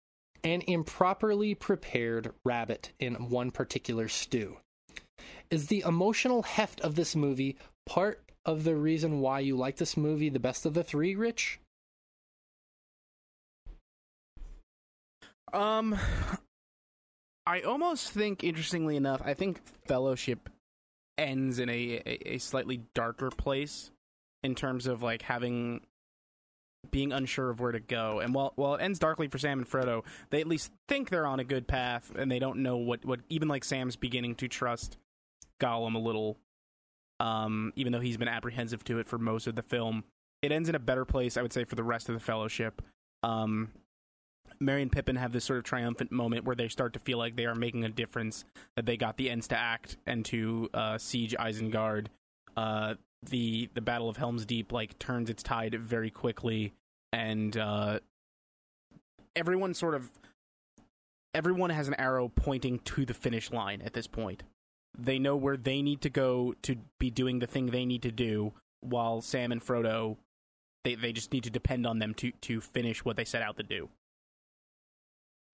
and 0.44 0.64
improperly 0.66 1.54
prepared 1.54 2.32
rabbit 2.44 2.92
in 2.98 3.28
one 3.28 3.50
particular 3.50 4.08
stew. 4.08 4.58
Is 5.52 5.66
the 5.66 5.84
emotional 5.86 6.42
heft 6.42 6.80
of 6.80 6.94
this 6.94 7.14
movie 7.14 7.58
part 7.84 8.24
of 8.46 8.64
the 8.64 8.74
reason 8.74 9.20
why 9.20 9.40
you 9.40 9.54
like 9.54 9.76
this 9.76 9.98
movie 9.98 10.30
the 10.30 10.40
best 10.40 10.64
of 10.64 10.72
the 10.72 10.82
three, 10.82 11.14
Rich? 11.14 11.60
Um, 15.52 15.94
I 17.46 17.60
almost 17.60 18.12
think, 18.12 18.42
interestingly 18.42 18.96
enough, 18.96 19.20
I 19.22 19.34
think 19.34 19.60
Fellowship 19.86 20.48
ends 21.18 21.58
in 21.58 21.68
a, 21.68 22.00
a, 22.06 22.38
slightly 22.38 22.84
darker 22.94 23.28
place 23.28 23.90
in 24.42 24.54
terms 24.54 24.86
of 24.86 25.02
like 25.02 25.20
having 25.20 25.82
being 26.90 27.12
unsure 27.12 27.50
of 27.50 27.60
where 27.60 27.72
to 27.72 27.80
go. 27.80 28.20
And 28.20 28.34
while 28.34 28.54
while 28.56 28.76
it 28.76 28.80
ends 28.80 28.98
darkly 28.98 29.28
for 29.28 29.36
Sam 29.36 29.58
and 29.58 29.68
Frodo, 29.68 30.02
they 30.30 30.40
at 30.40 30.46
least 30.46 30.72
think 30.88 31.10
they're 31.10 31.26
on 31.26 31.40
a 31.40 31.44
good 31.44 31.68
path, 31.68 32.10
and 32.16 32.32
they 32.32 32.38
don't 32.38 32.60
know 32.60 32.78
what 32.78 33.04
what 33.04 33.20
even 33.28 33.48
like 33.48 33.64
Sam's 33.64 33.96
beginning 33.96 34.36
to 34.36 34.48
trust 34.48 34.96
Gollum 35.62 35.94
a 35.94 35.98
little, 35.98 36.36
um, 37.20 37.72
even 37.76 37.92
though 37.92 38.00
he's 38.00 38.16
been 38.16 38.28
apprehensive 38.28 38.82
to 38.84 38.98
it 38.98 39.06
for 39.06 39.18
most 39.18 39.46
of 39.46 39.54
the 39.54 39.62
film. 39.62 40.04
It 40.42 40.50
Ents 40.50 40.68
in 40.68 40.74
a 40.74 40.80
better 40.80 41.04
place, 41.04 41.36
I 41.36 41.42
would 41.42 41.52
say, 41.52 41.64
for 41.64 41.76
the 41.76 41.84
rest 41.84 42.08
of 42.08 42.14
the 42.14 42.20
Fellowship. 42.20 42.82
Um, 43.22 43.70
Merry 44.60 44.82
and 44.82 44.90
Pippin 44.90 45.16
have 45.16 45.32
this 45.32 45.44
sort 45.44 45.58
of 45.58 45.64
triumphant 45.64 46.10
moment 46.10 46.44
where 46.44 46.56
they 46.56 46.68
start 46.68 46.92
to 46.94 46.98
feel 46.98 47.18
like 47.18 47.36
they 47.36 47.46
are 47.46 47.54
making 47.54 47.84
a 47.84 47.88
difference, 47.88 48.44
that 48.76 48.86
they 48.86 48.96
got 48.96 49.16
the 49.16 49.30
ends 49.30 49.48
to 49.48 49.56
act 49.56 49.96
and 50.06 50.24
to 50.26 50.68
uh, 50.74 50.98
siege 50.98 51.34
Isengard. 51.38 52.06
Uh, 52.56 52.94
the 53.22 53.68
the 53.74 53.80
Battle 53.80 54.08
of 54.08 54.16
Helm's 54.16 54.44
Deep 54.44 54.72
like 54.72 54.98
turns 54.98 55.30
its 55.30 55.42
tide 55.42 55.74
very 55.74 56.10
quickly, 56.10 56.72
and 57.12 57.56
uh, 57.56 58.00
everyone 59.36 59.74
sort 59.74 59.94
of 59.94 60.10
everyone 61.34 61.70
has 61.70 61.88
an 61.88 61.94
arrow 61.94 62.28
pointing 62.28 62.78
to 62.80 63.04
the 63.04 63.14
finish 63.14 63.50
line 63.50 63.80
at 63.82 63.92
this 63.92 64.06
point. 64.06 64.42
They 64.98 65.18
know 65.18 65.36
where 65.36 65.56
they 65.56 65.82
need 65.82 66.02
to 66.02 66.10
go 66.10 66.54
to 66.62 66.76
be 66.98 67.10
doing 67.10 67.38
the 67.38 67.46
thing 67.46 67.66
they 67.66 67.86
need 67.86 68.02
to 68.02 68.12
do, 68.12 68.52
while 68.80 69.22
Sam 69.22 69.52
and 69.52 69.64
Frodo 69.64 70.16
they 70.84 70.94
they 70.94 71.12
just 71.12 71.32
need 71.32 71.44
to 71.44 71.50
depend 71.50 71.86
on 71.86 71.98
them 71.98 72.14
to 72.14 72.32
to 72.32 72.60
finish 72.60 73.04
what 73.04 73.16
they 73.16 73.24
set 73.24 73.42
out 73.42 73.56
to 73.56 73.62
do. 73.62 73.88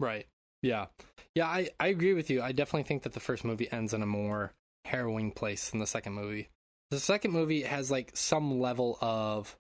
Right. 0.01 0.27
Yeah. 0.63 0.87
Yeah, 1.35 1.47
I, 1.47 1.71
I 1.79 1.89
agree 1.89 2.15
with 2.15 2.31
you. 2.31 2.43
I 2.43 2.53
definitely 2.53 2.85
think 2.85 3.03
that 3.03 3.13
the 3.13 3.21
first 3.21 3.45
movie 3.45 3.71
ends 3.71 3.95
in 3.95 4.03
a 4.03 4.07
more 4.07 4.53
harrowing 4.85 5.33
place 5.33 5.71
than 5.71 5.81
the 5.81 5.87
second 5.87 6.15
movie. 6.15 6.49
The 6.91 6.99
second 6.99 7.33
movie 7.33 7.63
has 7.63 7.91
like 7.91 8.17
some 8.17 8.61
level 8.61 8.99
of 9.01 9.57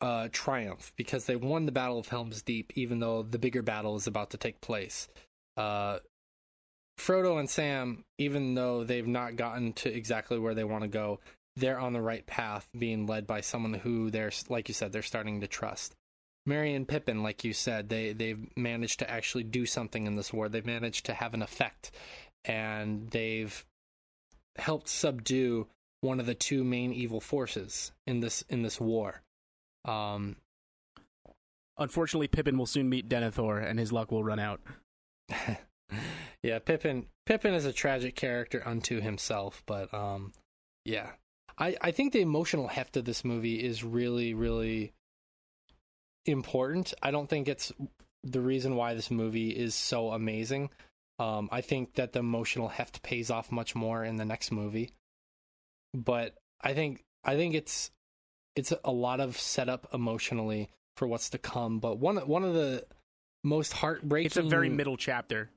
uh 0.00 0.28
triumph 0.32 0.92
because 0.96 1.26
they 1.26 1.36
won 1.36 1.66
the 1.66 1.72
Battle 1.72 1.98
of 1.98 2.08
Helm's 2.08 2.42
Deep 2.42 2.72
even 2.74 3.00
though 3.00 3.22
the 3.22 3.38
bigger 3.38 3.62
battle 3.62 3.96
is 3.96 4.06
about 4.06 4.30
to 4.30 4.36
take 4.36 4.60
place. 4.60 5.08
Uh 5.56 5.98
Frodo 7.02 7.38
and 7.38 7.48
Sam, 7.48 8.04
even 8.18 8.54
though 8.54 8.84
they've 8.84 9.06
not 9.06 9.36
gotten 9.36 9.72
to 9.74 9.94
exactly 9.94 10.38
where 10.38 10.54
they 10.54 10.64
want 10.64 10.82
to 10.82 10.88
go, 10.88 11.20
they're 11.56 11.78
on 11.78 11.92
the 11.92 12.00
right 12.00 12.26
path 12.26 12.68
being 12.78 13.06
led 13.06 13.26
by 13.26 13.40
someone 13.40 13.74
who 13.74 14.10
they're 14.10 14.32
like 14.48 14.68
you 14.68 14.74
said 14.74 14.92
they're 14.92 15.02
starting 15.02 15.40
to 15.40 15.46
trust. 15.46 15.94
Merry 16.44 16.74
and 16.74 16.88
Pippin, 16.88 17.22
like 17.22 17.44
you 17.44 17.52
said, 17.52 17.88
they 17.88 18.12
they've 18.12 18.48
managed 18.56 19.00
to 19.00 19.10
actually 19.10 19.44
do 19.44 19.66
something 19.66 20.06
in 20.06 20.16
this 20.16 20.32
war. 20.32 20.48
They've 20.48 20.64
managed 20.64 21.06
to 21.06 21.14
have 21.14 21.34
an 21.34 21.42
effect, 21.42 21.90
and 22.44 23.10
they've 23.10 23.64
helped 24.56 24.88
subdue 24.88 25.68
one 26.00 26.20
of 26.20 26.26
the 26.26 26.34
two 26.34 26.64
main 26.64 26.92
evil 26.92 27.20
forces 27.20 27.92
in 28.06 28.20
this 28.20 28.44
in 28.48 28.62
this 28.62 28.80
war. 28.80 29.22
Um, 29.84 30.36
Unfortunately, 31.78 32.28
Pippin 32.28 32.58
will 32.58 32.66
soon 32.66 32.88
meet 32.88 33.08
Denethor, 33.08 33.64
and 33.64 33.78
his 33.78 33.92
luck 33.92 34.12
will 34.12 34.22
run 34.22 34.38
out. 34.38 34.60
yeah, 36.42 36.58
Pippin 36.58 37.06
Pippin 37.26 37.54
is 37.54 37.64
a 37.64 37.72
tragic 37.72 38.16
character 38.16 38.62
unto 38.64 39.00
himself, 39.00 39.62
but 39.66 39.92
um, 39.94 40.32
yeah, 40.84 41.10
I 41.58 41.76
I 41.80 41.90
think 41.92 42.12
the 42.12 42.20
emotional 42.20 42.68
heft 42.68 42.96
of 42.96 43.04
this 43.04 43.24
movie 43.24 43.62
is 43.62 43.84
really 43.84 44.34
really 44.34 44.92
important. 46.26 46.94
I 47.02 47.10
don't 47.10 47.28
think 47.28 47.48
it's 47.48 47.72
the 48.24 48.40
reason 48.40 48.76
why 48.76 48.94
this 48.94 49.10
movie 49.10 49.50
is 49.50 49.74
so 49.74 50.10
amazing. 50.10 50.70
Um, 51.18 51.48
I 51.52 51.60
think 51.60 51.94
that 51.94 52.12
the 52.12 52.20
emotional 52.20 52.68
heft 52.68 53.02
pays 53.02 53.30
off 53.30 53.52
much 53.52 53.74
more 53.74 54.04
in 54.04 54.16
the 54.16 54.24
next 54.24 54.50
movie. 54.50 54.90
But 55.94 56.34
I 56.60 56.74
think 56.74 57.04
I 57.24 57.36
think 57.36 57.54
it's 57.54 57.90
it's 58.56 58.72
a 58.84 58.92
lot 58.92 59.20
of 59.20 59.38
setup 59.38 59.88
emotionally 59.94 60.70
for 60.96 61.06
what's 61.06 61.30
to 61.30 61.38
come. 61.38 61.78
But 61.78 61.98
one 61.98 62.16
one 62.16 62.44
of 62.44 62.54
the 62.54 62.84
most 63.44 63.72
heartbreaking 63.72 64.26
It's 64.26 64.36
a 64.36 64.42
very 64.42 64.68
middle 64.68 64.96
chapter. 64.96 65.50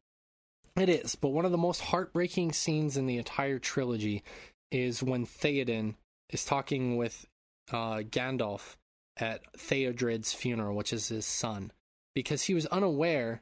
It 0.75 0.89
is, 0.89 1.15
but 1.15 1.29
one 1.29 1.45
of 1.45 1.51
the 1.51 1.57
most 1.57 1.81
heartbreaking 1.81 2.51
scenes 2.51 2.97
in 2.97 3.05
the 3.05 3.17
entire 3.17 3.59
trilogy 3.59 4.23
is 4.71 5.01
when 5.01 5.25
Theoden 5.25 5.95
is 6.29 6.45
talking 6.45 6.97
with 6.97 7.25
uh, 7.71 7.97
Gandalf 7.97 8.75
at 9.17 9.41
Theodred's 9.53 10.33
funeral, 10.33 10.75
which 10.75 10.91
is 10.91 11.07
his 11.07 11.25
son, 11.25 11.71
because 12.13 12.43
he 12.43 12.53
was 12.53 12.65
unaware 12.67 13.41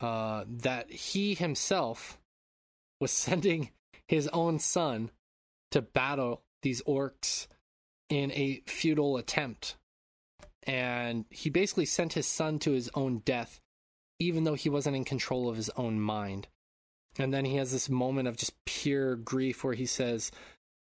uh, 0.00 0.44
that 0.46 0.90
he 0.90 1.34
himself 1.34 2.18
was 3.00 3.10
sending 3.10 3.70
his 4.08 4.28
own 4.28 4.58
son 4.58 5.10
to 5.70 5.80
battle 5.80 6.42
these 6.62 6.82
orcs 6.82 7.46
in 8.08 8.32
a 8.32 8.62
futile 8.66 9.16
attempt. 9.16 9.76
And 10.64 11.24
he 11.30 11.48
basically 11.48 11.86
sent 11.86 12.12
his 12.12 12.26
son 12.26 12.58
to 12.60 12.72
his 12.72 12.90
own 12.94 13.22
death, 13.24 13.60
even 14.20 14.44
though 14.44 14.54
he 14.54 14.68
wasn't 14.68 14.94
in 14.94 15.04
control 15.04 15.48
of 15.48 15.56
his 15.56 15.70
own 15.70 16.00
mind. 16.00 16.46
And 17.18 17.34
then 17.34 17.44
he 17.44 17.56
has 17.56 17.72
this 17.72 17.88
moment 17.88 18.28
of 18.28 18.36
just 18.36 18.52
pure 18.64 19.16
grief 19.16 19.64
where 19.64 19.74
he 19.74 19.86
says, 19.86 20.30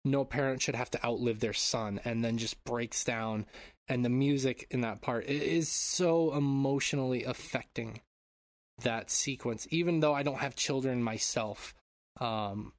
No 0.05 0.25
parent 0.25 0.63
should 0.63 0.77
have 0.77 0.91
to 0.93 1.05
outlive 1.05 1.41
their 1.41 1.53
son, 1.53 2.01
and 2.05 2.25
then 2.25 2.39
just 2.39 2.63
breaks 2.63 3.03
down 3.03 3.47
and 3.89 4.05
the 4.05 4.09
music 4.09 4.67
in 4.71 4.81
that 4.83 5.01
part 5.01 5.25
it 5.25 5.43
is 5.43 5.69
so 5.69 6.35
emotionally 6.35 7.25
affecting 7.25 8.01
that 8.83 9.11
sequence 9.11 9.67
even 9.71 10.01
though 10.01 10.15
i 10.15 10.23
don't 10.23 10.39
have 10.39 10.57
children 10.57 11.03
myself 11.03 11.75
um 12.21 12.73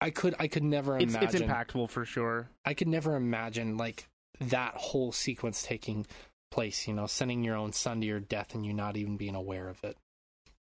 i 0.00 0.10
could 0.10 0.34
i 0.38 0.48
could 0.48 0.62
never 0.62 0.96
It's 0.96 1.14
imagine 1.14 1.42
it's 1.42 1.52
impactful 1.52 1.90
for 1.90 2.04
sure. 2.04 2.48
i 2.64 2.74
could 2.74 2.88
never 2.88 3.16
imagine 3.16 3.76
like 3.76 4.08
that 4.40 4.74
whole 4.74 5.12
sequence 5.12 5.62
taking 5.62 6.06
place 6.50 6.86
you 6.86 6.94
know 6.94 7.06
sending 7.06 7.42
your 7.42 7.56
own 7.56 7.72
son 7.72 8.00
to 8.00 8.06
your 8.06 8.20
death 8.20 8.54
and 8.54 8.64
you 8.64 8.72
not 8.72 8.96
even 8.96 9.16
being 9.16 9.34
aware 9.34 9.68
of 9.68 9.82
it. 9.82 9.96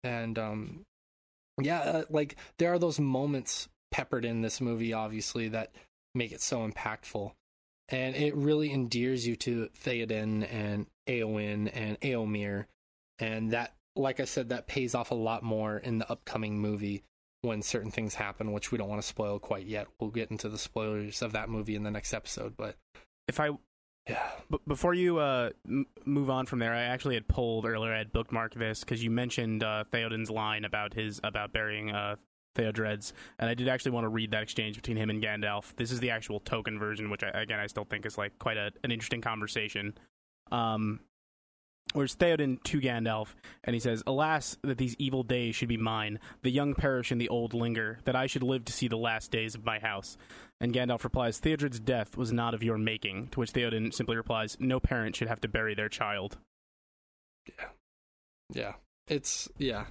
And 0.04 0.38
um 0.38 0.86
yeah 1.62 1.80
uh, 1.80 2.04
like 2.10 2.36
there 2.58 2.74
are 2.74 2.80
those 2.80 3.00
moments 3.00 3.68
peppered 3.92 4.24
in 4.24 4.42
this 4.42 4.62
movie 4.62 4.94
obviously 4.94 5.50
that 5.50 5.72
make 6.16 6.32
it 6.32 6.42
so 6.42 6.68
impactful. 6.68 7.32
And 7.92 8.16
it 8.16 8.36
really 8.36 8.72
endears 8.72 9.26
you 9.26 9.36
to 9.38 9.70
Theoden 9.84 10.48
and 10.54 10.86
Eowyn 11.08 11.72
and 11.74 12.00
Eomer, 12.02 12.66
and 13.18 13.52
that, 13.52 13.74
like 13.96 14.20
I 14.20 14.26
said, 14.26 14.50
that 14.50 14.68
pays 14.68 14.94
off 14.94 15.10
a 15.10 15.16
lot 15.16 15.42
more 15.42 15.78
in 15.78 15.98
the 15.98 16.12
upcoming 16.12 16.60
movie 16.60 17.02
when 17.42 17.64
certain 17.64 17.90
things 17.90 18.14
happen, 18.14 18.52
which 18.52 18.72
we 18.72 18.78
don't 18.78 18.90
want 18.90 19.02
to 19.02 19.08
spoil 19.08 19.40
quite 19.40 19.66
yet. 19.66 19.88
We'll 20.00 20.12
get 20.12 20.30
into 20.30 20.50
the 20.50 20.60
spoilers 20.60 21.24
of 21.24 21.32
that 21.32 21.50
movie 21.50 21.76
in 21.76 21.82
the 21.82 21.90
next 21.90 22.14
episode, 22.14 22.56
but 22.56 22.76
If 23.28 23.40
I 23.40 23.52
yeah, 24.10 24.32
B- 24.50 24.58
before 24.68 24.94
you 24.94 25.20
uh, 25.20 25.52
m- 25.68 25.86
move 26.06 26.30
on 26.30 26.46
from 26.46 26.60
there, 26.60 26.74
I 26.74 26.82
actually 26.82 27.16
had 27.16 27.28
pulled 27.28 27.66
earlier. 27.66 27.94
I 27.94 28.00
had 28.00 28.12
bookmarked 28.12 28.56
this 28.56 28.80
because 28.80 29.04
you 29.04 29.12
mentioned 29.12 29.64
uh, 29.64 29.84
Theoden's 29.92 30.32
line 30.32 30.66
about 30.66 30.94
his 30.94 31.22
about 31.24 31.54
burying 31.54 31.92
uh, 31.92 32.16
Theodreds, 32.56 33.14
and 33.38 33.50
I 33.50 33.54
did 33.54 33.68
actually 33.68 33.92
want 33.92 34.06
to 34.06 34.10
read 34.10 34.32
that 34.32 34.42
exchange 34.42 34.76
between 34.76 34.98
him 34.98 35.10
and 35.10 35.22
Gandalf. 35.22 35.76
This 35.76 35.92
is 35.92 36.00
the 36.00 36.10
actual 36.10 36.40
Tolkien 36.42 36.80
version, 36.80 37.10
which 37.10 37.24
I, 37.24 37.30
again 37.30 37.60
I 37.60 37.68
still 37.68 37.86
think 37.86 38.06
is 38.06 38.18
like 38.18 38.38
quite 38.40 38.58
a, 38.58 38.72
an 38.84 38.92
interesting 38.92 39.22
conversation. 39.22 39.96
Um, 40.52 41.02
where's 41.94 42.16
Theoden 42.16 42.64
to 42.64 42.82
Gandalf, 42.82 43.36
and 43.64 43.76
he 43.76 43.80
says, 43.80 44.02
"Alas, 44.08 44.58
that 44.64 44.80
these 44.80 44.96
evil 44.98 45.22
days 45.22 45.56
should 45.56 45.70
be 45.70 45.78
mine. 45.78 46.20
The 46.42 46.52
young 46.52 46.74
perish 46.74 47.12
and 47.12 47.22
the 47.22 47.30
old 47.30 47.54
linger. 47.54 48.00
That 48.06 48.16
I 48.16 48.26
should 48.26 48.44
live 48.44 48.66
to 48.66 48.74
see 48.74 48.88
the 48.88 48.98
last 48.98 49.30
days 49.30 49.54
of 49.54 49.64
my 49.64 49.78
house." 49.78 50.18
And 50.62 50.74
Gandalf 50.74 51.04
replies, 51.04 51.40
"Theodred's 51.40 51.80
death 51.80 52.18
was 52.18 52.34
not 52.34 52.54
of 52.54 52.64
your 52.64 52.78
making." 52.78 53.30
To 53.30 53.40
which 53.40 53.54
Theoden 53.54 53.94
simply 53.94 54.18
replies, 54.18 54.58
"No 54.60 54.80
parent 54.80 55.16
should 55.16 55.30
have 55.30 55.42
to 55.42 55.48
bury 55.48 55.74
their 55.74 55.90
child." 55.90 56.38
yeah, 57.48 57.70
Yeah. 58.54 58.74
It's 59.08 59.50
yeah. 59.58 59.86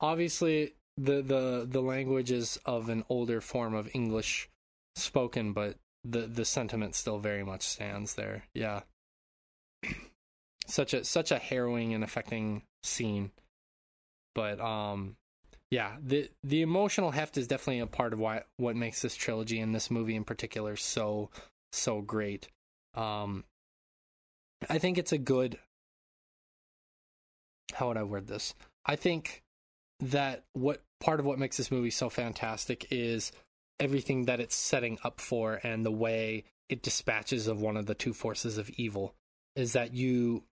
Obviously 0.00 0.74
the 0.96 1.20
the 1.22 1.66
the 1.68 1.82
language 1.82 2.30
is 2.30 2.58
of 2.64 2.88
an 2.88 3.04
older 3.08 3.40
form 3.40 3.74
of 3.74 3.90
English 3.94 4.48
spoken, 4.94 5.52
but 5.52 5.76
the 6.04 6.20
the 6.26 6.44
sentiment 6.44 6.94
still 6.94 7.18
very 7.18 7.42
much 7.44 7.62
stands 7.62 8.14
there. 8.14 8.44
Yeah. 8.54 8.82
Such 10.66 10.94
a 10.94 11.04
such 11.04 11.30
a 11.30 11.38
harrowing 11.38 11.92
and 11.94 12.02
affecting 12.02 12.62
scene. 12.82 13.32
But 14.34 14.60
um 14.60 15.16
yeah, 15.70 15.96
the 16.00 16.30
the 16.44 16.62
emotional 16.62 17.10
heft 17.10 17.36
is 17.36 17.48
definitely 17.48 17.80
a 17.80 17.86
part 17.86 18.12
of 18.12 18.18
why 18.18 18.42
what 18.56 18.76
makes 18.76 19.02
this 19.02 19.16
trilogy 19.16 19.60
and 19.60 19.74
this 19.74 19.90
movie 19.90 20.14
in 20.14 20.24
particular 20.24 20.76
so 20.76 21.30
so 21.72 22.00
great. 22.00 22.48
Um 22.94 23.44
I 24.70 24.78
think 24.78 24.96
it's 24.96 25.12
a 25.12 25.18
good 25.18 25.58
how 27.74 27.88
would 27.88 27.96
I 27.96 28.04
word 28.04 28.28
this? 28.28 28.54
I 28.84 28.96
think 28.96 29.42
that 30.00 30.44
what 30.52 30.82
part 31.00 31.20
of 31.20 31.26
what 31.26 31.38
makes 31.38 31.56
this 31.56 31.70
movie 31.70 31.90
so 31.90 32.08
fantastic 32.08 32.86
is 32.90 33.32
everything 33.80 34.26
that 34.26 34.40
it's 34.40 34.54
setting 34.54 34.98
up 35.04 35.20
for 35.20 35.60
and 35.62 35.84
the 35.84 35.90
way 35.90 36.44
it 36.68 36.82
dispatches 36.82 37.46
of 37.46 37.60
one 37.60 37.76
of 37.76 37.86
the 37.86 37.94
two 37.94 38.12
forces 38.12 38.56
of 38.56 38.70
evil 38.70 39.14
is 39.54 39.72
that 39.72 39.92
you 39.94 40.44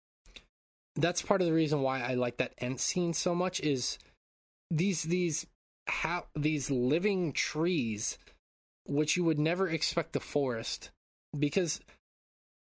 that's 0.97 1.23
part 1.23 1.41
of 1.41 1.47
the 1.47 1.53
reason 1.53 1.83
why 1.83 2.01
I 2.01 2.15
like 2.15 2.37
that 2.39 2.55
end 2.59 2.81
scene 2.81 3.15
so 3.15 3.35
much 3.35 3.61
is 3.61 3.99
these 4.71 5.03
these 5.03 5.47
ha- 5.89 6.27
these 6.35 6.71
living 6.71 7.33
trees 7.33 8.19
which 8.87 9.17
you 9.17 9.25
would 9.25 9.39
never 9.39 9.69
expect 9.69 10.13
the 10.13 10.21
forest 10.21 10.91
because 11.39 11.81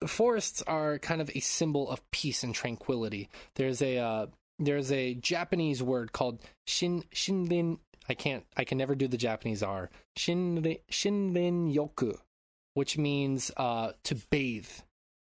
forests 0.07 0.63
are 0.67 0.99
kind 0.99 1.21
of 1.21 1.31
a 1.35 1.41
symbol 1.41 1.89
of 1.89 2.09
peace 2.11 2.43
and 2.43 2.55
tranquility. 2.55 3.29
There's 3.55 3.83
a 3.83 3.99
uh, 3.99 4.27
there's 4.59 4.93
a 4.93 5.15
Japanese 5.15 5.83
word 5.83 6.13
called 6.13 6.41
shin 6.67 7.05
shinrin. 7.15 7.79
I 8.09 8.15
can't. 8.15 8.45
I 8.57 8.65
can 8.65 8.79
never 8.79 8.95
do 8.95 9.09
the 9.09 9.17
Japanese 9.17 9.63
R. 9.63 9.89
Shinrin 10.19 10.81
shinrin 10.91 11.75
yoku, 11.75 12.19
which 12.75 12.99
means 12.99 13.51
uh, 13.57 13.93
to 14.05 14.15
bathe 14.31 14.69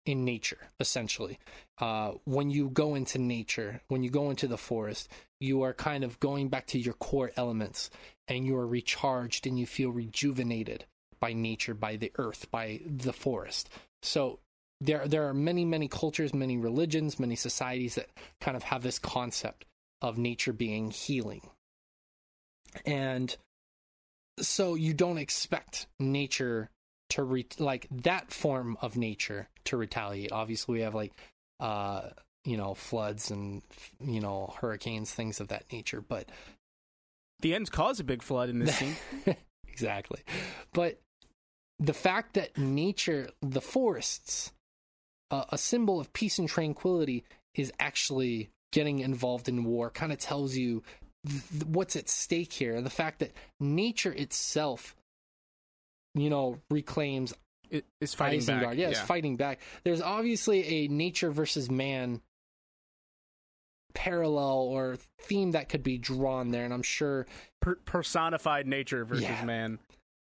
in 0.06 0.26
nature. 0.26 0.69
Essentially, 0.80 1.40
uh, 1.80 2.14
when 2.26 2.49
you 2.49 2.69
go 2.69 2.95
into 2.95 3.18
nature, 3.18 3.82
when 3.88 4.03
you 4.03 4.10
go 4.10 4.30
into 4.30 4.48
the 4.48 4.57
forest, 4.57 5.10
you 5.40 5.61
are 5.64 5.73
kind 5.73 6.03
of 6.03 6.19
going 6.19 6.49
back 6.49 6.68
to 6.68 6.80
your 6.80 6.94
core 6.95 7.32
elements, 7.36 7.90
and 8.28 8.45
you 8.45 8.56
are 8.56 8.68
recharged 8.68 9.48
and 9.48 9.60
you 9.60 9.65
feel 9.65 9.91
rejuvenated 9.91 10.86
by 11.19 11.34
nature, 11.34 11.73
by 11.73 11.95
the 11.95 12.11
earth, 12.18 12.49
by 12.52 12.82
the 12.86 13.14
forest. 13.14 13.69
So 14.02 14.40
there 14.82 15.07
there 15.07 15.28
are 15.28 15.34
many 15.34 15.64
many 15.64 15.88
cultures 15.88 16.34
many 16.34 16.57
religions 16.57 17.19
many 17.19 17.36
societies 17.36 17.95
that 17.95 18.10
kind 18.41 18.57
of 18.57 18.64
have 18.64 18.82
this 18.82 18.99
concept 18.99 19.65
of 20.02 20.18
nature 20.18 20.52
being 20.52 20.90
healing 20.90 21.41
and 22.86 23.38
so 24.40 24.73
you 24.76 24.94
don't 24.94 25.19
expect 25.19 25.86
nature 25.99 26.69
to 27.11 27.23
re- 27.23 27.47
like 27.59 27.88
that 27.91 28.31
form 28.31 28.77
of 28.81 28.97
nature 28.97 29.47
to 29.65 29.77
retaliate. 29.77 30.31
Obviously 30.31 30.73
we 30.73 30.81
have 30.81 30.95
like 30.95 31.13
uh 31.59 32.09
you 32.43 32.57
know 32.57 32.73
floods 32.73 33.29
and 33.31 33.61
you 33.99 34.19
know 34.19 34.53
hurricanes 34.59 35.13
things 35.13 35.39
of 35.39 35.49
that 35.49 35.63
nature 35.71 36.01
but 36.01 36.27
the 37.41 37.53
Ents 37.53 37.69
cause 37.69 37.99
a 37.99 38.03
big 38.03 38.21
flood 38.21 38.49
in 38.49 38.59
this 38.59 38.75
scene. 38.75 38.95
Exactly. 39.71 40.21
But 40.73 40.99
the 41.79 41.93
fact 41.93 42.33
that 42.33 42.57
nature 42.57 43.29
the 43.41 43.61
forests 43.61 44.51
uh, 45.31 45.45
a 45.49 45.57
symbol 45.57 45.99
of 45.99 46.11
peace 46.13 46.38
and 46.38 46.47
tranquility 46.49 47.23
is 47.55 47.71
actually 47.79 48.49
getting 48.71 48.99
involved 48.99 49.47
in 49.49 49.63
war 49.63 49.89
kind 49.89 50.11
of 50.11 50.19
tells 50.19 50.55
you 50.55 50.83
th- 51.27 51.63
what's 51.65 51.95
at 51.95 52.09
stake 52.09 52.53
here. 52.53 52.81
The 52.81 52.89
fact 52.89 53.19
that 53.19 53.31
nature 53.59 54.11
itself, 54.13 54.95
you 56.15 56.29
know, 56.29 56.59
reclaims 56.69 57.33
it 57.69 57.85
is 58.01 58.13
fighting 58.13 58.39
Isengard. 58.41 58.61
back. 58.61 58.77
Yeah, 58.77 58.89
it's 58.89 58.99
fighting 58.99 59.38
back. 59.38 59.59
There's 59.85 60.01
obviously 60.01 60.85
a 60.85 60.88
nature 60.89 61.31
versus 61.31 61.71
man 61.71 62.21
parallel 63.93 64.59
or 64.69 64.97
theme 65.19 65.51
that 65.51 65.69
could 65.69 65.83
be 65.83 65.97
drawn 65.97 66.51
there, 66.51 66.63
and 66.65 66.73
I'm 66.73 66.81
sure 66.83 67.27
Per- 67.61 67.75
personified 67.85 68.65
nature 68.67 69.05
versus 69.05 69.23
Yeah. 69.23 69.43
man. 69.45 69.79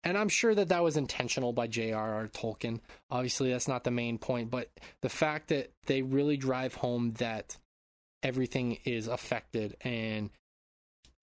and 0.04 0.16
I'm 0.16 0.28
sure 0.28 0.54
that 0.54 0.68
that 0.68 0.84
was 0.84 0.96
intentional 0.96 1.52
by 1.52 1.66
J.R.R. 1.66 2.28
Tolkien. 2.28 2.80
Obviously, 3.10 3.50
that's 3.50 3.66
not 3.66 3.82
the 3.82 3.90
main 3.90 4.18
point, 4.18 4.50
but 4.50 4.70
the 5.02 5.08
fact 5.08 5.48
that 5.48 5.72
they 5.86 6.02
really 6.02 6.36
drive 6.36 6.74
home 6.74 7.12
that 7.14 7.56
everything 8.22 8.78
is 8.84 9.08
affected 9.08 9.76
and 9.80 10.30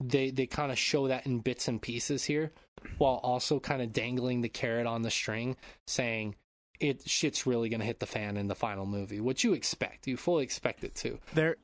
they 0.10 0.32
they 0.32 0.46
kind 0.48 0.72
of 0.72 0.78
show 0.78 1.08
that 1.08 1.26
in 1.26 1.40
bits 1.40 1.68
and 1.68 1.82
pieces 1.82 2.24
here, 2.26 2.52
while 2.98 3.20
also 3.24 3.60
kind 3.60 3.82
of 3.82 3.92
dangling 3.94 4.42
the 4.42 4.50
carrot 4.50 4.86
on 4.88 5.02
the 5.02 5.12
string, 5.12 5.56
saying 5.88 6.36
it 6.80 7.08
shit's 7.08 7.46
really 7.46 7.70
gonna 7.70 7.86
hit 7.86 8.00
the 8.00 8.06
fan 8.06 8.36
in 8.38 8.48
the 8.48 8.56
final 8.56 8.86
movie, 8.86 9.20
which 9.20 9.44
you 9.44 9.54
expect, 9.54 10.08
you 10.08 10.18
fully 10.18 10.44
expect 10.44 10.84
it 10.84 10.94
to. 10.96 11.20
There, 11.34 11.56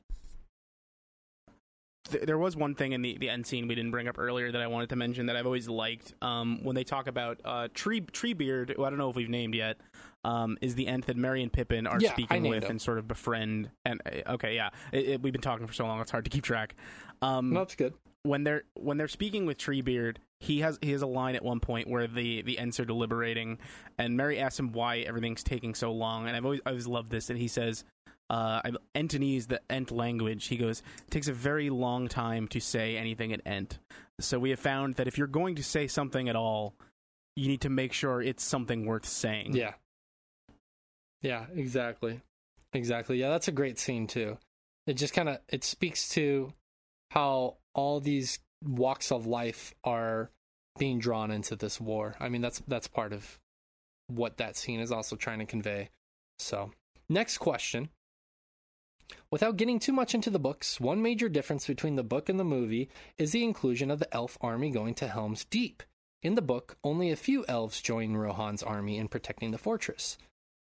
there 2.24 2.38
was 2.38 2.56
one 2.56 2.74
thing 2.74 2.92
in 2.92 3.02
the, 3.02 3.18
the 3.18 3.28
end 3.28 3.46
scene 3.46 3.68
we 3.68 3.74
didn't 3.74 3.90
bring 3.92 4.08
up 4.08 4.18
earlier 4.18 4.50
that 4.50 4.60
I 4.60 4.66
wanted 4.66 4.88
to 4.88 4.96
mention 4.96 5.26
that 5.26 5.36
I've 5.36 5.46
always 5.46 5.68
liked. 5.68 6.14
Um, 6.22 6.60
when 6.64 6.74
they 6.74 6.82
talk 6.82 7.06
about 7.06 7.40
uh, 7.44 7.68
Tree 7.74 8.00
Treebeard, 8.00 8.74
who 8.74 8.84
I 8.84 8.90
don't 8.90 8.98
know 8.98 9.10
if 9.10 9.16
we've 9.16 9.28
named 9.28 9.54
yet, 9.54 9.76
um, 10.24 10.56
is 10.60 10.74
the 10.74 10.86
Ent 10.88 11.06
that 11.06 11.16
Merry 11.16 11.42
and 11.42 11.52
Pippin 11.52 11.86
are 11.86 11.98
Yeah, 12.00 12.12
speaking 12.12 12.42
with 12.48 12.64
him. 12.64 12.70
and 12.72 12.82
sort 12.82 12.98
of 12.98 13.06
befriend. 13.06 13.70
And 13.84 14.00
uh, 14.06 14.32
okay, 14.32 14.54
yeah, 14.56 14.70
it, 14.92 15.08
it- 15.08 15.22
we've 15.22 15.32
been 15.32 15.42
talking 15.42 15.66
for 15.66 15.72
so 15.72 15.84
long; 15.86 16.00
it's 16.00 16.10
hard 16.10 16.24
to 16.24 16.30
keep 16.30 16.42
track. 16.42 16.74
Um, 17.22 17.52
That's 17.54 17.74
good. 17.76 17.92
When 18.22 18.44
they're 18.44 18.64
when 18.74 18.98
they're 18.98 19.08
speaking 19.08 19.46
with 19.46 19.56
Treebeard, 19.56 20.18
he 20.40 20.60
has 20.60 20.78
he 20.82 20.92
has 20.92 21.02
a 21.02 21.06
line 21.06 21.36
at 21.36 21.44
one 21.44 21.60
point 21.60 21.88
where 21.88 22.06
the 22.06 22.42
the 22.42 22.58
Ents 22.58 22.78
are 22.80 22.84
deliberating, 22.84 23.58
and 23.98 24.16
Merry 24.16 24.38
asks 24.38 24.58
him 24.58 24.72
why 24.72 24.98
everything's 24.98 25.42
taking 25.42 25.74
so 25.74 25.92
long, 25.92 26.26
and 26.26 26.36
I've 26.36 26.44
always 26.44 26.60
I 26.66 26.70
always 26.70 26.86
loved 26.86 27.10
this, 27.10 27.30
and 27.30 27.38
he 27.38 27.48
says, 27.48 27.84
uh, 28.28 28.60
"Entonese, 28.94 29.46
the 29.46 29.60
Ent 29.70 29.90
language." 29.90 30.48
He 30.48 30.56
goes, 30.56 30.82
"It 31.06 31.10
takes 31.10 31.28
a 31.28 31.32
very 31.32 31.70
long 31.70 32.08
time 32.08 32.46
to 32.48 32.60
say 32.60 32.96
anything 32.96 33.32
at 33.32 33.40
Ent, 33.46 33.78
so 34.18 34.38
we 34.38 34.50
have 34.50 34.60
found 34.60 34.96
that 34.96 35.06
if 35.06 35.16
you're 35.16 35.26
going 35.26 35.54
to 35.54 35.64
say 35.64 35.86
something 35.86 36.28
at 36.28 36.36
all, 36.36 36.74
you 37.36 37.48
need 37.48 37.62
to 37.62 37.70
make 37.70 37.92
sure 37.92 38.20
it's 38.20 38.44
something 38.44 38.84
worth 38.86 39.06
saying." 39.06 39.54
Yeah. 39.54 39.74
Yeah, 41.22 41.46
exactly. 41.54 42.20
Exactly. 42.72 43.18
Yeah, 43.18 43.30
that's 43.30 43.48
a 43.48 43.52
great 43.52 43.78
scene 43.78 44.06
too. 44.06 44.38
It 44.86 44.94
just 44.94 45.12
kind 45.12 45.28
of 45.28 45.38
it 45.48 45.64
speaks 45.64 46.08
to 46.10 46.52
how 47.10 47.56
all 47.74 48.00
these 48.00 48.38
walks 48.64 49.10
of 49.10 49.26
life 49.26 49.74
are 49.84 50.30
being 50.78 50.98
drawn 50.98 51.30
into 51.30 51.56
this 51.56 51.80
war. 51.80 52.16
I 52.20 52.28
mean, 52.28 52.40
that's 52.40 52.62
that's 52.66 52.88
part 52.88 53.12
of 53.12 53.38
what 54.08 54.38
that 54.38 54.56
scene 54.56 54.80
is 54.80 54.92
also 54.92 55.16
trying 55.16 55.38
to 55.38 55.46
convey. 55.46 55.90
So, 56.38 56.72
next 57.08 57.38
question. 57.38 57.90
Without 59.30 59.56
getting 59.56 59.78
too 59.78 59.92
much 59.92 60.14
into 60.14 60.30
the 60.30 60.38
books, 60.38 60.80
one 60.80 61.02
major 61.02 61.28
difference 61.28 61.66
between 61.66 61.96
the 61.96 62.04
book 62.04 62.28
and 62.28 62.38
the 62.38 62.44
movie 62.44 62.88
is 63.18 63.32
the 63.32 63.44
inclusion 63.44 63.90
of 63.90 63.98
the 63.98 64.12
elf 64.14 64.38
army 64.40 64.70
going 64.70 64.94
to 64.94 65.08
Helm's 65.08 65.44
Deep. 65.44 65.82
In 66.22 66.34
the 66.34 66.42
book, 66.42 66.76
only 66.84 67.10
a 67.10 67.16
few 67.16 67.44
elves 67.48 67.80
join 67.80 68.14
Rohan's 68.14 68.62
army 68.62 68.98
in 68.98 69.08
protecting 69.08 69.50
the 69.50 69.58
fortress. 69.58 70.18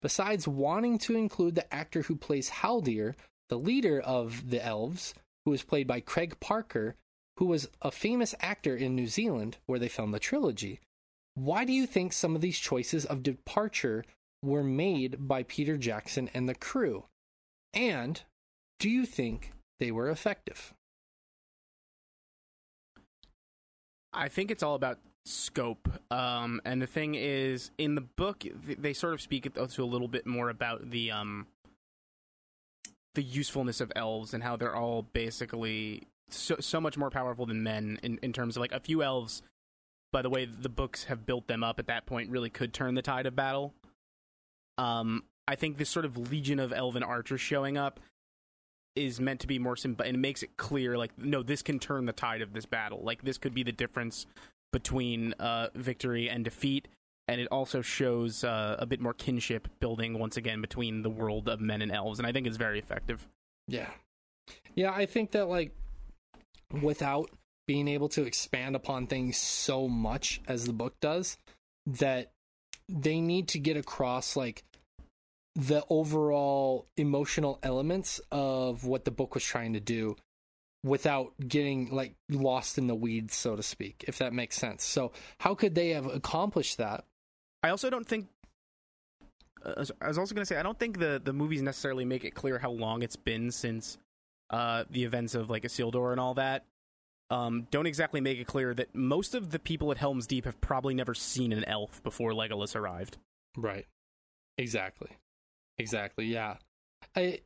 Besides 0.02 0.48
wanting 0.48 0.98
to 1.00 1.16
include 1.16 1.56
the 1.56 1.74
actor 1.74 2.04
who 2.04 2.16
plays 2.16 2.50
Haldir, 2.50 3.16
the 3.50 3.60
leader 3.60 4.00
of 4.00 4.50
the 4.50 4.64
elves, 4.64 5.14
who 5.46 5.54
is 5.54 5.64
played 5.64 5.88
by 5.88 6.00
Craig 6.00 6.40
Parker, 6.40 6.96
who 7.38 7.46
was 7.46 7.70
a 7.82 7.92
famous 7.92 8.36
actor 8.42 8.76
in 8.76 8.96
New 8.96 9.08
Zealand 9.08 9.58
where 9.66 9.80
they 9.80 9.88
filmed 9.88 10.14
the 10.14 10.20
trilogy. 10.20 10.80
Why 11.36 11.64
do 11.64 11.72
you 11.72 11.86
think 11.86 12.12
some 12.12 12.36
of 12.36 12.42
these 12.42 12.60
choices 12.60 13.06
of 13.06 13.24
departure 13.24 14.04
were 14.44 14.64
made 14.64 15.28
by 15.28 15.44
Peter 15.44 15.78
Jackson 15.78 16.30
and 16.34 16.50
the 16.50 16.56
crew? 16.56 17.06
And 17.74 18.22
do 18.80 18.90
you 18.90 19.06
think 19.06 19.54
they 19.80 19.92
were 19.92 20.10
effective? 20.10 20.74
I 24.12 24.28
think 24.28 24.52
it's 24.52 24.64
all 24.64 24.76
about 24.76 25.00
scope. 25.26 25.88
Um, 26.12 26.62
and 26.66 26.82
the 26.82 26.88
thing 26.88 27.16
is, 27.16 27.72
in 27.78 27.96
the 27.96 28.02
book, 28.02 28.44
they 28.66 28.94
sort 28.94 29.14
of 29.14 29.22
speak 29.22 29.54
to 29.54 29.84
a 29.84 29.86
little 29.86 30.08
bit 30.08 30.26
more 30.26 30.50
about 30.50 30.90
the 30.90 31.12
um, 31.12 31.48
the 33.20 33.24
usefulness 33.24 33.82
of 33.82 33.92
elves 33.98 34.34
and 34.34 34.42
how 34.42 34.56
they're 34.56 34.78
all 34.78 35.02
basically 35.02 36.04
so 36.30 36.56
so 36.62 36.80
much 36.80 36.98
more 36.98 37.10
powerful 37.10 37.46
than 37.46 37.62
men 37.64 38.00
in 38.02 38.18
in 38.24 38.32
terms 38.32 38.56
of 38.56 38.62
like 38.62 38.72
a 38.72 38.80
few 38.80 39.04
elves. 39.04 39.42
By 40.14 40.22
the 40.22 40.30
way, 40.30 40.46
the 40.46 40.70
books 40.70 41.04
have 41.04 41.26
built 41.26 41.48
them 41.48 41.62
up 41.62 41.80
at 41.80 41.88
that 41.88 42.06
point 42.06 42.30
really 42.30 42.50
could 42.50 42.74
turn 42.74 42.96
the 42.96 43.02
tide 43.02 43.26
of 43.26 43.36
battle. 43.36 43.74
Um, 44.78 45.26
I 45.50 45.56
think 45.56 45.76
this 45.76 45.90
sort 45.90 46.06
of 46.06 46.32
legion 46.32 46.62
of 46.62 46.72
elven 46.72 47.04
archers 47.04 47.42
showing 47.42 47.78
up 47.78 48.00
is 48.96 49.20
meant 49.20 49.42
to 49.42 49.48
be 49.48 49.60
more 49.60 49.76
simple 49.76 50.06
and 50.06 50.16
it 50.16 50.20
makes 50.20 50.42
it 50.42 50.56
clear 50.56 50.98
like 50.98 51.12
no 51.18 51.44
this 51.44 51.62
can 51.62 51.78
turn 51.78 52.06
the 52.06 52.14
tide 52.14 52.42
of 52.42 52.54
this 52.54 52.66
battle 52.66 53.02
like 53.04 53.22
this 53.22 53.38
could 53.38 53.54
be 53.54 53.64
the 53.64 53.72
difference 53.72 54.26
between 54.72 55.34
uh, 55.40 55.68
victory 55.76 56.30
and 56.30 56.44
defeat 56.46 56.88
and 57.30 57.40
it 57.40 57.48
also 57.52 57.82
shows 57.82 58.44
uh, 58.44 58.76
a 58.80 58.86
bit 58.86 59.00
more 59.00 59.14
kinship 59.14 59.68
building 59.80 60.18
once 60.18 60.36
again 60.38 60.62
between 60.62 61.02
the 61.04 61.10
world 61.10 61.48
of 61.48 61.62
men 61.62 61.82
and 61.82 61.92
elves 61.92 62.20
and 62.20 62.28
i 62.28 62.32
think 62.32 62.48
it's 62.48 62.58
very 62.58 62.80
effective 62.80 63.28
Yeah. 63.68 63.90
Yeah, 64.76 64.92
I 64.92 65.06
think 65.06 65.32
that 65.32 65.48
like 65.48 65.72
without 66.82 67.30
being 67.68 67.88
able 67.88 68.10
to 68.10 68.24
expand 68.24 68.76
upon 68.76 69.06
things 69.08 69.38
so 69.38 69.88
much 69.88 70.42
as 70.48 70.66
the 70.66 70.74
book 70.74 70.96
does, 71.02 71.38
that 71.86 72.32
they 72.88 73.20
need 73.22 73.48
to 73.50 73.60
get 73.60 73.78
across 73.78 74.36
like 74.36 74.64
the 75.56 75.84
overall 75.90 76.88
emotional 76.98 77.60
elements 77.62 78.20
of 78.32 78.86
what 78.86 79.06
the 79.06 79.12
book 79.12 79.36
was 79.36 79.44
trying 79.44 79.74
to 79.74 79.80
do 79.80 80.16
without 80.84 81.34
getting 81.46 81.90
like 81.92 82.16
lost 82.30 82.78
in 82.78 82.88
the 82.88 82.96
weeds 82.96 83.36
so 83.36 83.56
to 83.56 83.62
speak 83.64 84.06
if 84.08 84.18
that 84.20 84.32
makes 84.32 84.56
sense 84.56 84.84
so 84.84 85.12
how 85.40 85.54
could 85.54 85.76
they 85.76 85.90
have 85.90 86.06
accomplished 86.06 86.78
that 86.78 87.04
I 87.64 87.70
also 87.70 87.90
don't 87.90 88.08
think. 88.08 88.28
Uh, 89.64 89.86
I 90.02 90.08
was 90.08 90.18
also 90.18 90.34
going 90.34 90.44
to 90.44 90.46
say 90.46 90.58
I 90.58 90.64
don't 90.64 90.80
think 90.80 91.00
the 91.00 91.22
the 91.24 91.34
movies 91.34 91.62
necessarily 91.62 92.06
make 92.06 92.24
it 92.24 92.32
clear 92.32 92.60
how 92.60 92.72
long 92.72 93.02
it's 93.02 93.16
been 93.18 93.52
since 93.52 93.98
uh, 94.50 94.86
the 94.90 95.04
events 95.04 95.36
of 95.36 95.50
like 95.50 95.64
Isildur 95.64 96.12
and 96.12 96.20
all 96.20 96.34
that. 96.36 96.66
Um, 97.32 97.68
don't 97.70 97.86
exactly 97.86 98.22
make 98.22 98.40
it 98.40 98.48
clear 98.48 98.74
that 98.74 98.96
most 98.96 99.36
of 99.36 99.52
the 99.52 99.60
people 99.60 99.92
at 99.92 99.98
Helm's 99.98 100.26
Deep 100.26 100.46
have 100.46 100.60
probably 100.62 100.96
never 100.96 101.14
seen 101.14 101.54
an 101.54 101.64
elf 101.66 102.02
before 102.02 102.32
Legolas 102.32 102.76
arrived. 102.76 103.18
Right. 103.56 103.86
Exactly. 104.58 105.10
Exactly. 105.78 106.26
Yeah. 106.26 106.56
I 107.16 107.40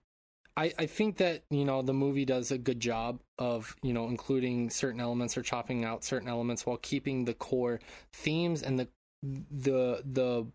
I 0.56 0.74
I 0.80 0.86
think 0.86 1.18
that, 1.18 1.44
you 1.50 1.66
know, 1.66 1.82
the 1.82 1.94
movie 1.94 2.26
does 2.26 2.52
a 2.52 2.58
good 2.58 2.80
job 2.80 3.20
of, 3.38 3.76
you 3.82 3.92
know, 3.92 4.08
including 4.08 4.70
certain 4.70 5.02
elements 5.02 5.38
or 5.38 5.42
chopping 5.42 5.84
out 5.84 6.04
certain 6.06 6.30
elements 6.30 6.66
while 6.66 6.78
keeping 6.78 7.26
the 7.26 7.34
core 7.34 7.82
themes 8.14 8.64
and 8.64 8.80
the 8.80 8.88
the 9.24 10.02
the 10.06 10.46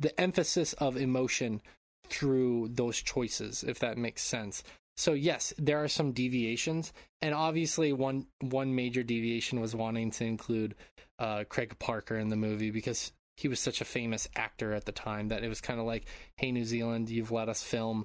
the 0.00 0.20
emphasis 0.20 0.74
of 0.74 0.96
emotion 0.96 1.60
through 2.08 2.68
those 2.72 2.96
choices 2.98 3.64
if 3.64 3.78
that 3.80 3.98
makes 3.98 4.22
sense. 4.22 4.62
So 4.96 5.12
yes, 5.12 5.52
there 5.58 5.82
are 5.82 5.88
some 5.88 6.12
deviations 6.12 6.92
and 7.22 7.34
obviously 7.34 7.92
one 7.92 8.26
one 8.40 8.74
major 8.74 9.02
deviation 9.02 9.60
was 9.60 9.74
wanting 9.74 10.10
to 10.12 10.24
include 10.24 10.74
uh 11.18 11.44
Craig 11.48 11.78
Parker 11.78 12.18
in 12.18 12.28
the 12.28 12.36
movie 12.36 12.70
because 12.70 13.12
he 13.38 13.46
was 13.46 13.60
such 13.60 13.80
a 13.80 13.84
famous 13.84 14.28
actor 14.34 14.72
at 14.72 14.84
the 14.84 14.92
time 14.92 15.28
that 15.28 15.44
it 15.44 15.48
was 15.48 15.60
kind 15.60 15.78
of 15.78 15.86
like, 15.86 16.06
hey, 16.34 16.50
New 16.50 16.64
Zealand, 16.64 17.08
you've 17.08 17.30
let 17.30 17.48
us 17.48 17.62
film 17.62 18.04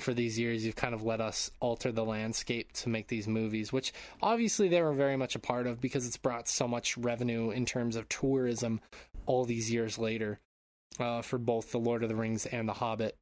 for 0.00 0.12
these 0.12 0.36
years. 0.40 0.66
You've 0.66 0.74
kind 0.74 0.92
of 0.92 1.04
let 1.04 1.20
us 1.20 1.52
alter 1.60 1.92
the 1.92 2.04
landscape 2.04 2.72
to 2.72 2.88
make 2.88 3.06
these 3.06 3.28
movies, 3.28 3.72
which 3.72 3.92
obviously 4.20 4.66
they 4.68 4.82
were 4.82 4.92
very 4.92 5.16
much 5.16 5.36
a 5.36 5.38
part 5.38 5.68
of 5.68 5.80
because 5.80 6.04
it's 6.04 6.16
brought 6.16 6.48
so 6.48 6.66
much 6.66 6.98
revenue 6.98 7.50
in 7.50 7.64
terms 7.64 7.94
of 7.94 8.08
tourism 8.08 8.80
all 9.26 9.44
these 9.44 9.70
years 9.70 9.98
later 9.98 10.40
uh, 10.98 11.22
for 11.22 11.38
both 11.38 11.72
the 11.72 11.78
Lord 11.78 12.02
of 12.02 12.08
the 12.08 12.16
Rings 12.16 12.46
and 12.46 12.68
the 12.68 12.74
Hobbit 12.74 13.16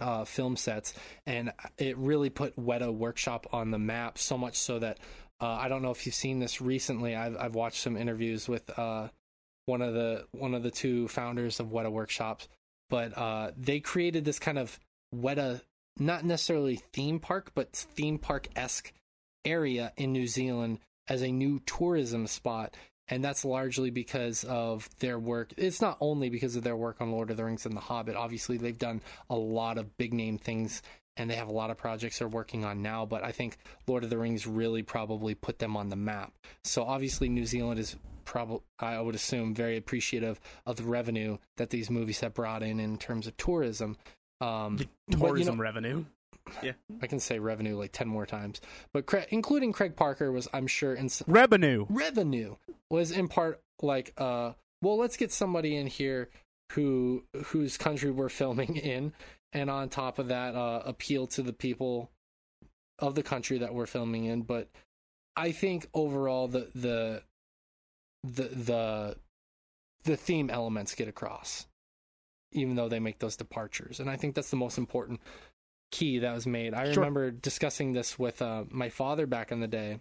uh, 0.00 0.24
film 0.24 0.56
sets, 0.56 0.94
and 1.26 1.52
it 1.78 1.96
really 1.98 2.30
put 2.30 2.56
Weta 2.56 2.92
Workshop 2.92 3.46
on 3.52 3.70
the 3.70 3.78
map. 3.78 4.18
So 4.18 4.38
much 4.38 4.56
so 4.56 4.78
that 4.78 4.98
uh, 5.40 5.46
I 5.46 5.68
don't 5.68 5.82
know 5.82 5.90
if 5.90 6.06
you've 6.06 6.14
seen 6.14 6.38
this 6.38 6.60
recently. 6.60 7.14
I've 7.14 7.36
I've 7.36 7.54
watched 7.54 7.82
some 7.82 7.96
interviews 7.96 8.48
with 8.48 8.70
uh, 8.78 9.08
one 9.66 9.82
of 9.82 9.94
the 9.94 10.26
one 10.32 10.54
of 10.54 10.62
the 10.62 10.70
two 10.70 11.08
founders 11.08 11.60
of 11.60 11.68
Weta 11.68 11.90
Workshops, 11.90 12.48
but 12.90 13.16
uh, 13.16 13.50
they 13.56 13.80
created 13.80 14.24
this 14.24 14.38
kind 14.38 14.58
of 14.58 14.78
Weta, 15.14 15.60
not 15.98 16.24
necessarily 16.24 16.76
theme 16.92 17.20
park, 17.20 17.52
but 17.54 17.72
theme 17.72 18.18
park 18.18 18.48
esque 18.56 18.92
area 19.44 19.92
in 19.96 20.12
New 20.12 20.26
Zealand 20.26 20.78
as 21.08 21.22
a 21.22 21.32
new 21.32 21.60
tourism 21.66 22.26
spot. 22.26 22.76
And 23.08 23.22
that's 23.22 23.44
largely 23.44 23.90
because 23.90 24.44
of 24.44 24.88
their 25.00 25.18
work. 25.18 25.52
It's 25.56 25.80
not 25.80 25.98
only 26.00 26.30
because 26.30 26.56
of 26.56 26.62
their 26.62 26.76
work 26.76 27.00
on 27.00 27.10
Lord 27.10 27.30
of 27.30 27.36
the 27.36 27.44
Rings 27.44 27.66
and 27.66 27.76
The 27.76 27.80
Hobbit. 27.80 28.16
Obviously, 28.16 28.56
they've 28.56 28.78
done 28.78 29.02
a 29.28 29.34
lot 29.36 29.76
of 29.76 29.96
big 29.98 30.14
name 30.14 30.38
things 30.38 30.82
and 31.16 31.28
they 31.28 31.34
have 31.34 31.48
a 31.48 31.52
lot 31.52 31.70
of 31.70 31.76
projects 31.76 32.18
they're 32.18 32.28
working 32.28 32.64
on 32.64 32.82
now. 32.82 33.04
But 33.04 33.24
I 33.24 33.32
think 33.32 33.58
Lord 33.86 34.04
of 34.04 34.10
the 34.10 34.18
Rings 34.18 34.46
really 34.46 34.82
probably 34.82 35.34
put 35.34 35.58
them 35.58 35.76
on 35.76 35.88
the 35.88 35.96
map. 35.96 36.32
So 36.64 36.84
obviously, 36.84 37.28
New 37.28 37.44
Zealand 37.44 37.80
is 37.80 37.96
probably 38.24 38.60
I 38.78 39.00
would 39.00 39.14
assume 39.14 39.54
very 39.54 39.76
appreciative 39.76 40.40
of 40.64 40.76
the 40.76 40.84
revenue 40.84 41.38
that 41.56 41.70
these 41.70 41.90
movies 41.90 42.20
have 42.20 42.34
brought 42.34 42.62
in 42.62 42.80
in 42.80 42.96
terms 42.98 43.26
of 43.26 43.36
tourism. 43.36 43.96
Um, 44.40 44.76
but, 45.08 45.18
Tourism 45.18 45.54
you 45.54 45.58
know, 45.58 45.62
revenue. 45.62 46.04
I 47.00 47.06
can 47.06 47.20
say 47.20 47.38
revenue 47.38 47.76
like 47.76 47.92
ten 47.92 48.08
more 48.08 48.26
times, 48.26 48.60
but 48.92 49.06
Cra- 49.06 49.26
including 49.30 49.72
Craig 49.72 49.96
Parker 49.96 50.30
was 50.32 50.48
I'm 50.52 50.66
sure 50.66 50.94
in 50.94 51.08
Revenue. 51.26 51.86
revenue 51.88 52.56
was 52.90 53.10
in 53.10 53.28
part 53.28 53.62
like 53.80 54.12
uh 54.18 54.52
well 54.80 54.96
let's 54.98 55.16
get 55.16 55.32
somebody 55.32 55.76
in 55.76 55.86
here 55.86 56.28
who 56.72 57.24
whose 57.46 57.76
country 57.76 58.10
we're 58.10 58.28
filming 58.28 58.76
in 58.76 59.12
and 59.52 59.70
on 59.70 59.88
top 59.88 60.18
of 60.18 60.28
that 60.28 60.54
uh 60.54 60.82
appeal 60.84 61.26
to 61.28 61.42
the 61.42 61.52
people 61.52 62.10
of 62.98 63.14
the 63.14 63.22
country 63.22 63.58
that 63.58 63.74
we're 63.74 63.86
filming 63.86 64.24
in. 64.24 64.42
But 64.42 64.68
i 65.36 65.50
think 65.52 65.88
overall 65.94 66.46
the 66.48 66.68
the 66.74 67.22
the 68.22 68.42
the 68.48 69.16
the 70.04 70.16
theme 70.16 70.50
elements 70.50 70.94
get 70.94 71.08
across 71.08 71.66
even 72.54 72.74
though 72.76 72.88
they 72.90 73.00
make 73.00 73.18
those 73.18 73.36
departures. 73.36 73.98
And 73.98 74.10
i 74.10 74.16
think 74.16 74.34
that's 74.34 74.50
the 74.50 74.56
most 74.56 74.76
important 74.78 75.20
key 75.92 76.18
that 76.18 76.34
was 76.34 76.46
made. 76.46 76.74
I 76.74 76.86
Sure. 76.92 77.02
remember 77.02 77.30
discussing 77.30 77.92
this 77.92 78.18
with 78.18 78.42
uh, 78.42 78.64
my 78.70 78.88
father 78.88 79.26
back 79.26 79.52
in 79.52 79.60
the 79.60 79.68
day. 79.68 80.00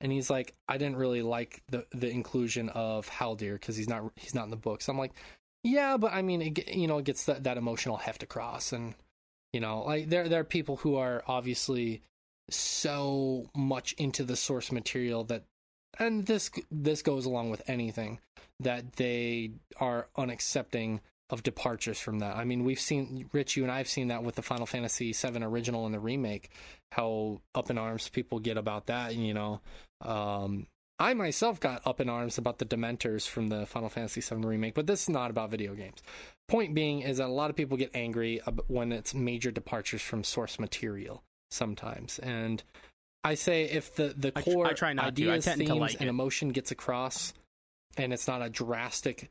And 0.00 0.10
he's 0.10 0.30
like 0.30 0.54
i 0.68 0.78
didn't 0.78 0.96
really 0.96 1.22
like 1.22 1.62
the 1.68 1.86
the 1.92 2.10
inclusion 2.10 2.70
of 2.70 3.08
haldir 3.08 3.52
because 3.54 3.76
he's 3.76 3.88
not 3.88 4.10
he's 4.16 4.34
not 4.34 4.44
in 4.44 4.50
the 4.50 4.56
books. 4.56 4.88
I'm 4.88 4.98
like 4.98 5.12
yeah 5.62 5.98
but 5.98 6.12
i 6.14 6.22
mean 6.22 6.40
it, 6.40 6.68
you 6.74 6.88
know 6.88 6.96
it 6.98 7.04
gets 7.04 7.26
that, 7.26 7.44
that 7.44 7.58
emotional 7.58 7.98
heft 7.98 8.22
across. 8.22 8.72
And 8.72 8.94
you 9.52 9.60
know 9.60 9.82
like 9.84 10.08
there 10.08 10.28
there 10.28 10.40
are 10.40 10.44
people 10.44 10.76
who 10.76 10.96
are 10.96 11.22
obviously 11.28 12.02
so 12.48 13.50
much 13.54 13.92
into 13.92 14.24
the 14.24 14.36
source 14.36 14.72
material 14.72 15.24
that 15.24 15.44
and 15.98 16.26
this 16.26 16.50
this 16.70 17.02
goes 17.02 17.26
along 17.26 17.50
with 17.50 17.62
anything 17.68 18.18
that 18.60 18.94
they 18.94 19.50
are 19.78 20.08
unaccepting 20.16 21.00
of 21.30 21.42
departures 21.42 21.98
from 21.98 22.18
that. 22.18 22.36
I 22.36 22.44
mean, 22.44 22.64
we've 22.64 22.80
seen 22.80 23.28
Rich, 23.32 23.56
you 23.56 23.62
and 23.62 23.72
I've 23.72 23.88
seen 23.88 24.08
that 24.08 24.22
with 24.22 24.34
the 24.34 24.42
Final 24.42 24.66
Fantasy 24.66 25.12
VII 25.12 25.42
original 25.42 25.86
and 25.86 25.94
the 25.94 26.00
remake. 26.00 26.50
How 26.92 27.40
up 27.54 27.70
in 27.70 27.78
arms 27.78 28.08
people 28.08 28.40
get 28.40 28.58
about 28.58 28.86
that. 28.86 29.14
You 29.14 29.34
know, 29.34 29.60
um, 30.02 30.66
I 30.98 31.14
myself 31.14 31.60
got 31.60 31.86
up 31.86 32.00
in 32.00 32.08
arms 32.08 32.36
about 32.36 32.58
the 32.58 32.66
Dementors 32.66 33.26
from 33.26 33.48
the 33.48 33.64
Final 33.66 33.88
Fantasy 33.88 34.20
VII 34.20 34.46
remake, 34.46 34.74
but 34.74 34.86
this 34.86 35.02
is 35.02 35.08
not 35.08 35.30
about 35.30 35.50
video 35.50 35.74
games. 35.74 36.02
Point 36.48 36.74
being 36.74 37.00
is 37.00 37.18
that 37.18 37.26
a 37.26 37.32
lot 37.32 37.48
of 37.48 37.56
people 37.56 37.76
get 37.76 37.90
angry 37.94 38.40
when 38.66 38.92
it's 38.92 39.14
major 39.14 39.50
departures 39.50 40.02
from 40.02 40.24
source 40.24 40.58
material 40.58 41.22
sometimes, 41.50 42.18
and 42.18 42.62
I 43.22 43.34
say 43.34 43.64
if 43.64 43.94
the 43.94 44.14
the 44.16 44.32
I 44.34 44.42
tr- 44.42 44.50
core 44.50 44.66
I 44.66 44.72
try 44.72 44.92
not 44.92 45.02
to. 45.02 45.06
I 45.06 45.34
ideas, 45.34 45.44
tend 45.44 45.60
to 45.60 45.66
themes, 45.66 45.80
like 45.80 45.94
and 45.94 46.06
it. 46.06 46.08
emotion 46.08 46.50
gets 46.50 46.70
across, 46.70 47.34
and 47.96 48.12
it's 48.12 48.26
not 48.26 48.42
a 48.42 48.50
drastic. 48.50 49.30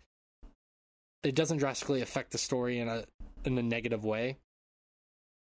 It 1.24 1.36
doesn't 1.36 1.58
drastically 1.58 2.02
affect 2.02 2.32
the 2.32 2.38
story 2.38 2.80
in 2.80 2.88
a 2.88 3.04
in 3.46 3.58
a 3.58 3.64
negative 3.64 4.06
way. 4.06 4.38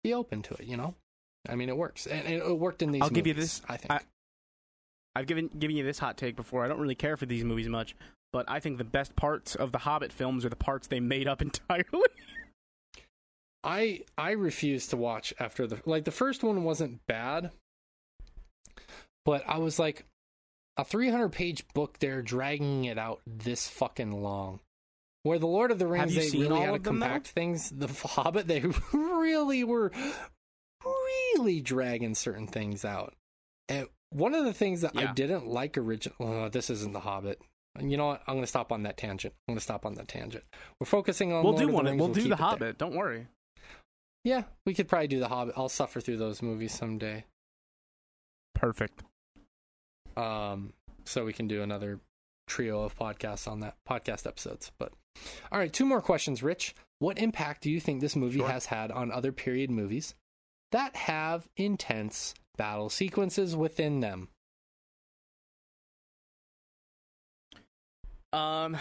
Be 0.02 0.12
open 0.14 0.42
to 0.42 0.54
it, 0.54 0.64
you 0.64 0.76
know. 0.76 0.94
I 1.48 1.54
mean, 1.56 1.68
it 1.68 1.76
works, 1.76 2.06
and 2.06 2.26
it, 2.26 2.42
it 2.42 2.58
worked 2.58 2.82
in 2.82 2.90
these. 2.90 3.02
I'll 3.02 3.10
give 3.10 3.26
you 3.26 3.34
this. 3.34 3.62
I 3.68 3.76
think. 3.76 3.92
I- 3.92 4.00
I've 5.16 5.26
given 5.26 5.48
given 5.58 5.76
you 5.76 5.84
this 5.84 5.98
hot 6.00 6.16
take 6.16 6.34
before. 6.34 6.64
I 6.64 6.68
don't 6.68 6.80
really 6.80 6.96
care 6.96 7.16
for 7.16 7.24
these 7.24 7.44
movies 7.44 7.68
much, 7.68 7.94
but 8.32 8.46
I 8.48 8.58
think 8.58 8.78
the 8.78 8.84
best 8.84 9.14
parts 9.14 9.54
of 9.54 9.70
the 9.70 9.78
Hobbit 9.78 10.12
films 10.12 10.44
are 10.44 10.48
the 10.48 10.56
parts 10.56 10.88
they 10.88 10.98
made 11.00 11.28
up 11.28 11.40
entirely. 11.42 11.84
I 13.62 14.00
I 14.18 14.32
refuse 14.32 14.88
to 14.88 14.96
watch 14.96 15.32
after 15.38 15.66
the 15.66 15.80
like 15.86 16.04
the 16.04 16.10
first 16.10 16.42
one 16.42 16.64
wasn't 16.64 17.06
bad, 17.06 17.52
but 19.24 19.44
I 19.48 19.58
was 19.58 19.78
like 19.78 20.04
a 20.76 20.84
300 20.84 21.28
page 21.30 21.64
book. 21.74 21.98
They're 22.00 22.20
dragging 22.22 22.84
it 22.86 22.98
out 22.98 23.20
this 23.26 23.68
fucking 23.68 24.10
long. 24.20 24.58
Where 25.24 25.38
the 25.38 25.46
Lord 25.46 25.70
of 25.70 25.78
the 25.78 25.86
Rings, 25.86 26.14
they 26.14 26.38
really 26.38 26.50
all 26.50 26.60
had 26.60 26.66
to 26.66 26.74
of 26.74 26.82
them, 26.84 27.00
though? 27.00 27.06
compact 27.06 27.28
things. 27.28 27.70
The 27.70 27.88
Hobbit, 27.88 28.46
they 28.46 28.62
really 28.92 29.64
were 29.64 29.90
really 30.84 31.60
dragging 31.60 32.14
certain 32.14 32.46
things 32.46 32.84
out. 32.84 33.14
And 33.68 33.88
one 34.10 34.34
of 34.34 34.44
the 34.44 34.52
things 34.52 34.82
that 34.82 34.92
I 34.96 35.12
didn't 35.12 35.46
like 35.46 35.78
original. 35.78 36.14
Oh, 36.20 36.48
this 36.50 36.68
isn't 36.70 36.92
the 36.92 37.00
Hobbit. 37.00 37.40
And 37.76 37.90
you 37.90 37.96
know 37.96 38.06
what? 38.08 38.22
I'm 38.26 38.34
going 38.34 38.44
to 38.44 38.48
stop 38.48 38.70
on 38.70 38.84
that 38.84 38.96
tangent. 38.96 39.34
I'm 39.48 39.54
going 39.54 39.58
to 39.58 39.64
stop 39.64 39.84
on 39.84 39.94
that 39.94 40.08
tangent. 40.08 40.44
We're 40.78 40.86
focusing 40.86 41.32
on. 41.32 41.42
we'll 41.42 41.54
Lord 41.54 41.66
do 41.66 41.72
one. 41.72 41.84
Rings. 41.86 41.98
We'll 41.98 42.08
do 42.12 42.20
the 42.20 42.26
it 42.26 42.28
there. 42.28 42.36
Hobbit. 42.36 42.78
Don't 42.78 42.94
worry. 42.94 43.26
Yeah, 44.24 44.44
we 44.64 44.74
could 44.74 44.88
probably 44.88 45.08
do 45.08 45.20
the 45.20 45.28
Hobbit. 45.28 45.54
I'll 45.56 45.68
suffer 45.68 46.00
through 46.00 46.18
those 46.18 46.42
movies 46.42 46.72
someday. 46.72 47.24
Perfect. 48.54 49.02
Um, 50.16 50.72
so 51.04 51.24
we 51.24 51.32
can 51.32 51.48
do 51.48 51.62
another 51.62 51.98
trio 52.46 52.82
of 52.82 52.96
podcasts 52.96 53.46
on 53.50 53.60
that 53.60 53.76
podcast 53.88 54.26
episodes. 54.26 54.70
But 54.78 54.92
all 55.52 55.58
right, 55.58 55.72
two 55.72 55.84
more 55.86 56.00
questions, 56.00 56.42
Rich. 56.42 56.74
What 56.98 57.18
impact 57.18 57.62
do 57.62 57.70
you 57.70 57.80
think 57.80 58.00
this 58.00 58.16
movie 58.16 58.38
Sure. 58.38 58.48
has 58.48 58.66
had 58.66 58.90
on 58.90 59.10
other 59.10 59.32
period 59.32 59.70
movies 59.70 60.14
that 60.72 60.96
have 60.96 61.48
intense 61.56 62.34
battle 62.56 62.88
sequences 62.88 63.54
within 63.56 64.00
them? 64.00 64.28
Um, 68.32 68.76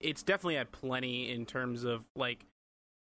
it's 0.00 0.22
definitely 0.22 0.54
had 0.56 0.72
plenty 0.72 1.30
in 1.30 1.44
terms 1.44 1.84
of 1.84 2.02
like 2.16 2.44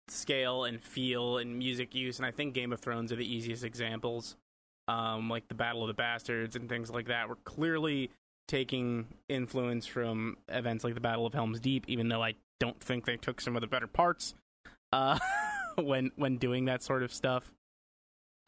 scale 0.09 0.65
and 0.65 0.83
feel 0.83 1.39
and 1.39 1.59
music 1.59 1.95
use, 1.95 2.19
and 2.19 2.27
I 2.27 2.31
think 2.31 2.55
Game 2.55 2.73
of 2.73 2.81
Thrones 2.81 3.13
are 3.13 3.17
the 3.17 3.35
easiest 3.35 3.65
examples. 3.65 4.37
Um, 4.89 5.29
like 5.31 5.47
the 5.47 5.55
Battle 5.55 5.83
of 5.83 5.89
the 5.89 5.95
Bastards 5.95 6.57
and 6.57 6.69
things 6.69 6.91
like 6.91 7.07
that 7.07 7.29
were 7.29 7.37
clearly 7.45 8.11
taking 8.51 9.07
influence 9.29 9.87
from 9.87 10.37
events 10.49 10.83
like 10.83 10.95
the 10.95 11.01
Battle 11.01 11.25
of 11.25 11.33
Helm's 11.33 11.61
Deep, 11.61 11.85
even 11.87 12.09
though 12.09 12.23
I 12.23 12.35
don't 12.59 12.79
think 12.81 13.07
they 13.07 13.17
took 13.17 13.41
some 13.41 13.55
of 13.55 13.61
the 13.61 13.69
better 13.69 13.87
parts 13.87 14.35
uh, 14.93 15.19
when 15.77 16.11
when 16.17 16.37
doing 16.37 16.65
that 16.65 16.83
sort 16.83 17.05
of 17.05 17.15
stuff. 17.15 17.53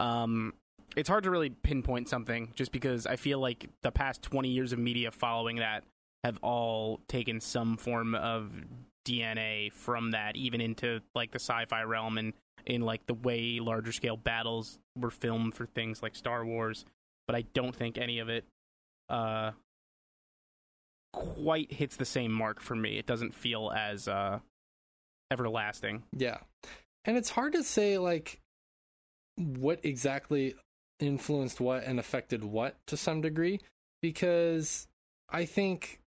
Um, 0.00 0.54
it's 0.96 1.08
hard 1.08 1.22
to 1.24 1.30
really 1.30 1.50
pinpoint 1.50 2.08
something 2.08 2.50
just 2.56 2.72
because 2.72 3.06
I 3.06 3.14
feel 3.14 3.38
like 3.38 3.68
the 3.82 3.92
past 3.92 4.22
20 4.22 4.48
years 4.48 4.72
of 4.72 4.80
media 4.80 5.12
following 5.12 5.56
that 5.56 5.84
have 6.24 6.38
all 6.42 7.00
taken 7.06 7.40
some 7.40 7.76
form 7.76 8.16
of 8.16 8.50
DNA 9.06 9.72
from 9.72 10.10
that, 10.10 10.34
even 10.36 10.60
into 10.60 11.00
like 11.14 11.30
the 11.30 11.38
sci-fi 11.38 11.84
realm 11.84 12.18
and 12.18 12.32
in 12.66 12.80
like 12.80 13.06
the 13.06 13.14
way 13.14 13.60
larger 13.60 13.92
scale 13.92 14.16
battles 14.16 14.78
were 14.98 15.10
filmed 15.10 15.54
for 15.54 15.66
things 15.66 16.02
like 16.02 16.16
Star 16.16 16.44
Wars. 16.44 16.84
But 17.28 17.36
I 17.36 17.42
don't 17.54 17.74
think 17.74 17.98
any 17.98 18.18
of 18.18 18.28
it 18.28 18.44
uh, 19.08 19.52
quite 21.12 21.72
hits 21.72 21.97
the 21.97 22.05
same 22.05 22.32
mark 22.32 22.60
for 22.60 22.74
me. 22.74 22.98
It 22.98 23.06
doesn't 23.06 23.34
feel 23.34 23.72
as 23.74 24.09
uh, 24.09 24.40
everlasting. 25.30 26.02
Yeah. 26.16 26.39
And 27.05 27.16
it's 27.16 27.30
hard 27.30 27.52
to 27.55 27.62
say 27.62 27.98
like 27.98 28.40
what 29.36 29.80
exactly 29.82 30.55
influenced 31.01 31.60
what 31.60 31.84
and 31.84 31.98
affected 31.98 32.44
what 32.44 32.76
to 32.86 32.97
some 32.97 33.20
degree 33.20 33.60
because 34.02 34.86
I 35.28 35.47
think 35.47 36.01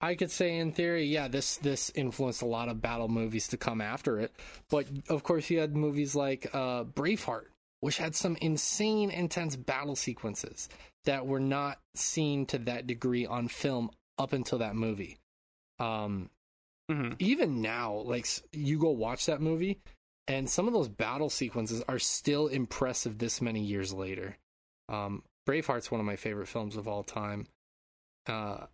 I 0.00 0.14
could 0.14 0.30
say 0.30 0.58
in 0.58 0.72
theory, 0.72 1.06
yeah, 1.06 1.28
this 1.28 1.56
this 1.56 1.90
influenced 1.94 2.42
a 2.42 2.46
lot 2.46 2.68
of 2.68 2.82
battle 2.82 3.08
movies 3.08 3.48
to 3.48 3.56
come 3.56 3.80
after 3.80 4.18
it. 4.20 4.32
But 4.68 4.86
of 5.08 5.22
course, 5.22 5.48
you 5.48 5.60
had 5.60 5.74
movies 5.74 6.14
like 6.14 6.50
uh, 6.52 6.84
Braveheart, 6.84 7.46
which 7.80 7.96
had 7.96 8.14
some 8.14 8.36
insane, 8.40 9.10
intense 9.10 9.56
battle 9.56 9.96
sequences 9.96 10.68
that 11.04 11.26
were 11.26 11.40
not 11.40 11.78
seen 11.94 12.44
to 12.46 12.58
that 12.58 12.86
degree 12.86 13.24
on 13.24 13.48
film 13.48 13.90
up 14.18 14.32
until 14.32 14.58
that 14.58 14.76
movie. 14.76 15.18
Um, 15.78 16.30
mm-hmm. 16.90 17.14
Even 17.18 17.62
now, 17.62 17.94
like 17.94 18.26
you 18.52 18.78
go 18.78 18.90
watch 18.90 19.26
that 19.26 19.40
movie, 19.40 19.80
and 20.28 20.48
some 20.48 20.66
of 20.66 20.72
those 20.72 20.88
battle 20.88 21.30
sequences 21.30 21.82
are 21.88 21.98
still 21.98 22.48
impressive 22.48 23.18
this 23.18 23.40
many 23.40 23.60
years 23.60 23.92
later. 23.92 24.36
Um, 24.88 25.22
Braveheart's 25.46 25.90
one 25.90 26.00
of 26.00 26.06
my 26.06 26.16
favorite 26.16 26.48
films 26.48 26.76
of 26.76 26.88
all 26.88 27.02
time. 27.02 27.46
Uh, 28.26 28.66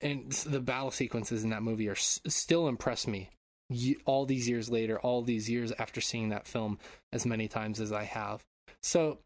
and 0.00 0.30
the 0.30 0.60
battle 0.60 0.90
sequences 0.90 1.42
in 1.44 1.50
that 1.50 1.62
movie 1.62 1.88
are 1.88 1.92
s- 1.92 2.20
still 2.26 2.68
impress 2.68 3.06
me 3.06 3.30
all 4.04 4.26
these 4.26 4.48
years 4.48 4.70
later, 4.70 4.98
all 5.00 5.22
these 5.22 5.48
years 5.48 5.72
after 5.78 6.00
seeing 6.00 6.28
that 6.30 6.46
film 6.46 6.78
as 7.12 7.26
many 7.26 7.48
times 7.48 7.80
as 7.80 7.92
I 7.92 8.04
have. 8.04 8.44
So, 8.82 9.18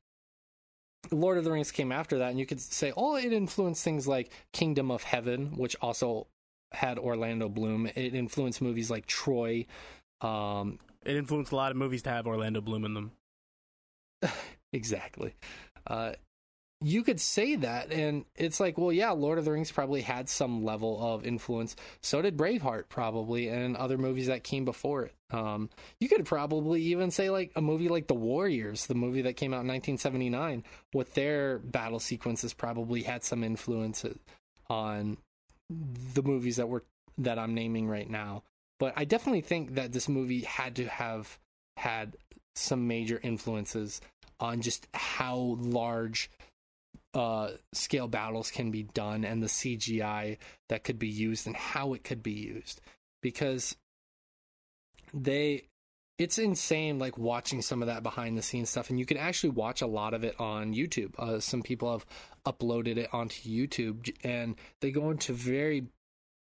Lord 1.10 1.38
of 1.38 1.44
the 1.44 1.50
Rings 1.50 1.70
came 1.70 1.92
after 1.92 2.18
that, 2.18 2.30
and 2.30 2.38
you 2.38 2.46
could 2.46 2.60
say, 2.60 2.92
oh, 2.96 3.16
it 3.16 3.32
influenced 3.32 3.82
things 3.82 4.06
like 4.06 4.30
Kingdom 4.52 4.90
of 4.90 5.02
Heaven, 5.02 5.56
which 5.56 5.76
also 5.80 6.26
had 6.72 6.98
Orlando 6.98 7.48
Bloom. 7.48 7.86
It 7.86 8.14
influenced 8.14 8.62
movies 8.62 8.90
like 8.90 9.06
Troy. 9.06 9.66
Um, 10.20 10.78
it 11.04 11.16
influenced 11.16 11.52
a 11.52 11.56
lot 11.56 11.70
of 11.70 11.76
movies 11.76 12.02
to 12.02 12.10
have 12.10 12.26
Orlando 12.26 12.60
Bloom 12.60 12.84
in 12.84 12.94
them. 12.94 13.12
exactly. 14.72 15.34
Uh, 15.86 16.12
you 16.82 17.02
could 17.02 17.20
say 17.20 17.56
that 17.56 17.92
and 17.92 18.24
it's 18.36 18.58
like 18.60 18.76
well 18.76 18.92
yeah 18.92 19.10
lord 19.10 19.38
of 19.38 19.44
the 19.44 19.52
rings 19.52 19.70
probably 19.70 20.02
had 20.02 20.28
some 20.28 20.64
level 20.64 20.98
of 21.00 21.26
influence. 21.26 21.76
So 22.00 22.22
did 22.22 22.36
braveheart 22.36 22.88
probably 22.88 23.48
and 23.48 23.76
other 23.76 23.98
movies 23.98 24.26
that 24.26 24.44
came 24.44 24.64
before 24.64 25.04
it. 25.06 25.14
Um, 25.30 25.70
you 25.98 26.08
could 26.08 26.26
probably 26.26 26.82
even 26.82 27.10
say 27.10 27.30
like 27.30 27.52
a 27.56 27.62
movie 27.62 27.88
like 27.88 28.06
the 28.06 28.14
warriors 28.14 28.86
the 28.86 28.94
movie 28.94 29.22
that 29.22 29.36
came 29.36 29.52
out 29.52 29.62
in 29.62 29.68
1979 29.68 30.64
with 30.92 31.14
their 31.14 31.58
battle 31.58 32.00
sequences 32.00 32.52
probably 32.52 33.02
had 33.02 33.24
some 33.24 33.42
influence 33.42 34.04
on 34.68 35.16
the 35.68 36.22
movies 36.22 36.56
that 36.56 36.68
were 36.68 36.84
that 37.18 37.38
i'm 37.38 37.54
naming 37.54 37.88
right 37.88 38.10
now. 38.10 38.42
But 38.78 38.94
i 38.96 39.04
definitely 39.04 39.42
think 39.42 39.74
that 39.74 39.92
this 39.92 40.08
movie 40.08 40.42
had 40.42 40.76
to 40.76 40.86
have 40.86 41.38
had 41.76 42.16
some 42.54 42.86
major 42.86 43.18
influences 43.22 44.00
on 44.40 44.60
just 44.60 44.86
how 44.92 45.56
large 45.60 46.30
uh, 47.14 47.50
scale 47.72 48.08
battles 48.08 48.50
can 48.50 48.70
be 48.70 48.84
done 48.84 49.24
and 49.24 49.42
the 49.42 49.46
CGI 49.46 50.38
that 50.68 50.84
could 50.84 50.98
be 50.98 51.08
used 51.08 51.46
and 51.46 51.56
how 51.56 51.92
it 51.92 52.04
could 52.04 52.22
be 52.22 52.32
used 52.32 52.80
because 53.22 53.76
they 55.12 55.64
it's 56.18 56.38
insane 56.38 56.98
like 56.98 57.18
watching 57.18 57.62
some 57.62 57.82
of 57.82 57.88
that 57.88 58.02
behind 58.02 58.38
the 58.38 58.42
scenes 58.42 58.70
stuff 58.70 58.90
and 58.90 58.98
you 58.98 59.06
can 59.06 59.16
actually 59.16 59.50
watch 59.50 59.82
a 59.82 59.86
lot 59.86 60.14
of 60.14 60.24
it 60.24 60.38
on 60.38 60.72
YouTube. 60.74 61.18
Uh, 61.18 61.40
some 61.40 61.62
people 61.62 61.90
have 61.90 62.06
uploaded 62.46 62.96
it 62.96 63.12
onto 63.12 63.42
YouTube 63.48 64.14
and 64.22 64.56
they 64.80 64.90
go 64.90 65.10
into 65.10 65.32
very 65.32 65.86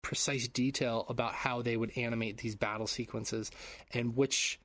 precise 0.03 0.49
detail 0.49 1.07
about 1.09 1.33
how 1.35 1.63
they 1.63 1.77
would 1.77 1.97
animate 1.97 2.39
these 2.39 2.57
battle 2.57 2.87
sequences 2.87 3.51
and 3.93 4.17
which 4.17 4.59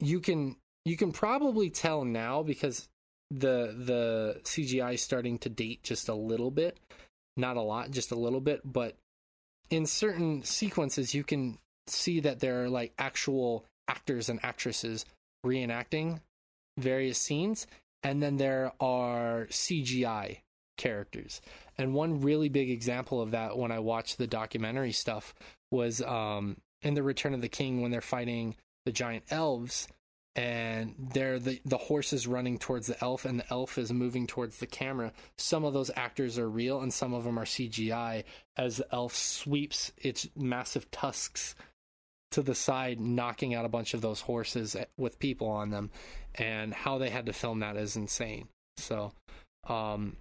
you 0.00 0.20
can 0.20 0.56
you 0.84 0.96
can 0.96 1.12
probably 1.12 1.70
tell 1.70 2.04
now 2.04 2.42
because 2.42 2.88
the 3.30 3.74
the 3.76 4.40
CGI 4.44 4.94
is 4.94 5.02
starting 5.02 5.38
to 5.38 5.48
date 5.48 5.82
just 5.82 6.08
a 6.08 6.14
little 6.14 6.50
bit, 6.50 6.78
not 7.36 7.56
a 7.56 7.62
lot, 7.62 7.90
just 7.90 8.12
a 8.12 8.16
little 8.16 8.40
bit, 8.40 8.60
but 8.64 8.96
in 9.70 9.86
certain 9.86 10.42
sequences 10.42 11.14
you 11.14 11.24
can 11.24 11.58
see 11.86 12.20
that 12.20 12.40
there 12.40 12.64
are 12.64 12.68
like 12.68 12.92
actual 12.98 13.64
actors 13.88 14.28
and 14.28 14.42
actresses 14.44 15.04
reenacting 15.44 16.20
various 16.78 17.18
scenes 17.18 17.66
and 18.02 18.22
then 18.22 18.36
there 18.36 18.72
are 18.80 19.46
CGI 19.50 20.38
characters. 20.76 21.40
And 21.78 21.94
one 21.94 22.20
really 22.20 22.48
big 22.48 22.70
example 22.70 23.20
of 23.20 23.32
that 23.32 23.56
when 23.56 23.72
I 23.72 23.78
watched 23.78 24.18
the 24.18 24.26
documentary 24.26 24.92
stuff 24.92 25.34
was 25.70 26.02
um 26.02 26.56
in 26.82 26.94
the 26.94 27.02
Return 27.02 27.34
of 27.34 27.40
the 27.40 27.48
King 27.48 27.80
when 27.80 27.90
they're 27.90 28.00
fighting 28.00 28.56
the 28.84 28.92
giant 28.92 29.24
elves 29.30 29.88
and 30.36 30.94
they're 30.98 31.38
the 31.38 31.60
the 31.64 31.78
horse 31.78 32.12
is 32.12 32.26
running 32.26 32.58
towards 32.58 32.88
the 32.88 33.02
elf 33.02 33.24
and 33.24 33.38
the 33.38 33.50
elf 33.50 33.78
is 33.78 33.92
moving 33.92 34.26
towards 34.26 34.58
the 34.58 34.66
camera. 34.66 35.12
Some 35.38 35.64
of 35.64 35.72
those 35.74 35.90
actors 35.94 36.38
are 36.38 36.48
real 36.48 36.80
and 36.80 36.92
some 36.92 37.14
of 37.14 37.24
them 37.24 37.38
are 37.38 37.44
cgi 37.44 38.24
as 38.56 38.78
the 38.78 38.94
elf 38.94 39.14
sweeps 39.14 39.92
its 39.96 40.28
massive 40.36 40.90
tusks 40.90 41.54
to 42.32 42.42
the 42.42 42.54
side 42.54 42.98
knocking 42.98 43.54
out 43.54 43.64
a 43.64 43.68
bunch 43.68 43.94
of 43.94 44.00
those 44.00 44.22
horses 44.22 44.76
with 44.96 45.20
people 45.20 45.48
on 45.48 45.70
them. 45.70 45.90
And 46.34 46.74
how 46.74 46.98
they 46.98 47.10
had 47.10 47.26
to 47.26 47.32
film 47.32 47.60
that 47.60 47.76
is 47.76 47.94
insane. 47.94 48.48
So 48.76 49.12
um 49.68 50.16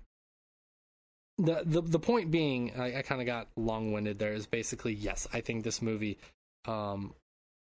the 1.40 1.64
the, 1.66 1.82
the 1.82 2.00
point 2.00 2.30
being 2.32 2.72
i, 2.78 3.00
I 3.00 3.02
kind 3.02 3.20
of 3.20 3.26
got 3.28 3.48
long-winded 3.56 4.20
there 4.20 4.34
is 4.34 4.46
basically 4.46 4.94
yes 4.94 5.28
i 5.34 5.42
think 5.42 5.64
this 5.64 5.82
movie 5.82 6.20
um 6.66 7.14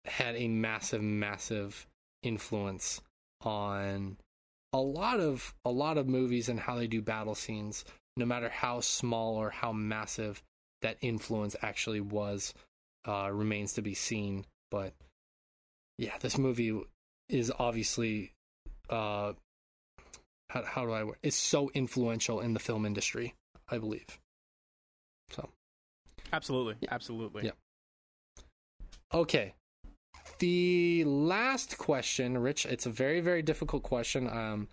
had 0.05 0.35
a 0.35 0.47
massive 0.47 1.01
massive 1.01 1.87
influence 2.23 3.01
on 3.41 4.17
a 4.73 4.79
lot 4.79 5.19
of 5.19 5.53
a 5.65 5.71
lot 5.71 5.97
of 5.97 6.07
movies 6.07 6.49
and 6.49 6.59
how 6.59 6.75
they 6.75 6.87
do 6.87 7.01
battle 7.01 7.35
scenes 7.35 7.83
no 8.17 8.25
matter 8.25 8.49
how 8.49 8.79
small 8.79 9.35
or 9.35 9.49
how 9.49 9.71
massive 9.71 10.41
that 10.81 10.97
influence 11.01 11.55
actually 11.61 12.01
was 12.01 12.53
uh, 13.07 13.29
remains 13.31 13.73
to 13.73 13.81
be 13.81 13.93
seen. 13.93 14.45
But 14.69 14.93
yeah 15.97 16.17
this 16.19 16.37
movie 16.37 16.79
is 17.29 17.51
obviously 17.59 18.31
uh, 18.89 19.33
how, 20.49 20.63
how 20.63 20.85
do 20.85 20.91
i 20.91 21.05
it's 21.23 21.37
so 21.37 21.69
influential 21.73 22.41
in 22.41 22.53
the 22.53 22.59
film 22.59 22.85
industry 22.85 23.33
i 23.69 23.77
believe. 23.77 24.19
So. 25.31 25.49
Absolutely. 26.33 26.75
Yeah. 26.81 26.89
absolutely. 26.91 27.45
Yeah. 27.45 27.51
Okay 29.13 29.53
the 30.41 31.03
last 31.05 31.77
question, 31.77 32.35
Rich, 32.35 32.65
it's 32.65 32.87
a 32.87 32.89
very, 32.89 33.21
very 33.21 33.43
difficult 33.43 33.83
question. 33.83 34.27
Um, 34.27 34.67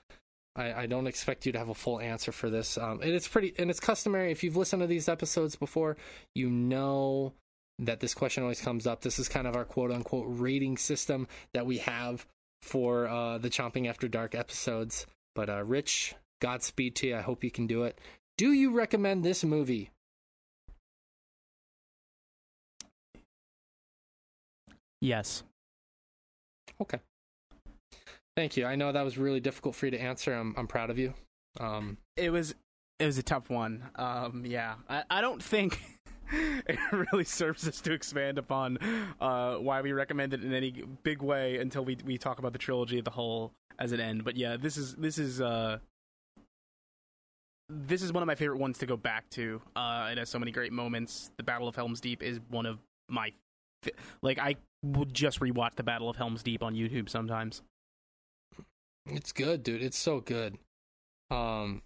I, 0.57 0.73
I, 0.73 0.87
don't 0.87 1.07
expect 1.07 1.45
you 1.45 1.53
to 1.53 1.59
have 1.59 1.69
a 1.69 1.75
full 1.75 2.01
answer 2.01 2.33
for 2.33 2.49
this. 2.49 2.79
Um, 2.79 3.03
and 3.03 3.13
it's 3.13 3.29
pretty, 3.29 3.53
and 3.59 3.71
it's 3.71 3.79
customary. 3.79 4.33
If 4.33 4.43
you've 4.43 4.57
listened 4.57 4.81
to 4.81 4.87
these 4.87 5.11
episodes 5.11 5.57
before, 5.57 5.99
you 6.35 6.49
know 6.49 7.35
that 7.81 8.01
this 8.01 8.15
question 8.15 8.43
always 8.43 8.63
comes 8.63 8.87
up. 8.87 9.03
This 9.03 9.19
is 9.19 9.29
kind 9.29 9.47
of 9.47 9.57
our 9.57 9.67
quote 9.67 9.93
unquote 9.93 10.25
rating 10.27 10.79
system 10.79 11.29
that 11.53 11.67
we 11.67 11.79
have 11.79 12.27
for 12.63 13.07
uh, 13.07 13.37
the 13.37 13.51
Chomping 13.51 13.89
After 13.89 14.09
Dark 14.09 14.35
episodes. 14.35 15.07
But 15.35 15.51
uh, 15.51 15.63
Rich, 15.65 16.15
Godspeed 16.41 16.97
to 16.97 17.09
you. 17.09 17.17
I 17.17 17.21
hope 17.21 17.45
you 17.45 17.51
can 17.51 17.67
do 17.67 17.85
it. 17.85 18.01
Do 18.39 18.53
you 18.53 18.73
recommend 18.73 19.23
this 19.23 19.45
movie? 19.45 19.91
Yes. 25.03 25.43
Okay. 26.81 26.99
Thank 28.37 28.57
you. 28.57 28.67
I 28.67 28.77
know 28.77 28.93
that 28.93 29.05
was 29.05 29.19
really 29.19 29.41
difficult 29.41 29.75
for 29.75 29.87
you 29.87 29.91
to 29.91 30.01
answer. 30.01 30.33
I'm 30.33 30.55
I'm 30.57 30.67
proud 30.67 30.91
of 30.91 30.99
you. 30.99 31.15
Um, 31.59 31.99
it 32.17 32.31
was 32.31 32.55
it 32.99 33.07
was 33.07 33.19
a 33.19 33.23
tough 33.23 33.51
one. 33.51 33.83
Um, 33.97 34.45
yeah, 34.47 34.75
I, 34.89 35.03
I 35.11 35.21
don't 35.21 35.43
think 35.43 35.81
it 36.33 36.79
really 36.93 37.25
serves 37.25 37.67
us 37.67 37.81
to 37.81 37.93
expand 37.93 38.39
upon 38.39 38.79
uh, 39.21 39.57
why 39.57 39.81
we 39.81 39.93
recommend 39.93 40.35
it 40.35 40.45
in 40.45 40.53
any 40.53 40.85
big 41.03 41.23
way 41.23 41.59
until 41.59 41.85
we 41.85 41.97
we 42.05 42.19
talk 42.19 42.39
about 42.39 42.53
the 42.53 42.59
trilogy 42.59 42.99
as 42.99 43.05
the 43.05 43.11
whole 43.11 43.53
as 43.79 43.93
an 43.93 44.01
end. 44.01 44.25
But 44.25 44.37
yeah, 44.37 44.57
this 44.57 44.77
is 44.77 44.95
this 44.95 45.19
is 45.19 45.41
uh, 45.41 45.79
this 47.69 48.03
is 48.03 48.13
one 48.13 48.23
of 48.23 48.27
my 48.27 48.35
favorite 48.35 48.59
ones 48.59 48.79
to 48.79 48.87
go 48.87 48.97
back 48.97 49.29
to. 49.31 49.61
Uh, 49.77 50.11
it 50.13 50.19
has 50.19 50.29
so 50.29 50.39
many 50.39 50.53
great 50.53 50.73
moments. 50.73 51.31
The 51.37 51.43
Battle 51.43 51.69
of 51.69 51.77
Helm's 51.77 52.01
Deep 52.01 52.23
is 52.23 52.41
one 52.51 52.67
of 52.67 52.79
my 53.09 53.33
like 54.23 54.39
I 54.39 54.57
would 54.83 55.13
just 55.13 55.41
rewatch 55.41 55.75
the 55.77 55.83
Battle 55.83 56.09
of 56.09 56.17
Helm's 56.17 56.43
Deep 56.43 56.63
on 56.63 56.75
YouTube 56.75 57.09
sometimes. 57.09 57.63
It's 59.07 59.33
good, 59.33 59.63
dude. 59.63 59.83
It's 59.83 59.99
so 59.99 60.21
good. 60.21 60.59
Um, 61.31 61.83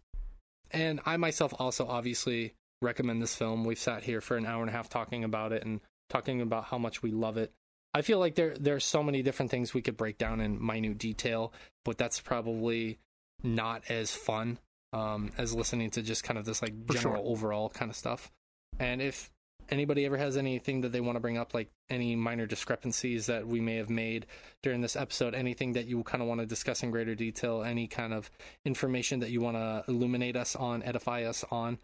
and 0.71 1.01
I 1.05 1.17
myself 1.17 1.55
also 1.59 1.87
obviously 1.87 2.55
recommend 2.81 3.23
this 3.23 3.35
film. 3.35 3.65
We've 3.65 3.79
sat 3.79 4.03
here 4.03 4.21
for 4.21 4.37
an 4.37 4.47
hour 4.47 4.61
and 4.63 4.71
a 4.71 4.73
half 4.73 4.89
talking 4.89 5.25
about 5.25 5.53
it 5.53 5.65
and 5.65 5.81
talking 6.11 6.41
about 6.41 6.65
how 6.65 6.79
much 6.79 7.03
we 7.03 7.11
love 7.11 7.37
it. 7.37 7.53
I 7.95 8.03
feel 8.03 8.19
like 8.19 8.35
there 8.35 8.55
there's 8.59 8.85
so 8.85 9.03
many 9.03 9.23
different 9.23 9.51
things 9.51 9.75
we 9.75 9.83
could 9.83 9.97
break 9.97 10.19
down 10.19 10.41
in 10.41 10.65
minute 10.65 10.99
detail, 10.99 11.53
but 11.85 11.99
that's 11.99 12.21
probably 12.21 12.99
not 13.43 13.83
as 13.91 14.11
fun 14.11 14.59
um, 14.93 15.31
as 15.37 15.55
listening 15.55 15.91
to 15.91 16.03
just 16.03 16.25
kind 16.25 16.39
of 16.39 16.45
this 16.45 16.63
like 16.63 16.75
For 16.87 16.95
general 16.95 17.23
sure. 17.23 17.33
overall 17.33 17.69
kind 17.69 17.91
of 17.91 17.97
stuff. 17.97 18.31
And 18.79 19.03
if 19.03 19.31
anybody 19.73 20.05
ever 20.05 20.19
has 20.19 20.37
anything 20.37 20.83
that 20.83 20.93
they 20.93 21.01
want 21.01 21.17
to 21.17 21.21
bring 21.21 21.39
up, 21.39 21.55
like 21.55 21.71
any 21.89 22.15
minor 22.15 22.47
discrepancies 22.47 23.27
that 23.27 23.47
we 23.47 23.59
may 23.61 23.77
have 23.77 23.89
made 23.89 24.27
during 24.63 24.83
this 24.83 24.95
episode, 24.95 25.35
anything 25.35 25.73
that 25.73 25.87
you 25.87 26.03
kind 26.05 26.23
of 26.23 26.29
want 26.29 26.41
to 26.41 26.47
discuss 26.47 26.83
in 26.83 26.91
greater 26.91 27.15
detail, 27.15 27.63
any 27.63 27.89
kind 27.89 28.13
of 28.13 28.31
information 28.67 29.21
that 29.21 29.31
you 29.31 29.41
want 29.41 29.57
to 29.57 29.83
illuminate 29.89 30.37
us 30.37 30.55
on, 30.55 30.83
edify 30.83 31.25
us 31.25 31.45
on, 31.51 31.79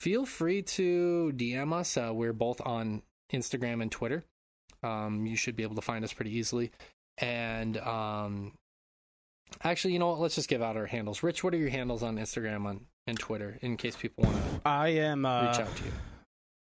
feel 0.00 0.24
free 0.24 0.62
to 0.62 1.32
DM 1.34 1.72
us. 1.72 1.96
Uh, 1.96 2.12
we're 2.14 2.32
both 2.32 2.60
on 2.64 3.02
Instagram 3.32 3.82
and 3.82 3.90
Twitter. 3.90 4.24
Um, 4.84 5.26
you 5.26 5.36
should 5.36 5.56
be 5.56 5.64
able 5.64 5.76
to 5.76 5.82
find 5.82 6.04
us 6.04 6.12
pretty 6.12 6.36
easily. 6.36 6.70
And 7.18 7.76
um, 7.78 8.52
actually, 9.62 9.94
you 9.94 9.98
know 9.98 10.08
what? 10.08 10.20
Let's 10.20 10.36
just 10.36 10.48
give 10.48 10.62
out 10.62 10.76
our 10.76 10.86
handles. 10.86 11.22
Rich, 11.22 11.42
what 11.42 11.54
are 11.54 11.58
your 11.58 11.70
handles 11.70 12.04
on 12.04 12.16
Instagram 12.16 12.66
on, 12.66 12.86
and 13.08 13.18
Twitter 13.18 13.58
in 13.62 13.76
case 13.76 13.96
people 13.96 14.24
want 14.24 14.36
to 14.36 14.60
I 14.64 14.88
am 14.88 15.26
uh, 15.26 15.48
reach 15.48 15.58
out 15.58 15.76
to 15.76 15.84
you? 15.84 15.92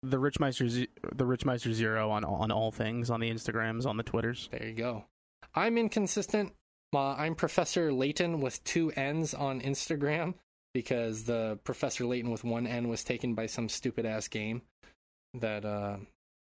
The 0.02 0.18
Richmeister 0.18 0.68
Z- 0.68 0.88
the 1.14 1.24
Richmeister 1.24 1.72
Zero 1.72 2.10
on 2.10 2.24
on 2.24 2.50
all 2.50 2.70
things 2.72 3.10
on 3.10 3.20
the 3.20 3.30
Instagrams 3.30 3.86
on 3.86 3.96
the 3.96 4.02
Twitters. 4.02 4.48
There 4.50 4.66
you 4.66 4.74
go. 4.74 5.04
I'm 5.54 5.78
inconsistent. 5.78 6.52
Uh, 6.94 7.14
I'm 7.14 7.34
Professor 7.34 7.92
Layton 7.92 8.40
with 8.40 8.62
two 8.64 8.90
N's 8.90 9.32
on 9.32 9.60
Instagram 9.60 10.34
because 10.74 11.24
the 11.24 11.58
Professor 11.64 12.04
Layton 12.04 12.30
with 12.30 12.44
one 12.44 12.66
N 12.66 12.88
was 12.88 13.04
taken 13.04 13.34
by 13.34 13.46
some 13.46 13.68
stupid 13.68 14.04
ass 14.04 14.28
game 14.28 14.62
that 15.34 15.64
uh, 15.64 15.96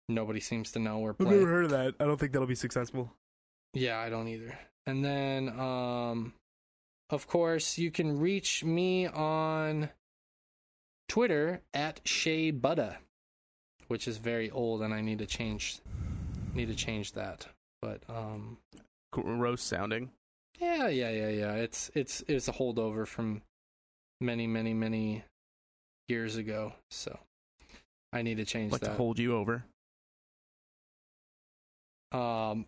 nobody 0.08 0.40
seems 0.40 0.72
to 0.72 0.78
know 0.78 1.00
or 1.00 1.12
play. 1.14 1.42
heard 1.42 1.64
of 1.66 1.70
that. 1.72 1.94
I 2.00 2.04
don't 2.04 2.18
think 2.18 2.32
that'll 2.32 2.48
be 2.48 2.54
successful. 2.54 3.12
Yeah, 3.74 3.98
I 3.98 4.08
don't 4.08 4.28
either. 4.28 4.58
And 4.86 5.04
then, 5.04 5.48
um, 5.60 6.32
of 7.10 7.26
course, 7.26 7.76
you 7.76 7.90
can 7.90 8.18
reach 8.18 8.64
me 8.64 9.06
on 9.06 9.90
Twitter 11.08 11.62
at 11.74 12.00
Shay 12.04 12.52
Butta, 12.52 12.96
which 13.88 14.06
is 14.08 14.16
very 14.18 14.50
old, 14.50 14.82
and 14.82 14.94
I 14.94 15.00
need 15.00 15.18
to 15.18 15.26
change 15.26 15.80
need 16.54 16.68
to 16.68 16.74
change 16.74 17.12
that. 17.12 17.46
But 17.82 18.02
um, 18.08 18.58
Gross 19.12 19.62
sounding. 19.62 20.10
yeah, 20.60 20.88
yeah, 20.88 21.10
yeah, 21.10 21.28
yeah. 21.28 21.52
It's 21.54 21.90
it's 21.94 22.22
it's 22.28 22.48
a 22.48 22.52
holdover 22.52 23.06
from 23.06 23.42
many, 24.20 24.46
many, 24.46 24.74
many 24.74 25.24
years 26.08 26.36
ago. 26.36 26.72
So 26.90 27.18
I 28.12 28.22
need 28.22 28.38
to 28.38 28.44
change 28.44 28.72
Like 28.72 28.80
that. 28.82 28.88
to 28.90 28.94
hold 28.94 29.18
you 29.18 29.36
over. 29.36 29.64
Um, 32.12 32.66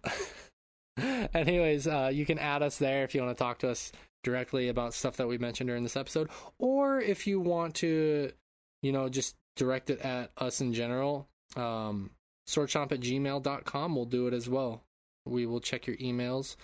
anyways, 1.35 1.87
uh, 1.87 2.11
you 2.13 2.27
can 2.27 2.39
add 2.39 2.63
us 2.63 2.77
there 2.79 3.05
if 3.05 3.15
you 3.15 3.23
want 3.23 3.37
to 3.37 3.43
talk 3.43 3.59
to 3.61 3.71
us 3.71 3.91
directly 4.23 4.69
about 4.69 4.93
stuff 4.95 5.17
that 5.17 5.29
we 5.29 5.39
mentioned 5.39 5.69
during 5.69 5.83
this 5.83 5.97
episode, 5.97 6.29
or 6.59 7.01
if 7.01 7.27
you 7.27 7.41
want 7.41 7.75
to, 7.77 8.31
you 8.83 8.93
know, 8.93 9.09
just 9.09 9.35
direct 9.61 9.91
it 9.91 10.01
at 10.01 10.31
us 10.39 10.62
in 10.62 10.73
general. 10.73 11.28
Um, 11.55 12.11
swordchomp 12.49 12.93
at 12.93 13.01
gmail.com 13.01 13.95
will 13.95 14.07
do 14.07 14.27
it 14.27 14.32
as 14.32 14.49
well. 14.49 14.82
We 15.27 15.45
will 15.45 15.61
check 15.61 15.87
your 15.87 15.97
emails. 15.97 16.57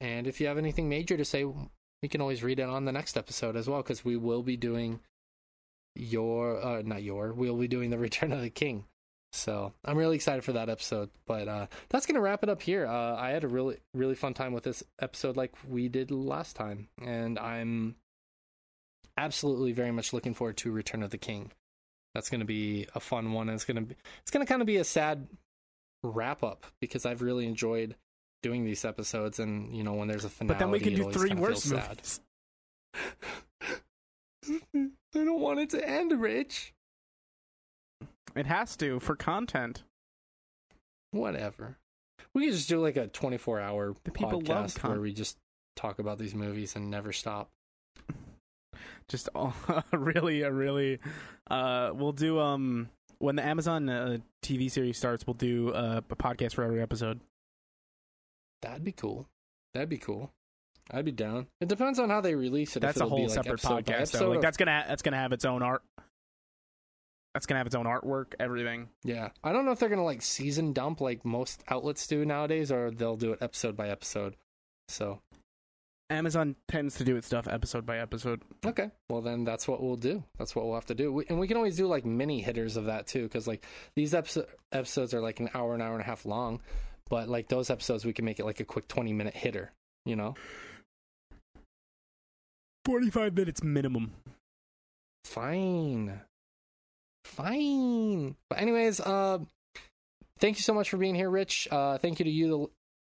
And 0.00 0.26
if 0.26 0.40
you 0.40 0.46
have 0.46 0.56
anything 0.56 0.88
major 0.88 1.18
to 1.18 1.26
say, 1.26 1.44
we 1.44 2.08
can 2.08 2.22
always 2.22 2.42
read 2.42 2.58
it 2.58 2.68
on 2.68 2.86
the 2.86 2.92
next 2.92 3.18
episode 3.18 3.54
as 3.54 3.68
well, 3.68 3.82
because 3.82 4.02
we 4.02 4.16
will 4.16 4.42
be 4.42 4.56
doing 4.56 5.00
your, 5.94 6.64
uh, 6.64 6.82
not 6.82 7.02
your, 7.02 7.34
we'll 7.34 7.56
be 7.56 7.68
doing 7.68 7.90
the 7.90 7.98
Return 8.08 8.32
of 8.32 8.40
the 8.40 8.48
King. 8.48 8.84
So 9.32 9.74
I'm 9.84 9.98
really 9.98 10.16
excited 10.16 10.42
for 10.42 10.52
that 10.52 10.70
episode. 10.70 11.10
But 11.26 11.48
uh, 11.48 11.66
that's 11.90 12.06
gonna 12.06 12.22
wrap 12.22 12.42
it 12.42 12.48
up 12.48 12.62
here. 12.62 12.86
Uh, 12.86 13.14
I 13.14 13.28
had 13.28 13.44
a 13.44 13.48
really 13.48 13.76
really 13.92 14.14
fun 14.14 14.32
time 14.32 14.54
with 14.54 14.64
this 14.64 14.82
episode, 15.02 15.36
like 15.36 15.52
we 15.68 15.88
did 15.88 16.10
last 16.10 16.56
time, 16.56 16.88
and 17.04 17.38
I'm 17.38 17.96
absolutely 19.18 19.72
very 19.72 19.92
much 19.92 20.14
looking 20.14 20.32
forward 20.32 20.56
to 20.58 20.72
Return 20.72 21.02
of 21.02 21.10
the 21.10 21.18
King. 21.18 21.52
That's 22.14 22.30
gonna 22.30 22.44
be 22.44 22.86
a 22.94 23.00
fun 23.00 23.32
one. 23.32 23.48
And 23.48 23.54
it's 23.56 23.64
gonna 23.64 23.82
be 23.82 23.94
it's 24.22 24.30
gonna 24.30 24.46
kind 24.46 24.60
of 24.62 24.66
be 24.66 24.76
a 24.76 24.84
sad 24.84 25.26
wrap 26.02 26.42
up 26.42 26.66
because 26.80 27.04
I've 27.06 27.22
really 27.22 27.46
enjoyed 27.46 27.96
doing 28.42 28.64
these 28.64 28.84
episodes, 28.84 29.38
and 29.38 29.74
you 29.76 29.82
know 29.82 29.94
when 29.94 30.08
there's 30.08 30.24
a 30.24 30.28
finale, 30.28 30.54
But 30.54 30.58
then 30.58 30.70
we 30.70 30.80
can 30.80 30.94
do 30.94 31.10
three 31.12 31.28
kinda 31.30 31.42
worse 31.42 31.70
movies. 31.70 32.20
I 35.14 35.24
don't 35.24 35.40
want 35.40 35.60
it 35.60 35.70
to 35.70 35.86
end, 35.88 36.12
Rich. 36.20 36.72
It 38.34 38.46
has 38.46 38.76
to 38.76 39.00
for 39.00 39.16
content. 39.16 39.82
whatever. 41.10 41.78
We 42.34 42.44
could 42.46 42.54
just 42.54 42.68
do 42.68 42.80
like 42.80 42.96
a 42.96 43.06
24 43.08 43.60
hour 43.60 43.94
The 44.04 44.12
love 44.22 44.32
podcast 44.42 44.78
con- 44.78 44.90
where 44.92 45.00
we 45.00 45.12
just 45.12 45.38
talk 45.76 45.98
about 45.98 46.18
these 46.18 46.34
movies 46.34 46.76
and 46.76 46.90
never 46.90 47.12
stop. 47.12 47.50
Just 49.08 49.28
all, 49.34 49.54
really, 49.92 50.42
a 50.42 50.52
really. 50.52 50.98
Uh, 51.50 51.90
we'll 51.94 52.12
do 52.12 52.38
um 52.38 52.88
when 53.18 53.36
the 53.36 53.44
Amazon 53.44 53.88
uh, 53.88 54.18
TV 54.42 54.70
series 54.70 54.96
starts. 54.96 55.26
We'll 55.26 55.34
do 55.34 55.72
uh, 55.72 56.00
a 56.10 56.16
podcast 56.16 56.54
for 56.54 56.64
every 56.64 56.82
episode. 56.82 57.20
That'd 58.62 58.84
be 58.84 58.92
cool. 58.92 59.26
That'd 59.74 59.88
be 59.88 59.98
cool. 59.98 60.30
I'd 60.90 61.04
be 61.04 61.12
down. 61.12 61.46
It 61.60 61.68
depends 61.68 61.98
on 61.98 62.08
how 62.08 62.20
they 62.20 62.34
release 62.34 62.76
it. 62.76 62.80
That's 62.80 62.98
a 62.98 63.04
it'll 63.04 63.16
be, 63.16 63.22
whole 63.22 63.28
like, 63.28 63.34
separate 63.34 63.64
episode 63.64 63.86
podcast. 63.86 64.18
Though. 64.18 64.30
Like 64.30 64.40
that's 64.40 64.56
gonna 64.56 64.84
that's 64.88 65.02
gonna 65.02 65.18
have 65.18 65.32
its 65.32 65.44
own 65.44 65.62
art. 65.62 65.82
That's 67.34 67.46
gonna 67.46 67.58
have 67.58 67.66
its 67.66 67.76
own 67.76 67.84
artwork. 67.84 68.34
Everything. 68.40 68.88
Yeah, 69.04 69.28
I 69.44 69.52
don't 69.52 69.66
know 69.66 69.72
if 69.72 69.78
they're 69.78 69.90
gonna 69.90 70.04
like 70.04 70.22
season 70.22 70.72
dump 70.72 71.00
like 71.00 71.24
most 71.24 71.62
outlets 71.68 72.06
do 72.06 72.24
nowadays, 72.24 72.72
or 72.72 72.90
they'll 72.90 73.16
do 73.16 73.32
it 73.32 73.42
episode 73.42 73.76
by 73.76 73.88
episode. 73.88 74.36
So 74.88 75.20
Amazon 76.10 76.56
tends 76.68 76.96
to 76.96 77.04
do 77.04 77.16
its 77.16 77.26
stuff 77.26 77.46
episode 77.48 77.84
by 77.84 77.98
episode. 77.98 78.42
okay, 78.64 78.90
well 79.10 79.20
then 79.20 79.44
that's 79.44 79.68
what 79.68 79.82
we'll 79.82 79.96
do. 79.96 80.24
That's 80.38 80.56
what 80.56 80.64
we'll 80.64 80.74
have 80.74 80.86
to 80.86 80.94
do, 80.94 81.12
we, 81.12 81.24
and 81.28 81.38
we 81.38 81.46
can 81.46 81.56
always 81.56 81.76
do 81.76 81.86
like 81.86 82.04
mini 82.06 82.40
hitters 82.40 82.76
of 82.76 82.86
that 82.86 83.06
too, 83.06 83.24
because 83.24 83.46
like 83.46 83.64
these 83.94 84.12
episo- 84.14 84.46
episodes 84.72 85.12
are 85.12 85.20
like 85.20 85.40
an 85.40 85.50
hour, 85.54 85.74
an 85.74 85.82
hour 85.82 85.92
and 85.92 86.00
a 86.00 86.06
half 86.06 86.24
long, 86.24 86.60
but 87.10 87.28
like 87.28 87.48
those 87.48 87.68
episodes 87.70 88.04
we 88.04 88.12
can 88.14 88.24
make 88.24 88.38
it 88.40 88.46
like 88.46 88.60
a 88.60 88.64
quick 88.64 88.88
twenty 88.88 89.12
minute 89.12 89.34
hitter. 89.34 89.72
You 90.06 90.16
know. 90.16 90.34
Forty 92.86 93.10
five 93.10 93.34
minutes 93.34 93.62
minimum. 93.62 94.12
Fine. 95.24 96.20
Fine. 97.24 98.36
But 98.48 98.60
anyways, 98.60 99.00
uh 99.00 99.38
thank 100.38 100.56
you 100.56 100.62
so 100.62 100.72
much 100.72 100.88
for 100.88 100.96
being 100.96 101.14
here, 101.14 101.28
Rich. 101.28 101.68
Uh 101.70 101.98
thank 101.98 102.18
you 102.18 102.24
to 102.24 102.30
you 102.30 102.48
the 102.48 102.66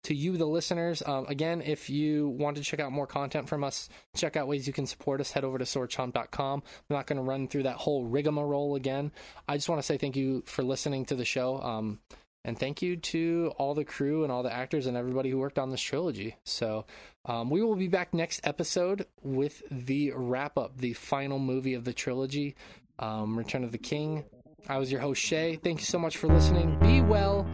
to 0.03 0.13
you 0.15 0.37
the 0.37 0.45
listeners. 0.45 1.01
Um 1.05 1.25
again, 1.27 1.61
if 1.61 1.89
you 1.89 2.29
want 2.29 2.57
to 2.57 2.63
check 2.63 2.79
out 2.79 2.91
more 2.91 3.07
content 3.07 3.49
from 3.49 3.63
us, 3.63 3.89
check 4.15 4.35
out 4.35 4.47
ways 4.47 4.67
you 4.67 4.73
can 4.73 4.85
support 4.85 5.21
us, 5.21 5.31
head 5.31 5.43
over 5.43 5.57
to 5.57 5.65
swordchomp.com. 5.65 6.63
I'm 6.65 6.95
not 6.95 7.07
gonna 7.07 7.23
run 7.23 7.47
through 7.47 7.63
that 7.63 7.77
whole 7.77 8.05
rigmarole 8.05 8.75
again. 8.75 9.11
I 9.47 9.57
just 9.57 9.69
want 9.69 9.79
to 9.79 9.85
say 9.85 9.97
thank 9.97 10.15
you 10.15 10.43
for 10.45 10.63
listening 10.63 11.05
to 11.05 11.15
the 11.15 11.25
show. 11.25 11.59
Um 11.61 11.99
and 12.45 12.59
thank 12.59 12.81
you 12.81 12.97
to 12.97 13.53
all 13.57 13.73
the 13.73 13.85
crew 13.85 14.23
and 14.23 14.31
all 14.31 14.43
the 14.43 14.53
actors 14.53 14.85
and 14.85 14.97
everybody 14.97 15.29
who 15.29 15.37
worked 15.37 15.57
on 15.57 15.69
this 15.69 15.81
trilogy. 15.81 16.35
So, 16.43 16.85
um, 17.25 17.49
we 17.49 17.61
will 17.61 17.77
be 17.77 17.87
back 17.87 18.13
next 18.13 18.45
episode 18.45 19.05
with 19.21 19.63
the 19.71 20.11
wrap 20.13 20.57
up, 20.57 20.77
the 20.77 20.91
final 20.91 21.39
movie 21.39 21.73
of 21.73 21.85
the 21.85 21.93
trilogy, 21.93 22.55
um, 22.99 23.37
Return 23.37 23.63
of 23.63 23.71
the 23.71 23.77
King. 23.77 24.25
I 24.67 24.77
was 24.77 24.91
your 24.91 25.01
host, 25.01 25.21
Shay. 25.21 25.57
Thank 25.61 25.79
you 25.79 25.85
so 25.85 25.99
much 25.99 26.17
for 26.17 26.27
listening. 26.27 26.77
Be 26.79 27.01
well, 27.01 27.47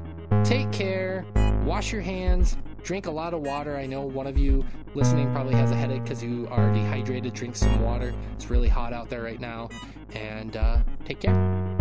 take 0.44 0.72
care, 0.72 1.26
wash 1.64 1.92
your 1.92 2.02
hands, 2.02 2.58
drink 2.84 3.06
a 3.08 3.12
lot 3.12 3.34
of 3.34 3.42
water. 3.42 3.78
I 3.78 3.86
know 3.86 4.02
one 4.02 4.28
of 4.28 4.38
you 4.38 4.66
listening 4.96 5.32
probably 5.32 5.56
has 5.56 5.72
a 5.72 5.76
headache 5.76 6.04
because 6.04 6.24
you 6.24 6.48
are 6.50 6.72
dehydrated. 6.74 7.34
Drink 7.34 7.56
some 7.56 7.82
water. 7.82 8.14
It's 8.34 8.50
really 8.50 8.70
hot 8.70 8.94
out 8.94 9.10
there 9.10 9.24
right 9.24 9.40
now. 9.40 9.70
And 10.14 10.58
uh, 10.58 10.80
take 11.06 11.20
care. 11.20 11.79